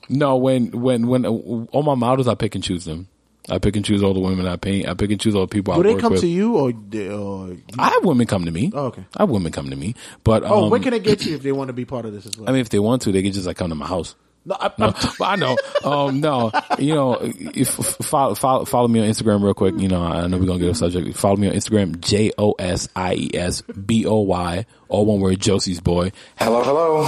no, 0.08 0.36
when 0.36 0.70
when 0.70 1.06
when 1.06 1.24
uh, 1.24 1.30
all 1.30 1.82
my 1.82 1.94
models, 1.94 2.28
I 2.28 2.34
pick 2.34 2.54
and 2.54 2.62
choose 2.64 2.84
them. 2.84 3.08
I 3.48 3.58
pick 3.58 3.74
and 3.76 3.84
choose 3.84 4.02
all 4.02 4.14
the 4.14 4.20
women 4.20 4.46
I 4.46 4.56
paint. 4.56 4.88
I 4.88 4.94
pick 4.94 5.10
and 5.10 5.20
choose 5.20 5.34
all 5.34 5.42
the 5.42 5.48
people 5.48 5.74
do 5.74 5.80
I 5.80 5.94
they 5.94 6.00
come 6.00 6.12
with. 6.12 6.20
to 6.20 6.28
you 6.28 6.56
or? 6.56 6.72
or 7.12 7.56
I 7.78 7.90
have 7.90 8.04
women 8.04 8.26
come 8.26 8.44
to 8.44 8.50
me. 8.52 8.70
Oh, 8.72 8.86
okay. 8.86 9.04
I 9.16 9.22
have 9.22 9.30
women 9.30 9.50
come 9.50 9.68
to 9.70 9.76
me, 9.76 9.94
but 10.22 10.44
um, 10.44 10.52
oh, 10.52 10.68
when 10.68 10.82
can 10.82 10.92
they 10.92 11.00
get 11.00 11.26
you 11.26 11.34
if 11.34 11.42
they 11.42 11.52
want 11.52 11.68
to 11.68 11.72
be 11.72 11.84
part 11.84 12.04
of 12.04 12.12
this 12.12 12.26
as 12.26 12.36
well? 12.36 12.48
I 12.48 12.52
mean, 12.52 12.60
if 12.60 12.68
they 12.68 12.78
want 12.78 13.02
to, 13.02 13.12
they 13.12 13.22
can 13.22 13.32
just 13.32 13.46
like 13.46 13.56
come 13.56 13.68
to 13.70 13.74
my 13.74 13.86
house. 13.86 14.14
No, 14.44 14.56
I, 14.58 14.72
No, 14.78 14.92
but 15.18 15.20
I 15.20 15.36
know. 15.36 15.56
Um, 15.84 16.20
no, 16.20 16.50
you 16.78 16.94
know, 16.94 17.18
if 17.20 17.68
follow, 17.70 18.34
follow 18.34 18.64
follow 18.64 18.88
me 18.88 19.00
on 19.00 19.08
Instagram 19.08 19.42
real 19.42 19.54
quick. 19.54 19.78
You 19.78 19.88
know, 19.88 20.02
I 20.02 20.26
know 20.26 20.38
we're 20.38 20.46
gonna 20.46 20.58
get 20.58 20.70
a 20.70 20.74
subject. 20.74 21.16
Follow 21.16 21.36
me 21.36 21.48
on 21.48 21.54
Instagram, 21.54 22.00
J 22.00 22.32
O 22.38 22.52
S 22.58 22.88
I 22.96 23.14
E 23.14 23.30
S 23.34 23.62
B 23.62 24.04
O 24.06 24.20
Y, 24.20 24.66
all 24.88 25.06
one 25.06 25.20
word, 25.20 25.40
Josie's 25.40 25.80
boy. 25.80 26.12
Hello, 26.36 26.62
hello. 26.62 27.04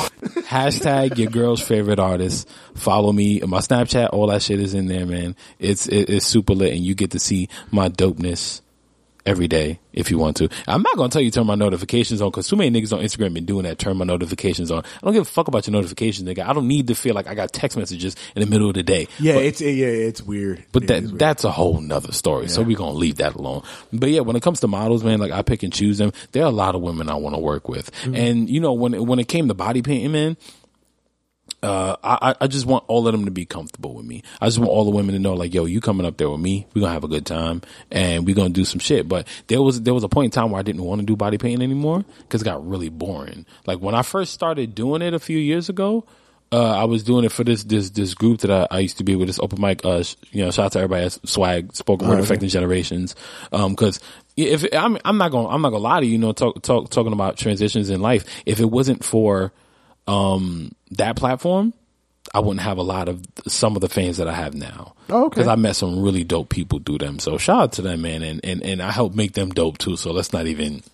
Hashtag 0.46 1.18
your 1.18 1.30
girl's 1.30 1.60
favorite 1.60 1.98
artist. 1.98 2.48
Follow 2.74 3.12
me. 3.12 3.40
My 3.40 3.58
Snapchat, 3.58 4.10
all 4.12 4.28
that 4.28 4.42
shit 4.42 4.60
is 4.60 4.74
in 4.74 4.86
there, 4.86 5.06
man. 5.06 5.34
It's 5.58 5.86
it, 5.86 6.10
it's 6.10 6.26
super 6.26 6.54
lit, 6.54 6.72
and 6.72 6.84
you 6.84 6.94
get 6.94 7.12
to 7.12 7.18
see 7.18 7.48
my 7.70 7.88
dopeness 7.88 8.60
every 9.26 9.48
day 9.48 9.80
if 9.92 10.10
you 10.10 10.18
want 10.18 10.36
to. 10.36 10.48
I'm 10.66 10.82
not 10.82 10.96
gonna 10.96 11.08
tell 11.08 11.22
you 11.22 11.30
turn 11.30 11.46
my 11.46 11.54
notifications 11.54 12.20
on 12.20 12.30
because 12.30 12.46
too 12.48 12.56
many 12.56 12.70
niggas 12.78 12.92
on 12.92 13.02
Instagram 13.02 13.32
been 13.34 13.44
doing 13.46 13.64
that. 13.64 13.78
Turn 13.78 13.96
my 13.96 14.04
notifications 14.04 14.70
on. 14.70 14.80
I 14.84 15.00
don't 15.02 15.12
give 15.14 15.22
a 15.22 15.24
fuck 15.24 15.48
about 15.48 15.66
your 15.66 15.72
notifications, 15.72 16.28
nigga. 16.28 16.46
I 16.46 16.52
don't 16.52 16.68
need 16.68 16.88
to 16.88 16.94
feel 16.94 17.14
like 17.14 17.26
I 17.26 17.34
got 17.34 17.52
text 17.52 17.76
messages 17.78 18.16
in 18.36 18.40
the 18.42 18.46
middle 18.46 18.68
of 18.68 18.74
the 18.74 18.82
day. 18.82 19.08
yeah, 19.18 19.34
But- 19.34 19.44
it's 19.44 19.60
yeah, 19.60 19.86
it's 19.86 20.22
weird. 20.22 20.64
but 20.72 20.82
It 20.84 20.86
that 20.88 21.02
weird. 21.04 21.18
that's 21.18 21.44
a 21.44 21.50
whole 21.50 21.80
nother 21.80 22.12
story. 22.12 22.48
So 22.48 22.62
we're 22.62 22.76
gonna 22.76 22.92
leave 22.92 23.16
that 23.16 23.34
alone. 23.34 23.62
But 23.92 24.10
yeah, 24.10 24.20
when 24.20 24.36
it 24.36 24.42
comes 24.42 24.60
to 24.60 24.68
models, 24.68 25.02
man, 25.04 25.20
like 25.20 25.32
I 25.32 25.42
pick 25.42 25.62
and 25.62 25.72
choose 25.72 25.98
them. 25.98 26.12
There 26.32 26.42
are 26.42 26.48
a 26.48 26.50
lot 26.54 26.74
of 26.74 26.82
women 26.82 27.08
I 27.08 27.14
want 27.14 27.34
to 27.34 27.40
work 27.40 27.68
with, 27.68 27.90
Mm-hmm. 28.02 28.14
and 28.14 28.50
you 28.50 28.60
know 28.60 28.72
when 28.72 29.06
when 29.06 29.18
it 29.18 29.28
came 29.28 29.48
to 29.48 29.54
body 29.54 29.80
painting, 29.82 30.12
man. 30.12 30.36
Uh, 31.64 31.96
I, 32.04 32.34
I- 32.40 32.46
just 32.46 32.66
want 32.66 32.84
all 32.88 33.06
of 33.08 33.12
them 33.12 33.24
to 33.24 33.30
be 33.30 33.46
comfortable 33.46 33.94
with 33.94 34.04
me. 34.04 34.22
I 34.40 34.46
just 34.46 34.58
want 34.58 34.70
all 34.70 34.84
the 34.84 34.90
women 34.90 35.14
to 35.14 35.18
know, 35.18 35.32
like, 35.34 35.54
yo, 35.54 35.64
you 35.64 35.80
coming 35.80 36.06
up 36.06 36.16
there 36.18 36.28
with 36.30 36.40
me, 36.40 36.66
we're 36.74 36.82
gonna 36.82 36.92
have 36.92 37.04
a 37.04 37.08
good 37.08 37.24
time, 37.26 37.62
and 37.90 38.26
we're 38.26 38.34
gonna 38.34 38.50
do 38.50 38.64
some 38.64 38.78
shit. 38.80 39.08
But 39.08 39.26
there 39.46 39.62
was 39.62 39.80
there 39.82 39.94
was 39.94 40.04
a 40.04 40.08
point 40.08 40.26
in 40.26 40.30
time 40.30 40.50
where 40.50 40.60
I 40.60 40.62
didn't 40.62 40.82
want 40.84 41.00
to 41.00 41.06
do 41.06 41.16
body 41.16 41.38
painting 41.38 41.62
anymore 41.62 42.04
because 42.22 42.42
it 42.42 42.44
got 42.44 42.66
really 42.68 42.90
boring. 42.90 43.46
Like 43.66 43.78
when 43.80 43.94
I 43.94 44.02
first 44.02 44.32
started 44.34 44.74
doing 44.74 45.00
it 45.02 45.14
a 45.14 45.18
few 45.18 45.38
years 45.38 45.68
ago, 45.70 46.04
uh, 46.52 46.62
I 46.82 46.84
was 46.84 47.02
doing 47.02 47.24
it 47.24 47.32
for 47.32 47.42
this 47.44 47.64
this 47.64 47.90
this 47.90 48.14
group 48.14 48.40
that 48.40 48.50
I, 48.50 48.66
I 48.70 48.78
used 48.80 48.98
to 48.98 49.04
be 49.04 49.16
with 49.16 49.28
this 49.28 49.40
open 49.40 49.60
mic. 49.60 49.84
Uh, 49.84 50.02
sh- 50.02 50.16
you 50.32 50.44
know, 50.44 50.50
shout 50.50 50.66
out 50.66 50.72
to 50.72 50.78
everybody 50.80 51.06
at 51.06 51.18
Swag 51.28 51.74
Spoken 51.74 52.06
Word 52.06 52.14
okay. 52.18 52.24
Affecting 52.24 52.48
Generations. 52.50 53.16
Um, 53.52 53.74
cause 53.74 53.98
if 54.36 54.64
I'm 54.72 54.98
I'm 55.04 55.16
not 55.18 55.30
gonna 55.32 55.48
I'm 55.48 55.62
not 55.62 55.70
gonna 55.70 55.82
lie 55.82 56.00
to 56.00 56.06
you, 56.06 56.12
you 56.12 56.18
know, 56.18 56.32
talk, 56.32 56.60
talk 56.62 56.90
talking 56.90 57.12
about 57.14 57.36
transitions 57.38 57.88
in 57.90 58.00
life. 58.02 58.24
If 58.46 58.60
it 58.60 58.70
wasn't 58.70 59.02
for 59.02 59.52
um 60.06 60.72
that 60.92 61.16
platform, 61.16 61.72
I 62.34 62.40
wouldn't 62.40 62.60
have 62.60 62.78
a 62.78 62.82
lot 62.82 63.08
of 63.08 63.22
some 63.46 63.74
of 63.76 63.80
the 63.80 63.88
fans 63.88 64.16
that 64.18 64.28
I 64.28 64.34
have 64.34 64.54
now. 64.54 64.94
Oh, 65.10 65.26
okay. 65.26 65.34
Because 65.36 65.48
I 65.48 65.56
met 65.56 65.76
some 65.76 66.02
really 66.02 66.24
dope 66.24 66.48
people 66.48 66.80
through 66.84 66.98
them. 66.98 67.18
So 67.18 67.38
shout 67.38 67.60
out 67.62 67.72
to 67.74 67.82
them, 67.82 68.02
man, 68.02 68.22
and 68.22 68.40
and 68.44 68.62
and 68.62 68.82
I 68.82 68.90
helped 68.90 69.14
make 69.16 69.32
them 69.34 69.50
dope 69.50 69.78
too. 69.78 69.96
So 69.96 70.12
let's 70.12 70.32
not 70.32 70.46
even. 70.46 70.82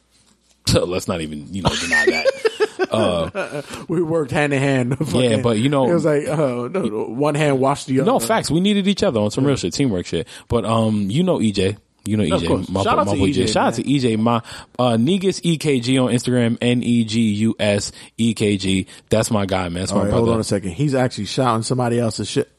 Let's 0.75 1.09
not 1.09 1.21
even, 1.23 1.53
you 1.53 1.63
know, 1.63 1.71
deny 1.71 2.05
that. 2.07 3.87
we 3.89 4.03
worked 4.03 4.31
hand 4.31 4.53
in 4.53 4.61
hand. 4.61 4.99
Fucking- 5.09 5.43
but 5.43 5.59
you 5.59 5.69
know- 5.69 5.91
it 5.91 5.95
was 5.95 6.05
like 6.05 6.29
uh, 6.29 6.37
no, 6.37 6.69
no, 6.69 7.05
one 7.07 7.35
hand 7.35 7.59
washed 7.59 7.87
the 7.87 8.01
other. 8.01 8.11
No 8.11 8.19
facts. 8.21 8.51
We 8.51 8.61
needed 8.61 8.87
each 8.87 9.03
other 9.03 9.19
on 9.21 9.31
some 9.31 9.45
real 9.45 9.57
shit, 9.57 9.73
teamwork 9.73 10.07
shit. 10.07 10.29
But 10.49 10.65
um, 10.67 11.11
you 11.11 11.23
know 11.23 11.39
EJ. 11.39 11.79
You 12.05 12.17
know 12.17 12.41
course. 12.47 12.67
EJ. 12.67 12.71
My, 12.71 12.83
Shout 12.83 12.99
out 12.99 13.07
my 13.07 13.13
to 13.13 13.19
boy 13.19 13.29
EJ, 13.29 13.53
Shout 13.53 13.67
out 13.69 13.75
to 13.75 13.83
EJ. 13.83 14.19
My 14.19 14.43
uh, 14.79 14.97
Negus 14.97 15.41
EKG 15.41 16.03
on 16.03 16.13
Instagram. 16.13 16.59
N 16.61 16.83
E 16.83 17.05
G 17.05 17.21
U 17.21 17.57
S 17.59 17.93
E 18.17 18.35
K 18.35 18.57
G. 18.57 18.87
That's 19.11 19.31
my 19.31 19.47
guy, 19.47 19.65
man. 19.65 19.75
That's 19.75 19.93
All 19.93 19.99
my 19.99 20.05
right, 20.05 20.13
hold 20.13 20.29
on 20.31 20.41
a 20.41 20.45
second. 20.45 20.73
He's 20.73 20.95
actually 20.95 21.27
shouting 21.27 21.63
somebody 21.63 21.99
else's 21.99 22.29
shit. 22.29 22.51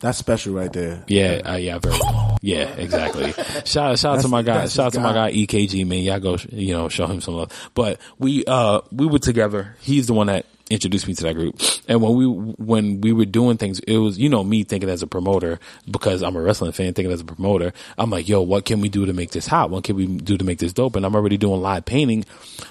That's 0.00 0.18
special 0.18 0.54
right 0.54 0.72
there. 0.72 1.04
Yeah, 1.08 1.40
uh, 1.44 1.56
yeah, 1.56 1.78
very. 1.78 1.98
Yeah, 2.42 2.68
exactly. 2.76 3.32
Shout, 3.64 3.98
shout 3.98 4.18
out 4.18 4.20
to 4.22 4.28
my 4.28 4.42
guy. 4.42 4.66
Shout 4.66 4.86
out 4.86 4.92
to 4.92 5.00
my 5.00 5.12
guy. 5.12 5.30
guy 5.30 5.36
EKG 5.36 5.86
man. 5.86 6.00
Y'all 6.00 6.20
go, 6.20 6.36
you 6.50 6.74
know, 6.74 6.88
show 6.90 7.06
him 7.06 7.20
some 7.22 7.34
love. 7.34 7.70
But 7.74 7.98
we, 8.18 8.44
uh, 8.44 8.82
we 8.92 9.06
were 9.06 9.18
together. 9.18 9.74
He's 9.80 10.06
the 10.06 10.12
one 10.12 10.26
that 10.26 10.44
introduced 10.70 11.06
me 11.06 11.14
to 11.14 11.22
that 11.24 11.34
group. 11.34 11.60
And 11.88 12.02
when 12.02 12.14
we, 12.14 12.26
when 12.26 13.00
we 13.00 13.12
were 13.12 13.24
doing 13.24 13.56
things, 13.56 13.78
it 13.80 13.98
was, 13.98 14.18
you 14.18 14.28
know, 14.28 14.42
me 14.42 14.64
thinking 14.64 14.90
as 14.90 15.02
a 15.02 15.06
promoter 15.06 15.60
because 15.90 16.22
I'm 16.22 16.36
a 16.36 16.40
wrestling 16.40 16.72
fan, 16.72 16.92
thinking 16.94 17.12
as 17.12 17.20
a 17.20 17.24
promoter. 17.24 17.72
I'm 17.96 18.10
like, 18.10 18.28
yo, 18.28 18.42
what 18.42 18.64
can 18.64 18.80
we 18.80 18.88
do 18.88 19.06
to 19.06 19.12
make 19.12 19.30
this 19.30 19.46
hot? 19.46 19.70
What 19.70 19.84
can 19.84 19.96
we 19.96 20.06
do 20.06 20.36
to 20.36 20.44
make 20.44 20.58
this 20.58 20.72
dope? 20.72 20.96
And 20.96 21.06
I'm 21.06 21.14
already 21.14 21.36
doing 21.36 21.60
live 21.60 21.84
painting. 21.84 22.24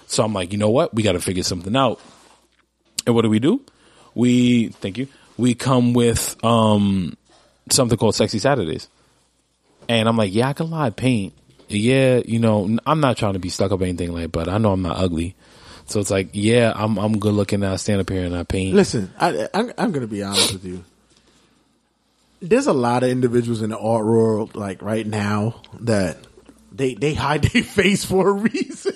So 0.08 0.24
I'm 0.24 0.34
like, 0.34 0.52
you 0.52 0.58
know 0.58 0.70
what? 0.70 0.94
We 0.94 1.04
got 1.04 1.14
to 1.14 1.22
figure 1.22 1.44
something 1.44 1.76
out. 1.76 2.02
And 3.06 3.16
what 3.16 3.22
do 3.22 3.30
we 3.30 3.40
do? 3.40 3.62
We, 4.14 4.70
thank 4.70 4.98
you. 4.98 5.08
We 5.38 5.56
come 5.56 5.94
with, 5.94 6.44
um, 6.44 7.18
something 7.70 7.98
called 7.98 8.16
Sexy 8.16 8.40
Saturdays. 8.40 8.88
And 9.88 10.10
I'm 10.10 10.18
like, 10.18 10.34
yeah, 10.34 10.50
I 10.50 10.54
can 10.54 10.70
live 10.70 10.96
paint, 10.96 11.34
yeah, 11.68 12.22
you 12.26 12.40
know, 12.40 12.78
I'm 12.86 13.00
not 13.00 13.18
trying 13.18 13.34
to 13.34 13.40
be 13.40 13.50
stuck 13.50 13.72
up 13.72 13.82
or 13.82 13.84
anything 13.84 14.14
like, 14.14 14.32
but 14.32 14.48
I 14.48 14.58
know 14.58 14.72
I'm 14.72 14.82
not 14.82 14.98
ugly. 14.98 15.36
So 15.88 16.00
it's 16.00 16.10
like, 16.10 16.30
yeah, 16.34 16.74
I'm 16.76 16.98
I'm 16.98 17.20
good 17.20 17.34
looking. 17.34 17.64
I 17.64 17.76
stand 17.76 18.02
up 18.02 18.10
here 18.10 18.24
and 18.24 18.36
I 18.36 18.44
paint. 18.44 18.76
Listen, 18.76 19.14
I, 19.20 19.48
I'm, 19.54 19.72
I'm 19.78 19.92
going 19.92 20.02
to 20.02 20.08
be 20.08 20.24
honest 20.24 20.54
with 20.54 20.66
you. 20.66 20.84
There's 22.42 22.68
a 22.68 22.74
lot 22.74 23.04
of 23.04 23.10
individuals 23.10 23.62
in 23.62 23.70
the 23.70 23.78
art 23.78 24.06
world, 24.06 24.56
like 24.56 24.82
right 24.82 25.06
now, 25.06 25.62
that 25.82 26.18
they 26.72 26.96
they 26.96 27.14
hide 27.14 27.44
their 27.54 27.64
face 27.64 28.04
for 28.04 28.30
a 28.30 28.34
reason. 28.34 28.94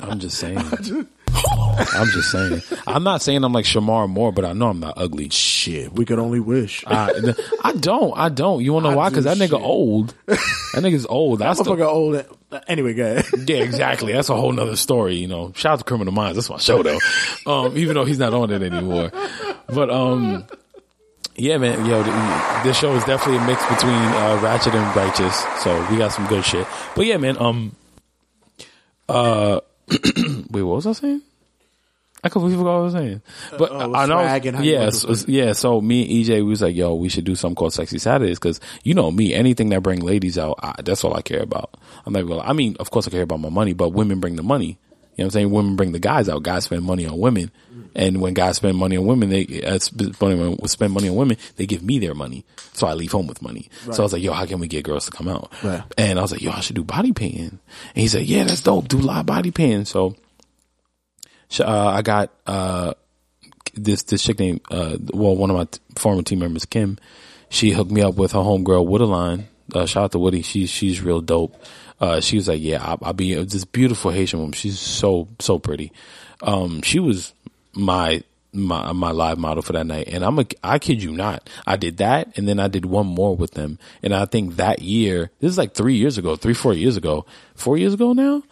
I'm 0.00 0.18
just 0.18 0.38
saying. 0.38 0.58
I'm 1.94 2.06
just 2.08 2.30
saying. 2.30 2.62
I'm 2.86 3.02
not 3.02 3.22
saying 3.22 3.42
I'm 3.44 3.52
like 3.52 3.64
Shemar 3.64 4.08
Moore, 4.08 4.32
but 4.32 4.44
I 4.44 4.52
know 4.52 4.68
I'm 4.68 4.80
not 4.80 4.94
ugly. 4.96 5.28
Shit, 5.28 5.92
we 5.92 6.04
could 6.04 6.18
only 6.18 6.40
wish. 6.40 6.84
I, 6.86 7.34
I 7.62 7.72
don't. 7.72 8.16
I 8.16 8.28
don't. 8.28 8.62
You 8.62 8.72
want 8.72 8.84
to 8.84 8.90
know 8.90 8.94
I 8.94 8.96
why? 8.96 9.08
Because 9.08 9.24
that 9.24 9.36
nigga 9.36 9.50
shit. 9.50 9.60
old. 9.60 10.14
That 10.26 10.82
nigga's 10.82 11.06
old. 11.06 11.40
That's 11.40 11.58
the, 11.58 11.64
Motherfucker 11.64 11.86
old. 11.86 12.24
Anyway, 12.68 12.94
go 12.94 13.04
ahead. 13.04 13.24
Yeah, 13.48 13.58
exactly. 13.58 14.12
That's 14.12 14.28
a 14.28 14.36
whole 14.36 14.52
nother 14.52 14.76
story, 14.76 15.16
you 15.16 15.26
know. 15.26 15.52
Shout 15.54 15.72
out 15.74 15.78
to 15.80 15.84
Criminal 15.84 16.12
Minds. 16.12 16.36
That's 16.36 16.50
my 16.50 16.58
show 16.58 16.82
though. 16.82 16.98
Um, 17.46 17.76
even 17.76 17.94
though 17.94 18.06
he's 18.06 18.18
not 18.18 18.32
on 18.32 18.50
it 18.50 18.62
anymore. 18.62 19.10
But 19.68 19.90
um 19.90 20.46
yeah, 21.36 21.58
man, 21.58 21.84
yo, 21.84 22.02
this 22.62 22.78
show 22.78 22.94
is 22.94 23.04
definitely 23.04 23.42
a 23.42 23.46
mix 23.46 23.62
between 23.66 23.92
uh, 23.92 24.40
Ratchet 24.42 24.74
and 24.74 24.96
Righteous. 24.96 25.36
So 25.62 25.86
we 25.90 25.98
got 25.98 26.12
some 26.12 26.26
good 26.26 26.44
shit. 26.44 26.66
But 26.96 27.04
yeah, 27.06 27.18
man, 27.18 27.36
um 27.38 27.76
uh 29.08 29.60
wait, 30.50 30.62
what 30.62 30.76
was 30.76 30.86
I 30.86 30.92
saying? 30.92 31.22
I 32.24 32.30
completely 32.30 32.56
forgot 32.56 32.72
what 32.72 32.78
I 32.78 32.82
was 32.84 32.92
saying. 32.94 33.22
Uh, 33.52 33.58
but 33.58 33.70
oh, 33.70 33.94
I 33.94 34.06
know, 34.06 34.22
swag 34.22 34.46
and 34.46 34.56
how 34.56 34.62
you 34.62 34.72
yeah, 34.72 34.88
so, 34.88 35.14
yeah. 35.28 35.52
So 35.52 35.82
me 35.82 36.02
and 36.02 36.26
EJ, 36.26 36.36
we 36.36 36.42
was 36.42 36.62
like, 36.62 36.74
yo, 36.74 36.94
we 36.94 37.10
should 37.10 37.24
do 37.24 37.34
something 37.34 37.54
called 37.54 37.74
Sexy 37.74 37.98
Saturdays 37.98 38.38
because 38.38 38.60
you 38.82 38.94
know 38.94 39.10
me, 39.10 39.34
anything 39.34 39.68
that 39.68 39.82
bring 39.82 40.00
ladies 40.00 40.38
out, 40.38 40.58
I, 40.62 40.74
that's 40.82 41.04
all 41.04 41.14
I 41.14 41.20
care 41.20 41.42
about. 41.42 41.74
I'm 42.06 42.14
like, 42.14 42.26
well, 42.26 42.40
I 42.40 42.54
mean, 42.54 42.76
of 42.80 42.90
course 42.90 43.06
I 43.06 43.10
care 43.10 43.22
about 43.22 43.40
my 43.40 43.50
money, 43.50 43.74
but 43.74 43.90
women 43.90 44.20
bring 44.20 44.36
the 44.36 44.42
money. 44.42 44.78
You 45.16 45.22
know 45.22 45.26
what 45.26 45.28
I'm 45.28 45.30
saying? 45.30 45.50
Women 45.50 45.76
bring 45.76 45.92
the 45.92 45.98
guys 46.00 46.28
out. 46.28 46.42
Guys 46.42 46.64
spend 46.64 46.82
money 46.82 47.06
on 47.06 47.18
women. 47.18 47.50
And 47.94 48.20
when 48.20 48.34
guys 48.34 48.56
spend 48.56 48.76
money 48.76 48.96
on 48.96 49.06
women, 49.06 49.28
they 49.30 49.62
uh, 49.62 49.78
sp- 49.78 50.10
spend 50.66 50.92
money 50.92 51.08
on 51.08 51.14
women, 51.14 51.36
they 51.56 51.66
give 51.66 51.84
me 51.84 52.00
their 52.00 52.14
money. 52.14 52.44
So 52.72 52.88
I 52.88 52.94
leave 52.94 53.12
home 53.12 53.28
with 53.28 53.40
money. 53.40 53.68
So 53.92 54.02
I 54.02 54.02
was 54.02 54.12
like, 54.12 54.22
yo, 54.22 54.32
how 54.32 54.46
can 54.46 54.58
we 54.58 54.66
get 54.66 54.84
girls 54.84 55.04
to 55.04 55.12
come 55.12 55.28
out? 55.28 55.52
Right. 55.62 55.82
And 55.96 56.18
I 56.18 56.22
was 56.22 56.32
like, 56.32 56.42
yo, 56.42 56.50
I 56.50 56.58
should 56.60 56.74
do 56.74 56.82
body 56.82 57.12
painting. 57.12 57.42
And 57.50 57.60
he 57.94 58.08
said, 58.08 58.22
yeah, 58.22 58.42
that's 58.44 58.62
dope. 58.62 58.88
Do 58.88 58.98
live 58.98 59.26
body 59.26 59.52
painting. 59.52 59.84
So 59.84 60.16
uh, 61.60 61.86
I 61.88 62.02
got 62.02 62.32
uh, 62.46 62.94
this 63.74 64.02
this 64.04 64.22
chick 64.24 64.38
named 64.38 64.60
uh, 64.70 64.96
well 65.12 65.36
one 65.36 65.50
of 65.50 65.56
my 65.56 65.64
t- 65.64 65.78
former 65.96 66.22
team 66.22 66.40
members 66.40 66.64
Kim. 66.64 66.98
She 67.48 67.70
hooked 67.70 67.90
me 67.92 68.02
up 68.02 68.16
with 68.16 68.32
her 68.32 68.40
homegirl 68.40 68.88
Woodaline. 68.88 69.44
Uh, 69.72 69.86
shout 69.86 70.04
out 70.04 70.12
to 70.12 70.18
Woody. 70.18 70.42
She's 70.42 70.70
she's 70.70 71.00
real 71.00 71.20
dope. 71.20 71.54
Uh, 72.00 72.20
she 72.20 72.36
was 72.36 72.48
like, 72.48 72.60
yeah, 72.60 72.82
I'll, 72.82 72.98
I'll 73.02 73.12
be 73.12 73.34
this 73.34 73.64
beautiful 73.64 74.10
Haitian 74.10 74.40
woman. 74.40 74.52
She's 74.52 74.78
so 74.78 75.28
so 75.38 75.58
pretty. 75.58 75.92
Um, 76.42 76.82
she 76.82 76.98
was 76.98 77.32
my 77.74 78.22
my 78.52 78.92
my 78.92 79.10
live 79.10 79.38
model 79.38 79.62
for 79.62 79.72
that 79.72 79.86
night, 79.86 80.08
and 80.08 80.24
I'm 80.24 80.38
a 80.38 80.46
I 80.62 80.78
kid 80.78 81.02
you 81.02 81.12
not. 81.12 81.48
I 81.66 81.76
did 81.76 81.98
that, 81.98 82.36
and 82.36 82.48
then 82.48 82.60
I 82.60 82.68
did 82.68 82.84
one 82.86 83.06
more 83.06 83.36
with 83.36 83.52
them, 83.52 83.78
and 84.02 84.14
I 84.14 84.24
think 84.24 84.56
that 84.56 84.80
year 84.80 85.30
this 85.40 85.50
is 85.50 85.58
like 85.58 85.74
three 85.74 85.96
years 85.96 86.18
ago, 86.18 86.36
three 86.36 86.54
four 86.54 86.74
years 86.74 86.96
ago, 86.96 87.26
four 87.54 87.76
years 87.76 87.94
ago 87.94 88.12
now. 88.12 88.42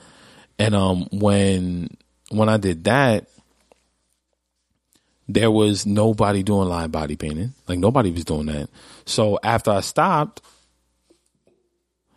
And 0.58 0.74
um, 0.74 1.08
when 1.12 1.96
when 2.30 2.48
I 2.48 2.56
did 2.56 2.84
that, 2.84 3.28
there 5.28 5.50
was 5.50 5.86
nobody 5.86 6.42
doing 6.42 6.68
live 6.68 6.92
body 6.92 7.16
painting. 7.16 7.54
Like 7.68 7.78
nobody 7.78 8.10
was 8.10 8.24
doing 8.24 8.46
that. 8.46 8.68
So 9.04 9.38
after 9.42 9.70
I 9.70 9.80
stopped, 9.80 10.42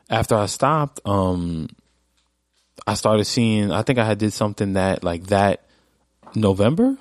after 0.10 0.36
I 0.36 0.45
stopped, 0.47 0.99
um, 1.06 1.68
I 2.88 2.93
started 2.93 3.26
seeing. 3.26 3.72
I 3.72 3.82
think 3.82 3.99
I 3.99 4.06
had 4.06 4.18
did 4.20 4.34
something 4.34 4.74
that 4.74 5.03
like 5.03 5.28
that 5.28 5.64
November, 6.36 6.97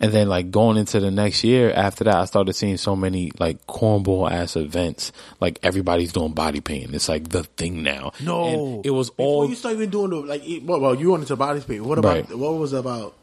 and 0.00 0.12
then 0.12 0.28
like 0.28 0.50
going 0.50 0.76
into 0.76 0.98
the 1.00 1.10
next 1.10 1.44
year 1.44 1.70
after 1.72 2.04
that, 2.04 2.16
I 2.16 2.24
started 2.24 2.54
seeing 2.54 2.76
so 2.76 2.96
many 2.96 3.30
like 3.38 3.64
cornball 3.66 4.30
ass 4.30 4.56
events. 4.56 5.12
Like 5.40 5.58
everybody's 5.62 6.12
doing 6.12 6.32
body 6.32 6.60
painting. 6.60 6.94
It's 6.94 7.08
like 7.08 7.28
the 7.28 7.44
thing 7.44 7.82
now. 7.82 8.12
No, 8.20 8.44
And 8.76 8.86
it 8.86 8.90
was 8.90 9.10
Before 9.10 9.26
all 9.44 9.48
you 9.48 9.54
start 9.54 9.74
even 9.74 9.90
doing 9.90 10.10
the 10.10 10.16
like. 10.16 10.42
Well, 10.62 10.80
well 10.80 10.94
you 10.94 11.10
wanted 11.10 11.28
to 11.28 11.36
body 11.36 11.60
paint. 11.60 11.84
What 11.84 11.98
about 11.98 12.14
Right. 12.14 12.36
what 12.38 12.54
was 12.54 12.72
about? 12.72 13.14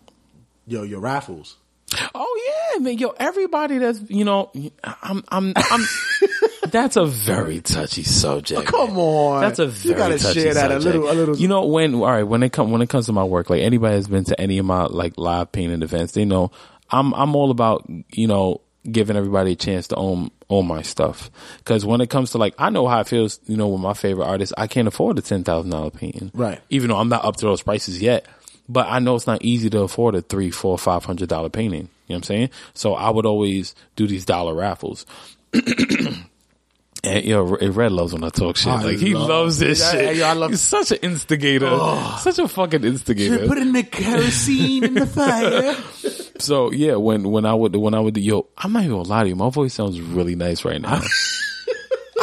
Yo, 0.68 0.84
your 0.84 1.00
raffles. 1.00 1.58
Oh 2.16 2.42
yeah, 2.74 2.80
man, 2.82 2.98
yo, 2.98 3.10
everybody 3.20 3.78
that's 3.78 4.02
you 4.10 4.26
know, 4.26 4.52
I'm, 4.84 5.24
I'm, 5.30 5.54
I'm. 5.56 5.82
that's 6.66 6.96
a 6.98 7.06
very 7.06 7.62
touchy 7.62 8.04
subject. 8.04 8.62
Oh, 8.62 8.64
come 8.88 8.98
on. 8.98 9.42
that's 9.42 9.60
a 9.60 9.66
You 9.66 9.70
very 9.72 9.96
gotta 9.96 10.20
touchy 10.20 10.42
share 10.42 10.54
that 10.54 10.72
a 10.72 10.82
subject. 10.82 10.96
little- 11.04 11.12
a 11.12 11.14
little- 11.14 11.38
You 11.38 11.48
know 11.48 11.66
when? 11.66 11.96
All 11.96 12.02
right, 12.06 12.24
when 12.24 12.44
it 12.44 12.52
come 12.52 12.72
when 12.72 12.82
it 12.82 12.90
comes 12.90 13.06
to 13.08 13.14
my 13.14 13.24
work, 13.24 13.50
like 13.50 13.62
anybody 13.62 13.96
has 13.96 14.08
been 14.08 14.24
to 14.26 14.40
any 14.40 14.58
of 14.58 14.66
my 14.66 14.86
like 14.86 15.14
live 15.18 15.52
painting 15.52 15.82
events, 15.82 16.14
they 16.14 16.26
know 16.26 16.52
I'm 16.92 17.14
I'm 17.14 17.36
all 17.36 17.52
about 17.52 17.90
you 18.14 18.28
know 18.28 18.62
giving 18.92 19.18
everybody 19.18 19.54
a 19.54 19.56
chance 19.56 19.88
to 19.88 19.96
own 19.96 20.30
own 20.50 20.68
my 20.68 20.82
stuff. 20.84 21.32
Because 21.58 21.84
when 21.86 22.02
it 22.02 22.10
comes 22.12 22.32
to 22.32 22.38
like, 22.38 22.54
I 22.60 22.70
know 22.70 22.88
how 22.88 23.00
it 23.00 23.08
feels. 23.08 23.40
You 23.48 23.58
know, 23.58 23.68
with 23.70 23.82
my 23.82 23.94
favorite 23.96 24.26
artist, 24.26 24.54
I 24.58 24.68
can't 24.68 24.88
afford 24.88 25.18
a 25.18 25.22
ten 25.22 25.44
thousand 25.44 25.72
dollar 25.72 25.90
painting, 25.90 26.30
Right. 26.36 26.60
Even 26.70 26.90
though 26.90 26.98
I'm 26.98 27.10
not 27.10 27.26
up 27.26 27.36
to 27.38 27.46
those 27.46 27.62
prices 27.64 28.02
yet. 28.02 28.26
But 28.68 28.88
I 28.90 28.98
know 28.98 29.16
it's 29.16 29.28
not 29.28 29.44
easy 29.44 29.70
to 29.72 29.82
afford 29.82 30.16
a 30.16 30.22
three, 30.22 30.50
four, 30.52 30.78
five 30.78 31.06
hundred 31.06 31.30
dollar 31.30 31.50
painting. 31.50 31.82
You 32.08 32.14
know 32.14 32.16
what 32.16 32.16
I'm 32.18 32.24
saying? 32.24 32.50
So 32.76 32.94
I 32.94 33.10
would 33.12 33.26
always 33.26 33.74
do 33.96 34.06
these 34.08 34.26
dollar 34.26 34.54
raffles. 34.56 35.06
Eh, 37.06 37.18
and 37.18 37.26
yo, 37.26 37.44
Red 37.44 37.92
loves 37.92 38.14
when 38.14 38.24
I 38.24 38.30
talk 38.30 38.58
shit. 38.58 38.68
I 38.68 38.82
like 38.84 38.98
he 38.98 39.14
love- 39.14 39.30
loves 39.30 39.60
this 39.60 39.90
shit. 39.92 40.18
yeah, 40.18 40.30
I 40.32 40.34
love- 40.34 40.52
He's 40.52 40.62
such 40.62 40.92
an 40.92 40.98
instigator. 41.02 41.68
Oh. 41.70 42.18
Such 42.22 42.40
a 42.40 42.48
fucking 42.48 42.84
instigator. 42.84 43.48
Put 43.48 43.58
in 43.58 43.72
the 43.74 43.84
kerosene 43.84 44.84
in 44.84 44.94
the 44.96 45.06
fire. 45.08 45.76
So 46.38 46.70
yeah, 46.74 46.96
when 46.96 47.32
when 47.32 47.46
I 47.46 47.54
would 47.54 47.74
when 47.78 47.94
I 47.94 48.00
would 48.02 48.18
yo, 48.18 48.48
I'm 48.58 48.74
not 48.74 48.84
even 48.84 48.98
gonna 48.98 49.08
lie 49.08 49.24
to 49.24 49.30
you. 49.30 49.38
My 49.38 49.50
voice 49.50 49.74
sounds 49.74 50.02
really 50.02 50.36
nice 50.36 50.66
right 50.66 50.82
now. 50.82 51.00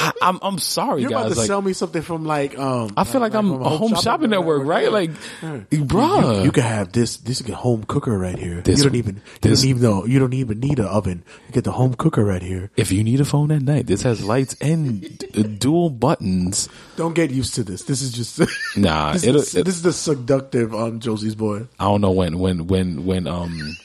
I, 0.03 0.13
I'm 0.21 0.39
I'm 0.43 0.59
sorry, 0.59 1.03
You're 1.03 1.11
about 1.11 1.31
to 1.33 1.39
Like 1.39 1.47
sell 1.47 1.63
me 1.63 1.73
something 1.75 2.03
from 2.03 2.25
like 2.25 2.59
um. 2.59 2.93
I 2.97 3.05
feel 3.05 3.21
like, 3.21 3.35
I'm 3.35 3.53
a 3.53 3.69
home 3.69 3.95
shopping 3.95 4.31
network, 4.31 4.67
right? 4.67 4.91
Like, 4.91 5.11
bruh, 5.41 6.39
You, 6.39 6.45
you 6.45 6.51
can 6.53 6.65
have 6.65 6.91
this. 6.93 7.19
This 7.19 7.41
is 7.41 7.49
a 7.49 7.55
home 7.55 7.85
cooker 7.85 8.17
right 8.19 8.39
here. 8.39 8.61
This- 8.63 8.79
you 8.79 8.85
don't 8.85 8.97
even. 8.97 9.17
You 9.17 9.23
this- 9.43 9.61
don't 9.63 9.71
even 9.71 9.83
know. 9.83 10.05
You 10.07 10.19
don't 10.19 10.33
even 10.35 10.59
need 10.61 10.79
an 10.81 10.87
oven. 10.87 11.23
You 11.47 11.53
get 11.53 11.65
the 11.65 11.73
home 11.73 11.95
cooker 11.95 12.25
right 12.25 12.43
here. 12.43 12.71
if 12.77 12.91
you 12.91 13.05
need 13.05 13.21
a 13.21 13.25
phone 13.25 13.53
at 13.53 13.63
night, 13.63 13.87
this 13.87 14.03
has 14.03 14.25
lights 14.25 14.57
and 14.61 15.59
dual 15.61 15.91
buttons. 15.91 16.69
Don't 16.97 17.15
get 17.15 17.31
used 17.31 17.55
to 17.55 17.63
this. 17.63 17.85
This 17.85 18.03
is 18.03 18.13
just. 18.13 18.41
Nah, 18.77 19.13
this, 19.13 19.25
is, 19.25 19.53
this 19.53 19.77
is 19.77 19.83
the 19.83 19.93
seductive 19.93 20.75
um 20.75 20.99
Josie's 20.99 21.35
boy. 21.35 21.67
I 21.79 21.85
don't 21.85 22.01
know 22.01 22.11
when 22.11 22.39
when 22.39 22.67
when 22.67 23.05
when 23.05 23.27
um 23.27 23.77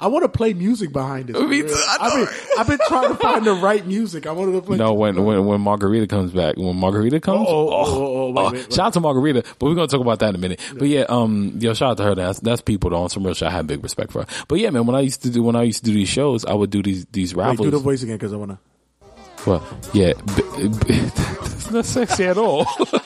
I 0.00 0.06
want 0.06 0.22
to 0.24 0.28
play 0.28 0.54
music 0.54 0.92
behind 0.92 1.26
this. 1.28 1.36
Me 1.36 1.62
too, 1.62 1.68
I 1.74 1.96
I've 2.00 2.14
been, 2.14 2.36
I've 2.58 2.66
been 2.66 2.78
trying 2.88 3.08
to 3.08 3.14
find 3.16 3.44
the 3.44 3.52
right 3.54 3.86
music. 3.86 4.26
I 4.26 4.32
wanted 4.32 4.52
to 4.52 4.62
play. 4.62 4.76
no 4.78 4.94
when 4.94 5.22
when 5.24 5.44
when 5.44 5.60
Margarita 5.60 6.06
comes 6.06 6.32
back 6.32 6.56
when 6.56 6.76
Margarita 6.76 7.20
comes. 7.20 7.46
Oh, 7.48 7.68
oh, 7.68 7.72
oh, 7.72 7.96
oh, 7.96 8.30
wait, 8.32 8.44
wait, 8.44 8.52
wait. 8.52 8.72
Shout 8.72 8.86
out 8.86 8.92
to 8.94 9.00
Margarita, 9.00 9.42
but 9.58 9.66
we're 9.66 9.74
gonna 9.74 9.88
talk 9.88 10.00
about 10.00 10.20
that 10.20 10.30
in 10.30 10.34
a 10.36 10.38
minute. 10.38 10.60
But 10.78 10.88
yeah, 10.88 11.04
um, 11.08 11.56
yo, 11.58 11.74
shout 11.74 11.92
out 11.92 11.96
to 11.98 12.02
her. 12.04 12.14
That's 12.14 12.40
that's 12.40 12.62
people 12.62 12.90
though. 12.90 13.02
On 13.02 13.08
some 13.10 13.24
real 13.24 13.34
shit, 13.34 13.48
I 13.48 13.50
have 13.50 13.66
big 13.66 13.82
respect 13.82 14.12
for 14.12 14.22
her. 14.22 14.26
But 14.48 14.58
yeah, 14.58 14.70
man, 14.70 14.86
when 14.86 14.96
I 14.96 15.00
used 15.00 15.22
to 15.22 15.30
do 15.30 15.42
when 15.42 15.56
I 15.56 15.62
used 15.64 15.84
to 15.84 15.90
do 15.90 15.94
these 15.94 16.08
shows, 16.08 16.44
I 16.44 16.54
would 16.54 16.70
do 16.70 16.82
these 16.82 17.04
these 17.06 17.34
Wait, 17.34 17.44
raffles. 17.44 17.66
do 17.66 17.70
the 17.70 17.78
voice 17.78 18.02
again 18.02 18.16
because 18.16 18.32
I 18.32 18.36
want 18.36 18.52
to. 18.52 18.58
Well, 19.46 19.66
yeah, 19.94 20.12
b- 20.36 20.68
b- 20.68 20.76
it's 20.88 21.70
not 21.70 21.84
sexy 21.86 22.24
at 22.24 22.36
all. 22.36 22.64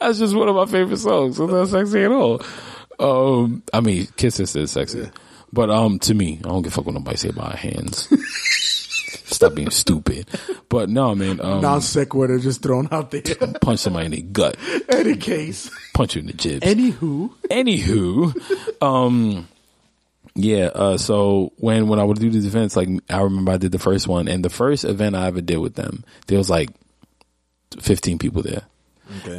That's 0.00 0.18
just 0.18 0.34
one 0.36 0.48
of 0.48 0.56
my 0.56 0.66
favorite 0.66 0.98
songs. 0.98 1.40
It's 1.40 1.50
not 1.50 1.68
sexy 1.68 2.04
at 2.04 2.10
all. 2.10 2.42
Um, 2.98 3.62
I 3.72 3.80
mean, 3.80 4.08
Kiss 4.16 4.34
Sister 4.36 4.60
is 4.60 4.70
sexy, 4.72 5.08
but 5.52 5.70
um, 5.70 5.98
to 6.00 6.14
me, 6.14 6.38
I 6.44 6.48
don't 6.48 6.62
give 6.62 6.72
a 6.72 6.74
fuck 6.76 6.86
what 6.86 6.94
nobody 6.94 7.16
say 7.16 7.28
about 7.30 7.56
hands. 7.56 8.08
Stop 9.26 9.54
being 9.54 9.70
stupid. 9.70 10.28
But 10.68 10.88
no, 10.88 11.14
man, 11.14 11.40
um, 11.40 11.60
Non 11.60 11.80
sequitur 11.82 12.38
just 12.38 12.62
thrown 12.62 12.88
out 12.90 13.10
there. 13.10 13.22
punch 13.60 13.80
somebody 13.80 14.06
in 14.06 14.12
the 14.12 14.22
gut, 14.22 14.56
Any 14.88 15.16
case. 15.16 15.70
punch 15.94 16.14
you 16.14 16.20
in 16.20 16.26
the 16.28 16.32
jibs. 16.32 16.64
Anywho. 16.66 17.30
Anywho, 17.50 18.82
um, 18.82 19.48
yeah. 20.34 20.66
Uh, 20.66 20.96
so 20.96 21.52
when 21.56 21.88
when 21.88 21.98
I 21.98 22.04
would 22.04 22.18
do 22.18 22.30
these 22.30 22.46
events, 22.46 22.76
like 22.76 22.88
I 23.10 23.20
remember 23.20 23.52
I 23.52 23.56
did 23.56 23.72
the 23.72 23.78
first 23.78 24.06
one, 24.06 24.28
and 24.28 24.44
the 24.44 24.50
first 24.50 24.84
event 24.84 25.16
I 25.16 25.26
ever 25.26 25.40
did 25.40 25.58
with 25.58 25.74
them, 25.74 26.04
there 26.28 26.38
was 26.38 26.48
like 26.48 26.70
fifteen 27.80 28.18
people 28.18 28.42
there. 28.42 28.62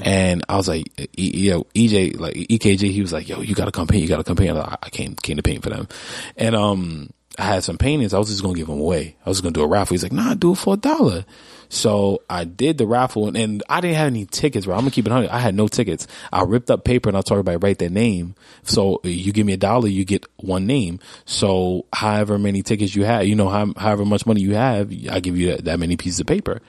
And 0.03 0.43
I 0.47 0.57
was 0.57 0.67
like, 0.67 0.91
e- 1.17 1.47
yo, 1.49 1.63
EJ, 1.75 2.19
like 2.19 2.35
EKG, 2.35 2.91
he 2.91 3.01
was 3.01 3.13
like, 3.13 3.27
yo, 3.27 3.41
you 3.41 3.55
gotta 3.55 3.71
come 3.71 3.87
paint, 3.87 4.01
you 4.01 4.07
gotta 4.07 4.23
come 4.23 4.37
paint. 4.37 4.51
I, 4.51 4.53
like, 4.53 4.77
I 4.83 4.89
came, 4.89 5.15
came 5.15 5.37
to 5.37 5.43
paint 5.43 5.63
for 5.63 5.69
them. 5.69 5.87
And, 6.35 6.55
um, 6.55 7.09
I 7.39 7.43
had 7.43 7.63
some 7.63 7.77
paintings. 7.77 8.13
I 8.13 8.17
was 8.17 8.29
just 8.29 8.41
gonna 8.41 8.55
give 8.55 8.67
them 8.67 8.79
away. 8.79 9.15
I 9.23 9.29
was 9.29 9.41
gonna 9.41 9.53
do 9.53 9.61
a 9.61 9.67
raffle. 9.67 9.93
He's 9.93 10.01
like, 10.01 10.11
nah, 10.11 10.33
do 10.33 10.53
it 10.53 10.57
for 10.57 10.73
a 10.73 10.77
dollar. 10.77 11.23
So 11.69 12.23
I 12.29 12.45
did 12.45 12.77
the 12.77 12.87
raffle 12.87 13.27
and, 13.27 13.37
and 13.37 13.63
I 13.69 13.81
didn't 13.81 13.97
have 13.97 14.07
any 14.07 14.25
tickets, 14.25 14.65
bro. 14.65 14.73
I'm 14.73 14.81
gonna 14.81 14.91
keep 14.91 15.05
it 15.05 15.11
hundred. 15.11 15.29
I 15.29 15.39
had 15.39 15.53
no 15.53 15.67
tickets. 15.67 16.07
I 16.31 16.41
ripped 16.43 16.71
up 16.71 16.83
paper 16.83 17.09
and 17.09 17.17
I 17.17 17.21
told 17.21 17.39
everybody 17.39 17.57
write 17.57 17.77
their 17.77 17.89
name. 17.89 18.35
So 18.63 19.01
you 19.03 19.31
give 19.33 19.45
me 19.45 19.53
a 19.53 19.57
dollar, 19.57 19.87
you 19.87 20.03
get 20.03 20.25
one 20.37 20.65
name. 20.65 20.99
So 21.25 21.85
however 21.93 22.39
many 22.39 22.63
tickets 22.63 22.95
you 22.95 23.03
have, 23.03 23.27
you 23.27 23.35
know, 23.35 23.49
how, 23.49 23.71
however 23.77 24.05
much 24.05 24.25
money 24.25 24.41
you 24.41 24.55
have, 24.55 24.91
I 25.11 25.19
give 25.19 25.37
you 25.37 25.51
that, 25.51 25.65
that 25.65 25.79
many 25.79 25.95
pieces 25.95 26.19
of 26.19 26.25
paper. 26.25 26.61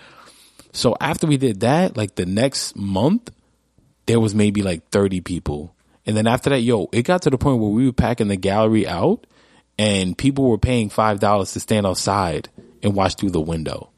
So 0.72 0.96
after 1.00 1.26
we 1.26 1.36
did 1.36 1.60
that, 1.60 1.96
like 1.96 2.14
the 2.14 2.26
next 2.26 2.76
month, 2.76 3.30
there 4.06 4.20
was 4.20 4.34
maybe 4.34 4.62
like 4.62 4.88
30 4.90 5.20
people. 5.20 5.74
And 6.06 6.16
then 6.16 6.26
after 6.26 6.50
that, 6.50 6.60
yo, 6.60 6.88
it 6.92 7.02
got 7.02 7.22
to 7.22 7.30
the 7.30 7.38
point 7.38 7.60
where 7.60 7.70
we 7.70 7.86
were 7.86 7.92
packing 7.92 8.28
the 8.28 8.36
gallery 8.36 8.86
out 8.86 9.26
and 9.78 10.16
people 10.16 10.48
were 10.48 10.58
paying 10.58 10.88
$5 10.90 11.52
to 11.52 11.60
stand 11.60 11.86
outside 11.86 12.48
and 12.82 12.94
watch 12.94 13.16
through 13.16 13.30
the 13.30 13.40
window. 13.40 13.90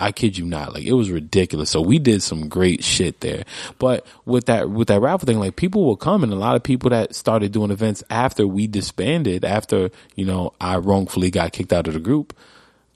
I 0.00 0.12
kid 0.12 0.38
you 0.38 0.44
not. 0.44 0.74
Like 0.74 0.84
it 0.84 0.92
was 0.92 1.10
ridiculous. 1.10 1.70
So 1.70 1.80
we 1.80 1.98
did 1.98 2.22
some 2.22 2.48
great 2.48 2.84
shit 2.84 3.20
there. 3.20 3.44
But 3.78 4.06
with 4.24 4.46
that 4.46 4.70
with 4.70 4.88
that 4.88 5.00
raffle 5.00 5.26
thing, 5.26 5.40
like 5.40 5.56
people 5.56 5.84
will 5.84 5.96
come 5.96 6.22
and 6.22 6.32
a 6.32 6.36
lot 6.36 6.54
of 6.54 6.62
people 6.62 6.90
that 6.90 7.14
started 7.14 7.52
doing 7.52 7.70
events 7.70 8.04
after 8.08 8.46
we 8.46 8.66
disbanded, 8.68 9.44
after, 9.44 9.90
you 10.14 10.24
know, 10.24 10.52
I 10.60 10.76
wrongfully 10.76 11.30
got 11.30 11.52
kicked 11.52 11.72
out 11.72 11.88
of 11.88 11.94
the 11.94 12.00
group. 12.00 12.36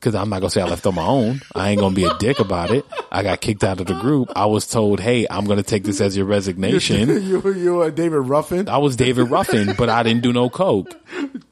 Cause 0.02 0.16
I'm 0.16 0.28
not 0.30 0.40
gonna 0.40 0.50
say 0.50 0.60
I 0.60 0.64
left 0.66 0.84
on 0.84 0.96
my 0.96 1.06
own. 1.06 1.42
I 1.54 1.70
ain't 1.70 1.78
gonna 1.80 1.94
be 1.94 2.02
a 2.02 2.12
dick 2.18 2.40
about 2.40 2.72
it. 2.72 2.84
I 3.12 3.22
got 3.22 3.40
kicked 3.40 3.62
out 3.62 3.80
of 3.80 3.86
the 3.86 3.94
group. 4.00 4.32
I 4.34 4.46
was 4.46 4.66
told, 4.66 4.98
hey, 4.98 5.28
I'm 5.30 5.44
gonna 5.44 5.62
take 5.62 5.84
this 5.84 6.00
as 6.00 6.16
your 6.16 6.26
resignation. 6.26 7.08
you 7.24 7.40
you 7.54 7.80
are 7.82 7.90
David 7.92 8.16
Ruffin. 8.22 8.68
I 8.68 8.78
was 8.78 8.96
David 8.96 9.30
Ruffin, 9.30 9.74
but 9.78 9.88
I 9.88 10.02
didn't 10.02 10.24
do 10.24 10.32
no 10.32 10.50
coke. 10.50 10.92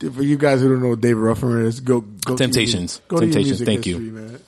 For 0.00 0.22
you 0.24 0.36
guys 0.36 0.60
who 0.60 0.68
don't 0.68 0.82
know 0.82 0.88
what 0.88 1.00
David 1.00 1.20
Ruffin 1.20 1.64
is, 1.64 1.78
go 1.78 2.00
go 2.00 2.34
to 2.34 2.42
Temptations. 2.42 3.00
go 3.06 3.18
to 3.20 3.26
your 3.26 3.32
Temptations. 3.32 3.60
music 3.60 3.66
Thank 3.66 3.86
you. 3.86 3.98
history, 3.98 4.20
man. 4.20 4.40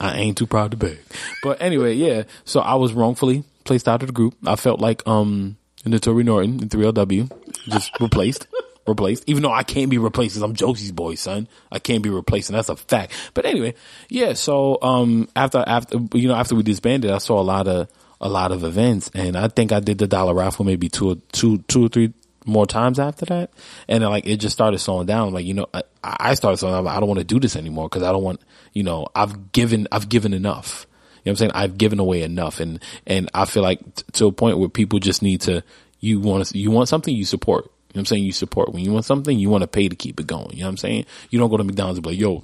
I 0.00 0.18
ain't 0.18 0.38
too 0.38 0.46
proud 0.46 0.70
to 0.70 0.76
beg. 0.76 0.98
But 1.42 1.60
anyway, 1.60 1.94
yeah. 1.94 2.24
So 2.44 2.60
I 2.60 2.74
was 2.74 2.92
wrongfully 2.92 3.42
placed 3.64 3.88
out 3.88 4.02
of 4.02 4.06
the 4.06 4.12
group. 4.12 4.34
I 4.46 4.54
felt 4.54 4.80
like 4.80 5.04
um 5.08 5.56
Naturi 5.84 6.24
Naughton 6.24 6.62
in 6.62 6.68
3LW 6.68 7.28
just 7.66 7.90
replaced. 8.00 8.46
Replaced, 8.86 9.24
even 9.26 9.42
though 9.42 9.52
I 9.52 9.62
can't 9.62 9.90
be 9.90 9.96
replaced 9.96 10.34
because 10.34 10.42
I'm 10.42 10.54
Josie's 10.54 10.92
boy, 10.92 11.14
son. 11.14 11.48
I 11.72 11.78
can't 11.78 12.02
be 12.02 12.10
replaced, 12.10 12.50
and 12.50 12.58
that's 12.58 12.68
a 12.68 12.76
fact. 12.76 13.12
But 13.32 13.46
anyway, 13.46 13.74
yeah. 14.10 14.34
So 14.34 14.78
um, 14.82 15.28
after 15.34 15.64
after 15.66 15.98
you 16.12 16.28
know 16.28 16.34
after 16.34 16.54
we 16.54 16.62
disbanded, 16.62 17.10
I 17.10 17.16
saw 17.16 17.40
a 17.40 17.42
lot 17.42 17.66
of 17.66 17.88
a 18.20 18.28
lot 18.28 18.52
of 18.52 18.62
events, 18.62 19.10
and 19.14 19.36
I 19.36 19.48
think 19.48 19.72
I 19.72 19.80
did 19.80 19.98
the 19.98 20.06
dollar 20.06 20.34
raffle 20.34 20.66
maybe 20.66 20.90
two 20.90 21.10
or 21.10 21.16
two 21.32 21.58
two 21.66 21.86
or 21.86 21.88
three 21.88 22.12
more 22.44 22.66
times 22.66 22.98
after 22.98 23.24
that, 23.26 23.50
and 23.88 24.04
like 24.04 24.26
it 24.26 24.36
just 24.36 24.54
started 24.54 24.78
slowing 24.78 25.06
down. 25.06 25.32
Like 25.32 25.46
you 25.46 25.54
know, 25.54 25.66
I, 25.72 25.82
I 26.02 26.34
started 26.34 26.58
slowing 26.58 26.74
down. 26.74 26.86
I 26.94 27.00
don't 27.00 27.08
want 27.08 27.20
to 27.20 27.24
do 27.24 27.40
this 27.40 27.56
anymore 27.56 27.88
because 27.88 28.02
I 28.02 28.12
don't 28.12 28.22
want 28.22 28.40
you 28.72 28.82
know 28.82 29.06
I've 29.14 29.52
given 29.52 29.88
I've 29.90 30.08
given 30.08 30.34
enough. 30.34 30.86
You 31.24 31.30
know 31.30 31.32
what 31.32 31.32
I'm 31.32 31.36
saying? 31.36 31.52
I've 31.54 31.78
given 31.78 32.00
away 32.00 32.22
enough, 32.22 32.60
and 32.60 32.82
and 33.06 33.30
I 33.32 33.46
feel 33.46 33.62
like 33.62 33.80
t- 33.94 34.04
to 34.12 34.26
a 34.26 34.32
point 34.32 34.58
where 34.58 34.68
people 34.68 34.98
just 34.98 35.22
need 35.22 35.40
to 35.42 35.64
you 36.00 36.20
want 36.20 36.46
to, 36.46 36.58
you 36.58 36.70
want 36.70 36.88
something 36.88 37.14
you 37.14 37.24
support. 37.24 37.70
You 37.94 37.98
know 37.98 38.00
what 38.00 38.00
I'm 38.00 38.06
saying? 38.06 38.24
You 38.24 38.32
support 38.32 38.72
when 38.72 38.82
you 38.84 38.92
want 38.92 39.04
something, 39.04 39.38
you 39.38 39.48
want 39.48 39.62
to 39.62 39.68
pay 39.68 39.88
to 39.88 39.94
keep 39.94 40.18
it 40.18 40.26
going. 40.26 40.50
You 40.52 40.60
know 40.62 40.66
what 40.66 40.70
I'm 40.70 40.76
saying? 40.78 41.06
You 41.30 41.38
don't 41.38 41.48
go 41.48 41.56
to 41.58 41.64
McDonald's 41.64 41.98
and 41.98 42.02
be 42.02 42.10
like, 42.10 42.18
yo, 42.18 42.42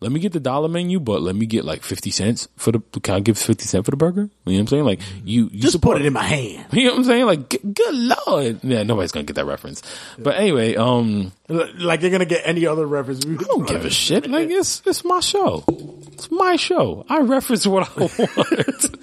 let 0.00 0.12
me 0.12 0.18
get 0.20 0.32
the 0.32 0.40
dollar 0.40 0.68
menu, 0.68 0.98
but 1.00 1.22
let 1.22 1.34
me 1.36 1.46
get 1.46 1.64
like 1.64 1.82
50 1.82 2.10
cents 2.10 2.48
for 2.56 2.72
the, 2.72 2.80
can 3.00 3.14
I 3.14 3.20
give 3.20 3.38
50 3.38 3.64
cents 3.64 3.84
for 3.84 3.92
the 3.92 3.96
burger? 3.96 4.22
You 4.44 4.52
know 4.52 4.52
what 4.52 4.60
I'm 4.60 4.66
saying? 4.66 4.84
Like 4.84 5.00
you, 5.24 5.48
you 5.52 5.60
Just 5.60 5.72
support 5.72 5.96
put 5.96 6.02
it 6.02 6.06
in 6.06 6.12
my 6.12 6.24
hand. 6.24 6.66
You 6.72 6.84
know 6.86 6.90
what 6.90 6.98
I'm 6.98 7.04
saying? 7.04 7.24
Like, 7.24 7.48
g- 7.48 7.58
good 7.72 7.94
lord. 8.26 8.64
Yeah, 8.64 8.82
nobody's 8.82 9.12
gonna 9.12 9.24
get 9.24 9.36
that 9.36 9.46
reference. 9.46 9.80
But 10.18 10.34
anyway, 10.36 10.74
um, 10.74 11.32
Like 11.48 12.02
you're 12.02 12.10
gonna 12.10 12.24
get 12.26 12.42
any 12.44 12.66
other 12.66 12.84
reference. 12.86 13.24
I 13.24 13.34
don't 13.34 13.66
give 13.66 13.84
a 13.84 13.90
shit. 13.90 14.28
Like 14.28 14.50
it's 14.50 14.82
it's 14.84 15.04
my 15.04 15.20
show. 15.20 15.64
It's 15.68 16.30
my 16.30 16.56
show. 16.56 17.06
I 17.08 17.20
reference 17.20 17.66
what 17.66 17.88
I 17.88 18.00
want. 18.00 18.96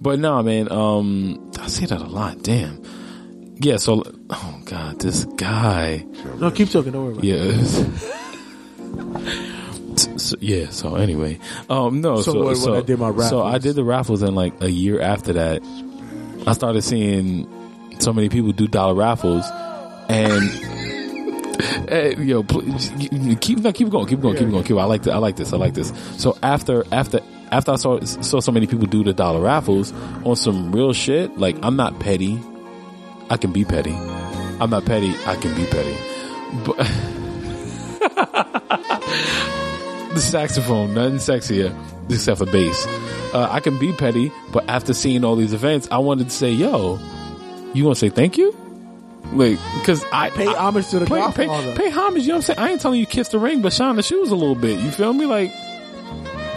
but 0.00 0.18
no, 0.18 0.42
man. 0.42 0.72
Um, 0.72 1.52
I 1.60 1.66
say 1.68 1.84
that 1.86 2.00
a 2.00 2.06
lot. 2.06 2.42
Damn. 2.42 2.82
Yeah. 3.60 3.76
So, 3.76 4.02
oh 4.30 4.60
god, 4.64 5.00
this 5.00 5.24
guy. 5.24 6.04
No, 6.38 6.50
keep 6.50 6.70
talking. 6.70 6.92
Don't 6.92 7.04
worry 7.04 7.12
about 7.14 7.24
it. 7.24 7.88
Yeah. 9.96 10.08
So, 10.16 10.36
yeah. 10.40 10.70
So 10.70 10.94
anyway, 10.96 11.38
um, 11.68 12.00
no. 12.00 12.22
So 12.22 12.32
So, 12.32 12.54
so 12.54 12.74
I 12.76 12.82
did 12.82 12.98
my 12.98 13.08
raffles. 13.08 13.30
so 13.30 13.42
I 13.42 13.58
did 13.58 13.74
the 13.74 13.84
raffles, 13.84 14.22
and 14.22 14.36
like 14.36 14.52
a 14.62 14.70
year 14.70 15.00
after 15.00 15.32
that, 15.32 15.62
I 16.46 16.52
started 16.52 16.82
seeing 16.82 17.48
so 17.98 18.12
many 18.12 18.28
people 18.28 18.52
do 18.52 18.68
dollar 18.68 18.94
raffles, 18.94 19.44
and. 20.08 20.44
Hey, 21.88 22.14
yo, 22.18 22.44
please, 22.44 22.92
keep 23.40 23.40
keep 23.40 23.60
going, 23.62 23.74
keep 23.74 23.90
going, 23.90 24.06
keep 24.06 24.20
going, 24.20 24.36
keep. 24.36 24.68
Going. 24.68 24.78
I 24.78 24.84
like 24.84 25.02
this. 25.02 25.12
I 25.12 25.18
like 25.18 25.36
this. 25.36 25.52
I 25.52 25.56
like 25.56 25.74
this. 25.74 25.92
So 26.16 26.38
after 26.40 26.84
after 26.92 27.18
after 27.50 27.72
I 27.72 27.76
saw 27.76 27.98
saw 28.00 28.38
so 28.38 28.52
many 28.52 28.68
people 28.68 28.86
do 28.86 29.02
the 29.02 29.12
dollar 29.12 29.40
raffles 29.40 29.92
on 30.24 30.36
some 30.36 30.70
real 30.70 30.92
shit, 30.92 31.36
like 31.36 31.56
I'm 31.64 31.74
not 31.74 31.98
petty. 31.98 32.38
I 33.30 33.36
can 33.36 33.52
be 33.52 33.64
petty. 33.64 33.94
I'm 34.60 34.70
not 34.70 34.84
petty. 34.84 35.14
I 35.26 35.36
can 35.36 35.54
be 35.54 35.64
petty. 35.66 35.96
But 36.64 36.76
the 40.14 40.20
saxophone, 40.20 40.94
nothing 40.94 41.16
sexier 41.16 41.74
except 42.10 42.38
for 42.38 42.46
bass. 42.46 42.86
Uh, 43.34 43.46
I 43.50 43.60
can 43.60 43.78
be 43.78 43.92
petty, 43.92 44.32
but 44.52 44.68
after 44.68 44.94
seeing 44.94 45.24
all 45.24 45.36
these 45.36 45.52
events, 45.52 45.88
I 45.90 45.98
wanted 45.98 46.24
to 46.24 46.30
say, 46.34 46.50
"Yo, 46.50 46.98
you 47.74 47.84
want 47.84 47.96
to 47.96 48.00
say 48.00 48.08
thank 48.08 48.38
you?" 48.38 48.56
Like, 49.32 49.58
because 49.78 50.02
I 50.10 50.30
Pay 50.30 50.46
I- 50.46 50.54
homage 50.54 50.88
to 50.88 51.00
the 51.00 51.06
pay, 51.06 51.20
pay, 51.32 51.74
pay 51.76 51.90
homage. 51.90 52.22
You 52.22 52.28
know 52.28 52.34
what 52.36 52.36
I'm 52.36 52.42
saying? 52.56 52.58
I 52.58 52.70
ain't 52.70 52.80
telling 52.80 52.98
you 52.98 53.04
kiss 53.06 53.28
the 53.28 53.38
ring, 53.38 53.60
but 53.60 53.74
shine 53.74 53.96
the 53.96 54.02
shoes 54.02 54.30
a 54.30 54.36
little 54.36 54.54
bit. 54.54 54.80
You 54.80 54.90
feel 54.90 55.12
me? 55.12 55.26
Like, 55.26 55.52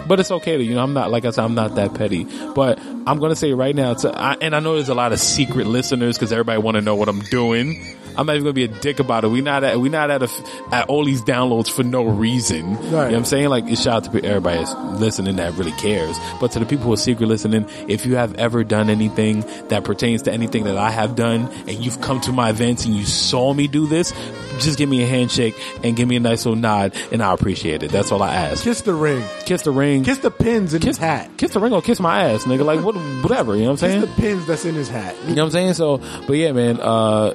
but 0.06 0.20
it's 0.20 0.30
okay 0.30 0.56
to 0.56 0.62
you 0.62 0.74
know. 0.74 0.82
I'm 0.82 0.94
not 0.94 1.10
like 1.10 1.24
I 1.24 1.30
said. 1.30 1.44
I'm 1.44 1.54
not 1.54 1.74
that 1.76 1.94
petty, 1.94 2.24
but 2.54 2.78
I'm 2.80 3.18
gonna 3.18 3.36
say 3.36 3.52
right 3.52 3.74
now. 3.74 3.94
To, 3.94 4.16
I, 4.16 4.36
and 4.40 4.54
I 4.54 4.60
know 4.60 4.74
there's 4.74 4.88
a 4.88 4.94
lot 4.94 5.12
of 5.12 5.20
secret 5.20 5.66
listeners 5.66 6.16
because 6.16 6.32
everybody 6.32 6.60
want 6.60 6.76
to 6.76 6.80
know 6.80 6.94
what 6.94 7.08
I'm 7.08 7.20
doing. 7.20 7.96
I'm 8.16 8.26
not 8.26 8.34
even 8.36 8.44
gonna 8.44 8.52
be 8.52 8.64
a 8.64 8.68
dick 8.68 9.00
about 9.00 9.24
it. 9.24 9.28
We 9.28 9.40
not 9.40 9.64
at 9.64 9.80
we 9.80 9.88
not 9.88 10.10
at 10.10 10.22
a, 10.22 10.28
at 10.70 10.88
all 10.88 11.04
these 11.04 11.22
downloads 11.22 11.70
for 11.70 11.82
no 11.82 12.04
reason. 12.04 12.70
You 12.72 12.90
know 12.90 13.04
what 13.04 13.14
I'm 13.14 13.24
saying? 13.24 13.48
Like, 13.48 13.64
it's 13.66 13.82
shout 13.82 14.06
out 14.06 14.12
to 14.12 14.24
everybody 14.24 14.58
that's 14.58 14.74
listening 15.00 15.36
that 15.36 15.54
really 15.54 15.72
cares. 15.72 16.16
But 16.40 16.52
to 16.52 16.58
the 16.58 16.66
people 16.66 16.86
who 16.86 16.92
are 16.92 16.96
secret 16.96 17.26
listening, 17.26 17.66
if 17.88 18.06
you 18.06 18.16
have 18.16 18.34
ever 18.34 18.64
done 18.64 18.90
anything 18.90 19.44
that 19.68 19.84
pertains 19.84 20.22
to 20.22 20.32
anything 20.32 20.64
that 20.64 20.76
I 20.76 20.90
have 20.90 21.16
done, 21.16 21.48
and 21.66 21.70
you've 21.84 22.00
come 22.00 22.20
to 22.22 22.32
my 22.32 22.50
events 22.50 22.84
and 22.84 22.94
you 22.94 23.04
saw 23.04 23.52
me 23.54 23.66
do 23.68 23.86
this, 23.86 24.12
just 24.58 24.78
give 24.78 24.88
me 24.88 25.02
a 25.02 25.06
handshake 25.06 25.54
and 25.82 25.96
give 25.96 26.08
me 26.08 26.16
a 26.16 26.20
nice 26.20 26.44
little 26.44 26.60
nod, 26.60 26.94
and 27.10 27.22
I 27.22 27.32
appreciate 27.32 27.82
it. 27.82 27.90
That's 27.90 28.12
all 28.12 28.22
I 28.22 28.34
ask. 28.34 28.62
Kiss 28.64 28.82
the 28.82 28.94
ring. 28.94 29.24
Kiss 29.44 29.62
the 29.62 29.70
ring. 29.70 30.04
Kiss 30.04 30.18
the 30.18 30.30
pins 30.30 30.74
in 30.74 30.80
kiss 30.80 30.96
his 30.96 30.98
hat. 30.98 31.30
Kiss 31.38 31.52
the 31.52 31.60
ring 31.60 31.72
or 31.72 31.82
kiss 31.82 32.00
my 32.00 32.24
ass, 32.30 32.44
nigga. 32.44 32.64
Like 32.64 32.80
what, 32.84 32.94
whatever. 33.22 33.56
You 33.56 33.64
know 33.64 33.72
what 33.72 33.82
I'm 33.82 33.88
Kiss 33.90 34.02
saying? 34.02 34.16
the 34.16 34.20
pins 34.22 34.46
that's 34.46 34.64
in 34.64 34.74
his 34.74 34.88
hat. 34.88 35.14
You 35.26 35.34
know 35.34 35.42
what 35.42 35.46
I'm 35.46 35.50
saying? 35.52 35.74
So, 35.74 35.98
but 36.26 36.34
yeah, 36.34 36.52
man. 36.52 36.78
Uh, 36.80 37.34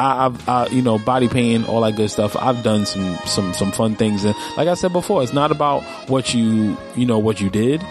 I, 0.00 0.26
I've, 0.26 0.48
I, 0.48 0.66
you 0.68 0.80
know, 0.80 0.98
body 0.98 1.28
pain, 1.28 1.64
all 1.64 1.82
that 1.82 1.94
good 1.94 2.10
stuff. 2.10 2.34
I've 2.36 2.62
done 2.62 2.86
some, 2.86 3.16
some, 3.26 3.52
some 3.52 3.70
fun 3.70 3.96
things, 3.96 4.24
and 4.24 4.34
like 4.56 4.66
I 4.66 4.74
said 4.74 4.92
before, 4.92 5.22
it's 5.22 5.34
not 5.34 5.52
about 5.52 5.82
what 6.08 6.32
you, 6.32 6.76
you 6.96 7.04
know, 7.04 7.18
what 7.18 7.40
you 7.40 7.50
did, 7.50 7.84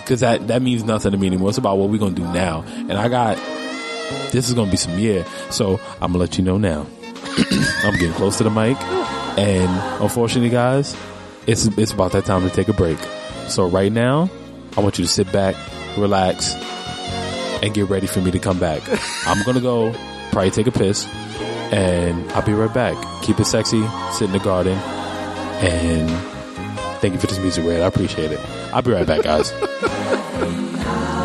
because 0.00 0.20
that 0.20 0.48
that 0.48 0.60
means 0.60 0.82
nothing 0.82 1.12
to 1.12 1.18
me 1.18 1.28
anymore. 1.28 1.50
It's 1.50 1.58
about 1.58 1.78
what 1.78 1.88
we're 1.88 1.98
gonna 1.98 2.14
do 2.14 2.24
now. 2.32 2.64
And 2.66 2.94
I 2.94 3.08
got 3.08 3.36
this 4.32 4.48
is 4.48 4.54
gonna 4.54 4.70
be 4.70 4.76
some 4.76 4.98
year, 4.98 5.24
so 5.50 5.80
I'm 6.00 6.12
gonna 6.12 6.18
let 6.18 6.36
you 6.36 6.44
know 6.44 6.58
now. 6.58 6.86
I'm 7.84 7.94
getting 7.94 8.12
close 8.12 8.38
to 8.38 8.44
the 8.44 8.50
mic, 8.50 8.76
and 9.38 10.02
unfortunately, 10.02 10.50
guys, 10.50 10.96
it's 11.46 11.66
it's 11.78 11.92
about 11.92 12.12
that 12.12 12.24
time 12.24 12.42
to 12.42 12.54
take 12.54 12.68
a 12.68 12.72
break. 12.72 12.98
So 13.48 13.68
right 13.68 13.92
now, 13.92 14.28
I 14.76 14.80
want 14.80 14.98
you 14.98 15.04
to 15.04 15.10
sit 15.10 15.30
back, 15.32 15.54
relax, 15.96 16.54
and 17.62 17.72
get 17.72 17.88
ready 17.88 18.06
for 18.06 18.20
me 18.20 18.30
to 18.32 18.38
come 18.38 18.58
back. 18.58 18.82
I'm 19.26 19.42
gonna 19.44 19.60
go, 19.60 19.94
probably 20.32 20.50
take 20.50 20.66
a 20.66 20.72
piss, 20.72 21.06
and 21.70 22.30
I'll 22.32 22.42
be 22.42 22.52
right 22.54 22.72
back. 22.72 23.22
Keep 23.22 23.38
it 23.38 23.44
sexy, 23.44 23.86
sit 24.12 24.26
in 24.26 24.32
the 24.32 24.40
garden, 24.40 24.76
and 24.78 26.10
thank 27.00 27.14
you 27.14 27.20
for 27.20 27.28
this 27.28 27.38
music, 27.38 27.64
Red. 27.64 27.82
I 27.82 27.86
appreciate 27.86 28.32
it. 28.32 28.40
I'll 28.72 28.82
be 28.82 28.90
right 28.90 29.06
back, 29.06 29.22
guys. 29.22 29.52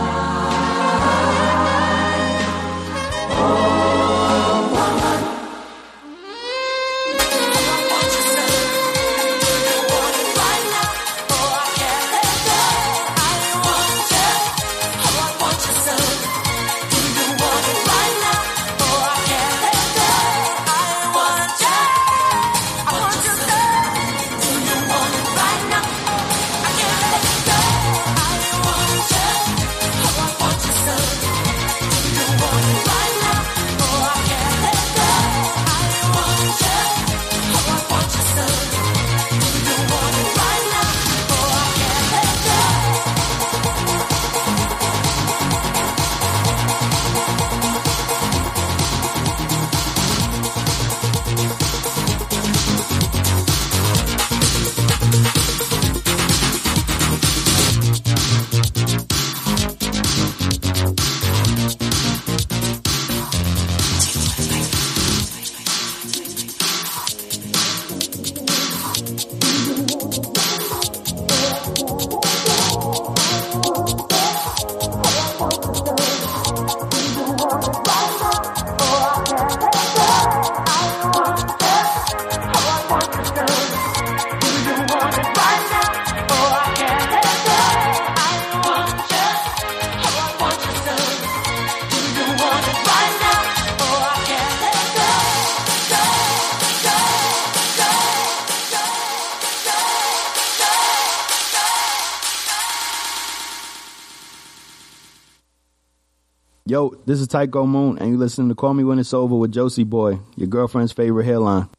this 107.07 107.21
is 107.21 107.27
Tyko 107.27 107.67
Moon, 107.67 107.97
and 107.97 108.09
you're 108.09 108.19
listening 108.19 108.49
to 108.49 108.55
Call 108.55 108.73
Me 108.73 108.83
When 108.83 108.99
It's 108.99 109.13
Over 109.13 109.35
with 109.35 109.51
Josie 109.53 109.83
Boy, 109.85 110.19
your 110.35 110.47
girlfriend's 110.47 110.91
favorite 110.91 111.23
hairline. 111.25 111.69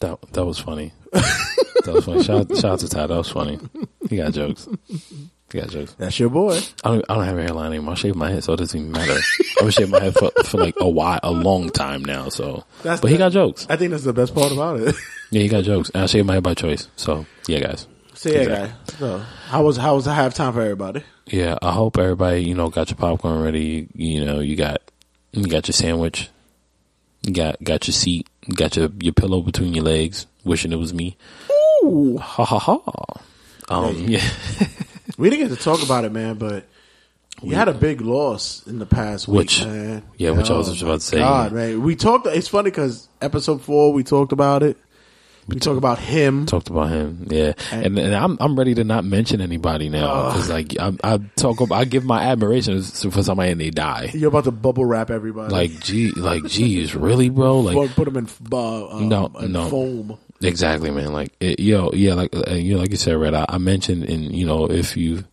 That 0.00 0.18
that 0.32 0.44
was 0.44 0.58
funny. 0.58 0.92
that 1.12 1.84
was 1.88 2.04
funny. 2.04 2.22
Shout, 2.22 2.48
shout 2.56 2.64
out 2.64 2.78
to 2.80 2.88
Ty. 2.88 3.06
That 3.08 3.16
was 3.16 3.30
funny. 3.30 3.58
He 4.08 4.16
got 4.16 4.32
jokes. 4.32 4.68
He 4.86 5.58
got 5.58 5.70
jokes. 5.70 5.94
That's 5.94 6.18
your 6.20 6.28
boy. 6.30 6.60
I 6.84 6.90
don't, 6.90 7.04
I 7.08 7.14
don't 7.16 7.24
have 7.24 7.36
a 7.38 7.42
hairline 7.42 7.72
anymore. 7.72 7.92
I 7.92 7.96
shave 7.96 8.14
my 8.14 8.30
head, 8.30 8.44
so 8.44 8.52
it 8.52 8.58
doesn't 8.58 8.78
even 8.78 8.92
matter. 8.92 9.12
I've 9.14 9.58
been 9.62 9.70
shaving 9.70 9.90
my 9.90 10.00
head 10.00 10.14
for, 10.14 10.30
for 10.44 10.58
like 10.58 10.74
a 10.78 10.88
while, 10.88 11.18
a 11.22 11.32
long 11.32 11.70
time 11.70 12.04
now. 12.04 12.28
So, 12.28 12.64
That's 12.84 13.00
but 13.00 13.10
he 13.10 13.16
the- 13.16 13.24
got 13.24 13.32
jokes. 13.32 13.66
I 13.68 13.76
think 13.76 13.90
that's 13.90 14.04
the 14.04 14.12
best 14.12 14.34
part 14.34 14.52
about 14.52 14.78
it. 14.80 14.94
Yeah, 15.30 15.42
he 15.42 15.48
got 15.48 15.64
jokes. 15.64 15.90
And 15.90 16.04
I 16.04 16.06
shaved 16.06 16.26
my 16.26 16.34
head 16.34 16.42
by 16.42 16.54
choice. 16.54 16.88
So, 16.96 17.26
yeah, 17.48 17.58
guys. 17.60 17.86
So 18.18 18.30
yeah, 18.30 18.38
Exactly. 18.40 18.68
guy. 18.68 18.98
So 18.98 19.18
how 19.46 19.62
was 19.64 19.76
how 19.76 19.94
was 19.94 20.04
the 20.04 20.10
halftime 20.12 20.52
for 20.52 20.60
everybody? 20.62 21.02
Yeah, 21.26 21.56
I 21.62 21.72
hope 21.72 21.98
everybody, 21.98 22.42
you 22.44 22.54
know, 22.54 22.68
got 22.68 22.90
your 22.90 22.96
popcorn 22.96 23.42
ready. 23.42 23.88
You 23.94 24.24
know, 24.24 24.40
you 24.40 24.56
got 24.56 24.80
you 25.32 25.46
got 25.46 25.68
your 25.68 25.72
sandwich, 25.74 26.28
you 27.22 27.32
got 27.32 27.62
got 27.62 27.86
your 27.86 27.92
seat, 27.94 28.28
you 28.46 28.54
got 28.54 28.76
your 28.76 28.88
your 29.00 29.12
pillow 29.12 29.40
between 29.42 29.74
your 29.74 29.84
legs, 29.84 30.26
wishing 30.44 30.72
it 30.72 30.76
was 30.76 30.92
me. 30.94 31.16
Ooh, 31.84 32.18
ha 32.18 32.44
ha 32.44 32.58
ha. 32.58 32.78
Um, 33.70 33.94
yeah, 34.08 34.26
We 35.18 35.28
didn't 35.30 35.48
get 35.48 35.56
to 35.58 35.62
talk 35.62 35.82
about 35.82 36.04
it, 36.04 36.12
man, 36.12 36.36
but 36.36 36.64
we 37.42 37.54
had 37.54 37.68
a 37.68 37.74
big 37.74 38.00
loss 38.00 38.66
in 38.66 38.78
the 38.78 38.86
past 38.86 39.28
week, 39.28 39.36
Which- 39.38 39.64
man. 39.64 40.02
yeah, 40.16 40.30
which 40.30 40.48
I 40.50 40.54
was 40.56 40.68
Oh, 40.68 40.72
just 40.72 40.82
about 40.82 41.00
to 41.00 41.06
say. 41.06 41.18
God, 41.18 41.52
man, 41.52 41.82
we 41.82 41.94
talked. 41.94 42.26
It's 42.26 42.48
funny 42.48 42.70
because 42.70 43.06
episode 43.20 43.60
four 43.62 43.92
we 43.92 44.02
talked 44.02 44.32
about 44.32 44.62
it. 44.62 44.76
We 45.48 45.58
talked 45.58 45.78
about 45.78 45.98
him. 45.98 46.44
talked 46.44 46.68
about 46.68 46.90
him. 46.90 47.26
Yeah, 47.30 47.54
and, 47.72 47.98
and 47.98 48.14
I'm 48.14 48.36
I'm 48.38 48.54
ready 48.56 48.74
to 48.74 48.84
not 48.84 49.04
mention 49.04 49.40
anybody 49.40 49.88
now 49.88 50.28
because 50.28 50.50
like 50.50 50.78
I, 50.78 50.92
I 51.02 51.18
talk 51.36 51.60
about 51.60 51.74
I 51.74 51.84
give 51.86 52.04
my 52.04 52.20
admiration 52.22 52.82
for 52.82 53.22
somebody 53.22 53.52
and 53.52 53.60
they 53.60 53.70
die. 53.70 54.10
You're 54.12 54.28
about 54.28 54.44
to 54.44 54.50
bubble 54.50 54.84
wrap 54.84 55.10
everybody. 55.10 55.52
Like 55.52 55.80
gee, 55.80 56.10
like 56.10 56.44
geez, 56.44 56.94
really, 56.94 57.30
bro? 57.30 57.60
Like 57.60 57.94
put, 57.94 58.04
them 58.04 58.18
in 58.18 58.28
uh, 58.52 58.88
um, 58.88 59.08
No, 59.08 59.26
in 59.40 59.52
no. 59.52 59.70
foam. 59.70 60.18
Exactly, 60.42 60.90
man. 60.90 61.12
Like, 61.12 61.32
it, 61.40 61.58
yo, 61.60 61.90
yeah, 61.92 62.14
like, 62.14 62.34
uh, 62.34 62.54
you 62.54 62.74
know, 62.74 62.80
like 62.80 62.90
you 62.90 62.96
said, 62.96 63.16
Red, 63.16 63.34
I, 63.34 63.44
I 63.48 63.58
mentioned 63.58 64.04
in, 64.04 64.22
you 64.32 64.46
know, 64.46 64.70
if 64.70 64.96
you 64.96 65.24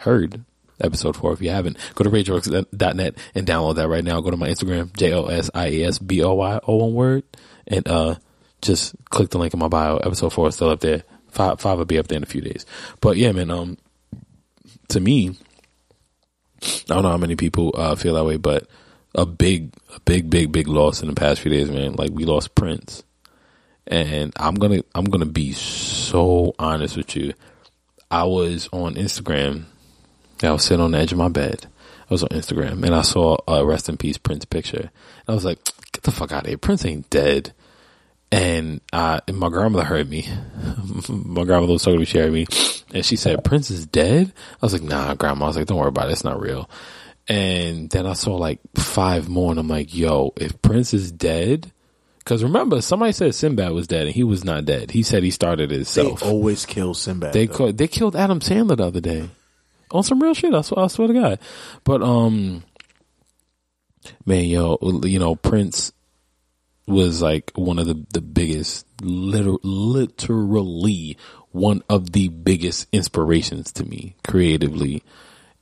heard 0.00 0.44
episode 0.80 1.16
four, 1.16 1.32
if 1.32 1.40
you 1.40 1.50
haven't, 1.50 1.78
go 1.94 2.04
to 2.04 2.10
rageworks.net 2.10 3.14
and 3.34 3.46
download 3.46 3.76
that 3.76 3.88
right 3.88 4.04
now. 4.04 4.20
Go 4.20 4.30
to 4.30 4.36
my 4.36 4.48
Instagram, 4.48 4.94
J-O-S-I-E-S-B-O-Y, 4.94 6.56
all 6.58 6.80
one 6.80 6.94
word, 6.94 7.22
and, 7.66 7.88
uh, 7.88 8.16
just 8.62 8.94
click 9.10 9.30
the 9.30 9.38
link 9.38 9.52
in 9.52 9.60
my 9.60 9.68
bio. 9.68 9.96
Episode 9.98 10.32
four 10.32 10.48
is 10.48 10.54
still 10.54 10.70
up 10.70 10.80
there. 10.80 11.02
Five, 11.28 11.60
five 11.60 11.78
will 11.78 11.84
be 11.84 11.98
up 11.98 12.08
there 12.08 12.16
in 12.16 12.22
a 12.22 12.26
few 12.26 12.40
days. 12.40 12.66
But 13.00 13.16
yeah, 13.16 13.32
man, 13.32 13.50
um, 13.50 13.78
to 14.88 15.00
me, 15.00 15.36
I 16.62 16.68
don't 16.86 17.02
know 17.02 17.10
how 17.10 17.16
many 17.16 17.36
people, 17.36 17.74
uh, 17.76 17.94
feel 17.96 18.14
that 18.14 18.24
way, 18.24 18.36
but 18.36 18.66
a 19.14 19.26
big, 19.26 19.72
a 19.94 20.00
big, 20.00 20.30
big, 20.30 20.52
big 20.52 20.68
loss 20.68 21.02
in 21.02 21.08
the 21.08 21.14
past 21.14 21.40
few 21.40 21.50
days, 21.50 21.70
man. 21.70 21.94
Like, 21.94 22.10
we 22.12 22.24
lost 22.24 22.54
Prince 22.54 23.02
and 23.86 24.32
I'm 24.36 24.54
gonna 24.54 24.82
I'm 24.94 25.04
gonna 25.04 25.26
be 25.26 25.52
so 25.52 26.54
honest 26.58 26.96
with 26.96 27.16
you. 27.16 27.34
I 28.10 28.24
was 28.24 28.68
on 28.72 28.94
Instagram. 28.94 29.64
I 30.42 30.50
was 30.50 30.64
sitting 30.64 30.82
on 30.82 30.92
the 30.92 30.98
edge 30.98 31.12
of 31.12 31.18
my 31.18 31.28
bed. 31.28 31.66
I 32.10 32.14
was 32.14 32.22
on 32.22 32.30
Instagram 32.30 32.84
and 32.84 32.94
I 32.94 33.02
saw 33.02 33.38
a 33.48 33.64
rest 33.64 33.88
in 33.88 33.96
peace 33.96 34.18
Prince 34.18 34.44
picture. 34.44 34.90
And 35.26 35.28
I 35.28 35.32
was 35.32 35.44
like, 35.44 35.64
get 35.92 36.02
the 36.02 36.10
fuck 36.10 36.32
out 36.32 36.42
of 36.42 36.48
here. 36.48 36.58
Prince 36.58 36.84
ain't 36.84 37.08
dead. 37.10 37.52
And 38.32 38.80
uh, 38.94 39.20
my 39.30 39.50
grandmother 39.50 39.84
heard 39.84 40.08
me. 40.08 40.26
my 41.08 41.44
grandmother 41.44 41.74
was 41.74 41.82
talking 41.82 41.96
to 41.96 41.98
me, 42.00 42.04
she 42.06 42.30
me, 42.30 42.46
and 42.94 43.04
she 43.04 43.16
said, 43.16 43.44
"Prince 43.44 43.70
is 43.70 43.84
dead." 43.84 44.32
I 44.54 44.66
was 44.66 44.72
like, 44.72 44.82
"Nah, 44.82 45.14
grandma." 45.14 45.44
I 45.44 45.48
was 45.48 45.56
like, 45.58 45.66
"Don't 45.66 45.76
worry 45.76 45.88
about 45.88 46.08
it. 46.08 46.12
It's 46.12 46.24
not 46.24 46.40
real." 46.40 46.70
And 47.28 47.90
then 47.90 48.06
I 48.06 48.14
saw 48.14 48.36
like 48.36 48.58
five 48.74 49.28
more, 49.28 49.50
and 49.50 49.60
I'm 49.60 49.68
like, 49.68 49.94
"Yo, 49.94 50.32
if 50.38 50.60
Prince 50.62 50.94
is 50.94 51.12
dead." 51.12 51.70
Because 52.20 52.42
remember, 52.42 52.80
somebody 52.80 53.12
said 53.12 53.34
Sinbad 53.34 53.72
was 53.72 53.86
dead, 53.86 54.06
and 54.06 54.14
he 54.14 54.24
was 54.24 54.44
not 54.44 54.64
dead. 54.64 54.92
He 54.92 55.02
said 55.02 55.22
he 55.24 55.30
started 55.30 55.70
it 55.70 55.86
They 55.88 56.08
always 56.08 56.64
kill 56.64 56.94
Sinbad. 56.94 57.34
They 57.34 57.48
co- 57.48 57.72
they 57.72 57.88
killed 57.88 58.16
Adam 58.16 58.40
Sandler 58.40 58.78
the 58.78 58.86
other 58.86 59.00
day 59.00 59.28
on 59.90 60.02
some 60.04 60.22
real 60.22 60.32
shit. 60.32 60.54
I 60.54 60.62
swear, 60.62 60.84
I 60.84 60.88
swear 60.88 61.08
to 61.08 61.14
God. 61.14 61.38
But 61.84 62.02
um, 62.02 62.64
man, 64.24 64.44
yo, 64.44 64.78
you 65.04 65.18
know, 65.18 65.34
Prince 65.36 65.92
was 66.86 67.22
like 67.22 67.52
one 67.54 67.78
of 67.78 67.86
the 67.86 68.04
the 68.12 68.20
biggest, 68.20 68.86
liter- 69.02 69.56
literally 69.62 71.16
one 71.50 71.82
of 71.88 72.12
the 72.12 72.28
biggest 72.28 72.88
inspirations 72.92 73.72
to 73.72 73.84
me 73.84 74.16
creatively, 74.26 75.02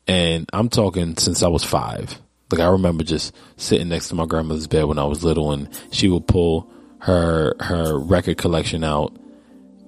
and 0.06 0.48
I'm 0.52 0.68
talking 0.68 1.16
since 1.16 1.42
I 1.42 1.48
was 1.48 1.64
five. 1.64 2.20
Like 2.50 2.60
I 2.60 2.68
remember 2.68 3.04
just 3.04 3.34
sitting 3.56 3.88
next 3.88 4.08
to 4.08 4.14
my 4.14 4.26
grandmother's 4.26 4.66
bed 4.66 4.84
when 4.84 4.98
I 4.98 5.04
was 5.04 5.24
little, 5.24 5.52
and 5.52 5.68
she 5.90 6.08
would 6.08 6.26
pull 6.26 6.70
her 7.00 7.54
her 7.60 7.98
record 7.98 8.38
collection 8.38 8.84
out, 8.84 9.16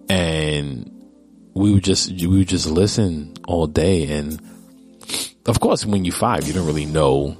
and 0.08 0.90
we 1.54 1.72
would 1.72 1.84
just 1.84 2.10
we 2.10 2.26
would 2.26 2.48
just 2.48 2.68
listen 2.68 3.34
all 3.46 3.66
day. 3.66 4.06
And 4.06 4.40
of 5.46 5.60
course 5.60 5.84
when 5.84 6.04
you're 6.04 6.14
five 6.14 6.46
you 6.46 6.52
don't 6.52 6.66
really 6.66 6.86
know 6.86 7.36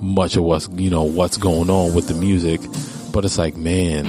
much 0.00 0.36
of 0.36 0.42
what's 0.42 0.68
you 0.70 0.90
know 0.90 1.04
what's 1.04 1.36
going 1.36 1.70
on 1.70 1.94
with 1.94 2.08
the 2.08 2.14
music 2.14 2.60
but 3.12 3.24
it's 3.24 3.38
like 3.38 3.56
man 3.56 4.06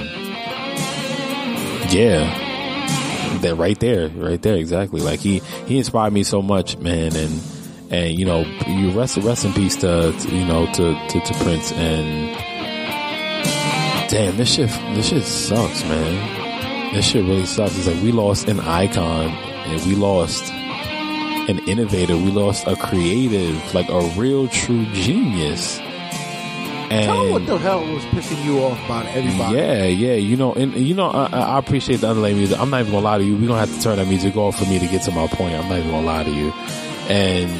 yeah 1.90 2.40
that 3.40 3.54
right 3.56 3.78
there 3.80 4.08
right 4.08 4.42
there 4.42 4.56
exactly 4.56 5.00
like 5.00 5.20
he 5.20 5.38
he 5.66 5.78
inspired 5.78 6.12
me 6.12 6.22
so 6.22 6.40
much 6.40 6.78
man 6.78 7.14
and 7.14 7.42
and 7.90 8.18
you 8.18 8.24
know 8.24 8.40
you 8.66 8.90
rest 8.90 9.16
rest 9.18 9.44
in 9.44 9.52
peace 9.52 9.76
to, 9.76 10.12
to 10.18 10.34
you 10.34 10.44
know 10.44 10.66
to, 10.72 10.94
to 11.08 11.20
to 11.20 11.34
prince 11.44 11.72
and 11.72 12.34
damn 14.08 14.36
this 14.36 14.54
shit 14.54 14.70
this 14.94 15.08
shit 15.08 15.24
sucks 15.24 15.82
man 15.84 16.44
this 16.94 17.06
shit 17.06 17.24
really 17.24 17.44
sucks. 17.44 17.76
It's 17.76 17.88
like 17.88 18.00
we 18.04 18.12
lost 18.12 18.46
an 18.46 18.60
icon 18.60 19.26
and 19.26 19.84
we 19.84 19.96
lost 19.96 20.44
an 20.52 21.58
innovator. 21.68 22.16
We 22.16 22.30
lost 22.30 22.68
a 22.68 22.76
creative, 22.76 23.74
like 23.74 23.88
a 23.88 24.00
real 24.16 24.46
true 24.46 24.86
genius. 24.92 25.80
Tell 27.02 27.24
me 27.24 27.32
what 27.32 27.46
the 27.46 27.58
hell 27.58 27.80
was 27.80 28.02
pissing 28.04 28.44
you 28.44 28.60
off 28.60 28.78
about 28.84 29.06
everybody. 29.06 29.56
yeah, 29.56 29.84
yeah, 29.84 30.14
you 30.14 30.36
know, 30.36 30.52
and 30.52 30.74
and, 30.74 30.86
you 30.86 30.94
know, 30.94 31.10
I, 31.10 31.26
I 31.26 31.58
appreciate 31.58 32.00
the 32.00 32.08
underlay 32.10 32.34
music. 32.34 32.58
I'm 32.58 32.70
not 32.70 32.80
even 32.80 32.92
gonna 32.92 33.04
lie 33.04 33.18
to 33.18 33.24
you. 33.24 33.36
We're 33.36 33.48
gonna 33.48 33.60
have 33.60 33.74
to 33.74 33.82
turn 33.82 33.96
that 33.96 34.06
music 34.06 34.36
off 34.36 34.58
for 34.58 34.64
me 34.66 34.78
to 34.78 34.86
get 34.86 35.02
to 35.02 35.10
my 35.10 35.26
point. 35.26 35.54
I'm 35.54 35.68
not 35.68 35.78
even 35.78 35.90
gonna 35.90 36.06
lie 36.06 36.24
to 36.24 36.30
you. 36.30 36.50
And 37.08 37.50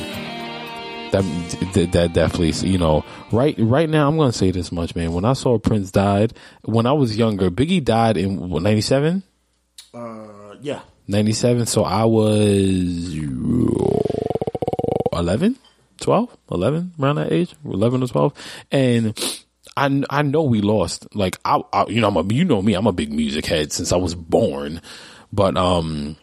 that 1.13 1.73
that, 1.75 1.93
that 1.93 2.13
definitely, 2.13 2.53
you 2.69 2.79
know, 2.79 3.05
right 3.33 3.55
right 3.59 3.89
now, 3.89 4.09
I'm 4.09 4.17
gonna 4.17 4.33
say 4.33 4.51
this 4.51 4.71
much, 4.71 4.95
man. 4.95 5.13
When 5.13 5.25
I 5.25 5.33
saw 5.33 5.59
Prince 5.59 5.91
died, 5.91 6.35
when 6.63 6.87
I 6.87 6.93
was 6.93 7.17
younger, 7.17 7.51
Biggie 7.51 7.85
died 7.85 8.17
in 8.17 8.49
97. 8.51 9.23
Uh, 9.93 10.55
yeah. 10.61 10.81
97 11.07 11.67
so 11.67 11.85
i 11.85 12.05
was 12.05 13.15
11 15.13 15.57
12 16.01 16.37
11 16.51 16.93
around 17.01 17.17
that 17.17 17.33
age 17.33 17.55
11 17.65 18.03
or 18.03 18.07
12 18.07 18.33
and 18.73 19.45
i 19.77 20.03
i 20.11 20.23
know 20.23 20.43
we 20.43 20.61
lost 20.61 21.07
like 21.15 21.39
i, 21.45 21.61
I 21.73 21.87
you 21.87 22.01
know 22.01 22.09
i'm 22.09 22.17
a 22.17 22.35
you 22.35 22.45
know 22.45 22.61
me 22.61 22.75
i'm 22.75 22.87
a 22.87 22.93
big 22.93 23.13
music 23.13 23.47
head 23.47 23.73
since 23.73 23.93
i 23.93 23.97
was 23.97 24.15
born 24.15 24.81
but 25.33 25.57
um 25.57 26.17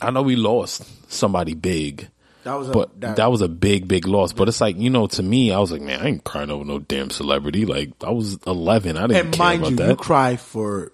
i 0.00 0.10
know 0.10 0.22
we 0.22 0.36
lost 0.36 0.84
somebody 1.10 1.54
big 1.54 2.08
That 2.44 2.54
was 2.54 2.68
a, 2.68 2.72
but 2.72 3.00
that, 3.00 3.30
was 3.30 3.40
a 3.40 3.48
big, 3.48 3.86
big 3.86 4.08
loss. 4.08 4.32
But 4.32 4.48
it's 4.48 4.60
like, 4.60 4.76
you 4.76 4.90
know, 4.90 5.06
to 5.06 5.22
me, 5.22 5.52
I 5.52 5.60
was 5.60 5.70
like, 5.70 5.80
man, 5.80 6.00
I 6.00 6.08
ain't 6.08 6.24
crying 6.24 6.50
over 6.50 6.64
no 6.64 6.80
damn 6.80 7.10
celebrity. 7.10 7.66
Like, 7.66 7.92
I 8.02 8.10
was 8.10 8.36
11. 8.48 8.96
I 8.96 9.06
didn't 9.06 9.26
and 9.26 9.34
care 9.34 9.38
mind 9.38 9.60
about 9.60 9.70
you, 9.70 9.76
that. 9.76 9.88
you 9.90 9.96
cry 9.96 10.34
for 10.34 10.92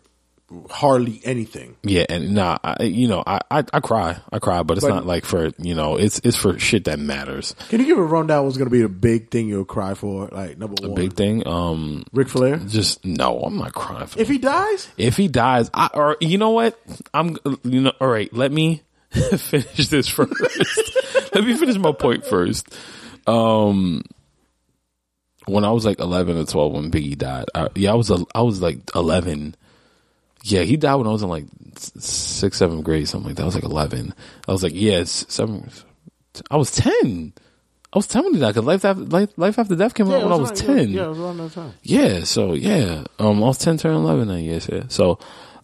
hardly 0.71 1.21
anything. 1.25 1.77
Yeah, 1.83 2.07
and 2.09 2.35
nah, 2.35 2.57
I, 2.65 2.85
you 2.85 3.07
know, 3.09 3.23
I, 3.27 3.41
I 3.51 3.65
I 3.73 3.81
cry, 3.81 4.19
I 4.33 4.39
cry, 4.39 4.63
but 4.63 4.79
it's 4.79 4.87
But- 4.87 4.95
not 4.95 5.07
like 5.07 5.25
for 5.25 5.51
you 5.59 5.75
know, 5.75 5.97
it's 5.97 6.21
it's 6.25 6.37
for 6.37 6.59
shit 6.59 6.85
that 6.85 6.99
matters. 6.99 7.55
Can 7.69 7.81
you 7.81 7.87
give 7.87 7.99
a 7.99 8.03
rundown? 8.03 8.45
What's 8.45 8.57
to 8.57 8.71
be 8.71 8.83
the 8.83 8.89
big 8.89 9.31
thing 9.31 9.49
you'll 9.49 9.65
cry 9.65 9.95
for? 9.95 10.29
Like 10.33 10.57
number 10.59 10.77
A 10.83 10.89
one, 10.89 10.95
big 10.95 11.13
thing. 11.15 11.47
Um, 11.47 12.05
Ric 12.13 12.29
Flair. 12.29 12.57
just 12.57 13.05
no, 13.05 13.41
I'm 13.41 13.59
not 13.59 13.75
crying 13.75 14.07
for. 14.07 14.19
If 14.21 14.29
he 14.29 14.39
dies, 14.39 14.89
If 14.97 15.17
he 15.17 15.29
dies, 15.29 15.71
I 15.75 15.91
or 15.93 16.17
you 16.21 16.39
know 16.39 16.51
what, 16.51 16.79
I'm 17.13 17.37
you 17.65 17.83
know, 17.83 17.93
all 18.01 18.09
right. 18.09 18.33
Let 18.33 18.51
me 18.53 18.83
finish 19.11 19.89
this 19.89 20.09
first. 20.09 20.33
let 21.35 21.45
me 21.45 21.57
finish 21.57 21.77
my 21.77 21.93
point 21.93 22.25
first. 22.25 22.67
Um, 23.27 24.03
when 25.47 25.65
I 25.65 25.71
was 25.73 25.85
like 25.85 25.99
11 26.01 26.37
or 26.37 26.45
12 26.45 26.73
when 26.73 26.91
Biggie 26.91 27.17
died, 27.17 27.47
I, 27.55 27.69
yeah, 27.75 27.93
I 27.93 27.95
was 27.95 28.11
a, 28.11 28.19
I 28.35 28.43
was 28.43 28.61
like 28.61 28.79
11. 28.95 29.55
Yeah, 30.51 30.63
he 30.63 30.77
died 30.77 30.97
when 30.97 31.07
I 31.07 31.11
was 31.11 31.23
in 31.23 31.29
like 31.29 31.47
sixth, 31.77 32.59
seventh 32.59 32.85
grade, 32.85 33.09
something 33.09 33.29
like 33.29 33.37
that. 33.37 33.43
I 33.43 33.47
was 33.47 33.55
like 33.55 33.65
11. 33.65 34.15
I 34.47 34.53
was 34.53 34.63
like, 34.63 34.73
yes, 34.75 35.25
seven. 35.29 35.71
I 36.51 36.57
was 36.57 36.71
10. 36.73 37.33
I 37.93 37.99
was 37.99 38.07
10 38.07 38.25
when 38.25 38.35
he 38.35 38.41
died 38.41 38.49
because 38.55 38.65
Life 38.65 38.85
After, 38.85 39.03
Life, 39.03 39.31
Life 39.37 39.59
After 39.59 39.75
Death 39.77 39.95
came 39.95 40.11
out 40.11 40.23
when 40.23 40.33
I 40.33 40.37
was 40.37 40.53
10. 40.53 40.91
Yeah, 40.91 41.05
it 41.05 41.09
was 41.09 41.19
around 41.19 41.37
that 41.39 41.53
time. 41.53 41.73
Yeah, 41.83 42.25
so 42.25 42.53
yeah, 42.53 43.05
um, 43.19 43.43
I 43.43 43.47
was 43.47 43.59
ten, 43.59 43.79
turn 43.79 43.95
eleven 43.95 44.29
that 44.29 44.41
year. 44.41 44.61
Yeah. 44.71 44.85
So, 44.89 45.19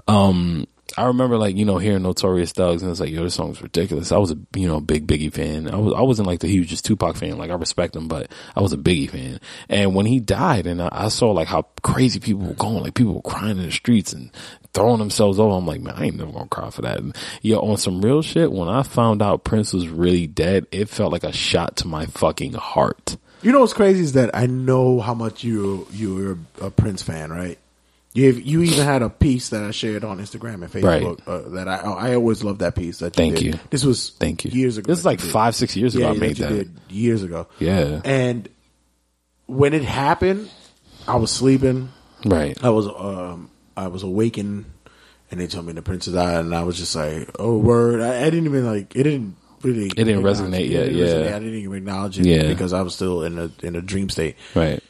um, 0.08 0.66
I 0.96 1.06
remember 1.06 1.36
like 1.36 1.56
you 1.56 1.64
know 1.64 1.78
hearing 1.78 2.02
Notorious 2.02 2.52
Thugs 2.52 2.82
and 2.82 2.90
it's 2.90 3.00
like 3.00 3.10
yo 3.10 3.24
this 3.24 3.34
song's 3.34 3.60
ridiculous. 3.60 4.12
I 4.12 4.18
was 4.18 4.30
a 4.30 4.38
you 4.54 4.68
know 4.68 4.80
big 4.80 5.06
Biggie 5.06 5.32
fan. 5.32 5.68
I 5.68 5.76
was 5.76 5.94
I 5.94 6.02
wasn't 6.02 6.28
like 6.28 6.40
the 6.40 6.48
hugest 6.48 6.84
Tupac 6.84 7.16
fan. 7.16 7.36
Like 7.36 7.50
I 7.50 7.54
respect 7.54 7.96
him, 7.96 8.06
but 8.06 8.30
I 8.54 8.60
was 8.60 8.72
a 8.72 8.76
Biggie 8.76 9.10
fan. 9.10 9.40
And 9.68 9.94
when 9.94 10.06
he 10.06 10.20
died, 10.20 10.66
and 10.66 10.80
I, 10.80 10.88
I 10.92 11.08
saw 11.08 11.30
like 11.32 11.48
how 11.48 11.62
crazy 11.82 12.20
people 12.20 12.46
were 12.46 12.54
going, 12.54 12.82
like 12.82 12.94
people 12.94 13.14
were 13.14 13.22
crying 13.22 13.58
in 13.58 13.66
the 13.66 13.72
streets 13.72 14.12
and 14.12 14.30
throwing 14.72 14.98
themselves 15.00 15.40
over. 15.40 15.56
I'm 15.56 15.66
like 15.66 15.80
man, 15.80 15.94
I 15.96 16.04
ain't 16.04 16.16
never 16.16 16.32
gonna 16.32 16.48
cry 16.48 16.70
for 16.70 16.82
that. 16.82 16.98
And, 16.98 17.16
yo, 17.42 17.58
on 17.60 17.76
some 17.76 18.00
real 18.00 18.22
shit, 18.22 18.52
when 18.52 18.68
I 18.68 18.82
found 18.84 19.20
out 19.20 19.44
Prince 19.44 19.72
was 19.72 19.88
really 19.88 20.26
dead, 20.26 20.66
it 20.70 20.88
felt 20.88 21.12
like 21.12 21.24
a 21.24 21.32
shot 21.32 21.76
to 21.78 21.88
my 21.88 22.06
fucking 22.06 22.52
heart. 22.52 23.16
You 23.42 23.52
know 23.52 23.60
what's 23.60 23.74
crazy 23.74 24.02
is 24.02 24.12
that 24.12 24.30
I 24.34 24.46
know 24.46 25.00
how 25.00 25.12
much 25.12 25.44
you 25.44 25.86
you're 25.92 26.38
a 26.62 26.70
Prince 26.70 27.02
fan, 27.02 27.30
right? 27.30 27.58
You 28.14 28.30
you 28.30 28.62
even 28.62 28.84
had 28.84 29.02
a 29.02 29.10
piece 29.10 29.48
that 29.48 29.64
I 29.64 29.72
shared 29.72 30.04
on 30.04 30.18
Instagram 30.18 30.62
and 30.62 30.70
Facebook 30.70 31.20
uh, 31.26 31.48
that 31.50 31.66
I 31.66 31.78
I 31.78 32.14
always 32.14 32.44
love 32.44 32.58
that 32.58 32.76
piece. 32.76 33.00
That 33.00 33.06
you 33.06 33.10
Thank 33.24 33.34
did. 33.36 33.44
you. 33.44 33.54
This 33.70 33.84
was 33.84 34.10
Thank 34.10 34.44
you. 34.44 34.52
years 34.52 34.78
ago. 34.78 34.86
This 34.86 35.00
is 35.00 35.04
like 35.04 35.20
five 35.20 35.56
six 35.56 35.76
years 35.76 35.96
ago. 35.96 36.04
Yeah, 36.04 36.10
I 36.12 36.16
made 36.16 36.38
you 36.38 36.44
that. 36.46 36.54
did 36.54 36.80
years 36.88 37.24
ago. 37.24 37.48
Yeah. 37.58 38.00
and 38.04 38.48
when 39.46 39.74
it 39.74 39.82
happened, 39.82 40.48
I 41.08 41.16
was 41.16 41.32
sleeping. 41.32 41.90
Right. 42.24 42.56
I 42.62 42.70
was 42.70 42.86
um 42.86 43.50
I 43.76 43.88
was 43.88 44.04
awakened, 44.04 44.66
and 45.32 45.40
they 45.40 45.48
told 45.48 45.66
me 45.66 45.72
the 45.72 45.82
prince 45.82 46.06
died, 46.06 46.44
and 46.44 46.54
I 46.54 46.62
was 46.62 46.78
just 46.78 46.94
like, 46.94 47.28
oh 47.40 47.58
word! 47.58 48.00
I, 48.00 48.20
I 48.20 48.24
didn't 48.30 48.46
even 48.46 48.64
like 48.64 48.94
it. 48.94 49.02
Didn't 49.02 49.36
really. 49.62 49.86
It 49.88 49.94
didn't 50.04 50.22
resonate 50.22 50.70
yet, 50.70 50.92
yeah. 50.92 51.34
I 51.34 51.38
didn't 51.40 51.54
even 51.54 51.74
acknowledge 51.78 52.20
it. 52.20 52.26
Yeah. 52.26 52.46
because 52.46 52.72
I 52.72 52.82
was 52.82 52.94
still 52.94 53.24
in 53.24 53.38
a 53.38 53.50
in 53.62 53.74
a 53.74 53.82
dream 53.82 54.08
state. 54.08 54.36
Right. 54.54 54.82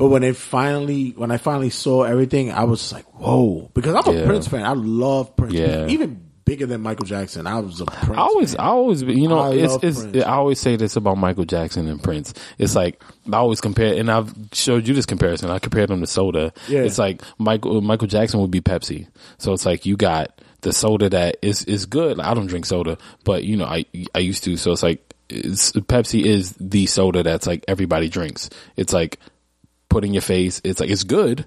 But 0.00 0.08
when 0.08 0.22
it 0.22 0.34
finally, 0.34 1.10
when 1.10 1.30
I 1.30 1.36
finally 1.36 1.68
saw 1.68 2.04
everything, 2.04 2.50
I 2.50 2.64
was 2.64 2.90
like, 2.90 3.04
"Whoa!" 3.20 3.70
Because 3.74 3.94
I'm 3.94 4.14
a 4.14 4.18
Yeah. 4.18 4.26
Prince 4.26 4.48
fan. 4.48 4.64
I 4.64 4.72
love 4.72 5.36
Prince. 5.36 5.52
Yeah. 5.52 5.88
Even 5.88 6.22
bigger 6.46 6.64
than 6.64 6.80
Michael 6.80 7.04
Jackson. 7.04 7.46
I 7.46 7.60
was 7.60 7.82
a 7.82 7.84
Prince. 7.84 8.18
I 8.18 8.22
always, 8.22 8.54
fan. 8.54 8.64
I 8.64 8.68
always, 8.70 9.02
you 9.02 9.28
know, 9.28 9.38
I 9.38 9.52
it's, 9.52 9.74
it's, 9.82 10.00
Prince. 10.00 10.24
I 10.24 10.32
always 10.32 10.58
say 10.58 10.76
this 10.76 10.96
about 10.96 11.18
Michael 11.18 11.44
Jackson 11.44 11.86
and 11.86 12.02
Prince. 12.02 12.32
It's 12.56 12.74
like 12.74 13.02
I 13.30 13.36
always 13.36 13.60
compare, 13.60 13.92
and 13.92 14.10
I've 14.10 14.32
showed 14.54 14.88
you 14.88 14.94
this 14.94 15.04
comparison. 15.04 15.50
I 15.50 15.58
compared 15.58 15.90
them 15.90 16.00
to 16.00 16.06
soda. 16.06 16.54
Yeah. 16.66 16.80
It's 16.80 16.98
like 16.98 17.22
Michael 17.36 17.82
Michael 17.82 18.08
Jackson 18.08 18.40
would 18.40 18.50
be 18.50 18.62
Pepsi. 18.62 19.06
So 19.36 19.52
it's 19.52 19.66
like 19.66 19.84
you 19.84 19.98
got 19.98 20.40
the 20.62 20.72
soda 20.72 21.10
that 21.10 21.36
is 21.42 21.64
is 21.64 21.84
good. 21.84 22.16
Like, 22.16 22.26
I 22.26 22.32
don't 22.32 22.46
drink 22.46 22.64
soda, 22.64 22.96
but 23.24 23.44
you 23.44 23.58
know, 23.58 23.66
I 23.66 23.84
I 24.14 24.20
used 24.20 24.44
to. 24.44 24.56
So 24.56 24.72
it's 24.72 24.82
like 24.82 25.14
it's, 25.28 25.72
Pepsi 25.72 26.24
is 26.24 26.54
the 26.58 26.86
soda 26.86 27.22
that's 27.22 27.46
like 27.46 27.66
everybody 27.68 28.08
drinks. 28.08 28.48
It's 28.76 28.94
like 28.94 29.18
put 29.90 30.04
in 30.04 30.14
your 30.14 30.22
face. 30.22 30.62
It's 30.64 30.80
like 30.80 30.88
it's 30.88 31.04
good, 31.04 31.44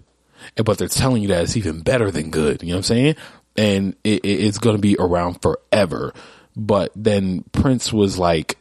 but 0.55 0.77
they're 0.77 0.87
telling 0.87 1.23
you 1.23 1.29
that 1.29 1.43
it's 1.43 1.57
even 1.57 1.81
better 1.81 2.11
than 2.11 2.29
good. 2.29 2.61
You 2.61 2.69
know 2.69 2.75
what 2.75 2.79
I'm 2.79 2.83
saying? 2.83 3.15
And 3.55 3.95
it, 4.03 4.23
it, 4.23 4.45
it's 4.45 4.59
going 4.59 4.75
to 4.75 4.81
be 4.81 4.95
around 4.99 5.41
forever. 5.41 6.13
But 6.55 6.91
then 6.95 7.43
Prince 7.51 7.91
was 7.91 8.19
like, 8.19 8.57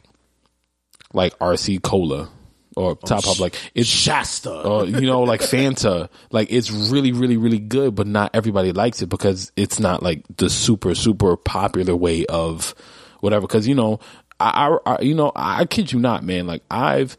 like 1.13 1.37
RC 1.37 1.83
Cola 1.83 2.29
or 2.75 2.91
oh, 2.91 2.95
Top 2.95 3.23
Pop, 3.23 3.39
like 3.39 3.55
it's 3.75 3.89
Shasta. 3.89 4.51
or 4.51 4.85
you 4.85 5.01
know, 5.01 5.21
like 5.21 5.41
Fanta. 5.41 6.09
Like 6.31 6.51
it's 6.51 6.71
really, 6.71 7.11
really, 7.11 7.37
really 7.37 7.59
good, 7.59 7.93
but 7.93 8.07
not 8.07 8.31
everybody 8.33 8.71
likes 8.71 9.01
it 9.01 9.09
because 9.09 9.51
it's 9.55 9.79
not 9.79 10.01
like 10.01 10.23
the 10.37 10.49
super, 10.49 10.95
super 10.95 11.37
popular 11.37 11.95
way 11.95 12.25
of 12.25 12.73
whatever. 13.19 13.41
Because 13.41 13.67
you 13.67 13.75
know, 13.75 13.99
I, 14.39 14.77
I, 14.85 14.93
I, 14.93 15.01
you 15.01 15.13
know, 15.13 15.31
I 15.35 15.65
kid 15.65 15.91
you 15.91 15.99
not, 15.99 16.23
man. 16.23 16.47
Like 16.47 16.63
I've 16.71 17.15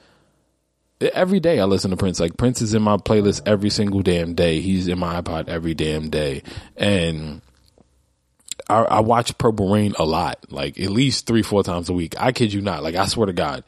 every 1.12 1.40
day 1.40 1.60
I 1.60 1.64
listen 1.64 1.90
to 1.90 1.96
Prince. 1.96 2.20
Like 2.20 2.36
Prince 2.36 2.62
is 2.62 2.74
in 2.74 2.82
my 2.82 2.96
playlist 2.96 3.42
every 3.46 3.70
single 3.70 4.02
damn 4.02 4.34
day. 4.34 4.60
He's 4.60 4.88
in 4.88 4.98
my 4.98 5.20
iPod 5.20 5.48
every 5.48 5.74
damn 5.74 6.10
day, 6.10 6.42
and. 6.76 7.40
I, 8.66 8.76
I 8.82 9.00
watch 9.00 9.36
Purple 9.36 9.70
Rain 9.70 9.92
a 9.98 10.06
lot, 10.06 10.38
like 10.48 10.80
at 10.80 10.88
least 10.88 11.26
three, 11.26 11.42
four 11.42 11.62
times 11.62 11.90
a 11.90 11.92
week. 11.92 12.14
I 12.18 12.32
kid 12.32 12.50
you 12.50 12.62
not. 12.62 12.82
Like 12.82 12.94
I 12.94 13.04
swear 13.04 13.26
to 13.26 13.34
God, 13.34 13.62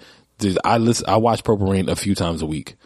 I 0.65 0.79
listen. 0.79 1.05
I 1.07 1.17
watch 1.17 1.45
Purple 1.45 1.67
Rain 1.67 1.91
a 1.91 1.97
few 1.97 2.15
times 2.15 2.41
a 2.41 2.47
week, 2.47 2.77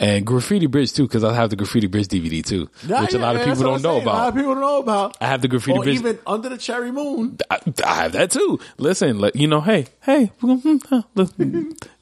and 0.00 0.24
Graffiti 0.24 0.66
Bridge 0.66 0.92
too, 0.92 1.02
because 1.08 1.24
I 1.24 1.34
have 1.34 1.50
the 1.50 1.56
Graffiti 1.56 1.86
Bridge 1.88 2.08
DVD 2.08 2.44
too, 2.44 2.68
Yeah, 2.86 3.00
which 3.02 3.14
a 3.14 3.18
yeah, 3.18 3.22
lot 3.22 3.36
of 3.36 3.44
people 3.44 3.62
don't 3.64 3.82
know 3.82 4.00
I'm. 4.00 4.02
A 4.06 4.10
lot 4.10 4.28
of 4.28 4.34
people 4.34 4.52
don't 4.54 4.60
know 4.62 4.78
about. 4.78 5.16
I 5.20 5.26
have 5.26 5.42
the 5.42 5.48
Graffiti 5.48 5.78
or 5.78 5.82
Bridge. 5.84 5.96
even 5.98 6.18
under 6.26 6.48
the 6.48 6.58
cherry 6.58 6.92
moon. 6.92 7.38
I, 7.50 7.58
I 7.84 7.94
have 8.02 8.12
that 8.12 8.30
too. 8.30 8.60
Listen, 8.78 9.18
let, 9.18 9.34
you 9.36 9.46
know, 9.48 9.60
hey, 9.60 9.86
hey, 10.02 10.30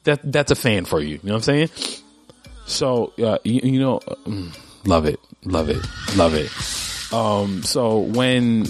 that 0.03 0.19
that's 0.23 0.51
a 0.51 0.55
fan 0.55 0.85
for 0.85 0.99
you. 0.99 1.15
You 1.15 1.19
know 1.23 1.33
what 1.33 1.47
I'm 1.47 1.67
saying? 1.67 1.69
So, 2.65 3.13
uh, 3.23 3.37
you, 3.43 3.61
you 3.63 3.79
know, 3.79 3.99
mm, 4.25 4.55
love 4.85 5.05
it, 5.05 5.19
love 5.45 5.69
it, 5.69 5.77
love 6.15 6.33
it. 6.33 6.51
Um, 7.13 7.63
so 7.63 7.99
when 7.99 8.65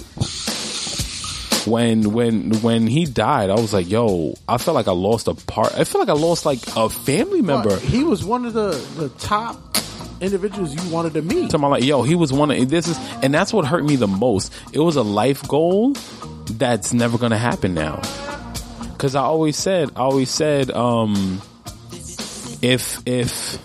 when 1.66 2.12
when 2.12 2.52
when 2.60 2.86
he 2.86 3.04
died, 3.04 3.50
I 3.50 3.54
was 3.54 3.72
like, 3.72 3.88
yo, 3.88 4.34
I 4.48 4.58
felt 4.58 4.74
like 4.74 4.88
I 4.88 4.92
lost 4.92 5.28
a 5.28 5.34
part. 5.34 5.74
I 5.74 5.84
felt 5.84 6.06
like 6.06 6.16
I 6.16 6.20
lost 6.20 6.46
like 6.46 6.60
a 6.76 6.88
family 6.88 7.42
member. 7.42 7.70
But 7.70 7.80
he 7.80 8.04
was 8.04 8.24
one 8.24 8.44
of 8.44 8.52
the 8.52 8.70
the 8.96 9.08
top 9.18 9.60
individuals 10.20 10.74
you 10.74 10.92
wanted 10.92 11.14
to 11.14 11.22
meet. 11.22 11.50
So 11.50 11.58
I'm 11.58 11.70
like, 11.70 11.84
yo, 11.84 12.02
he 12.02 12.14
was 12.14 12.32
one 12.32 12.50
of 12.50 12.68
this 12.68 12.88
is, 12.88 12.98
and 13.22 13.32
that's 13.32 13.52
what 13.52 13.64
hurt 13.66 13.84
me 13.84 13.96
the 13.96 14.08
most. 14.08 14.52
It 14.72 14.80
was 14.80 14.96
a 14.96 15.02
life 15.02 15.46
goal 15.46 15.94
that's 16.50 16.92
never 16.92 17.18
gonna 17.18 17.38
happen 17.38 17.74
now. 17.74 18.00
Cause 18.98 19.14
I 19.14 19.22
always 19.22 19.56
said, 19.56 19.90
I 19.94 20.00
always 20.00 20.28
said, 20.28 20.72
um, 20.72 21.40
if 22.62 23.00
if 23.06 23.58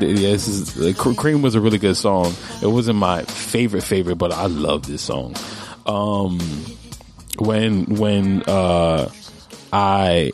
yeah, 0.00 0.30
this 0.30 0.48
is 0.48 0.96
Cr- 0.96 1.12
Cream 1.12 1.42
was 1.42 1.54
a 1.54 1.60
really 1.60 1.78
good 1.78 1.96
song. 1.96 2.34
It 2.62 2.66
wasn't 2.68 2.98
my 2.98 3.22
favorite 3.24 3.82
favorite, 3.82 4.16
but 4.16 4.32
I 4.32 4.46
love 4.46 4.86
this 4.86 5.02
song. 5.02 5.34
Um, 5.86 6.38
when 7.40 7.96
when 7.96 8.42
uh, 8.42 9.10
I 9.72 10.32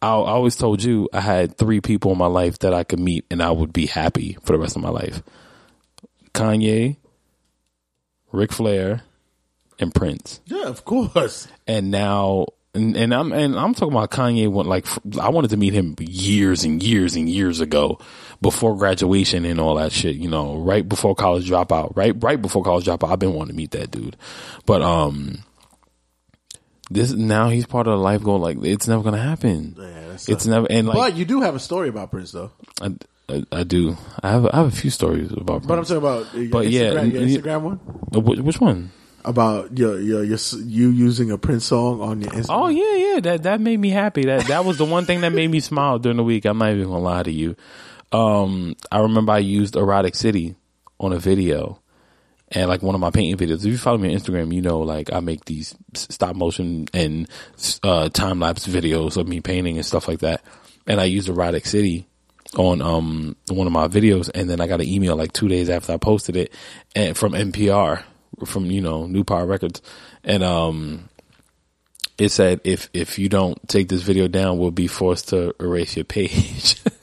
I, 0.00 0.08
always 0.08 0.56
told 0.56 0.82
you 0.82 1.08
I 1.12 1.20
had 1.20 1.56
three 1.56 1.80
people 1.80 2.12
in 2.12 2.18
my 2.18 2.26
life 2.26 2.60
that 2.60 2.72
I 2.72 2.84
could 2.84 3.00
meet 3.00 3.24
and 3.30 3.42
I 3.42 3.50
would 3.50 3.72
be 3.72 3.86
happy 3.86 4.36
for 4.42 4.52
the 4.52 4.58
rest 4.58 4.76
of 4.76 4.82
my 4.82 4.90
life. 4.90 5.22
Kanye, 6.34 6.96
Ric 8.30 8.52
Flair, 8.52 9.02
and 9.78 9.92
Prince. 9.94 10.40
Yeah, 10.46 10.66
of 10.66 10.84
course. 10.84 11.48
And 11.66 11.90
now 11.90 12.46
and, 12.74 12.96
and 12.96 13.14
I'm 13.14 13.32
and 13.32 13.58
I'm 13.58 13.74
talking 13.74 13.94
about 13.94 14.10
Kanye 14.10 14.48
went 14.48 14.68
like 14.68 14.86
I 15.20 15.30
wanted 15.30 15.50
to 15.50 15.56
meet 15.56 15.72
him 15.72 15.96
years 15.98 16.64
and 16.64 16.82
years 16.82 17.16
and 17.16 17.28
years 17.28 17.60
ago 17.60 17.98
before 18.40 18.76
graduation 18.76 19.44
and 19.44 19.60
all 19.60 19.76
that 19.76 19.90
shit, 19.90 20.16
you 20.16 20.28
know, 20.28 20.56
right 20.56 20.88
before 20.88 21.14
college 21.14 21.48
dropout. 21.48 21.96
Right 21.96 22.14
right 22.22 22.40
before 22.40 22.62
college 22.62 22.84
dropout. 22.84 23.10
I've 23.10 23.18
been 23.18 23.34
wanting 23.34 23.54
to 23.54 23.56
meet 23.56 23.72
that 23.72 23.90
dude. 23.90 24.16
But 24.64 24.82
um 24.82 25.42
this 26.90 27.12
now 27.12 27.48
he's 27.48 27.66
part 27.66 27.86
of 27.86 27.92
the 27.92 28.02
life 28.02 28.22
goal. 28.22 28.38
Like 28.38 28.58
it's 28.62 28.88
never 28.88 29.02
gonna 29.02 29.22
happen. 29.22 29.74
that's 29.76 30.28
it's 30.28 30.46
never 30.46 30.66
and 30.70 30.86
like 30.88 30.96
but 30.96 31.16
you 31.16 31.24
do 31.24 31.40
have 31.42 31.54
a 31.54 31.60
story 31.60 31.88
about 31.88 32.10
Prince, 32.10 32.32
though. 32.32 32.50
I, 32.80 32.94
I, 33.28 33.42
I 33.52 33.62
do. 33.64 33.96
I 34.22 34.30
have 34.30 34.46
I 34.46 34.56
have 34.56 34.66
a 34.66 34.70
few 34.70 34.90
stories 34.90 35.30
about. 35.32 35.62
Prince. 35.62 35.66
But 35.66 35.78
I'm 35.78 35.84
talking 35.84 35.96
about 35.98 36.34
your 36.34 36.50
But 36.50 36.68
yeah, 36.68 36.82
Instagram, 36.92 37.12
your 37.12 37.22
Instagram 37.22 37.62
one 37.62 37.80
Uh, 38.14 38.20
which, 38.20 38.38
which 38.40 38.60
one? 38.60 38.90
about 39.24 39.76
your, 39.76 40.00
your 40.00 40.24
your 40.24 40.38
you 40.64 40.88
using 40.88 41.30
a 41.30 41.36
Prince 41.36 41.66
song 41.66 42.00
on 42.00 42.20
your 42.22 42.30
Instagram. 42.30 42.46
Oh 42.48 42.68
yeah, 42.68 42.94
yeah. 43.14 43.20
That 43.20 43.42
that 43.42 43.60
made 43.60 43.78
me 43.78 43.90
happy. 43.90 44.24
That 44.24 44.46
that 44.46 44.64
was 44.64 44.78
the 44.78 44.86
one 44.86 45.04
thing 45.04 45.20
that 45.20 45.32
made 45.32 45.50
me 45.50 45.60
smile 45.60 45.98
during 45.98 46.16
the 46.16 46.24
week. 46.24 46.46
I'm 46.46 46.56
not 46.58 46.70
even 46.70 46.84
gonna 46.84 46.98
lie 47.00 47.22
to 47.24 47.32
you. 47.32 47.54
Um, 48.12 48.74
I 48.90 49.00
remember 49.00 49.32
I 49.32 49.38
used 49.38 49.76
Erotic 49.76 50.14
City 50.14 50.56
on 50.98 51.12
a 51.12 51.18
video. 51.18 51.82
And 52.52 52.68
like 52.68 52.82
one 52.82 52.94
of 52.94 53.00
my 53.00 53.10
painting 53.10 53.36
videos, 53.36 53.58
if 53.58 53.66
you 53.66 53.78
follow 53.78 53.98
me 53.98 54.12
on 54.12 54.18
Instagram, 54.18 54.54
you 54.54 54.62
know, 54.62 54.80
like 54.80 55.12
I 55.12 55.20
make 55.20 55.44
these 55.44 55.74
stop 55.94 56.34
motion 56.34 56.86
and 56.94 57.28
uh, 57.82 58.08
time 58.08 58.40
lapse 58.40 58.66
videos 58.66 59.16
of 59.16 59.28
me 59.28 59.40
painting 59.40 59.76
and 59.76 59.84
stuff 59.84 60.08
like 60.08 60.20
that. 60.20 60.42
And 60.86 61.00
I 61.00 61.04
used 61.04 61.28
Erotic 61.28 61.66
City 61.66 62.08
on 62.56 62.80
um 62.80 63.36
one 63.50 63.66
of 63.66 63.72
my 63.72 63.88
videos, 63.88 64.30
and 64.34 64.48
then 64.48 64.60
I 64.60 64.66
got 64.66 64.80
an 64.80 64.88
email 64.88 65.16
like 65.16 65.32
two 65.32 65.48
days 65.48 65.68
after 65.68 65.92
I 65.92 65.96
posted 65.98 66.36
it, 66.36 66.52
and 66.96 67.16
from 67.16 67.32
NPR, 67.32 68.02
from 68.46 68.66
you 68.70 68.80
know 68.80 69.06
New 69.06 69.24
Power 69.24 69.46
Records, 69.46 69.82
and 70.24 70.42
um 70.42 71.08
it 72.16 72.30
said 72.30 72.60
if 72.64 72.88
if 72.92 73.18
you 73.18 73.28
don't 73.28 73.56
take 73.68 73.88
this 73.88 74.02
video 74.02 74.28
down, 74.28 74.58
we'll 74.58 74.70
be 74.70 74.86
forced 74.86 75.28
to 75.28 75.54
erase 75.60 75.96
your 75.96 76.04
page. 76.04 76.80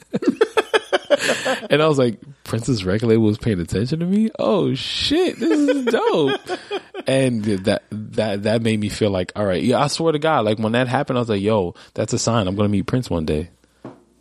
and 1.69 1.81
I 1.81 1.87
was 1.87 1.97
like, 1.97 2.19
Prince's 2.43 2.83
label 2.83 3.19
was 3.19 3.37
paying 3.37 3.59
attention 3.59 3.99
to 3.99 4.05
me. 4.05 4.29
Oh 4.39 4.73
shit, 4.73 5.39
this 5.39 5.59
is 5.59 5.85
dope. 5.85 6.41
and 7.07 7.43
that 7.43 7.83
that 7.91 8.43
that 8.43 8.61
made 8.61 8.79
me 8.79 8.89
feel 8.89 9.11
like, 9.11 9.31
all 9.35 9.45
right, 9.45 9.63
yeah. 9.63 9.81
I 9.81 9.87
swear 9.87 10.11
to 10.11 10.19
God, 10.19 10.45
like 10.45 10.59
when 10.59 10.73
that 10.73 10.87
happened, 10.87 11.17
I 11.17 11.21
was 11.21 11.29
like, 11.29 11.41
yo, 11.41 11.75
that's 11.93 12.13
a 12.13 12.19
sign. 12.19 12.47
I'm 12.47 12.55
gonna 12.55 12.69
meet 12.69 12.87
Prince 12.87 13.09
one 13.09 13.25
day. 13.25 13.49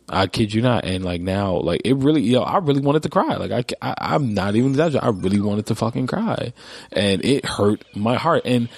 I 0.07 0.27
kid 0.27 0.53
you 0.53 0.61
not. 0.61 0.85
And 0.85 1.03
like 1.03 1.21
now, 1.21 1.55
like 1.55 1.81
it 1.83 1.95
really, 1.95 2.21
yo, 2.21 2.41
I 2.41 2.57
really 2.59 2.81
wanted 2.81 3.03
to 3.03 3.09
cry. 3.09 3.35
Like 3.37 3.51
I, 3.51 3.63
I 3.81 4.15
I'm 4.15 4.33
not 4.33 4.55
even 4.55 4.71
exaggerating. 4.71 5.07
I 5.07 5.11
really 5.11 5.41
wanted 5.41 5.67
to 5.67 5.75
fucking 5.75 6.07
cry, 6.07 6.53
and 6.91 7.23
it 7.25 7.45
hurt 7.45 7.83
my 7.95 8.15
heart. 8.15 8.43
And 8.45 8.69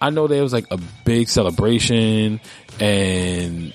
I 0.00 0.10
know 0.10 0.26
there 0.26 0.42
was 0.42 0.52
like 0.52 0.66
a 0.70 0.78
big 1.04 1.28
celebration, 1.28 2.40
and 2.78 3.74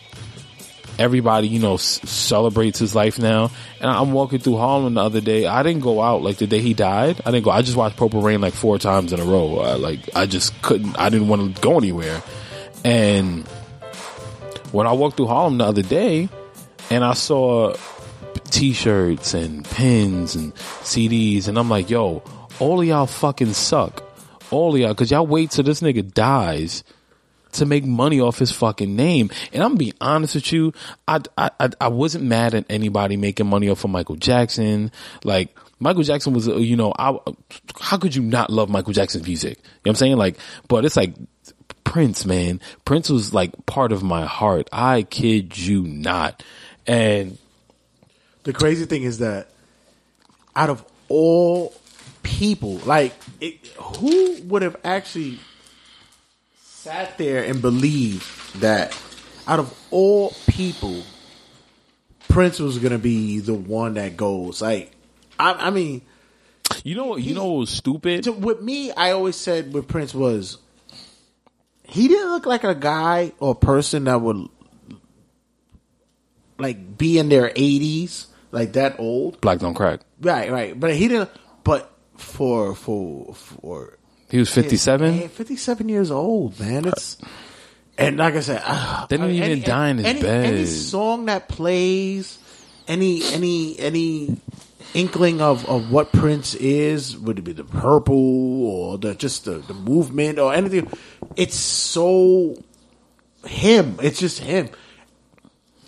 everybody, 0.98 1.48
you 1.48 1.60
know, 1.60 1.78
celebrates 1.78 2.80
his 2.80 2.96
life 2.96 3.20
now. 3.20 3.52
And 3.80 3.90
I'm 3.90 4.12
walking 4.12 4.40
through 4.40 4.58
Harlem 4.58 4.96
the 4.96 5.02
other 5.02 5.22
day. 5.22 5.46
I 5.46 5.64
didn't 5.64 5.82
go 5.82 6.02
out 6.02 6.22
like 6.22 6.38
the 6.38 6.48
day 6.48 6.62
he 6.62 6.74
died. 6.74 7.22
I 7.26 7.32
didn't 7.32 7.46
go. 7.46 7.52
I 7.52 7.62
just 7.62 7.78
watched 7.78 7.98
Purple 7.98 8.22
Rain 8.22 8.42
like 8.42 8.54
four 8.54 8.80
times 8.80 9.14
in 9.14 9.20
a 9.20 9.26
row. 9.26 9.60
I, 9.60 9.74
like 9.76 10.10
I 10.16 10.26
just 10.26 10.60
couldn't. 10.62 10.98
I 10.98 11.10
didn't 11.10 11.28
want 11.28 11.56
to 11.56 11.62
go 11.62 11.78
anywhere. 11.78 12.22
And 12.84 13.48
when 14.72 14.88
I 14.88 14.94
walked 14.94 15.18
through 15.18 15.28
Harlem 15.28 15.58
the 15.58 15.66
other 15.66 15.82
day, 15.82 16.30
and 16.90 17.04
I 17.04 17.14
saw 17.14 17.76
t-shirts 18.52 19.34
and 19.34 19.66
pins 19.66 20.36
and 20.36 20.54
CDs, 20.54 21.48
and 21.48 21.58
I'm 21.58 21.70
like, 21.70 21.90
yo, 21.90 22.24
all 22.60 22.82
of 22.82 22.88
y'all 22.88 23.08
fucking 23.08 23.54
suck. 23.54 24.04
All 24.52 24.76
of 24.76 24.80
y'all, 24.80 24.94
cause 24.94 25.10
y'all 25.10 25.26
wait 25.26 25.52
till 25.52 25.64
this 25.64 25.82
nigga 25.82 26.14
dies 26.14 26.84
to 27.56 27.66
make 27.66 27.86
money 27.86 28.20
off 28.20 28.40
his 28.40 28.52
fucking 28.52 28.96
name. 28.96 29.30
And 29.54 29.64
I'm 29.64 29.70
gonna 29.72 29.80
be 29.80 29.94
honest 30.02 30.36
with 30.36 30.52
you, 30.52 30.74
I, 31.08 31.20
I, 31.38 31.52
I, 31.60 31.70
I 31.82 31.88
wasn't 31.88 32.26
mad 32.26 32.54
at 32.54 32.66
anybody 32.70 33.18
making 33.18 33.48
money 33.48 33.70
off 33.70 33.84
of 33.84 33.90
Michael 33.92 34.16
Jackson. 34.16 34.92
Like, 35.24 35.58
Michael 35.80 36.04
Jackson 36.04 36.34
was, 36.34 36.48
uh, 36.48 36.56
you 36.58 36.76
know, 36.76 36.94
I, 36.98 37.18
how 37.80 37.98
could 37.98 38.16
you 38.16 38.22
not 38.22 38.50
love 38.50 38.70
Michael 38.70 38.94
Jackson's 38.94 39.26
music? 39.28 39.58
You 39.58 39.64
know 39.64 39.70
what 39.84 39.92
I'm 39.92 39.96
saying? 39.96 40.18
Like, 40.18 40.38
but 40.68 40.86
it's 40.86 40.96
like, 40.96 41.14
Prince, 41.84 42.26
man. 42.26 42.60
Prince 42.84 43.10
was 43.10 43.34
like 43.34 43.66
part 43.66 43.94
of 43.94 44.04
my 44.04 44.26
heart. 44.26 44.70
I 44.74 45.04
kid 45.04 45.58
you 45.58 45.84
not. 45.84 46.44
And 46.86 47.38
The 48.44 48.52
crazy 48.52 48.86
thing 48.86 49.04
is 49.04 49.20
that 49.20 49.50
out 50.56 50.70
of 50.70 50.84
all 51.08 51.74
people, 52.22 52.80
like 52.80 53.14
it, 53.40 53.66
who 53.78 54.42
would 54.44 54.62
have 54.62 54.76
actually 54.84 55.40
sat 56.86 57.18
there 57.18 57.44
and 57.44 57.64
believed 57.64 58.62
that 58.62 58.96
out 59.48 59.58
of 59.58 59.74
all 59.90 60.32
people, 60.46 61.02
Prince 62.30 62.60
was 62.60 62.78
going 62.78 62.92
to 62.92 63.00
be 63.00 63.40
the 63.40 63.56
one 63.56 63.96
that 63.96 64.16
goes? 64.16 64.62
Like, 64.62 64.92
I, 65.40 65.54
I 65.54 65.70
mean, 65.72 66.04
you 66.84 66.94
know, 66.94 67.16
you 67.16 67.34
know 67.34 67.46
what 67.46 67.60
was 67.62 67.70
stupid? 67.72 68.26
to, 68.26 68.34
with 68.34 68.62
me, 68.62 68.92
I 68.92 69.14
always 69.14 69.36
said 69.36 69.74
with 69.74 69.88
Prince 69.88 70.14
was 70.14 70.60
he 71.82 72.08
didn't 72.08 72.30
look 72.30 72.46
like 72.46 72.64
a 72.64 72.76
guy 72.76 73.32
or 73.40 73.54
a 73.54 73.56
person 73.56 74.04
that 74.04 74.22
would 74.22 74.48
like 76.60 77.00
be 77.00 77.18
in 77.18 77.30
their 77.30 77.52
eighties, 77.56 78.28
like 78.52 78.74
that 78.74 79.00
old. 79.00 79.42
Black 79.42 79.58
don't 79.58 79.74
crack. 79.74 80.02
Right, 80.22 80.52
right. 80.52 80.80
But 80.80 80.94
he 80.94 81.08
didn't. 81.08 81.32
But 81.64 81.92
for 82.16 82.76
for 82.76 83.34
for 83.34 83.95
He 84.30 84.40
was 84.40 84.52
57. 84.52 85.18
man, 85.20 85.30
fifty-seven 85.30 85.88
years 85.90 86.12
old, 86.12 86.60
man. 86.60 86.86
It's 86.86 87.18
and 87.98 88.18
like 88.18 88.34
I 88.36 88.40
said, 88.42 88.62
uh, 88.66 89.06
Didn't 89.08 89.28
I- 89.28 89.32
even 89.32 89.62
die 89.62 89.90
in 89.90 89.98
his 89.98 90.06
any, 90.08 90.22
bed. 90.22 90.46
Any 90.46 90.66
song 90.66 91.26
that 91.26 91.48
plays, 91.48 92.38
any 92.88 93.24
any 93.34 93.78
any 93.80 94.38
inkling 94.94 95.42
of, 95.42 95.68
of 95.70 95.92
what 95.92 96.12
Prince 96.12 96.56
is, 96.56 97.18
would 97.18 97.38
it 97.40 97.44
be 97.44 97.52
the 97.54 97.64
purple 97.66 98.66
or 98.66 98.98
the 98.98 99.14
just 99.16 99.46
the, 99.46 99.60
the 99.60 99.74
movement 99.74 100.40
or 100.40 100.54
anything? 100.54 100.90
It's 101.36 101.56
so 101.56 102.62
him. 103.46 103.98
It's 104.02 104.20
just 104.20 104.40
him. 104.40 104.70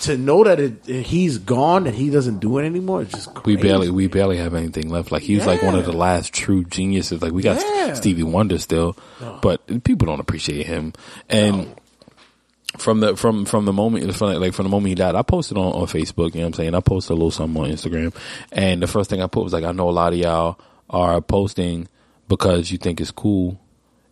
To 0.02 0.16
know 0.16 0.44
that 0.44 0.60
it, 0.60 0.86
he's 0.86 1.40
gone, 1.40 1.86
that 1.86 1.96
he 1.96 2.12
doesn't 2.12 2.40
do 2.40 2.60
it 2.60 2.66
anymore, 2.66 3.02
it's 3.02 3.14
just 3.14 3.46
We 3.46 3.56
barely, 3.56 3.90
we 3.90 4.08
barely 4.08 4.38
have 4.38 4.54
anything 4.54 4.90
left. 4.90 5.12
Like 5.12 5.24
he 5.24 5.36
was 5.36 5.48
like 5.48 5.64
one 5.64 5.74
of 5.76 5.86
the 5.86 5.92
last 5.92 6.34
true 6.34 6.64
geniuses. 6.64 7.22
Like 7.22 7.32
we 7.34 7.42
got 7.42 7.60
Yeah. 7.60 7.94
Stevie 7.94 8.22
Wonder 8.24 8.60
still, 8.60 8.96
but 9.42 9.84
people 9.84 10.06
don't 10.06 10.20
appreciate 10.20 10.68
him. 10.68 10.94
And 11.30 11.74
from 12.78 13.00
the 13.00 13.16
from 13.16 13.46
from 13.46 13.66
the 13.66 13.74
moment 13.74 14.14
from 14.16 14.40
like 14.40 14.54
from 14.54 14.66
the 14.66 14.70
moment 14.70 14.90
he 14.90 14.96
died, 14.96 15.16
I 15.16 15.24
posted 15.24 15.58
on 15.58 15.74
on 15.74 15.88
Facebook. 15.88 16.36
You 16.36 16.42
know 16.42 16.48
what 16.48 16.48
I'm 16.48 16.54
saying? 16.54 16.76
I 16.76 16.80
posted 16.80 17.12
a 17.12 17.16
little 17.16 17.32
something 17.32 17.60
on 17.64 17.70
Instagram, 17.70 18.14
and 18.52 18.82
the 18.84 18.88
first 18.88 19.10
thing 19.10 19.22
I 19.22 19.28
put 19.28 19.44
was 19.44 19.54
like, 19.54 19.64
I 19.64 19.72
know 19.72 19.90
a 19.90 19.92
lot 19.92 20.14
of 20.14 20.20
y'all 20.20 20.60
are 20.90 21.22
posting 21.22 21.88
because 22.28 22.72
you 22.72 22.78
think 22.78 23.02
it's 23.02 23.12
cool. 23.12 23.60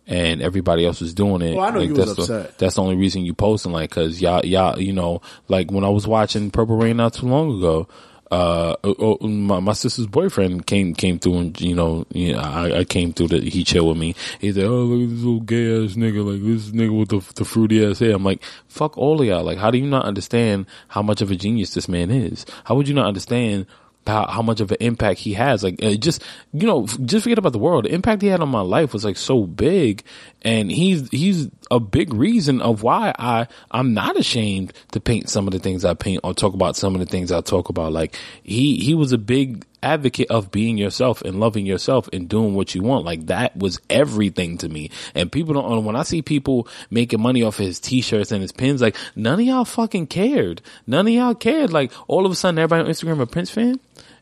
And 0.08 0.40
everybody 0.40 0.86
else 0.86 1.00
was 1.00 1.14
doing 1.14 1.42
it. 1.42 1.56
Well, 1.56 1.64
I 1.64 1.70
know 1.70 1.80
like, 1.80 1.88
you 1.88 1.94
was 1.94 2.14
that's 2.14 2.28
the, 2.28 2.34
upset. 2.36 2.58
that's 2.58 2.74
the 2.76 2.82
only 2.82 2.94
reason 2.94 3.24
you 3.24 3.34
posting 3.34 3.72
like 3.72 3.90
because 3.90 4.20
y'all 4.20 4.46
y'all 4.46 4.78
you 4.78 4.92
know 4.92 5.20
like 5.48 5.72
when 5.72 5.82
I 5.82 5.88
was 5.88 6.06
watching 6.06 6.52
Purple 6.52 6.76
Rain 6.76 6.96
not 6.96 7.14
too 7.14 7.26
long 7.26 7.58
ago, 7.58 7.88
uh, 8.30 8.74
oh, 8.82 9.18
oh, 9.20 9.26
my, 9.28 9.60
my 9.60 9.72
sister's 9.72 10.06
boyfriend 10.06 10.66
came 10.66 10.94
came 10.94 11.18
through 11.18 11.38
and 11.38 11.60
you 11.60 11.74
know, 11.74 12.04
you 12.12 12.32
know 12.32 12.40
I, 12.40 12.78
I 12.78 12.84
came 12.84 13.12
through 13.12 13.28
that 13.28 13.44
he 13.44 13.62
chill 13.62 13.88
with 13.88 13.98
me. 13.98 14.16
He 14.40 14.52
said, 14.52 14.64
"Oh 14.64 14.82
look 14.82 15.08
at 15.08 15.14
this 15.14 15.22
little 15.22 15.40
gay 15.40 15.84
ass 15.84 15.94
nigga, 15.94 16.24
like 16.24 16.42
this 16.42 16.70
nigga 16.70 16.98
with 16.98 17.10
the 17.10 17.34
the 17.34 17.44
fruity 17.44 17.84
ass 17.84 18.00
hair." 18.00 18.12
I'm 18.12 18.24
like, 18.24 18.42
"Fuck 18.66 18.98
all 18.98 19.20
of 19.20 19.26
y'all! 19.26 19.44
Like, 19.44 19.58
how 19.58 19.70
do 19.70 19.78
you 19.78 19.86
not 19.86 20.04
understand 20.04 20.66
how 20.88 21.02
much 21.02 21.20
of 21.20 21.30
a 21.30 21.36
genius 21.36 21.74
this 21.74 21.88
man 21.88 22.10
is? 22.10 22.44
How 22.64 22.74
would 22.74 22.88
you 22.88 22.94
not 22.94 23.06
understand?" 23.06 23.66
How, 24.06 24.26
how 24.26 24.42
much 24.42 24.60
of 24.60 24.70
an 24.70 24.78
impact 24.80 25.20
he 25.20 25.34
has. 25.34 25.62
Like, 25.62 25.82
uh, 25.82 25.94
just, 25.94 26.22
you 26.52 26.66
know, 26.66 26.86
just 26.86 27.24
forget 27.24 27.38
about 27.38 27.52
the 27.52 27.58
world. 27.58 27.84
The 27.84 27.94
impact 27.94 28.22
he 28.22 28.28
had 28.28 28.40
on 28.40 28.48
my 28.48 28.60
life 28.60 28.92
was 28.92 29.04
like 29.04 29.16
so 29.16 29.44
big. 29.44 30.04
And 30.46 30.70
he's, 30.70 31.10
he's 31.10 31.48
a 31.72 31.80
big 31.80 32.14
reason 32.14 32.60
of 32.62 32.84
why 32.84 33.12
I, 33.18 33.48
I'm 33.72 33.94
not 33.94 34.16
ashamed 34.16 34.72
to 34.92 35.00
paint 35.00 35.28
some 35.28 35.48
of 35.48 35.52
the 35.52 35.58
things 35.58 35.84
I 35.84 35.94
paint 35.94 36.20
or 36.22 36.34
talk 36.34 36.54
about 36.54 36.76
some 36.76 36.94
of 36.94 37.00
the 37.00 37.06
things 37.06 37.32
I 37.32 37.40
talk 37.40 37.68
about. 37.68 37.92
Like, 37.92 38.16
he, 38.44 38.76
he 38.76 38.94
was 38.94 39.10
a 39.10 39.18
big 39.18 39.64
advocate 39.82 40.30
of 40.30 40.52
being 40.52 40.78
yourself 40.78 41.20
and 41.22 41.40
loving 41.40 41.66
yourself 41.66 42.08
and 42.12 42.28
doing 42.28 42.54
what 42.54 42.76
you 42.76 42.82
want. 42.82 43.04
Like, 43.04 43.26
that 43.26 43.56
was 43.56 43.80
everything 43.90 44.56
to 44.58 44.68
me. 44.68 44.92
And 45.16 45.32
people 45.32 45.54
don't, 45.54 45.84
when 45.84 45.96
I 45.96 46.04
see 46.04 46.22
people 46.22 46.68
making 46.90 47.20
money 47.20 47.42
off 47.42 47.58
of 47.58 47.66
his 47.66 47.80
t-shirts 47.80 48.30
and 48.30 48.40
his 48.40 48.52
pins, 48.52 48.80
like, 48.80 48.94
none 49.16 49.40
of 49.40 49.44
y'all 49.44 49.64
fucking 49.64 50.06
cared. 50.06 50.62
None 50.86 51.08
of 51.08 51.12
y'all 51.12 51.34
cared. 51.34 51.72
Like, 51.72 51.90
all 52.06 52.24
of 52.24 52.30
a 52.30 52.36
sudden, 52.36 52.60
everybody 52.60 52.84
on 52.84 52.88
Instagram 52.88 53.20
a 53.20 53.26
Prince 53.26 53.50
fan? 53.50 53.80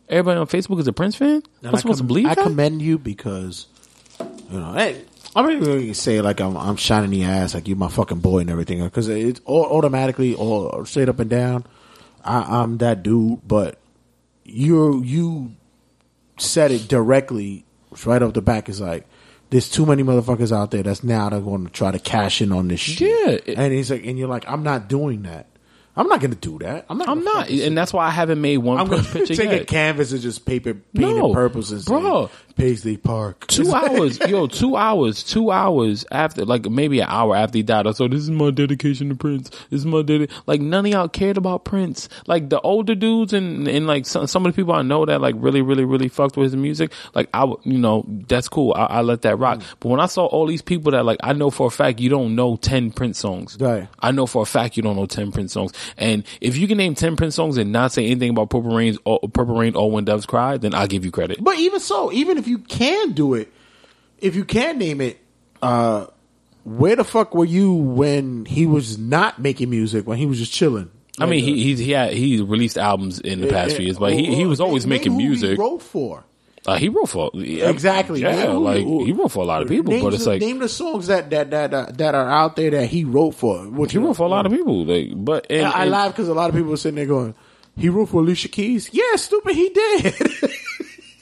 Everybody 0.09 0.41
on 0.41 0.47
Facebook 0.47 0.81
is 0.81 0.89
a 0.89 0.95
Prince 0.95 1.17
fan? 1.17 1.43
I'm 1.63 1.75
I 1.75 1.79
supposed 1.79 1.99
to 1.99 2.05
believe 2.05 2.29
I 2.29 2.35
that? 2.35 2.45
commend 2.45 2.81
you 2.81 2.97
because 2.97 3.67
you 4.51 4.61
know, 4.61 4.73
hey, 4.73 5.03
I'm 5.37 5.45
not 5.47 5.53
even 5.55 5.65
gonna 5.65 5.95
say 5.95 6.21
like 6.21 6.41
I'm 6.41 6.57
I'm 6.57 6.77
shining 6.77 7.11
the 7.11 7.25
ass 7.25 7.55
like 7.55 7.67
you 7.69 7.75
my 7.77 7.89
fucking 7.89 8.21
boy 8.21 8.39
and 8.41 8.51
everything 8.51 8.83
because 8.85 9.09
it's 9.09 9.41
all 9.45 9.65
automatically 9.67 10.35
all 10.35 10.85
straight 10.85 11.09
up 11.09 11.19
and 11.19 11.29
down. 11.31 11.65
I, 12.25 12.63
I'm 12.63 12.79
that 12.79 13.03
dude, 13.03 13.47
but 13.47 13.79
you 14.45 15.03
you 15.03 15.53
said 16.39 16.71
it 16.71 16.89
directly 16.89 17.65
right 18.07 18.23
off 18.23 18.33
the 18.35 18.43
back. 18.43 18.69
Is 18.69 18.81
like 18.81 19.07
there's 19.51 19.69
too 19.69 19.87
many 19.87 20.03
motherfuckers 20.03 20.53
out 20.57 20.71
there 20.71 20.83
that's 20.83 21.05
now 21.05 21.29
they're 21.31 21.41
going 21.41 21.67
to 21.67 21.73
try 21.73 21.91
to 21.91 21.99
cash 21.99 22.41
in 22.41 22.53
on 22.53 22.69
this 22.69 22.81
shit. 22.81 23.01
Yeah, 23.01 23.31
it- 23.53 23.59
and 23.59 23.73
he's 23.73 23.91
like, 23.91 24.05
and 24.07 24.19
you're 24.19 24.29
like, 24.29 24.45
I'm 24.49 24.63
not 24.63 24.89
doing 24.89 25.23
that. 25.23 25.47
I'm 25.97 26.09
not 26.09 26.19
going 26.19 26.33
to 26.33 26.37
do 26.37 26.59
that. 26.59 26.87
I'm 26.89 26.99
not. 26.99 27.09
I'm 27.09 27.23
not. 27.23 27.49
And 27.51 27.79
that's 27.79 27.93
why 27.93 28.07
I 28.07 28.11
haven't 28.11 28.41
made 28.41 28.59
one 28.59 28.79
I'm 28.81 28.89
going 28.89 29.05
to 29.05 29.27
take 29.27 29.53
a 29.53 29.65
canvas 29.65 30.11
and 30.11 30.21
just 30.21 30.45
paper 30.45 30.75
paint 30.75 30.85
No, 30.95 31.31
it 31.31 31.35
purples 31.35 31.71
and 31.71 31.85
bro. 31.85 32.31
Paisley 32.57 32.97
Park. 32.97 33.47
two 33.47 33.73
hours, 33.75 34.19
yo, 34.21 34.47
two 34.47 34.77
hours, 34.77 35.23
two 35.23 35.51
hours 35.51 36.05
after, 36.11 36.45
like 36.45 36.69
maybe 36.71 37.01
an 37.01 37.09
hour 37.09 37.37
after 37.37 37.59
he 37.59 37.63
died. 37.63 37.87
I 37.87 37.93
said, 37.93 38.11
"This 38.11 38.23
is 38.23 38.31
my 38.31 38.51
dedication 38.51 39.09
to 39.09 39.15
Prince. 39.15 39.51
This 39.71 39.81
is 39.81 39.87
my 39.87 40.03
dedi-. 40.03 40.31
Like 40.47 40.61
none 40.61 40.87
of 40.87 40.93
y'all 40.93 41.09
cared 41.09 41.37
about 41.37 41.65
Prince. 41.65 42.09
Like 42.27 42.51
the 42.51 42.61
older 42.61 42.95
dudes 42.95 43.33
and 43.33 43.67
and 43.69 43.87
like 43.87 44.07
some, 44.07 44.27
some 44.27 44.47
of 44.47 44.53
the 44.53 44.57
people 44.57 44.75
I 44.75 44.83
know 44.83 45.05
that 45.05 45.21
like 45.21 45.35
really, 45.39 45.63
really, 45.63 45.85
really 45.85 46.09
fucked 46.09 46.37
with 46.37 46.53
his 46.53 46.57
music. 46.57 46.93
Like 47.15 47.29
I, 47.35 47.45
would, 47.45 47.59
you 47.65 47.79
know, 47.79 48.05
that's 48.29 48.49
cool. 48.49 48.73
I, 48.75 48.85
I 48.87 49.01
let 49.03 49.23
that 49.23 49.37
rock. 49.37 49.59
Mm. 49.59 49.65
But 49.81 49.89
when 49.89 50.01
I 50.01 50.07
saw 50.07 50.27
all 50.27 50.47
these 50.47 50.63
people 50.63 50.93
that 50.93 51.05
like, 51.05 51.19
I 51.23 51.33
know 51.33 51.51
for 51.51 51.67
a 51.67 51.71
fact 51.71 52.01
you 52.01 52.09
don't 52.09 52.35
know 52.35 52.57
ten 52.57 52.91
Prince 52.93 53.19
songs. 53.19 53.57
Right. 53.61 53.89
I 54.01 54.11
know 54.11 54.27
for 54.27 54.43
a 54.43 54.47
fact 54.47 54.77
you 54.77 54.83
don't 54.83 54.97
know 54.97 55.07
ten 55.07 55.33
Prince 55.33 55.53
songs. 55.53 55.73
And 55.97 56.25
if 56.41 56.57
you 56.57 56.69
can 56.69 56.79
name 56.79 56.95
ten 56.95 57.17
Prince 57.17 57.35
songs 57.35 57.57
and 57.57 57.73
not 57.73 57.93
say 57.93 58.07
anything 58.07 58.31
about 58.31 58.51
Purple 58.51 58.75
Rain's 58.75 58.99
or 59.05 59.21
Purple 59.21 59.57
Rain 59.57 59.75
or 59.75 59.91
When 59.91 60.05
Doves 60.05 60.27
Cry, 60.27 60.57
then 60.57 60.75
I'll 60.75 60.87
give 60.87 61.05
you 61.05 61.11
credit. 61.11 61.43
But 61.43 61.59
even 61.59 61.81
so, 61.81 62.13
even 62.13 62.39
if 62.39 62.44
you 62.49 62.59
can 62.59 63.13
do 63.13 63.35
it, 63.35 63.53
if 64.19 64.35
you 64.37 64.45
can 64.45 64.79
name 64.79 65.01
it, 65.01 65.19
uh, 65.63 66.07
where 66.65 66.97
the 66.97 67.05
fuck 67.05 67.35
were 67.35 67.45
you 67.45 67.73
when 67.75 68.45
he 68.47 68.67
was 68.67 68.99
not 68.99 69.39
making 69.39 69.71
music? 69.71 70.07
When 70.07 70.19
he 70.19 70.27
was 70.27 70.39
just 70.39 70.53
chilling? 70.53 70.91
I 71.21 71.27
mean, 71.27 71.45
he 71.45 71.63
he's, 71.63 71.79
he 71.79 71.93
had 71.93 72.13
he 72.13 72.41
released 72.43 72.77
albums 72.77 73.21
in 73.21 73.41
the 73.41 73.47
past 73.47 73.77
few 73.77 73.85
years, 73.85 73.99
but 73.99 74.13
he 74.13 74.35
he 74.35 74.47
was 74.47 74.61
always 74.61 74.87
making 74.87 75.17
music. 75.17 75.51
He 75.51 75.57
wrote 75.57 75.81
for 75.83 76.25
Uh, 76.67 76.77
he 76.77 76.89
wrote 76.89 77.09
for 77.11 77.31
yeah, 77.35 77.69
exactly. 77.71 78.21
Yeah, 78.23 78.35
Name 78.47 78.57
like 78.65 78.79
he 78.85 79.13
wrote 79.13 79.31
for 79.31 79.43
a 79.45 79.47
lot 79.47 79.63
of 79.63 79.69
people, 79.69 80.01
but 80.01 80.15
it's 80.15 80.25
the- 80.25 80.31
like 80.31 80.41
name 80.41 80.59
the 80.59 80.69
songs 80.69 81.07
that 81.09 81.31
that 81.31 81.51
that 81.51 81.73
uh, 81.75 81.87
that 81.93 82.15
are 82.17 82.29
out 82.29 82.57
there 82.57 82.71
that 82.71 82.87
he 82.87 83.05
wrote 83.05 83.33
for. 83.37 83.59
Which 83.69 83.93
he 83.93 83.99
wrote 83.99 84.17
for 84.17 84.25
a 84.25 84.29
lot 84.29 84.45
of 84.47 84.51
people. 84.53 84.85
Like, 84.87 85.11
but 85.15 85.47
and, 85.51 85.67
I 85.67 85.83
and- 85.83 85.91
laugh 85.91 86.13
because 86.13 86.29
a 86.29 86.35
lot 86.35 86.49
of 86.49 86.57
people 86.57 86.73
are 86.73 86.77
sitting 86.79 86.97
there 86.97 87.07
going, 87.07 87.35
"He 87.77 87.91
wrote 87.91 88.09
for 88.09 88.21
Alicia 88.23 88.49
Keys." 88.49 88.89
Yeah, 88.93 89.15
stupid, 89.17 89.55
he 89.55 89.69
did. 89.69 90.15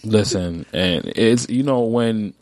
listen, 0.05 0.67
and 0.73 1.13
it's 1.17 1.49
you 1.49 1.63
know 1.63 1.81
when 1.81 2.35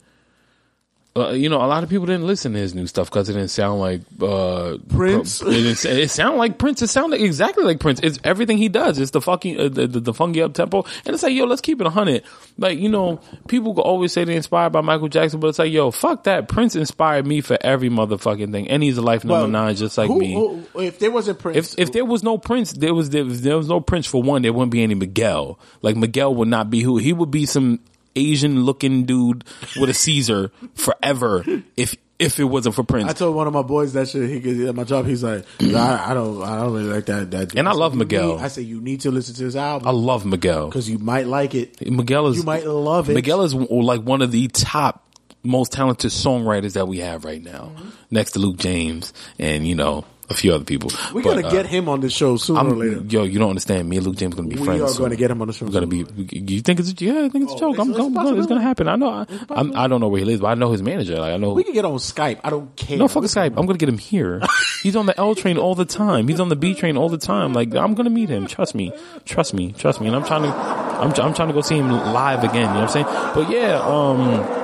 uh, 1.16 1.30
you 1.30 1.48
know, 1.48 1.56
a 1.56 1.66
lot 1.66 1.82
of 1.82 1.90
people 1.90 2.06
didn't 2.06 2.26
listen 2.26 2.52
to 2.52 2.58
his 2.60 2.72
new 2.72 2.86
stuff 2.86 3.10
because 3.10 3.28
it 3.28 3.32
didn't 3.32 3.48
sound 3.48 3.80
like 3.80 4.02
uh, 4.22 4.76
Prince? 4.88 5.42
It, 5.50 5.50
didn't, 5.50 5.84
it 5.84 6.08
sounded 6.10 6.38
like 6.38 6.56
Prince. 6.58 6.82
It 6.82 6.86
sounded 6.88 7.20
exactly 7.20 7.64
like 7.64 7.80
Prince. 7.80 7.98
It's 8.02 8.18
everything 8.22 8.58
he 8.58 8.68
does. 8.68 8.98
It's 8.98 9.10
the 9.10 9.20
fucking 9.20 9.58
uh, 9.58 9.68
the, 9.68 9.86
the, 9.88 10.00
the 10.00 10.14
funky 10.14 10.40
up 10.40 10.54
tempo, 10.54 10.84
and 11.04 11.12
it's 11.14 11.22
like, 11.24 11.32
yo, 11.34 11.46
let's 11.46 11.60
keep 11.62 11.80
it 11.80 11.86
a 11.86 11.90
hundred. 11.90 12.22
Like 12.58 12.78
you 12.78 12.88
know, 12.88 13.20
people 13.48 13.78
always 13.80 14.12
say 14.12 14.22
they're 14.24 14.36
inspired 14.36 14.70
by 14.70 14.82
Michael 14.82 15.08
Jackson, 15.08 15.40
but 15.40 15.48
it's 15.48 15.58
like, 15.58 15.72
yo, 15.72 15.90
fuck 15.90 16.24
that. 16.24 16.46
Prince 16.48 16.76
inspired 16.76 17.26
me 17.26 17.40
for 17.40 17.58
every 17.60 17.88
motherfucking 17.90 18.52
thing, 18.52 18.68
and 18.70 18.80
he's 18.82 18.96
a 18.96 19.02
life 19.02 19.24
number 19.24 19.40
Well, 19.42 19.48
nine, 19.48 19.74
just 19.74 19.98
like 19.98 20.06
who- 20.06 20.18
me. 20.20 20.34
who- 20.34 20.62
if 20.80 21.00
there 21.00 21.10
wasn't 21.10 21.40
Prince, 21.40 21.74
If 21.74 21.78
if 21.88 21.92
there 21.92 22.04
was 22.04 22.22
no 22.22 22.38
Prince, 22.38 22.72
there 22.72 22.94
was 22.94 23.10
there 23.10 23.24
was, 23.24 23.42
there 23.42 23.56
was 23.56 23.68
no 23.68 23.80
Prince 23.80 24.06
for 24.06 24.22
one. 24.22 24.42
There 24.42 24.52
wouldn't 24.52 24.70
be 24.70 24.82
any 24.84 24.94
Miguel. 24.94 25.58
Like 25.82 25.96
Miguel 25.96 26.34
would 26.36 26.48
not 26.48 26.70
be 26.70 26.82
who 26.82 26.98
he 26.98 27.12
would 27.12 27.32
be. 27.32 27.46
Some 27.46 27.80
Asian 28.16 28.64
looking 28.64 29.04
dude 29.04 29.44
with 29.78 29.90
a 29.90 29.94
Caesar 29.94 30.50
forever. 30.74 31.44
If 31.76 31.96
if 32.18 32.38
it 32.38 32.44
wasn't 32.44 32.74
for 32.74 32.82
Prince, 32.84 33.08
I 33.08 33.12
told 33.14 33.34
one 33.34 33.46
of 33.46 33.52
my 33.54 33.62
boys 33.62 33.94
that 33.94 34.08
shit. 34.08 34.28
He 34.28 34.40
could 34.40 34.60
at 34.68 34.74
my 34.74 34.84
job. 34.84 35.06
He's 35.06 35.22
like, 35.24 35.46
I, 35.60 36.10
I 36.10 36.14
don't, 36.14 36.42
I 36.42 36.56
don't 36.60 36.72
really 36.74 36.92
like 36.92 37.06
that. 37.06 37.30
That, 37.30 37.54
And 37.54 37.66
I 37.66 37.72
love 37.72 37.94
"You 37.94 38.00
Miguel. 38.00 38.36
need-" 38.36 38.42
I 38.44 38.48
said, 38.48 38.64
you 38.64 38.80
need 38.80 39.00
to 39.02 39.10
listen 39.10 39.34
to 39.36 39.44
this 39.44 39.56
album. 39.56 39.88
I 39.88 39.92
love 39.92 40.26
Miguel. 40.26 40.66
because 40.66 40.90
you 40.90 40.98
might 40.98 41.26
like 41.26 41.54
it. 41.54 41.80
Miguel 41.90 42.26
is 42.26 42.36
You 42.36 42.42
might 42.42 42.66
love 42.66 43.08
it. 43.08 43.14
Miguel 43.14 43.42
is 43.42 43.54
like 43.54 44.02
one 44.02 44.20
of 44.20 44.32
the 44.32 44.48
top 44.48 45.06
most 45.42 45.72
talented 45.72 46.10
songwriters 46.10 46.74
that 46.74 46.86
we 46.86 46.98
have 46.98 47.24
right 47.24 47.42
now, 47.42 47.72
next 48.10 48.32
to 48.32 48.38
Luke 48.38 48.58
James 48.58 49.14
and 49.38 49.66
you 49.66 49.74
know 49.74 50.04
a 50.30 50.34
few 50.34 50.54
other 50.54 50.64
people. 50.64 50.90
We're 51.12 51.22
But, 51.22 51.34
gonna 51.36 51.48
uh, 51.48 51.50
get 51.50 51.66
him 51.66 51.88
on 51.88 52.00
the 52.00 52.08
show 52.08 52.36
sooner 52.36 52.60
I'm, 52.60 52.78
later. 52.78 53.02
yo, 53.08 53.24
you 53.24 53.38
don't 53.38 53.50
understand. 53.50 53.88
Me 53.88 53.96
and 53.96 54.06
Luke 54.06 54.16
James 54.16 54.34
are 54.34 54.36
gonna 54.36 54.48
be 54.48 54.56
We 54.56 54.64
friends. 54.64 54.80
are 54.82 54.88
soon. 54.88 54.98
going 54.98 55.10
to 55.10 55.16
get 55.16 55.30
him 55.30 55.42
on 55.42 55.48
the 55.48 55.52
show. 55.52 55.66
We're 55.66 55.72
gonna 55.72 55.86
be. 55.88 56.06
You 56.32 56.60
think 56.60 56.80
it's? 56.80 56.94
Yeah, 57.00 57.24
I 57.24 57.28
think 57.28 57.44
it's 57.44 57.54
a 57.54 57.58
joke. 57.58 57.74
it's- 57.74 57.86
I'm, 57.86 57.90
it's 57.90 57.98
I'm, 58.00 58.14
gonna- 58.14 58.36
it's 58.38 58.46
gonna 58.46 58.62
happen. 58.62 58.88
I 58.88 58.96
know. 58.96 59.08
I, 59.10 59.26
I'm, 59.50 59.76
I 59.76 59.88
don't 59.88 60.00
know 60.00 60.08
where 60.08 60.20
he 60.20 60.24
lives, 60.24 60.40
but 60.40 60.46
I 60.48 60.54
know 60.54 60.70
his 60.72 60.82
manager. 60.82 61.18
Like 61.18 61.32
I 61.34 61.36
know. 61.36 61.52
We 61.52 61.64
can 61.64 61.74
get 61.74 61.84
on 61.84 61.94
Skype. 61.98 62.40
I 62.44 62.50
don't 62.50 62.74
care. 62.76 62.96
no 62.96 63.08
fucking 63.08 63.28
Skype. 63.28 63.54
I'm 63.58 63.66
gonna 63.66 63.76
get 63.78 63.88
him 63.88 63.98
here. 63.98 64.40
He's 64.82 64.96
on 64.96 65.06
the 65.06 65.18
L 65.18 65.34
train 65.34 65.58
all 65.58 65.74
the 65.74 65.84
time. 65.84 66.28
He's 66.28 66.40
on 66.40 66.48
the 66.48 66.56
B 66.56 66.74
train 66.74 66.96
all 66.96 67.08
the 67.08 67.18
time. 67.18 67.52
Like 67.52 67.74
I'm 67.74 67.94
gonna 67.94 68.10
meet 68.10 68.28
him. 68.28 68.46
Trust 68.46 68.74
me. 68.74 68.92
Trust 69.24 69.52
me. 69.52 69.72
Trust 69.72 70.00
me. 70.00 70.06
And 70.06 70.16
I'm 70.16 70.24
trying 70.24 70.42
to. 70.42 70.48
I'm, 70.48 71.10
I'm 71.20 71.34
trying 71.34 71.48
to 71.48 71.54
go 71.54 71.60
see 71.60 71.76
him 71.76 71.90
live 71.90 72.44
again. 72.44 72.68
You 72.68 72.74
know 72.74 72.86
what 72.86 72.96
I'm 72.96 73.04
saying? 73.04 73.06
But 73.34 73.50
yeah. 73.50 73.80
Um. 73.80 74.59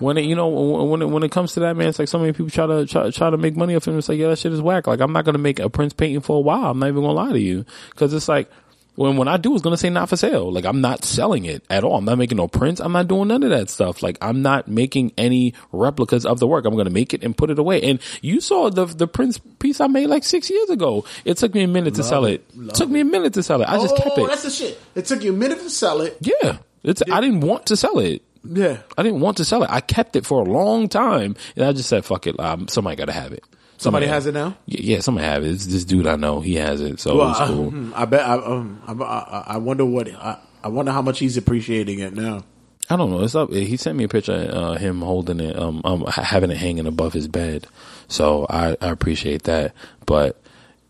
When 0.00 0.18
it, 0.18 0.24
you 0.24 0.34
know, 0.34 0.48
when 0.48 1.02
it, 1.02 1.06
when 1.06 1.22
it 1.22 1.30
comes 1.30 1.52
to 1.54 1.60
that, 1.60 1.76
man, 1.76 1.88
it's 1.88 1.98
like 1.98 2.08
so 2.08 2.18
many 2.18 2.32
people 2.32 2.50
try 2.50 2.66
to 2.66 2.86
try, 2.86 3.10
try 3.10 3.30
to 3.30 3.36
make 3.36 3.54
money 3.56 3.76
off 3.76 3.86
him. 3.86 3.96
It's 3.98 4.08
like, 4.08 4.18
yeah, 4.18 4.28
that 4.28 4.38
shit 4.38 4.52
is 4.52 4.60
whack. 4.60 4.86
Like, 4.86 5.00
I'm 5.00 5.12
not 5.12 5.24
gonna 5.24 5.38
make 5.38 5.58
a 5.60 5.70
Prince 5.70 5.92
painting 5.92 6.20
for 6.22 6.36
a 6.38 6.40
while. 6.40 6.70
I'm 6.72 6.78
not 6.78 6.88
even 6.88 7.02
gonna 7.02 7.12
lie 7.12 7.32
to 7.32 7.38
you, 7.40 7.64
because 7.90 8.12
it's 8.14 8.26
like 8.28 8.50
when 8.96 9.16
when 9.16 9.28
I 9.28 9.36
do, 9.36 9.52
it's 9.54 9.62
gonna 9.62 9.76
say 9.76 9.88
not 9.90 10.08
for 10.08 10.16
sale. 10.16 10.50
Like, 10.52 10.64
I'm 10.64 10.80
not 10.80 11.04
selling 11.04 11.44
it 11.44 11.62
at 11.70 11.84
all. 11.84 11.96
I'm 11.96 12.04
not 12.04 12.18
making 12.18 12.36
no 12.38 12.48
prints. 12.48 12.80
I'm 12.80 12.92
not 12.92 13.08
doing 13.08 13.28
none 13.28 13.42
of 13.42 13.50
that 13.50 13.70
stuff. 13.70 14.02
Like, 14.02 14.18
I'm 14.20 14.42
not 14.42 14.68
making 14.68 15.12
any 15.16 15.54
replicas 15.70 16.26
of 16.26 16.38
the 16.40 16.46
work. 16.46 16.64
I'm 16.64 16.76
gonna 16.76 16.90
make 16.90 17.14
it 17.14 17.22
and 17.22 17.36
put 17.36 17.50
it 17.50 17.58
away. 17.58 17.80
And 17.82 18.00
you 18.22 18.40
saw 18.40 18.68
the 18.70 18.86
the 18.86 19.06
Prince 19.06 19.38
piece 19.58 19.80
I 19.80 19.86
made 19.86 20.06
like 20.08 20.24
six 20.24 20.48
years 20.50 20.70
ago. 20.70 21.04
It 21.24 21.36
took 21.36 21.54
me 21.54 21.62
a 21.62 21.68
minute 21.68 21.94
to 21.96 22.02
sell 22.02 22.24
it. 22.24 22.44
took 22.74 22.88
me 22.88 23.00
a 23.00 23.04
minute 23.04 23.34
to 23.34 23.42
sell 23.42 23.60
it. 23.62 23.68
I 23.68 23.78
just 23.78 23.96
kept 23.96 24.10
Oh, 24.18 24.24
it. 24.24 24.28
that's 24.28 24.42
the 24.44 24.50
shit. 24.50 24.80
It 24.94 25.04
took 25.06 25.22
you 25.22 25.32
a 25.34 25.36
minute 25.36 25.60
to 25.60 25.70
sell 25.70 26.00
it. 26.00 26.16
Yeah, 26.20 26.58
it's. 26.82 27.02
I 27.10 27.20
didn't 27.20 27.40
want 27.40 27.66
to 27.66 27.76
sell 27.76 27.98
it. 28.00 28.22
Yeah. 28.44 28.78
I 28.96 29.02
didn't 29.02 29.20
want 29.20 29.36
to 29.38 29.44
sell 29.44 29.62
it. 29.62 29.70
I 29.70 29.80
kept 29.80 30.16
it 30.16 30.24
for 30.26 30.40
a 30.40 30.44
long 30.44 30.88
time, 30.88 31.36
and 31.56 31.64
I 31.64 31.72
just 31.72 31.88
said, 31.88 32.04
"Fuck 32.04 32.26
it, 32.26 32.38
um, 32.40 32.68
somebody 32.68 32.96
got 32.96 33.06
to 33.06 33.12
have 33.12 33.32
it." 33.32 33.44
Somebody 33.78 34.06
has 34.06 34.26
it 34.26 34.34
now? 34.34 34.56
Yeah, 34.66 34.80
yeah, 34.96 35.00
somebody 35.00 35.26
have 35.26 35.42
it. 35.42 35.48
It's 35.52 35.64
this 35.64 35.86
dude 35.86 36.06
I 36.06 36.16
know. 36.16 36.40
He 36.40 36.56
has 36.56 36.82
it, 36.82 37.00
so 37.00 37.16
Well, 37.16 37.30
it's 37.30 37.40
I, 37.40 37.46
cool. 37.46 37.70
hmm, 37.70 37.92
I 37.96 38.04
bet. 38.04 38.20
I, 38.26 38.34
um, 38.34 38.82
I, 38.86 38.92
I, 38.92 39.44
I 39.54 39.56
wonder 39.56 39.86
what. 39.86 40.06
I, 40.14 40.38
I 40.62 40.68
wonder 40.68 40.92
how 40.92 41.00
much 41.00 41.18
he's 41.18 41.38
appreciating 41.38 42.00
it 42.00 42.12
now. 42.12 42.44
I 42.90 42.96
don't 42.96 43.10
know. 43.10 43.22
It's 43.22 43.34
up. 43.34 43.50
He 43.52 43.76
sent 43.78 43.96
me 43.96 44.04
a 44.04 44.08
picture 44.08 44.32
of 44.34 44.50
uh, 44.50 44.72
him 44.74 45.00
holding 45.00 45.40
it, 45.40 45.58
um, 45.58 45.80
um, 45.84 46.04
having 46.08 46.50
it 46.50 46.58
hanging 46.58 46.86
above 46.86 47.14
his 47.14 47.26
bed. 47.28 47.66
So 48.08 48.46
I, 48.50 48.76
I 48.82 48.88
appreciate 48.90 49.44
that. 49.44 49.72
But 50.04 50.38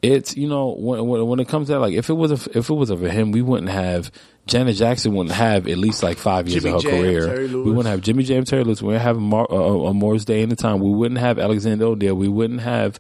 it's 0.02 0.36
you 0.36 0.48
know 0.48 0.74
when 0.76 1.06
when, 1.06 1.26
when 1.26 1.40
it 1.40 1.46
comes 1.48 1.68
to 1.68 1.74
that, 1.74 1.80
like 1.80 1.94
if 1.94 2.08
it 2.10 2.14
was 2.14 2.32
a, 2.46 2.58
if 2.58 2.70
it 2.70 2.74
was 2.74 2.90
for 2.90 3.08
him, 3.08 3.30
we 3.30 3.42
wouldn't 3.42 3.70
have 3.70 4.10
Janet 4.50 4.76
Jackson 4.76 5.14
wouldn't 5.14 5.34
have 5.34 5.66
at 5.68 5.78
least 5.78 6.02
like 6.02 6.18
five 6.18 6.48
years 6.48 6.62
Jimmy 6.62 6.76
of 6.76 6.82
her 6.82 6.90
Jam, 6.90 7.00
career. 7.00 7.26
Terry 7.26 7.48
Lewis. 7.48 7.64
We 7.66 7.70
wouldn't 7.72 7.86
have 7.92 8.00
Jimmy 8.02 8.24
Jam, 8.24 8.44
Terry 8.44 8.64
Lewis. 8.64 8.82
We 8.82 8.88
wouldn't 8.88 9.02
have 9.04 9.16
Mar- 9.18 9.46
uh, 9.50 9.86
uh, 9.88 9.92
Morris 9.94 10.24
Day 10.26 10.42
in 10.42 10.48
the 10.50 10.56
time. 10.56 10.80
We 10.80 10.90
wouldn't 10.90 11.20
have 11.20 11.38
Alexander 11.38 11.86
O'Neal. 11.86 12.14
We 12.14 12.28
wouldn't 12.28 12.60
have 12.60 12.98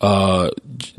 uh, 0.00 0.50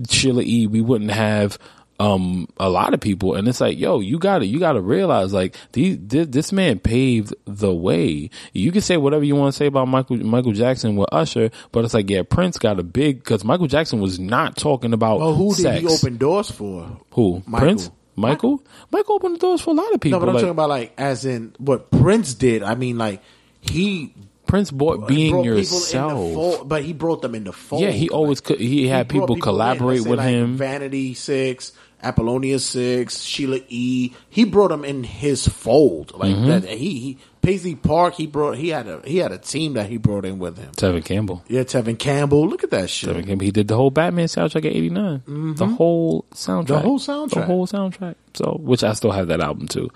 Sheila 0.10 0.44
E. 0.44 0.68
We 0.68 0.82
wouldn't 0.82 1.12
have 1.12 1.58
um 2.00 2.48
a 2.58 2.68
lot 2.72 2.96
of 2.96 3.00
people 3.00 3.36
and 3.36 3.48
it's 3.48 3.62
like 3.62 3.78
yo 3.78 4.00
you 4.00 4.18
gotta 4.18 4.48
you 4.48 4.58
gotta 4.60 4.82
realize 4.82 5.32
like 5.32 5.56
these 5.74 5.96
this, 6.02 6.26
this 6.28 6.52
man 6.52 6.80
paved 6.80 7.36
the 7.46 7.72
way 7.72 8.32
you 8.52 8.72
can 8.72 8.82
say 8.82 8.98
whatever 8.98 9.24
you 9.24 9.36
want 9.36 9.54
to 9.54 9.56
say 9.58 9.68
about 9.68 9.88
michael 9.88 10.18
michael 10.18 10.54
jackson 10.54 10.96
with 10.96 11.08
usher 11.12 11.52
but 11.72 11.86
it's 11.86 11.94
like 11.94 12.10
yeah 12.10 12.24
prince 12.28 12.58
got 12.58 12.80
a 12.80 12.84
big 12.84 13.20
because 13.20 13.44
michael 13.46 13.68
jackson 13.68 14.02
was 14.02 14.20
not 14.20 14.58
talking 14.58 14.92
about 14.92 15.22
Oh, 15.22 15.36
who 15.36 15.54
did 15.54 15.82
he 15.82 15.88
open 15.88 16.18
doors 16.18 16.50
for? 16.50 16.98
who 17.12 17.44
Michael. 17.46 17.68
prince 17.68 17.92
michael 18.15 18.64
michael 18.91 19.15
opened 19.15 19.35
the 19.35 19.40
doors 19.40 19.61
for 19.61 19.72
a 19.72 19.73
lot 19.73 19.94
of 19.94 19.99
people 19.99 20.19
No, 20.19 20.26
but 20.26 20.30
I'm 20.30 20.35
like, 20.35 20.41
talking 20.41 20.52
about 20.52 20.69
like 20.69 20.94
as 20.98 21.26
in 21.26 21.53
what 21.57 21.90
Prince 21.91 22.34
did. 22.35 22.64
I 22.64 22.76
mean, 22.76 22.98
like 22.98 23.22
he 23.61 24.14
prince 24.45 24.69
bought 24.72 25.07
being 25.07 25.40
in 25.40 25.44
yourself 25.45 26.11
fold, 26.11 26.69
but 26.69 26.84
he 26.84 26.94
brought 26.94 27.22
them 27.22 27.34
in 27.34 27.44
the 27.45 27.53
fold. 27.53 27.81
yeah 27.81 27.90
he 27.90 28.10
always 28.10 28.40
could 28.41 28.60
he 28.60 28.88
had 28.88 29.07
brought 29.07 29.22
people 29.22 29.38
collaborate 29.38 29.99
Let's 29.99 30.03
say, 30.03 30.10
with 30.10 30.19
like, 30.19 30.27
him 30.30 30.57
Vanity 30.57 31.14
Six, 31.14 31.72
Apollonia 32.04 32.60
Six, 32.60 33.22
Sheila 33.22 33.60
E. 33.70 34.12
He 34.30 34.44
brought 34.46 34.70
them 34.70 34.84
in 34.86 35.04
his 35.04 35.48
fold. 35.48 36.14
Like 36.18 36.36
Mm-hmm. 36.36 36.48
that. 36.48 36.64
He, 36.66 37.00
he 37.00 37.18
Paisley 37.42 37.76
Park. 37.76 38.14
He 38.14 38.26
brought. 38.26 38.58
He 38.58 38.70
had 38.70 38.88
a 38.88 39.02
he 39.06 39.18
had 39.18 39.32
a 39.34 39.38
team 39.38 39.74
that 39.74 39.90
he 39.90 39.98
brought 39.98 40.24
in 40.24 40.40
with 40.40 40.58
him. 40.58 40.72
Tevin 40.72 41.04
Campbell. 41.04 41.44
Yeah, 41.50 41.64
Tevin 41.64 42.00
Campbell. 42.00 42.48
Look 42.48 42.64
at 42.64 42.70
that 42.72 42.90
shit. 42.90 43.10
Tevin 43.10 43.26
Campbell. 43.28 43.46
He 43.46 43.52
did 43.52 43.68
the 43.68 43.76
whole 43.76 43.92
Batman 43.92 44.28
soundtrack 44.28 44.66
at 44.66 44.76
'89. 44.76 45.56
The 45.58 45.66
whole 45.66 46.24
soundtrack. 46.34 46.64
Mm-hmm. 46.64 46.74
The 46.74 46.80
whole 46.80 47.00
soundtrack. 47.00 47.30
The 47.32 47.42
whole 47.46 47.68
soundtrack. 47.68 48.16
So, 48.36 48.58
which 48.62 48.84
I 48.84 48.94
still 48.94 49.12
have 49.12 49.28
that 49.28 49.42
album 49.42 49.68
too. 49.68 49.90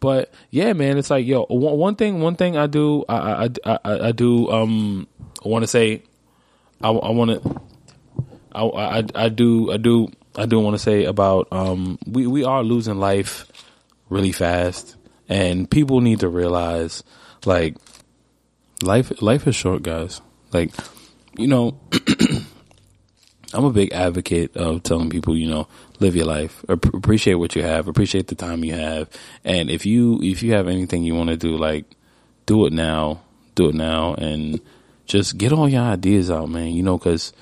But 0.00 0.32
yeah, 0.50 0.74
man, 0.74 0.98
it's 0.98 1.08
like 1.10 1.26
yo. 1.26 1.46
One, 1.46 1.78
one 1.78 1.94
thing. 1.96 2.20
One 2.20 2.36
thing 2.36 2.56
I 2.58 2.66
do. 2.66 3.04
I 3.08 3.16
I 3.16 3.48
I, 3.64 3.78
I, 3.84 4.08
I 4.08 4.12
do. 4.12 4.50
Um, 4.50 5.06
I 5.44 5.48
want 5.48 5.62
to 5.62 5.66
say. 5.68 6.02
I, 6.82 6.90
I 6.90 7.10
want 7.10 7.30
to. 7.42 7.60
I, 8.52 8.62
I 8.98 9.04
I 9.14 9.28
do. 9.30 9.72
I 9.72 9.76
do. 9.78 10.08
I 10.36 10.46
do 10.46 10.60
want 10.60 10.74
to 10.74 10.78
say 10.78 11.04
about. 11.04 11.48
Um, 11.50 11.98
we 12.06 12.26
we 12.26 12.44
are 12.44 12.62
losing 12.62 12.98
life 12.98 13.50
really 14.08 14.32
fast, 14.32 14.96
and 15.28 15.70
people 15.70 16.00
need 16.00 16.20
to 16.20 16.28
realize, 16.28 17.02
like, 17.44 17.76
life 18.82 19.20
life 19.22 19.46
is 19.46 19.56
short, 19.56 19.82
guys. 19.82 20.20
Like, 20.52 20.72
you 21.36 21.46
know, 21.46 21.80
I'm 23.54 23.64
a 23.64 23.72
big 23.72 23.92
advocate 23.92 24.56
of 24.56 24.82
telling 24.82 25.10
people, 25.10 25.36
you 25.36 25.48
know, 25.48 25.66
live 25.98 26.14
your 26.14 26.26
life, 26.26 26.64
appreciate 26.68 27.34
what 27.34 27.56
you 27.56 27.62
have, 27.62 27.88
appreciate 27.88 28.28
the 28.28 28.34
time 28.34 28.64
you 28.64 28.74
have, 28.74 29.08
and 29.44 29.70
if 29.70 29.86
you 29.86 30.20
if 30.22 30.42
you 30.42 30.52
have 30.52 30.68
anything 30.68 31.02
you 31.02 31.14
want 31.14 31.30
to 31.30 31.36
do, 31.36 31.56
like, 31.56 31.86
do 32.46 32.66
it 32.66 32.72
now, 32.72 33.22
do 33.56 33.68
it 33.68 33.74
now, 33.74 34.14
and 34.14 34.60
just 35.06 35.38
get 35.38 35.52
all 35.52 35.68
your 35.68 35.82
ideas 35.82 36.30
out, 36.30 36.48
man. 36.48 36.68
You 36.68 36.84
know, 36.84 36.98
because 36.98 37.32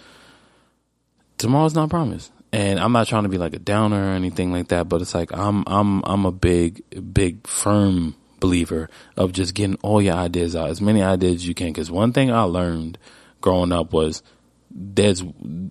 tomorrow's 1.36 1.74
not 1.74 1.90
promised. 1.90 2.32
And 2.52 2.80
I'm 2.80 2.92
not 2.92 3.06
trying 3.08 3.24
to 3.24 3.28
be 3.28 3.38
like 3.38 3.54
a 3.54 3.58
downer 3.58 4.10
or 4.10 4.14
anything 4.14 4.52
like 4.52 4.68
that, 4.68 4.88
but 4.88 5.02
it's 5.02 5.14
like 5.14 5.32
I'm 5.32 5.64
I'm 5.66 6.02
I'm 6.04 6.24
a 6.24 6.32
big 6.32 6.82
big 7.12 7.46
firm 7.46 8.14
believer 8.40 8.88
of 9.16 9.32
just 9.32 9.54
getting 9.54 9.76
all 9.82 10.00
your 10.00 10.14
ideas 10.14 10.56
out, 10.56 10.70
as 10.70 10.80
many 10.80 11.02
ideas 11.02 11.36
as 11.36 11.48
you 11.48 11.54
can. 11.54 11.68
Because 11.68 11.90
one 11.90 12.12
thing 12.12 12.30
I 12.30 12.42
learned 12.42 12.98
growing 13.40 13.72
up 13.72 13.92
was 13.92 14.22
there's 14.70 15.22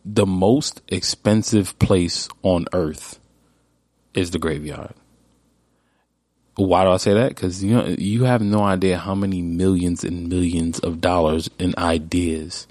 the 0.06 0.26
most 0.26 0.82
expensive 0.88 1.78
place 1.80 2.28
on 2.44 2.66
earth 2.74 3.20
is 4.14 4.32
the 4.32 4.40
graveyard. 4.40 4.94
Why 6.56 6.84
do 6.84 6.90
I 6.90 6.98
say 6.98 7.14
that? 7.14 7.30
Because 7.30 7.64
you 7.64 7.76
know 7.76 7.86
you 7.86 8.24
have 8.24 8.42
no 8.42 8.64
idea 8.64 8.98
how 8.98 9.14
many 9.14 9.42
millions 9.42 10.04
and 10.04 10.28
millions 10.28 10.80
of 10.80 11.00
dollars 11.00 11.50
in 11.60 11.76
ideas 11.78 12.68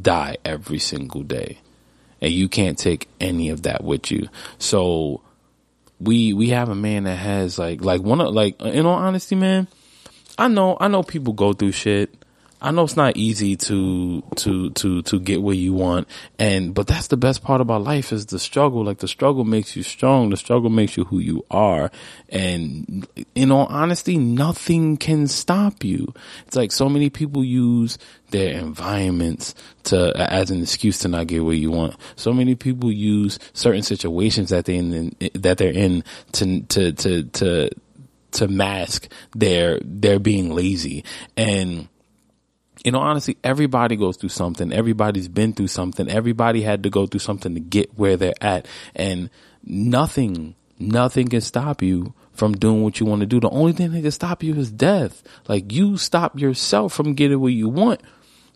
die 0.00 0.36
every 0.44 0.78
single 0.78 1.22
day, 1.22 1.58
and 2.24 2.32
you 2.32 2.48
can't 2.48 2.78
take 2.78 3.06
any 3.20 3.50
of 3.50 3.64
that 3.64 3.84
with 3.84 4.10
you. 4.10 4.30
So 4.56 5.20
we 6.00 6.32
we 6.32 6.48
have 6.48 6.70
a 6.70 6.74
man 6.74 7.04
that 7.04 7.16
has 7.16 7.58
like 7.58 7.84
like 7.84 8.00
one 8.00 8.22
of 8.22 8.32
like 8.32 8.58
in 8.62 8.86
all 8.86 8.94
honesty, 8.94 9.34
man. 9.34 9.68
I 10.38 10.48
know 10.48 10.78
I 10.80 10.88
know 10.88 11.02
people 11.02 11.34
go 11.34 11.52
through 11.52 11.72
shit. 11.72 12.14
I 12.60 12.70
know 12.70 12.84
it's 12.84 12.96
not 12.96 13.16
easy 13.16 13.56
to 13.56 14.22
to 14.36 14.70
to 14.70 15.02
to 15.02 15.20
get 15.20 15.42
where 15.42 15.54
you 15.54 15.72
want, 15.72 16.08
and 16.38 16.74
but 16.74 16.86
that's 16.86 17.08
the 17.08 17.16
best 17.16 17.42
part 17.42 17.60
about 17.60 17.82
life 17.82 18.12
is 18.12 18.26
the 18.26 18.38
struggle. 18.38 18.84
Like 18.84 18.98
the 18.98 19.08
struggle 19.08 19.44
makes 19.44 19.76
you 19.76 19.82
strong. 19.82 20.30
The 20.30 20.36
struggle 20.36 20.70
makes 20.70 20.96
you 20.96 21.04
who 21.04 21.18
you 21.18 21.44
are, 21.50 21.90
and 22.28 23.06
in 23.34 23.52
all 23.52 23.66
honesty, 23.66 24.16
nothing 24.16 24.96
can 24.96 25.26
stop 25.26 25.84
you. 25.84 26.14
It's 26.46 26.56
like 26.56 26.72
so 26.72 26.88
many 26.88 27.10
people 27.10 27.44
use 27.44 27.98
their 28.30 28.58
environments 28.58 29.54
to 29.84 30.12
as 30.16 30.50
an 30.50 30.62
excuse 30.62 30.98
to 31.00 31.08
not 31.08 31.26
get 31.26 31.44
where 31.44 31.54
you 31.54 31.70
want. 31.70 31.96
So 32.16 32.32
many 32.32 32.54
people 32.54 32.90
use 32.90 33.38
certain 33.52 33.82
situations 33.82 34.50
that 34.50 34.64
they 34.64 34.76
in 34.76 35.14
that 35.34 35.58
they're 35.58 35.70
in 35.70 36.02
to 36.32 36.62
to 36.62 36.92
to 36.92 37.22
to 37.24 37.70
to 38.32 38.48
mask 38.48 39.08
their 39.34 39.80
their 39.82 40.18
being 40.18 40.54
lazy 40.54 41.04
and 41.36 41.88
you 42.84 42.92
know, 42.92 43.00
honestly, 43.00 43.38
everybody 43.42 43.96
goes 43.96 44.18
through 44.18 44.28
something. 44.28 44.70
Everybody's 44.72 45.28
been 45.28 45.54
through 45.54 45.68
something. 45.68 46.08
Everybody 46.08 46.60
had 46.60 46.82
to 46.82 46.90
go 46.90 47.06
through 47.06 47.20
something 47.20 47.54
to 47.54 47.60
get 47.60 47.98
where 47.98 48.18
they're 48.18 48.34
at. 48.42 48.66
And 48.94 49.30
nothing, 49.64 50.54
nothing 50.78 51.28
can 51.28 51.40
stop 51.40 51.82
you 51.82 52.12
from 52.32 52.52
doing 52.52 52.82
what 52.82 53.00
you 53.00 53.06
want 53.06 53.20
to 53.20 53.26
do. 53.26 53.40
The 53.40 53.48
only 53.48 53.72
thing 53.72 53.92
that 53.92 54.02
can 54.02 54.10
stop 54.10 54.42
you 54.42 54.54
is 54.56 54.70
death. 54.70 55.22
Like 55.48 55.72
you 55.72 55.96
stop 55.96 56.38
yourself 56.38 56.92
from 56.92 57.14
getting 57.14 57.40
what 57.40 57.54
you 57.54 57.70
want. 57.70 58.02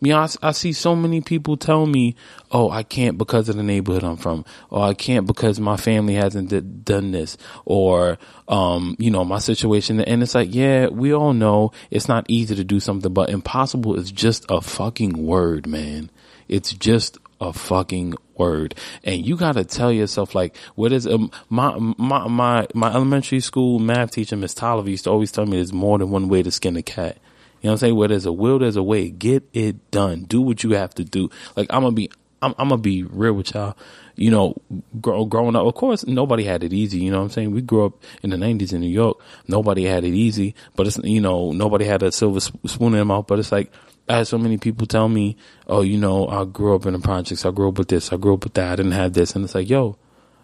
Know, 0.00 0.18
I, 0.18 0.28
I 0.42 0.52
see 0.52 0.72
so 0.72 0.94
many 0.94 1.20
people 1.20 1.56
tell 1.56 1.86
me, 1.86 2.14
"Oh, 2.52 2.70
I 2.70 2.84
can't 2.84 3.18
because 3.18 3.48
of 3.48 3.56
the 3.56 3.62
neighborhood 3.64 4.04
I'm 4.04 4.16
from," 4.16 4.44
or 4.70 4.84
"I 4.84 4.94
can't 4.94 5.26
because 5.26 5.58
my 5.58 5.76
family 5.76 6.14
hasn't 6.14 6.50
d- 6.50 6.60
done 6.60 7.10
this," 7.10 7.36
or 7.64 8.18
um, 8.46 8.94
you 8.98 9.10
know, 9.10 9.24
my 9.24 9.38
situation. 9.38 10.00
And 10.00 10.22
it's 10.22 10.34
like, 10.34 10.54
yeah, 10.54 10.88
we 10.88 11.12
all 11.12 11.32
know 11.32 11.72
it's 11.90 12.08
not 12.08 12.26
easy 12.28 12.54
to 12.54 12.64
do 12.64 12.78
something, 12.80 13.12
but 13.12 13.30
impossible 13.30 13.96
is 13.96 14.12
just 14.12 14.46
a 14.48 14.60
fucking 14.60 15.14
word, 15.26 15.66
man. 15.66 16.10
It's 16.48 16.72
just 16.72 17.18
a 17.40 17.52
fucking 17.52 18.14
word, 18.36 18.74
and 19.04 19.24
you 19.24 19.36
gotta 19.36 19.64
tell 19.64 19.92
yourself 19.92 20.34
like, 20.34 20.56
what 20.76 20.92
is 20.92 21.06
um, 21.06 21.30
my 21.50 21.76
my 21.98 22.28
my 22.28 22.66
my 22.74 22.92
elementary 22.92 23.40
school 23.40 23.78
math 23.80 24.12
teacher, 24.12 24.36
Miss 24.36 24.54
Tolliver, 24.54 24.90
used 24.90 25.04
to 25.04 25.10
always 25.10 25.32
tell 25.32 25.44
me 25.46 25.56
there's 25.56 25.72
more 25.72 25.98
than 25.98 26.10
one 26.10 26.28
way 26.28 26.42
to 26.42 26.50
skin 26.50 26.76
a 26.76 26.82
cat. 26.82 27.18
You 27.60 27.68
know 27.68 27.70
what 27.70 27.72
I'm 27.72 27.78
saying? 27.78 27.96
Where 27.96 28.08
there's 28.08 28.26
a 28.26 28.32
will, 28.32 28.58
there's 28.58 28.76
a 28.76 28.82
way. 28.82 29.10
Get 29.10 29.48
it 29.52 29.90
done. 29.90 30.24
Do 30.24 30.40
what 30.40 30.62
you 30.62 30.70
have 30.70 30.94
to 30.94 31.04
do. 31.04 31.30
Like 31.56 31.72
I'm 31.72 31.82
gonna 31.82 31.92
be, 31.92 32.10
I'm, 32.40 32.54
I'm 32.58 32.68
gonna 32.68 32.80
be 32.80 33.02
real 33.02 33.32
with 33.32 33.54
y'all. 33.54 33.76
You 34.14 34.30
know, 34.30 34.56
grow, 35.00 35.24
growing 35.24 35.56
up, 35.56 35.66
of 35.66 35.74
course, 35.74 36.06
nobody 36.06 36.44
had 36.44 36.64
it 36.64 36.72
easy. 36.72 36.98
You 36.98 37.10
know 37.10 37.18
what 37.18 37.24
I'm 37.24 37.30
saying? 37.30 37.52
We 37.52 37.62
grew 37.62 37.86
up 37.86 37.94
in 38.22 38.30
the 38.30 38.36
'90s 38.36 38.72
in 38.72 38.80
New 38.80 38.88
York. 38.88 39.20
Nobody 39.46 39.84
had 39.84 40.04
it 40.04 40.14
easy, 40.14 40.54
but 40.76 40.86
it's 40.86 40.98
you 40.98 41.20
know 41.20 41.52
nobody 41.52 41.84
had 41.84 42.02
a 42.02 42.12
silver 42.12 42.40
spoon 42.40 42.88
in 42.88 42.92
their 42.92 43.04
mouth. 43.04 43.26
But 43.26 43.38
it's 43.40 43.52
like 43.52 43.72
I 44.08 44.18
had 44.18 44.28
so 44.28 44.38
many 44.38 44.56
people 44.56 44.86
tell 44.86 45.08
me, 45.08 45.36
"Oh, 45.66 45.82
you 45.82 45.98
know, 45.98 46.28
I 46.28 46.44
grew 46.44 46.74
up 46.74 46.86
in 46.86 46.92
the 46.92 47.00
projects. 47.00 47.44
I 47.44 47.50
grew 47.50 47.68
up 47.68 47.78
with 47.78 47.88
this. 47.88 48.12
I 48.12 48.16
grew 48.16 48.34
up 48.34 48.44
with 48.44 48.54
that. 48.54 48.72
I 48.72 48.76
didn't 48.76 48.92
have 48.92 49.12
this." 49.12 49.34
And 49.34 49.44
it's 49.44 49.54
like, 49.54 49.68
yo, 49.68 49.96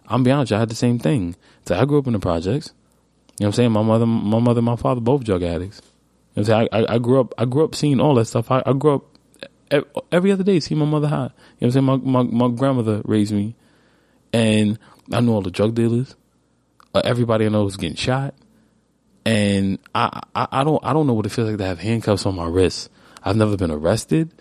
I'm 0.09 0.23
be 0.23 0.31
honest, 0.31 0.53
I 0.53 0.59
had 0.59 0.69
the 0.69 0.75
same 0.75 0.99
thing. 0.99 1.37
So 1.67 1.79
I 1.79 1.85
grew 1.85 1.99
up 1.99 2.07
in 2.07 2.13
the 2.13 2.19
projects. 2.19 2.73
You 3.39 3.45
know 3.45 3.47
what 3.47 3.47
I'm 3.47 3.53
saying? 3.53 3.73
My 3.73 3.83
mother, 3.83 4.07
my 4.07 4.39
mother, 4.39 4.59
and 4.59 4.67
my 4.67 4.77
father 4.77 5.01
both 5.01 5.25
drug 5.25 5.43
addicts. 5.43 5.81
You 6.35 6.43
know 6.43 6.55
I'm 6.55 6.69
saying? 6.69 6.69
I, 6.73 6.95
I, 6.95 6.99
grew 6.99 7.21
up, 7.21 7.35
I 7.39 7.45
grew 7.45 7.65
up 7.65 7.75
seeing 7.75 8.01
all 8.01 8.15
that 8.17 8.27
stuff. 8.27 8.51
I, 8.51 8.63
I 8.67 8.73
grew 8.73 8.97
up 8.97 9.05
every 10.13 10.33
other 10.33 10.45
day 10.45 10.61
seeing 10.61 10.79
my 10.79 10.87
mother 10.87 11.09
high. 11.09 11.31
You 11.59 11.69
know 11.69 11.69
I'm 11.69 11.71
saying? 11.71 11.85
My, 11.85 11.97
my, 11.97 12.23
my 12.23 12.57
grandmother 12.57 13.03
raised 13.05 13.33
me 13.33 13.55
and 14.33 14.79
I 15.13 15.21
knew 15.21 15.33
all 15.33 15.43
the 15.43 15.51
drug 15.51 15.75
dealers. 15.75 16.17
Uh, 16.95 17.03
everybody 17.05 17.47
I 17.47 17.49
know 17.49 17.65
was 17.65 17.77
getting 17.77 17.97
shot. 17.97 18.35
And 19.25 19.79
I, 19.95 20.21
I, 20.35 20.49
I 20.51 20.65
don't, 20.65 20.85
I 20.85 20.93
don't 20.93 21.07
know 21.07 21.15
what 21.15 21.27
it 21.27 21.31
feels 21.31 21.49
like 21.49 21.59
to 21.59 21.65
have 21.65 21.81
handcuffs 21.81 22.27
on 22.27 22.35
my 22.35 22.47
wrists. 22.47 22.91
I've 23.23 23.37
never 23.37 23.57
been 23.57 23.71
arrested. 23.71 24.33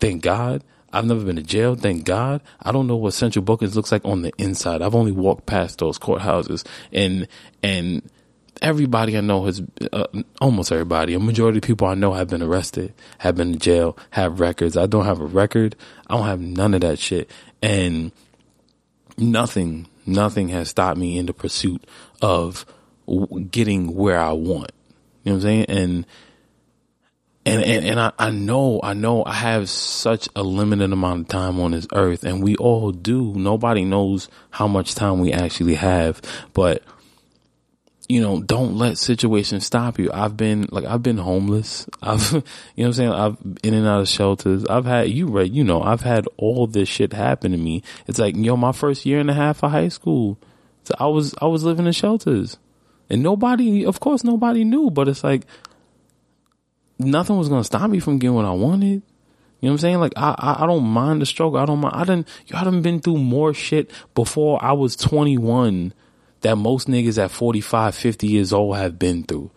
Thank 0.00 0.22
God. 0.22 0.64
I've 0.92 1.06
never 1.06 1.24
been 1.24 1.36
to 1.36 1.42
jail. 1.42 1.74
Thank 1.74 2.04
God. 2.04 2.42
I 2.60 2.72
don't 2.72 2.86
know 2.86 2.96
what 2.96 3.14
central 3.14 3.44
bookings 3.44 3.76
looks 3.76 3.92
like 3.92 4.04
on 4.04 4.22
the 4.22 4.32
inside. 4.36 4.82
I've 4.82 4.94
only 4.94 5.12
walked 5.12 5.46
past 5.46 5.78
those 5.78 5.98
courthouses 5.98 6.66
and, 6.92 7.28
and, 7.62 8.10
everybody 8.62 9.18
I 9.18 9.20
know 9.20 9.44
has, 9.44 9.60
uh, 9.92 10.06
almost 10.40 10.72
everybody, 10.72 11.14
a 11.14 11.20
majority 11.20 11.58
of 11.58 11.64
people 11.64 11.88
I 11.88 11.94
know 11.94 12.12
have 12.12 12.28
been 12.28 12.42
arrested, 12.42 12.94
have 13.18 13.36
been 13.36 13.54
in 13.54 13.58
jail, 13.58 13.98
have 14.10 14.40
records. 14.40 14.76
I 14.76 14.86
don't 14.86 15.04
have 15.04 15.20
a 15.20 15.26
record. 15.26 15.76
I 16.08 16.16
don't 16.16 16.26
have 16.26 16.40
none 16.40 16.72
of 16.72 16.80
that 16.80 16.98
shit. 16.98 17.28
And 17.60 18.12
nothing, 19.18 19.88
nothing 20.06 20.48
has 20.48 20.70
stopped 20.70 20.98
me 20.98 21.18
in 21.18 21.26
the 21.26 21.34
pursuit 21.34 21.84
of 22.22 22.64
w- 23.06 23.44
getting 23.44 23.94
where 23.94 24.18
I 24.18 24.32
want. 24.32 24.72
You 25.24 25.32
know 25.32 25.36
what 25.36 25.36
I'm 25.36 25.40
saying? 25.40 25.64
And, 25.68 26.06
and, 27.44 27.64
and, 27.64 27.84
and 27.84 28.00
I, 28.00 28.12
I 28.18 28.30
know, 28.30 28.80
I 28.82 28.94
know 28.94 29.24
I 29.24 29.34
have 29.34 29.68
such 29.68 30.28
a 30.36 30.44
limited 30.44 30.92
amount 30.92 31.22
of 31.22 31.28
time 31.28 31.58
on 31.60 31.72
this 31.72 31.88
earth 31.92 32.22
and 32.22 32.42
we 32.42 32.54
all 32.56 32.92
do. 32.92 33.34
Nobody 33.34 33.84
knows 33.84 34.28
how 34.50 34.68
much 34.68 34.94
time 34.94 35.18
we 35.18 35.32
actually 35.32 35.74
have, 35.74 36.22
but 36.54 36.84
you 38.08 38.20
know, 38.20 38.42
don't 38.42 38.76
let 38.76 38.98
situations 38.98 39.64
stop 39.64 39.98
you. 39.98 40.10
I've 40.12 40.36
been 40.36 40.66
like 40.70 40.84
I've 40.84 41.02
been 41.02 41.18
homeless. 41.18 41.86
I've 42.02 42.32
you 42.32 42.42
know 42.78 42.86
I'm 42.86 42.92
saying? 42.92 43.12
I've 43.12 43.36
in 43.62 43.74
and 43.74 43.86
out 43.86 44.00
of 44.00 44.08
shelters. 44.08 44.64
I've 44.66 44.84
had 44.84 45.10
you 45.10 45.28
read, 45.28 45.54
you 45.54 45.64
know, 45.64 45.82
I've 45.82 46.02
had 46.02 46.26
all 46.36 46.66
this 46.66 46.88
shit 46.88 47.12
happen 47.12 47.52
to 47.52 47.58
me. 47.58 47.82
It's 48.06 48.18
like, 48.18 48.36
yo, 48.36 48.56
my 48.56 48.72
first 48.72 49.06
year 49.06 49.20
and 49.20 49.30
a 49.30 49.34
half 49.34 49.62
of 49.62 49.70
high 49.70 49.88
school. 49.88 50.38
So 50.84 50.94
I 50.98 51.06
was 51.06 51.34
I 51.40 51.46
was 51.46 51.64
living 51.64 51.86
in 51.86 51.92
shelters. 51.92 52.58
And 53.08 53.22
nobody 53.22 53.84
of 53.84 54.00
course 54.00 54.24
nobody 54.24 54.64
knew, 54.64 54.90
but 54.90 55.08
it's 55.08 55.22
like 55.22 55.46
nothing 56.98 57.36
was 57.36 57.48
gonna 57.48 57.64
stop 57.64 57.88
me 57.88 58.00
from 58.00 58.18
getting 58.18 58.34
what 58.34 58.44
I 58.44 58.52
wanted. 58.52 59.02
You 59.60 59.68
know 59.68 59.74
what 59.74 59.74
I'm 59.74 59.78
saying? 59.78 60.00
Like 60.00 60.12
I, 60.16 60.34
I, 60.36 60.64
I 60.64 60.66
don't 60.66 60.84
mind 60.84 61.22
the 61.22 61.26
struggle. 61.26 61.58
I 61.58 61.66
don't 61.66 61.80
mind. 61.80 61.94
I 61.94 62.04
didn't. 62.04 62.28
I 62.52 62.64
done 62.64 62.82
been 62.82 63.00
through 63.00 63.18
more 63.18 63.54
shit 63.54 63.90
before 64.14 64.62
I 64.62 64.72
was 64.72 64.96
21 64.96 65.94
that 66.42 66.56
most 66.56 66.88
niggas 66.88 67.22
at 67.22 67.30
45, 67.30 67.94
50 67.94 68.26
years 68.26 68.52
old 68.52 68.76
have 68.76 68.98
been 68.98 69.22
through. 69.24 69.50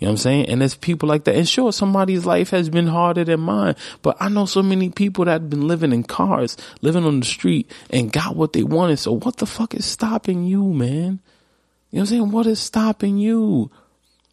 You 0.00 0.06
know 0.06 0.12
what 0.12 0.20
I'm 0.20 0.22
saying? 0.22 0.46
And 0.46 0.60
there's 0.62 0.74
people 0.74 1.10
like 1.10 1.24
that. 1.24 1.36
And 1.36 1.46
sure, 1.46 1.72
somebody's 1.72 2.24
life 2.24 2.50
has 2.50 2.70
been 2.70 2.86
harder 2.86 3.22
than 3.22 3.40
mine, 3.40 3.76
but 4.00 4.16
I 4.18 4.30
know 4.30 4.46
so 4.46 4.62
many 4.62 4.88
people 4.88 5.26
that 5.26 5.32
have 5.32 5.50
been 5.50 5.68
living 5.68 5.92
in 5.92 6.04
cars, 6.04 6.56
living 6.80 7.04
on 7.04 7.20
the 7.20 7.26
street 7.26 7.70
and 7.90 8.10
got 8.10 8.34
what 8.34 8.54
they 8.54 8.62
wanted. 8.62 8.98
So 8.98 9.12
what 9.12 9.36
the 9.36 9.44
fuck 9.44 9.74
is 9.74 9.84
stopping 9.84 10.44
you, 10.44 10.64
man? 10.72 11.20
You 11.90 11.98
know 11.98 12.00
what 12.00 12.00
I'm 12.00 12.06
saying? 12.06 12.30
What 12.30 12.46
is 12.46 12.60
stopping 12.60 13.18
you? 13.18 13.70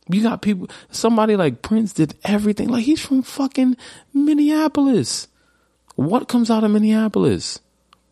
You 0.09 0.23
got 0.23 0.41
people, 0.41 0.69
somebody 0.89 1.35
like 1.35 1.61
Prince 1.61 1.91
did 1.91 2.15
everything. 2.23 2.69
Like 2.69 2.85
he's 2.85 3.01
from 3.01 3.21
fucking 3.21 3.75
Minneapolis. 4.13 5.27
What 5.95 6.29
comes 6.29 6.49
out 6.49 6.63
of 6.63 6.71
Minneapolis? 6.71 7.59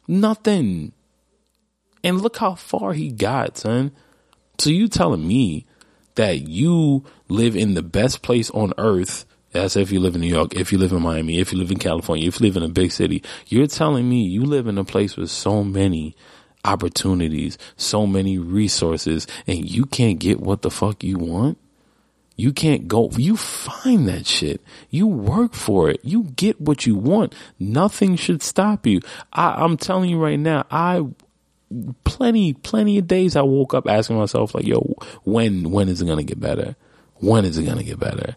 Nothing. 0.10 0.92
And 2.06 2.22
look 2.22 2.38
how 2.38 2.54
far 2.54 2.94
he 2.94 3.12
got, 3.12 3.58
son. 3.58 3.92
So 4.60 4.70
you 4.70 4.88
telling 4.88 5.28
me 5.28 5.66
that 6.14 6.48
you 6.48 7.04
live 7.28 7.56
in 7.56 7.74
the 7.74 7.82
best 7.82 8.22
place 8.22 8.52
on 8.52 8.74
earth. 8.78 9.26
That's 9.54 9.76
if 9.76 9.92
you 9.92 10.00
live 10.00 10.14
in 10.14 10.22
New 10.22 10.28
York, 10.28 10.54
if 10.54 10.72
you 10.72 10.78
live 10.78 10.92
in 10.92 11.02
Miami, 11.02 11.40
if 11.40 11.52
you 11.52 11.58
live 11.58 11.72
in 11.72 11.80
California, 11.80 12.28
if 12.28 12.40
you 12.40 12.46
live 12.46 12.58
in 12.58 12.64
a 12.64 12.70
big 12.70 12.92
city. 12.92 13.24
You're 13.48 13.66
telling 13.66 14.08
me 14.08 14.22
you 14.22 14.46
live 14.46 14.68
in 14.68 14.78
a 14.78 14.86
place 14.86 15.18
with 15.18 15.32
so 15.32 15.64
many 15.64 16.16
opportunities, 16.64 17.58
so 17.76 18.06
many 18.06 18.38
resources, 18.38 19.26
and 19.48 19.68
you 19.68 19.88
can't 19.88 20.20
get 20.20 20.40
what 20.40 20.62
the 20.62 20.70
fuck 20.70 21.04
you 21.04 21.18
want? 21.18 21.58
You 22.36 22.54
can't 22.54 22.88
go, 22.88 23.10
you 23.18 23.36
find 23.36 24.08
that 24.10 24.28
shit. 24.28 24.62
You 24.92 25.08
work 25.08 25.56
for 25.56 25.90
it. 25.90 26.02
You 26.04 26.26
get 26.36 26.62
what 26.62 26.86
you 26.86 26.96
want. 26.96 27.34
Nothing 27.58 28.16
should 28.16 28.44
stop 28.44 28.86
you. 28.86 29.00
I, 29.34 29.64
I'm 29.64 29.78
telling 29.78 30.12
you 30.12 30.22
right 30.22 30.40
now, 30.40 30.68
I, 30.70 31.04
plenty, 32.04 32.54
plenty 32.54 32.98
of 32.98 33.08
days 33.08 33.36
I 33.36 33.42
woke 33.42 33.74
up 33.74 33.88
asking 33.88 34.18
myself 34.18 34.56
like, 34.56 34.66
yo, 34.66 34.96
when, 35.24 35.72
when 35.72 35.90
is 35.90 36.02
it 36.02 36.06
going 36.06 36.18
to 36.18 36.24
get 36.24 36.40
better? 36.40 36.76
When 37.16 37.46
is 37.46 37.58
it 37.58 37.64
going 37.64 37.78
to 37.78 37.84
get 37.84 38.00
better? 38.00 38.36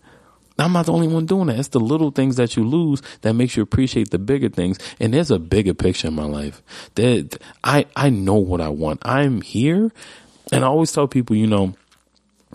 I'm 0.59 0.73
not 0.73 0.87
the 0.87 0.93
only 0.93 1.07
one 1.07 1.27
doing 1.27 1.47
that. 1.47 1.59
It's 1.59 1.69
the 1.69 1.81
little 1.81 2.11
things 2.11 2.37
that 2.37 2.57
you 2.57 2.65
lose 2.65 3.01
that 3.21 3.35
makes 3.35 3.57
you 3.57 3.63
appreciate 3.63 4.11
the 4.11 4.19
bigger 4.19 4.49
things. 4.49 4.79
And 4.99 5.15
there's 5.15 5.31
a 5.31 5.39
bigger 5.39 5.73
picture 5.73 6.09
in 6.09 6.15
my 6.15 6.25
life. 6.25 6.63
That 6.97 7.41
I 7.63 7.87
I 7.95 8.11
know 8.11 8.35
what 8.35 8.61
I 8.61 8.69
want. 8.69 9.01
I'm 9.05 9.41
here, 9.41 9.93
and 10.51 10.65
I 10.65 10.67
always 10.67 10.91
tell 10.91 11.07
people, 11.07 11.37
you 11.37 11.47
know, 11.47 11.75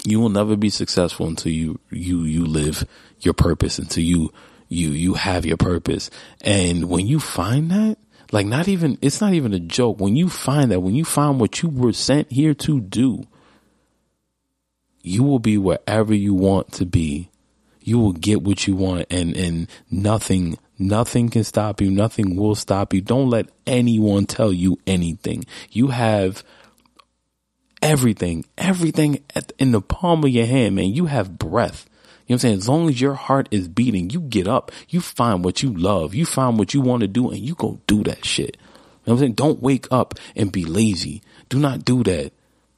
you 0.03 0.19
will 0.19 0.29
never 0.29 0.57
be 0.57 0.69
successful 0.69 1.27
until 1.27 1.53
you 1.53 1.79
you 1.91 2.23
you 2.23 2.45
live 2.45 2.85
your 3.21 3.33
purpose 3.33 3.79
until 3.79 4.03
you 4.03 4.33
you 4.67 4.89
you 4.89 5.13
have 5.13 5.45
your 5.45 5.57
purpose. 5.57 6.09
And 6.41 6.89
when 6.89 7.07
you 7.07 7.19
find 7.19 7.71
that, 7.71 7.97
like 8.33 8.45
not 8.45 8.67
even 8.67 8.97
it's 9.01 9.21
not 9.21 9.33
even 9.33 9.53
a 9.53 9.59
joke. 9.59 10.01
When 10.01 10.17
you 10.17 10.27
find 10.27 10.71
that, 10.71 10.81
when 10.81 10.95
you 10.95 11.05
find 11.05 11.39
what 11.39 11.61
you 11.61 11.69
were 11.69 11.93
sent 11.93 12.31
here 12.31 12.53
to 12.55 12.81
do, 12.81 13.23
you 15.01 15.23
will 15.23 15.39
be 15.39 15.57
wherever 15.57 16.13
you 16.13 16.33
want 16.33 16.73
to 16.73 16.85
be 16.85 17.29
you 17.83 17.99
will 17.99 18.13
get 18.13 18.41
what 18.41 18.65
you 18.65 18.75
want 18.75 19.05
and, 19.09 19.35
and 19.35 19.67
nothing, 19.91 20.57
nothing 20.79 21.29
can 21.29 21.43
stop 21.43 21.81
you. 21.81 21.91
Nothing 21.91 22.35
will 22.35 22.55
stop 22.55 22.93
you. 22.93 23.01
Don't 23.01 23.29
let 23.29 23.49
anyone 23.67 24.25
tell 24.25 24.53
you 24.53 24.79
anything. 24.87 25.45
You 25.69 25.87
have 25.89 26.43
everything, 27.81 28.45
everything 28.57 29.23
in 29.59 29.71
the 29.71 29.81
palm 29.81 30.23
of 30.23 30.29
your 30.29 30.45
hand, 30.45 30.75
man. 30.75 30.93
You 30.93 31.07
have 31.07 31.37
breath. 31.37 31.89
You 32.25 32.33
know 32.33 32.35
what 32.35 32.35
I'm 32.35 32.39
saying? 32.39 32.57
As 32.59 32.69
long 32.69 32.89
as 32.89 33.01
your 33.01 33.15
heart 33.15 33.49
is 33.51 33.67
beating, 33.67 34.09
you 34.09 34.21
get 34.21 34.47
up, 34.47 34.71
you 34.87 35.01
find 35.01 35.43
what 35.43 35.61
you 35.61 35.73
love, 35.73 36.15
you 36.15 36.25
find 36.25 36.57
what 36.57 36.73
you 36.73 36.79
want 36.79 37.01
to 37.01 37.07
do 37.07 37.29
and 37.29 37.39
you 37.39 37.53
go 37.53 37.81
do 37.85 38.01
that 38.03 38.23
shit. 38.23 38.57
You 38.57 39.11
know 39.11 39.13
what 39.13 39.13
I'm 39.13 39.19
saying? 39.19 39.33
Don't 39.33 39.61
wake 39.61 39.87
up 39.91 40.15
and 40.35 40.49
be 40.49 40.63
lazy. 40.63 41.21
Do 41.49 41.59
not 41.59 41.83
do 41.83 42.01
that. 42.03 42.31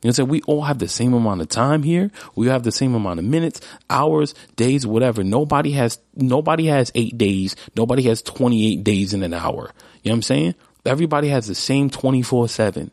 You 0.06 0.10
know 0.10 0.10
what 0.10 0.10
I'm 0.10 0.14
saying? 0.14 0.30
We 0.30 0.42
all 0.44 0.64
have 0.64 0.80
the 0.80 0.88
same 0.88 1.14
amount 1.14 1.42
of 1.42 1.50
time 1.50 1.84
here. 1.84 2.10
We 2.36 2.48
have 2.48 2.64
the 2.64 2.72
same 2.72 2.96
amount 2.96 3.20
of 3.20 3.26
minutes, 3.26 3.62
hours, 3.90 4.34
days, 4.56 4.88
whatever. 4.88 5.24
Nobody 5.24 5.72
has, 5.74 6.00
nobody 6.16 6.66
has 6.66 6.92
eight 6.96 7.18
days. 7.18 7.56
Nobody 7.76 8.04
has 8.04 8.24
28 8.24 8.84
days 8.84 9.14
in 9.14 9.22
an 9.22 9.34
hour. 9.34 9.72
You 10.04 10.10
know 10.10 10.14
what 10.14 10.14
I'm 10.14 10.22
saying? 10.24 10.56
Everybody 10.86 11.30
has 11.30 11.48
the 11.48 11.56
same 11.56 11.90
24 11.92 12.50
seven. 12.50 12.92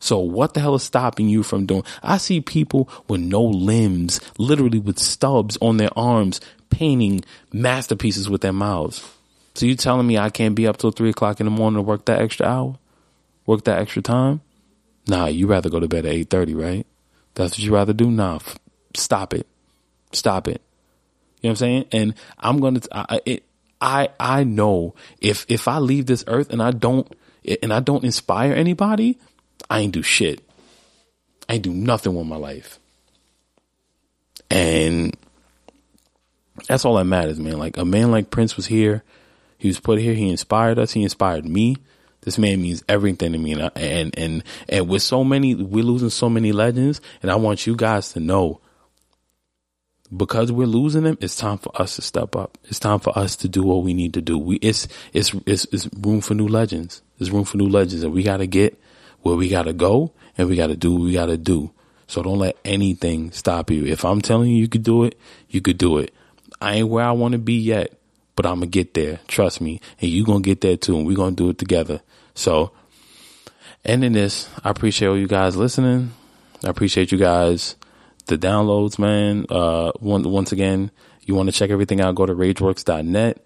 So 0.00 0.18
what 0.18 0.54
the 0.54 0.60
hell 0.60 0.74
is 0.74 0.82
stopping 0.82 1.28
you 1.28 1.42
from 1.42 1.66
doing? 1.66 1.84
I 2.02 2.18
see 2.18 2.40
people 2.40 2.88
with 3.08 3.20
no 3.20 3.42
limbs, 3.42 4.20
literally 4.38 4.78
with 4.78 4.98
stubs 4.98 5.58
on 5.60 5.76
their 5.76 5.90
arms, 5.96 6.40
painting 6.70 7.24
masterpieces 7.52 8.28
with 8.28 8.40
their 8.40 8.52
mouths. 8.52 9.06
So 9.54 9.66
you 9.66 9.74
telling 9.74 10.06
me 10.06 10.18
I 10.18 10.30
can't 10.30 10.54
be 10.54 10.68
up 10.68 10.76
till 10.76 10.92
three 10.92 11.10
o'clock 11.10 11.40
in 11.40 11.46
the 11.46 11.50
morning 11.50 11.78
to 11.78 11.82
work 11.82 12.04
that 12.04 12.20
extra 12.20 12.46
hour, 12.46 12.78
work 13.44 13.64
that 13.64 13.80
extra 13.80 14.02
time? 14.02 14.40
Nah, 15.08 15.26
you 15.26 15.46
rather 15.46 15.70
go 15.70 15.80
to 15.80 15.88
bed 15.88 16.06
at 16.06 16.12
eight 16.12 16.30
thirty, 16.30 16.54
right? 16.54 16.86
That's 17.34 17.52
what 17.52 17.58
you 17.58 17.74
rather 17.74 17.92
do. 17.92 18.10
Nah, 18.10 18.36
f- 18.36 18.58
stop 18.94 19.34
it, 19.34 19.46
stop 20.12 20.46
it. 20.46 20.60
You 21.40 21.48
know 21.48 21.50
what 21.50 21.50
I'm 21.50 21.56
saying? 21.56 21.84
And 21.92 22.14
I'm 22.38 22.60
gonna. 22.60 22.80
I, 22.92 23.20
it, 23.24 23.44
I 23.80 24.10
I 24.20 24.44
know 24.44 24.94
if 25.20 25.46
if 25.48 25.66
I 25.66 25.78
leave 25.78 26.06
this 26.06 26.24
earth 26.26 26.50
and 26.50 26.62
I 26.62 26.72
don't 26.72 27.10
and 27.62 27.72
I 27.72 27.80
don't 27.80 28.04
inspire 28.04 28.52
anybody, 28.52 29.18
I 29.70 29.80
ain't 29.80 29.92
do 29.92 30.02
shit. 30.02 30.40
I 31.48 31.54
ain't 31.54 31.64
do 31.64 31.72
nothing 31.72 32.14
with 32.14 32.26
my 32.26 32.36
life. 32.36 32.78
And 34.50 35.16
that's 36.66 36.84
all 36.84 36.96
that 36.96 37.04
matters, 37.04 37.38
man. 37.38 37.58
Like 37.58 37.76
a 37.76 37.84
man 37.84 38.10
like 38.10 38.30
Prince 38.30 38.56
was 38.56 38.66
here. 38.66 39.02
He 39.58 39.68
was 39.68 39.80
put 39.80 39.98
here. 39.98 40.14
He 40.14 40.28
inspired 40.28 40.78
us. 40.78 40.92
He 40.92 41.02
inspired 41.02 41.44
me. 41.44 41.76
This 42.22 42.38
man 42.38 42.60
means 42.60 42.82
everything 42.88 43.32
to 43.32 43.38
me. 43.38 43.52
And, 43.52 43.70
and, 43.76 44.18
and, 44.18 44.44
and 44.68 44.88
with 44.88 45.02
so 45.02 45.24
many, 45.24 45.54
we're 45.54 45.84
losing 45.84 46.10
so 46.10 46.28
many 46.28 46.52
legends. 46.52 47.00
And 47.22 47.30
I 47.30 47.36
want 47.36 47.66
you 47.66 47.76
guys 47.76 48.12
to 48.12 48.20
know 48.20 48.60
because 50.14 50.50
we're 50.50 50.66
losing 50.66 51.04
them, 51.04 51.18
it's 51.20 51.36
time 51.36 51.58
for 51.58 51.70
us 51.80 51.96
to 51.96 52.02
step 52.02 52.34
up. 52.34 52.58
It's 52.64 52.78
time 52.78 52.98
for 52.98 53.16
us 53.18 53.36
to 53.36 53.48
do 53.48 53.62
what 53.62 53.82
we 53.82 53.94
need 53.94 54.14
to 54.14 54.22
do. 54.22 54.38
We, 54.38 54.56
it's, 54.56 54.88
it's, 55.12 55.34
it's, 55.46 55.66
it's 55.66 55.88
room 55.98 56.20
for 56.20 56.34
new 56.34 56.48
legends. 56.48 57.02
There's 57.18 57.30
room 57.30 57.44
for 57.44 57.56
new 57.56 57.68
legends 57.68 58.02
and 58.02 58.12
we 58.12 58.22
got 58.22 58.38
to 58.38 58.46
get 58.46 58.80
where 59.22 59.36
we 59.36 59.48
got 59.48 59.64
to 59.64 59.72
go 59.72 60.12
and 60.36 60.48
we 60.48 60.56
got 60.56 60.68
to 60.68 60.76
do 60.76 60.92
what 60.92 61.02
we 61.02 61.12
got 61.12 61.26
to 61.26 61.36
do. 61.36 61.72
So 62.06 62.22
don't 62.22 62.38
let 62.38 62.56
anything 62.64 63.32
stop 63.32 63.70
you. 63.70 63.84
If 63.84 64.04
I'm 64.04 64.22
telling 64.22 64.50
you 64.50 64.56
you 64.56 64.68
could 64.68 64.82
do 64.82 65.04
it, 65.04 65.18
you 65.48 65.60
could 65.60 65.78
do 65.78 65.98
it. 65.98 66.14
I 66.60 66.74
ain't 66.74 66.88
where 66.88 67.04
I 67.04 67.12
want 67.12 67.32
to 67.32 67.38
be 67.38 67.58
yet, 67.58 67.92
but 68.34 68.46
I'm 68.46 68.60
going 68.60 68.70
to 68.70 68.78
get 68.78 68.94
there. 68.94 69.20
Trust 69.28 69.60
me. 69.60 69.80
And 70.00 70.10
you 70.10 70.24
going 70.24 70.42
to 70.42 70.48
get 70.48 70.60
there 70.62 70.76
too. 70.76 70.96
And 70.96 71.06
we're 71.06 71.16
going 71.16 71.36
to 71.36 71.42
do 71.44 71.50
it 71.50 71.58
together. 71.58 72.00
So 72.34 72.72
ending 73.84 74.12
this, 74.12 74.48
I 74.64 74.70
appreciate 74.70 75.08
all 75.08 75.18
you 75.18 75.28
guys 75.28 75.56
listening. 75.56 76.12
I 76.64 76.70
appreciate 76.70 77.12
you 77.12 77.18
guys, 77.18 77.76
the 78.26 78.38
downloads, 78.38 78.98
man. 78.98 79.46
Uh, 79.48 79.92
one, 80.00 80.22
once 80.22 80.50
again, 80.50 80.90
you 81.22 81.34
want 81.34 81.48
to 81.48 81.52
check 81.52 81.70
everything 81.70 82.00
out, 82.00 82.14
go 82.14 82.26
to 82.26 82.34
rageworks.net. 82.34 83.44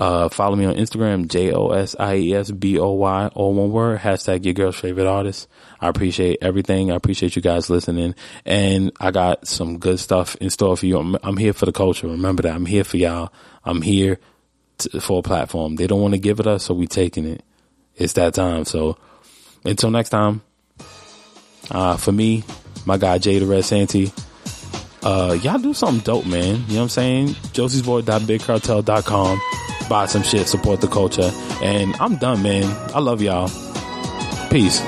Uh, 0.00 0.30
follow 0.30 0.56
me 0.56 0.64
on 0.64 0.76
Instagram, 0.76 1.28
J 1.28 1.52
O 1.52 1.68
S 1.72 1.94
I 1.98 2.16
E 2.16 2.34
S 2.34 2.50
B 2.50 2.78
O 2.78 2.92
Y, 2.92 3.26
all 3.34 3.52
one 3.52 3.70
word, 3.70 3.98
hashtag 4.00 4.46
your 4.46 4.54
girl's 4.54 4.76
favorite 4.76 5.06
artist. 5.06 5.46
I 5.78 5.90
appreciate 5.90 6.38
everything. 6.40 6.90
I 6.90 6.94
appreciate 6.94 7.36
you 7.36 7.42
guys 7.42 7.68
listening. 7.68 8.14
And 8.46 8.92
I 8.98 9.10
got 9.10 9.46
some 9.46 9.78
good 9.78 10.00
stuff 10.00 10.36
in 10.36 10.48
store 10.48 10.74
for 10.78 10.86
you. 10.86 10.98
I'm, 10.98 11.18
I'm 11.22 11.36
here 11.36 11.52
for 11.52 11.66
the 11.66 11.72
culture. 11.72 12.08
Remember 12.08 12.44
that. 12.44 12.54
I'm 12.54 12.64
here 12.64 12.82
for 12.82 12.96
y'all. 12.96 13.30
I'm 13.62 13.82
here 13.82 14.18
to, 14.78 15.02
for 15.02 15.18
a 15.18 15.22
platform. 15.22 15.76
They 15.76 15.86
don't 15.86 16.00
want 16.00 16.14
to 16.14 16.18
give 16.18 16.40
it 16.40 16.46
us, 16.46 16.64
so 16.64 16.72
we 16.72 16.86
taking 16.86 17.26
it. 17.26 17.44
It's 17.94 18.14
that 18.14 18.32
time. 18.32 18.64
So 18.64 18.96
until 19.66 19.90
next 19.90 20.08
time, 20.08 20.40
uh, 21.70 21.98
for 21.98 22.12
me, 22.12 22.42
my 22.86 22.96
guy 22.96 23.18
Jay 23.18 23.38
the 23.38 23.44
Red 23.44 23.66
Santy, 23.66 24.10
uh, 25.02 25.36
y'all 25.42 25.58
do 25.58 25.74
something 25.74 26.02
dope, 26.02 26.24
man. 26.24 26.64
You 26.68 26.76
know 26.76 26.80
what 26.80 26.82
I'm 26.84 26.88
saying? 26.88 27.28
Josie'sBoy.BigCartel.com. 27.52 29.40
Buy 29.90 30.06
some 30.06 30.22
shit, 30.22 30.46
support 30.46 30.80
the 30.80 30.86
culture. 30.86 31.32
And 31.64 31.96
I'm 31.98 32.14
done, 32.14 32.44
man. 32.44 32.64
I 32.94 33.00
love 33.00 33.20
y'all. 33.20 33.48
Peace. 34.48 34.80